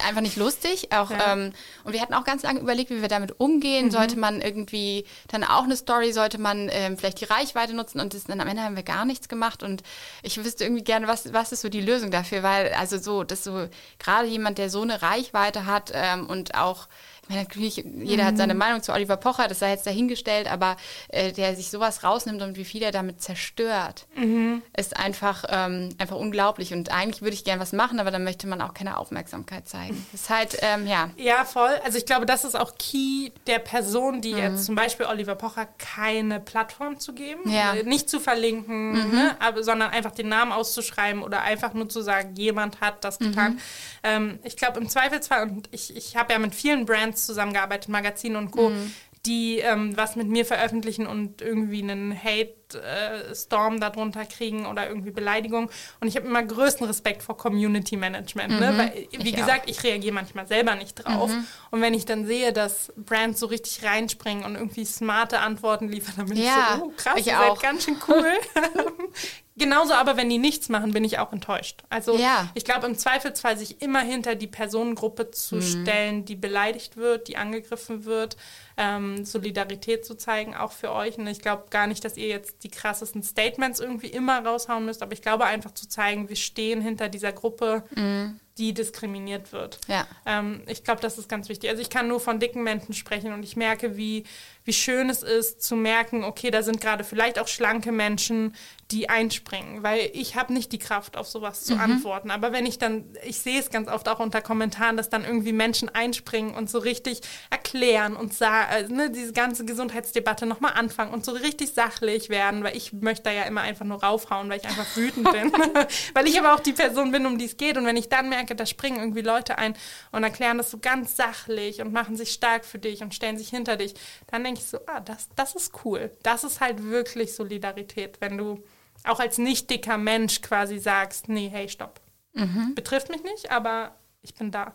einfach 0.00 0.20
nicht 0.20 0.36
lustig. 0.36 0.92
Auch, 0.92 1.10
ja. 1.10 1.32
ähm, 1.32 1.52
und 1.84 1.92
wir 1.92 2.00
hatten 2.00 2.14
auch 2.14 2.24
ganz 2.24 2.42
lange 2.42 2.60
überlegt, 2.60 2.90
wie 2.90 3.00
wir 3.00 3.08
damit 3.08 3.38
umgehen. 3.38 3.86
Mhm. 3.86 3.90
Sollte 3.90 4.18
man 4.18 4.40
irgendwie 4.40 5.04
dann 5.28 5.44
auch 5.44 5.64
eine 5.64 5.76
Story, 5.76 6.12
sollte 6.12 6.38
man 6.38 6.68
ähm, 6.72 6.96
vielleicht 6.96 7.20
die 7.20 7.26
Reichweite 7.26 7.74
nutzen 7.74 8.00
und 8.00 8.14
das, 8.14 8.24
dann 8.24 8.40
am 8.40 8.48
Ende 8.48 8.62
haben 8.62 8.76
wir 8.76 8.82
gar 8.82 9.04
nichts 9.04 9.28
gemacht. 9.28 9.62
Und 9.62 9.82
ich 10.22 10.42
wüsste 10.42 10.64
irgendwie 10.64 10.84
gerne, 10.84 11.06
was, 11.06 11.32
was 11.32 11.52
ist 11.52 11.60
so 11.60 11.68
die 11.68 11.80
Lösung 11.80 11.93
dafür, 12.10 12.42
weil 12.42 12.72
also 12.74 12.98
so, 12.98 13.24
dass 13.24 13.44
so 13.44 13.68
gerade 13.98 14.28
jemand, 14.28 14.58
der 14.58 14.70
so 14.70 14.82
eine 14.82 15.02
Reichweite 15.02 15.66
hat 15.66 15.92
ähm, 15.94 16.26
und 16.28 16.54
auch 16.54 16.88
meine, 17.28 17.42
natürlich, 17.42 17.76
jeder 17.76 18.24
mhm. 18.24 18.26
hat 18.26 18.36
seine 18.36 18.54
mhm. 18.54 18.58
Meinung 18.58 18.82
zu 18.82 18.92
Oliver 18.92 19.16
Pocher, 19.16 19.48
das 19.48 19.58
sei 19.58 19.70
jetzt 19.70 19.86
dahingestellt, 19.86 20.50
aber 20.50 20.76
äh, 21.08 21.32
der 21.32 21.56
sich 21.56 21.70
sowas 21.70 22.02
rausnimmt 22.02 22.42
und 22.42 22.56
wie 22.56 22.64
viel 22.64 22.82
er 22.82 22.92
damit 22.92 23.22
zerstört, 23.22 24.06
mhm. 24.16 24.62
ist 24.76 24.96
einfach, 24.96 25.44
ähm, 25.48 25.90
einfach 25.98 26.16
unglaublich. 26.16 26.72
Und 26.72 26.90
eigentlich 26.90 27.22
würde 27.22 27.34
ich 27.34 27.44
gerne 27.44 27.60
was 27.60 27.72
machen, 27.72 28.00
aber 28.00 28.10
dann 28.10 28.24
möchte 28.24 28.46
man 28.46 28.60
auch 28.60 28.74
keine 28.74 28.98
Aufmerksamkeit 28.98 29.68
zeigen. 29.68 30.06
Das 30.12 30.22
ist 30.22 30.30
halt, 30.30 30.56
ähm, 30.60 30.86
ja. 30.86 31.10
Ja, 31.16 31.44
voll. 31.44 31.72
Also 31.84 31.98
ich 31.98 32.06
glaube, 32.06 32.26
das 32.26 32.44
ist 32.44 32.54
auch 32.54 32.74
key 32.78 33.30
der 33.46 33.58
Person, 33.58 34.20
die 34.20 34.32
mhm. 34.32 34.38
jetzt 34.38 34.66
zum 34.66 34.74
Beispiel 34.74 35.06
Oliver 35.06 35.34
Pocher 35.34 35.66
keine 35.78 36.40
Plattform 36.40 36.98
zu 36.98 37.14
geben, 37.14 37.50
ja. 37.50 37.74
Äh, 37.74 37.84
nicht 37.84 38.10
zu 38.10 38.20
verlinken, 38.20 38.92
mhm. 38.92 39.14
ne, 39.14 39.36
aber, 39.40 39.62
sondern 39.62 39.90
einfach 39.90 40.12
den 40.12 40.28
Namen 40.28 40.52
auszuschreiben 40.52 41.22
oder 41.22 41.42
einfach 41.42 41.72
nur 41.74 41.88
zu 41.88 42.02
sagen, 42.02 42.34
jemand 42.36 42.80
hat 42.80 43.04
das 43.04 43.18
getan. 43.18 43.54
Mhm. 43.54 43.58
Ähm, 44.02 44.38
ich 44.42 44.56
glaube, 44.56 44.80
im 44.80 44.88
Zweifelsfall, 44.88 45.44
und 45.44 45.68
ich, 45.70 45.96
ich 45.96 46.16
habe 46.16 46.32
ja 46.32 46.38
mit 46.38 46.54
vielen 46.54 46.84
Brands 46.84 47.13
Brands 47.14 47.26
zusammengearbeitet, 47.26 47.88
Magazinen 47.88 48.36
und 48.36 48.50
Co., 48.50 48.70
mhm. 48.70 48.92
die 49.26 49.58
ähm, 49.58 49.96
was 49.96 50.16
mit 50.16 50.28
mir 50.28 50.44
veröffentlichen 50.44 51.06
und 51.06 51.40
irgendwie 51.40 51.82
einen 51.82 52.14
Hate-Storm 52.14 53.76
äh, 53.76 53.80
darunter 53.80 54.26
kriegen 54.26 54.66
oder 54.66 54.88
irgendwie 54.88 55.10
Beleidigung. 55.10 55.70
Und 56.00 56.08
ich 56.08 56.16
habe 56.16 56.26
immer 56.26 56.42
größten 56.42 56.86
Respekt 56.86 57.22
vor 57.22 57.36
Community 57.36 57.96
Management. 57.96 58.60
Ne? 58.60 58.72
Mhm. 58.72 58.76
Ne? 58.76 58.78
Weil, 58.78 59.22
wie 59.24 59.30
ich 59.30 59.36
gesagt, 59.36 59.64
auch. 59.64 59.70
ich 59.70 59.82
reagiere 59.82 60.14
manchmal 60.14 60.46
selber 60.46 60.74
nicht 60.74 60.96
drauf. 60.96 61.30
Mhm. 61.30 61.46
Und 61.70 61.80
wenn 61.80 61.94
ich 61.94 62.04
dann 62.04 62.26
sehe, 62.26 62.52
dass 62.52 62.92
Brands 62.96 63.40
so 63.40 63.46
richtig 63.46 63.84
reinspringen 63.84 64.44
und 64.44 64.56
irgendwie 64.56 64.84
smarte 64.84 65.38
Antworten 65.38 65.88
liefern, 65.88 66.14
dann 66.18 66.26
bin 66.26 66.36
ja, 66.36 66.74
ich 66.74 66.80
so, 66.80 66.86
oh, 66.86 66.92
krass, 66.96 67.14
ich 67.16 67.26
ihr 67.28 67.40
auch. 67.40 67.60
seid 67.60 67.70
ganz 67.70 67.84
schön 67.84 67.96
cool. 68.08 68.32
Genauso 69.56 69.94
aber, 69.94 70.16
wenn 70.16 70.28
die 70.28 70.38
nichts 70.38 70.68
machen, 70.68 70.92
bin 70.92 71.04
ich 71.04 71.18
auch 71.18 71.32
enttäuscht. 71.32 71.84
Also 71.88 72.18
ja. 72.18 72.48
ich 72.54 72.64
glaube 72.64 72.86
im 72.86 72.96
Zweifelsfall 72.96 73.56
sich 73.56 73.80
immer 73.82 74.00
hinter 74.00 74.34
die 74.34 74.48
Personengruppe 74.48 75.30
zu 75.30 75.56
mhm. 75.56 75.62
stellen, 75.62 76.24
die 76.24 76.34
beleidigt 76.34 76.96
wird, 76.96 77.28
die 77.28 77.36
angegriffen 77.36 78.04
wird, 78.04 78.36
ähm, 78.76 79.24
Solidarität 79.24 80.04
zu 80.04 80.16
zeigen, 80.16 80.54
auch 80.54 80.72
für 80.72 80.92
euch. 80.92 81.18
Und 81.18 81.26
ich 81.26 81.40
glaube 81.40 81.64
gar 81.70 81.86
nicht, 81.86 82.04
dass 82.04 82.16
ihr 82.16 82.28
jetzt 82.28 82.64
die 82.64 82.70
krassesten 82.70 83.22
Statements 83.22 83.80
irgendwie 83.80 84.08
immer 84.08 84.44
raushauen 84.44 84.84
müsst, 84.84 85.02
aber 85.02 85.12
ich 85.12 85.22
glaube 85.22 85.44
einfach 85.44 85.72
zu 85.72 85.88
zeigen, 85.88 86.28
wir 86.28 86.36
stehen 86.36 86.80
hinter 86.80 87.08
dieser 87.08 87.32
Gruppe. 87.32 87.84
Mhm 87.94 88.40
die 88.58 88.72
diskriminiert 88.72 89.52
wird. 89.52 89.80
Ja. 89.88 90.06
Ähm, 90.26 90.62
ich 90.66 90.84
glaube, 90.84 91.00
das 91.00 91.18
ist 91.18 91.28
ganz 91.28 91.48
wichtig. 91.48 91.70
Also 91.70 91.82
ich 91.82 91.90
kann 91.90 92.06
nur 92.06 92.20
von 92.20 92.38
dicken 92.38 92.62
Menschen 92.62 92.94
sprechen 92.94 93.32
und 93.32 93.42
ich 93.42 93.56
merke, 93.56 93.96
wie, 93.96 94.24
wie 94.64 94.72
schön 94.72 95.10
es 95.10 95.24
ist 95.24 95.62
zu 95.62 95.74
merken, 95.74 96.22
okay, 96.22 96.52
da 96.52 96.62
sind 96.62 96.80
gerade 96.80 97.02
vielleicht 97.02 97.40
auch 97.40 97.48
schlanke 97.48 97.90
Menschen, 97.90 98.54
die 98.92 99.08
einspringen, 99.08 99.82
weil 99.82 100.10
ich 100.12 100.36
habe 100.36 100.52
nicht 100.52 100.70
die 100.70 100.78
Kraft, 100.78 101.16
auf 101.16 101.26
sowas 101.26 101.64
zu 101.64 101.74
mhm. 101.74 101.80
antworten. 101.80 102.30
Aber 102.30 102.52
wenn 102.52 102.64
ich 102.64 102.78
dann, 102.78 103.04
ich 103.24 103.40
sehe 103.40 103.58
es 103.58 103.70
ganz 103.70 103.88
oft 103.88 104.08
auch 104.08 104.20
unter 104.20 104.40
Kommentaren, 104.40 104.96
dass 104.96 105.08
dann 105.08 105.24
irgendwie 105.24 105.52
Menschen 105.52 105.88
einspringen 105.88 106.54
und 106.54 106.70
so 106.70 106.78
richtig 106.78 107.22
erklären 107.50 108.14
und 108.14 108.34
sagen, 108.34 108.63
äh, 108.70 108.88
ne, 108.88 109.10
diese 109.10 109.32
ganze 109.32 109.64
Gesundheitsdebatte 109.64 110.46
nochmal 110.46 110.72
anfangen 110.74 111.12
und 111.12 111.24
so 111.24 111.32
richtig 111.32 111.72
sachlich 111.72 112.28
werden, 112.28 112.64
weil 112.64 112.76
ich 112.76 112.92
möchte 112.92 113.24
da 113.24 113.30
ja 113.30 113.44
immer 113.44 113.62
einfach 113.62 113.84
nur 113.84 114.02
raufhauen, 114.02 114.48
weil 114.48 114.60
ich 114.60 114.66
einfach 114.66 114.96
wütend 114.96 115.30
bin. 115.30 115.52
weil 116.14 116.26
ich 116.26 116.38
aber 116.38 116.54
auch 116.54 116.60
die 116.60 116.72
Person 116.72 117.12
bin, 117.12 117.26
um 117.26 117.38
die 117.38 117.46
es 117.46 117.56
geht. 117.56 117.76
Und 117.76 117.86
wenn 117.86 117.96
ich 117.96 118.08
dann 118.08 118.28
merke, 118.28 118.54
da 118.54 118.66
springen 118.66 118.98
irgendwie 118.98 119.22
Leute 119.22 119.58
ein 119.58 119.74
und 120.12 120.22
erklären 120.22 120.58
das 120.58 120.70
so 120.70 120.78
ganz 120.78 121.16
sachlich 121.16 121.80
und 121.80 121.92
machen 121.92 122.16
sich 122.16 122.32
stark 122.32 122.64
für 122.64 122.78
dich 122.78 123.02
und 123.02 123.14
stellen 123.14 123.38
sich 123.38 123.48
hinter 123.48 123.76
dich, 123.76 123.94
dann 124.26 124.44
denke 124.44 124.60
ich 124.60 124.66
so, 124.66 124.78
ah, 124.86 125.00
das, 125.00 125.28
das 125.36 125.54
ist 125.54 125.72
cool. 125.84 126.10
Das 126.22 126.44
ist 126.44 126.60
halt 126.60 126.84
wirklich 126.84 127.34
Solidarität, 127.34 128.20
wenn 128.20 128.38
du 128.38 128.64
auch 129.04 129.20
als 129.20 129.38
nicht 129.38 129.70
dicker 129.70 129.98
Mensch 129.98 130.40
quasi 130.40 130.78
sagst, 130.78 131.28
nee, 131.28 131.48
hey, 131.52 131.68
stopp. 131.68 132.00
Mhm. 132.32 132.74
Betrifft 132.74 133.10
mich 133.10 133.22
nicht, 133.22 133.50
aber 133.50 133.94
ich 134.22 134.34
bin 134.34 134.50
da. 134.50 134.74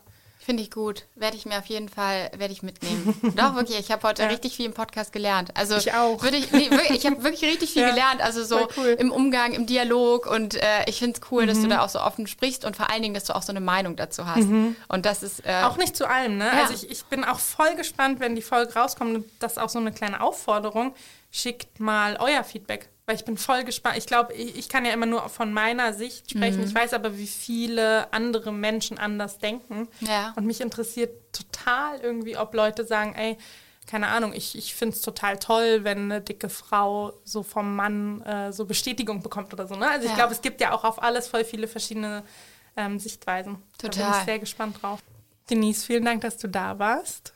Finde 0.50 0.64
ich 0.64 0.72
gut. 0.72 1.04
Werde 1.14 1.38
ich 1.38 1.46
mir 1.46 1.60
auf 1.60 1.68
jeden 1.68 1.90
Fall, 1.90 2.32
werde 2.36 2.52
ich 2.52 2.64
mitnehmen. 2.64 3.14
Doch, 3.36 3.54
wirklich, 3.54 3.78
ich 3.78 3.92
habe 3.92 4.02
heute 4.08 4.24
ja. 4.24 4.30
richtig 4.30 4.56
viel 4.56 4.66
im 4.66 4.74
Podcast 4.74 5.14
gelernt. 5.14 5.56
Also 5.56 5.78
ich 5.78 5.94
auch. 5.94 6.24
Ich 6.24 6.52
nee, 6.52 6.72
wirklich, 6.72 6.90
ich 6.90 7.06
habe 7.06 7.24
wirklich 7.24 7.44
richtig 7.44 7.72
viel 7.72 7.82
ja. 7.84 7.92
gelernt. 7.92 8.20
Also 8.20 8.44
so 8.44 8.68
cool. 8.76 8.98
im 8.98 9.12
Umgang, 9.12 9.54
im 9.54 9.68
Dialog 9.68 10.26
und 10.26 10.56
äh, 10.56 10.86
ich 10.88 10.98
finde 10.98 11.20
es 11.22 11.32
cool, 11.32 11.44
mhm. 11.44 11.48
dass 11.50 11.60
du 11.60 11.66
mhm. 11.66 11.70
da 11.70 11.86
auch 11.86 11.90
so 11.90 12.02
offen 12.02 12.26
sprichst 12.26 12.66
und 12.66 12.76
vor 12.76 12.90
allen 12.90 13.04
Dingen, 13.04 13.14
dass 13.14 13.26
du 13.26 13.36
auch 13.36 13.44
so 13.44 13.52
eine 13.52 13.60
Meinung 13.60 13.96
dazu 13.96 14.26
hast. 14.26 14.48
Mhm. 14.48 14.76
Und 14.88 15.06
das 15.06 15.22
ist 15.22 15.46
äh, 15.46 15.62
auch 15.62 15.78
nicht 15.78 15.96
zu 15.96 16.10
allem, 16.10 16.40
ne? 16.40 16.48
Ja. 16.48 16.64
Also 16.64 16.74
ich, 16.74 16.90
ich 16.90 17.04
bin 17.06 17.24
auch 17.24 17.38
voll 17.38 17.76
gespannt, 17.76 18.20
wenn 18.20 18.34
die 18.34 18.42
Folge 18.42 18.74
rauskommt. 18.74 19.26
Das 19.38 19.52
ist 19.52 19.58
auch 19.60 19.70
so 19.70 19.78
eine 19.78 19.92
kleine 19.92 20.20
Aufforderung. 20.20 20.96
Schickt 21.30 21.80
mal 21.80 22.18
euer 22.20 22.44
Feedback 22.44 22.90
weil 23.10 23.16
ich 23.16 23.26
bin 23.26 23.38
voll 23.38 23.64
gespannt. 23.64 23.98
Ich 23.98 24.06
glaube, 24.06 24.34
ich, 24.34 24.56
ich, 24.56 24.70
kann 24.70 24.86
ja 24.86 24.94
immer 24.94 25.08
nur 25.08 25.28
von 25.30 25.52
meiner 25.52 25.94
Sicht 25.94 26.30
sprechen. 26.30 26.60
Mhm. 26.60 26.68
Ich 26.68 26.76
weiß 26.76 26.94
aber, 26.94 27.18
wie 27.18 27.26
viele 27.26 28.14
andere 28.14 28.54
Menschen 28.54 29.00
anders 29.00 29.40
denken. 29.40 29.88
Ja. 30.02 30.34
Und 30.36 30.46
mich 30.46 30.62
interessiert 30.62 31.10
total 31.34 32.00
irgendwie, 32.02 32.38
ob 32.38 32.54
Leute 32.54 32.86
sagen, 32.86 33.16
ey, 33.16 33.36
keine 33.88 34.10
Ahnung, 34.10 34.32
ich, 34.32 34.56
ich 34.56 34.76
finde 34.76 34.96
es 34.96 35.02
total 35.02 35.40
toll, 35.40 35.84
wenn 35.84 36.04
eine 36.04 36.22
dicke 36.22 36.50
Frau 36.50 37.14
so 37.24 37.42
vom 37.42 37.76
Mann 37.76 38.22
äh, 38.22 38.54
so 38.54 38.66
Bestätigung 38.66 39.24
bekommt 39.24 39.54
oder 39.54 39.66
so. 39.66 39.76
Ne? 39.76 39.90
Also 39.90 40.04
ich 40.06 40.12
Ja. 40.12 40.16
glaube, 40.16 40.34
es 40.34 40.42
gibt 40.44 40.62
ja 40.62 40.72
auch 40.72 40.84
auf 40.84 41.02
alles 41.02 41.28
voll 41.28 41.44
viele 41.44 41.68
verschiedene 41.68 42.22
ähm, 42.78 43.00
Sichtweisen. 43.00 43.56
Da 43.80 43.88
bin 43.88 43.92
Total. 43.98 44.20
ich 44.20 44.26
sehr 44.26 44.38
gespannt 44.38 44.84
drauf. 44.84 45.00
Denise, 45.50 45.84
vielen 45.84 46.06
Dank, 46.06 46.22
dass 46.22 46.38
du 46.38 46.48
da 46.48 46.78
warst. 46.78 47.34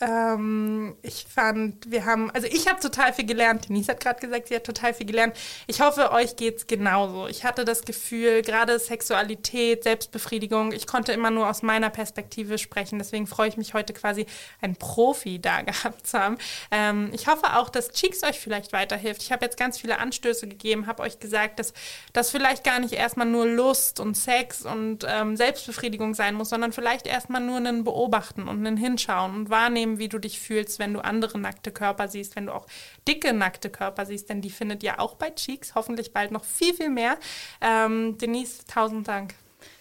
Ähm, 0.00 0.96
ich 1.02 1.26
fand, 1.28 1.90
wir 1.90 2.04
haben, 2.04 2.30
also 2.32 2.46
ich 2.48 2.68
habe 2.68 2.80
total 2.80 3.12
viel 3.12 3.26
gelernt. 3.26 3.68
Denise 3.68 3.88
hat 3.88 4.00
gerade 4.00 4.20
gesagt, 4.20 4.48
sie 4.48 4.56
hat 4.56 4.64
total 4.64 4.92
viel 4.92 5.06
gelernt. 5.06 5.36
Ich 5.66 5.80
hoffe, 5.80 6.10
euch 6.12 6.36
geht's 6.36 6.66
genauso. 6.66 7.28
Ich 7.28 7.44
hatte 7.44 7.64
das 7.64 7.82
Gefühl, 7.82 8.42
gerade 8.42 8.78
Sexualität, 8.78 9.84
Selbstbefriedigung, 9.84 10.72
ich 10.72 10.86
konnte 10.86 11.12
immer 11.12 11.30
nur 11.30 11.48
aus 11.48 11.62
meiner 11.62 11.90
Perspektive 11.90 12.58
sprechen. 12.58 12.98
Deswegen 12.98 13.26
freue 13.26 13.48
ich 13.48 13.56
mich 13.56 13.74
heute 13.74 13.92
quasi, 13.92 14.26
einen 14.60 14.76
Profi 14.76 15.38
da 15.40 15.60
gehabt 15.62 16.06
zu 16.06 16.18
haben. 16.18 16.38
Ähm, 16.70 17.10
ich 17.12 17.28
hoffe 17.28 17.56
auch, 17.56 17.70
dass 17.70 17.90
Cheeks 17.90 18.24
euch 18.24 18.40
vielleicht 18.40 18.72
weiterhilft. 18.72 19.22
Ich 19.22 19.32
habe 19.32 19.44
jetzt 19.44 19.56
ganz 19.56 19.78
viele 19.78 19.98
Anstöße 19.98 20.48
gegeben, 20.48 20.86
habe 20.86 21.02
euch 21.02 21.20
gesagt, 21.20 21.58
dass 21.58 21.72
das 22.12 22.30
vielleicht 22.30 22.64
gar 22.64 22.80
nicht 22.80 22.94
erstmal 22.94 23.26
nur 23.26 23.46
Lust 23.46 24.00
und 24.00 24.16
Sex 24.16 24.62
und 24.62 25.06
ähm, 25.08 25.36
Selbstbefriedigung 25.36 26.14
sein 26.14 26.34
muss, 26.34 26.48
sondern 26.48 26.72
vielleicht 26.72 27.06
erstmal 27.06 27.40
nur 27.40 27.58
ein 27.58 27.84
Beobachten 27.84 28.48
und 28.48 28.66
ein 28.66 28.76
Hinschauen 28.76 29.34
und 29.34 29.50
wahrnehmen, 29.50 29.83
wie 29.98 30.08
du 30.08 30.18
dich 30.18 30.40
fühlst, 30.40 30.78
wenn 30.78 30.94
du 30.94 31.00
andere 31.00 31.38
nackte 31.38 31.70
Körper 31.70 32.08
siehst, 32.08 32.36
wenn 32.36 32.46
du 32.46 32.54
auch 32.54 32.66
dicke 33.06 33.32
nackte 33.32 33.70
Körper 33.70 34.06
siehst, 34.06 34.28
denn 34.28 34.40
die 34.40 34.50
findet 34.50 34.82
ihr 34.82 35.00
auch 35.00 35.14
bei 35.14 35.30
Cheeks, 35.30 35.74
hoffentlich 35.74 36.12
bald 36.12 36.30
noch 36.30 36.44
viel, 36.44 36.74
viel 36.74 36.90
mehr. 36.90 37.18
Ähm, 37.60 38.18
Denise, 38.18 38.64
tausend 38.66 39.08
Dank. 39.08 39.34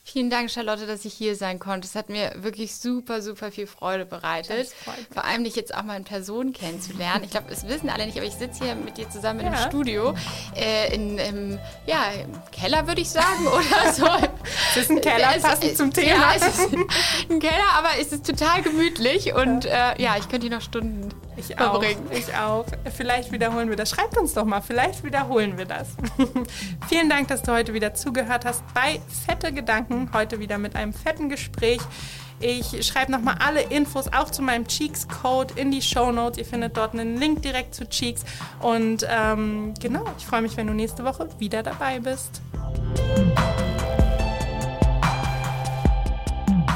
Vielen 0.06 0.30
Dank, 0.30 0.52
Charlotte, 0.52 0.86
dass 0.86 1.06
ich 1.06 1.14
hier 1.14 1.38
sein 1.38 1.60
konnte. 1.60 1.88
Es 1.88 1.96
hat 1.96 2.10
mir 2.10 2.34
wirklich 2.36 2.76
super, 2.76 3.22
super 3.22 3.52
viel 3.54 3.68
Freude 3.68 4.06
bereitet. 4.06 4.70
Vor 5.14 5.24
allem 5.24 5.46
dich 5.46 5.56
jetzt 5.56 5.74
auch 5.74 5.84
mal 5.84 5.96
in 5.96 6.04
Person 6.04 6.52
kennenzulernen. 6.52 7.24
Ich 7.24 7.32
glaube, 7.32 7.50
es 7.50 7.66
wissen 7.70 7.90
alle 7.90 8.06
nicht, 8.06 8.18
aber 8.18 8.28
ich 8.28 8.34
sitze 8.34 8.66
hier 8.66 8.76
mit 8.76 8.98
dir 8.98 9.10
zusammen 9.10 9.40
Ja. 9.40 9.48
einem 9.52 9.70
Studio. 9.70 10.14
Äh, 10.56 10.94
in, 10.94 11.18
im, 11.18 11.60
ja, 11.88 12.12
im 12.22 12.32
Keller, 12.52 12.86
würde 12.86 13.00
ich 13.00 13.10
sagen, 13.10 13.48
oder 13.48 13.94
so. 13.94 14.06
Es 14.72 14.78
ist 14.84 14.92
ein 14.92 15.00
Keller, 15.00 15.38
Es- 15.38 15.42
passend 15.44 15.78
zum 15.78 15.94
Thema. 15.94 16.08
Ja, 16.10 16.34
es 16.36 16.48
ist 16.48 16.74
ein 17.30 17.40
Keller, 17.40 17.70
aber 17.78 17.90
es 18.00 18.12
ist 18.12 18.26
total 18.26 18.62
gemütlich 18.62 19.34
und 19.34 19.64
äh, 19.66 20.02
ja, 20.02 20.18
ich 20.18 20.28
könnte 20.28 20.48
hier 20.48 20.56
noch 20.58 20.62
Stunden 20.64 21.10
Ich 21.36 21.58
auch, 21.60 21.72
verbringen. 21.72 22.08
ich 22.12 22.34
auch. 22.36 22.66
Vielleicht 22.96 23.32
wiederholen 23.32 23.70
wir 23.70 23.76
das. 23.76 23.90
Schreibt 23.90 24.18
uns 24.18 24.34
doch 24.34 24.46
mal, 24.46 24.62
vielleicht 24.62 25.04
wiederholen 25.04 25.58
wir 25.58 25.66
das. 25.66 25.90
Vielen 26.88 27.10
Dank, 27.10 27.28
dass 27.28 27.42
du 27.42 27.52
heute 27.52 27.74
wieder 27.74 27.94
zugehört 27.94 28.46
hast 28.46 28.64
bei 28.74 29.02
Fette 29.26 29.52
Gedanken. 29.52 30.12
Heute 30.14 30.40
wieder 30.40 30.58
mit 30.58 30.76
einem 30.76 30.94
fetten 30.94 31.30
Gespräch. 31.30 31.82
Ich 32.40 32.86
schreibe 32.86 33.12
nochmal 33.12 33.38
alle 33.40 33.62
Infos 33.62 34.12
auch 34.12 34.30
zu 34.30 34.42
meinem 34.42 34.68
Cheeks 34.68 35.08
Code 35.08 35.54
in 35.56 35.72
die 35.72 35.82
Show 35.82 36.12
Notes. 36.12 36.38
Ihr 36.38 36.46
findet 36.46 36.76
dort 36.76 36.94
einen 36.94 37.18
Link 37.18 37.42
direkt 37.42 37.74
zu 37.74 37.88
Cheeks. 37.88 38.24
Und 38.60 39.08
ähm, 39.10 39.74
genau, 39.80 40.04
ich 40.18 40.26
freue 40.26 40.42
mich, 40.42 40.58
wenn 40.58 40.68
du 40.68 40.74
nächste 40.74 41.06
Woche 41.06 41.30
wieder 41.40 41.64
dabei 41.64 42.00
bist. 42.00 42.42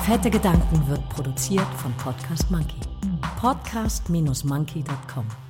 Fette 0.05 0.29
Gedanken 0.29 0.87
wird 0.87 1.09
produziert 1.09 1.67
von 1.75 1.91
Podcast 1.97 2.49
Monkey. 2.49 2.86
Podcast-monkey.com 3.21 5.46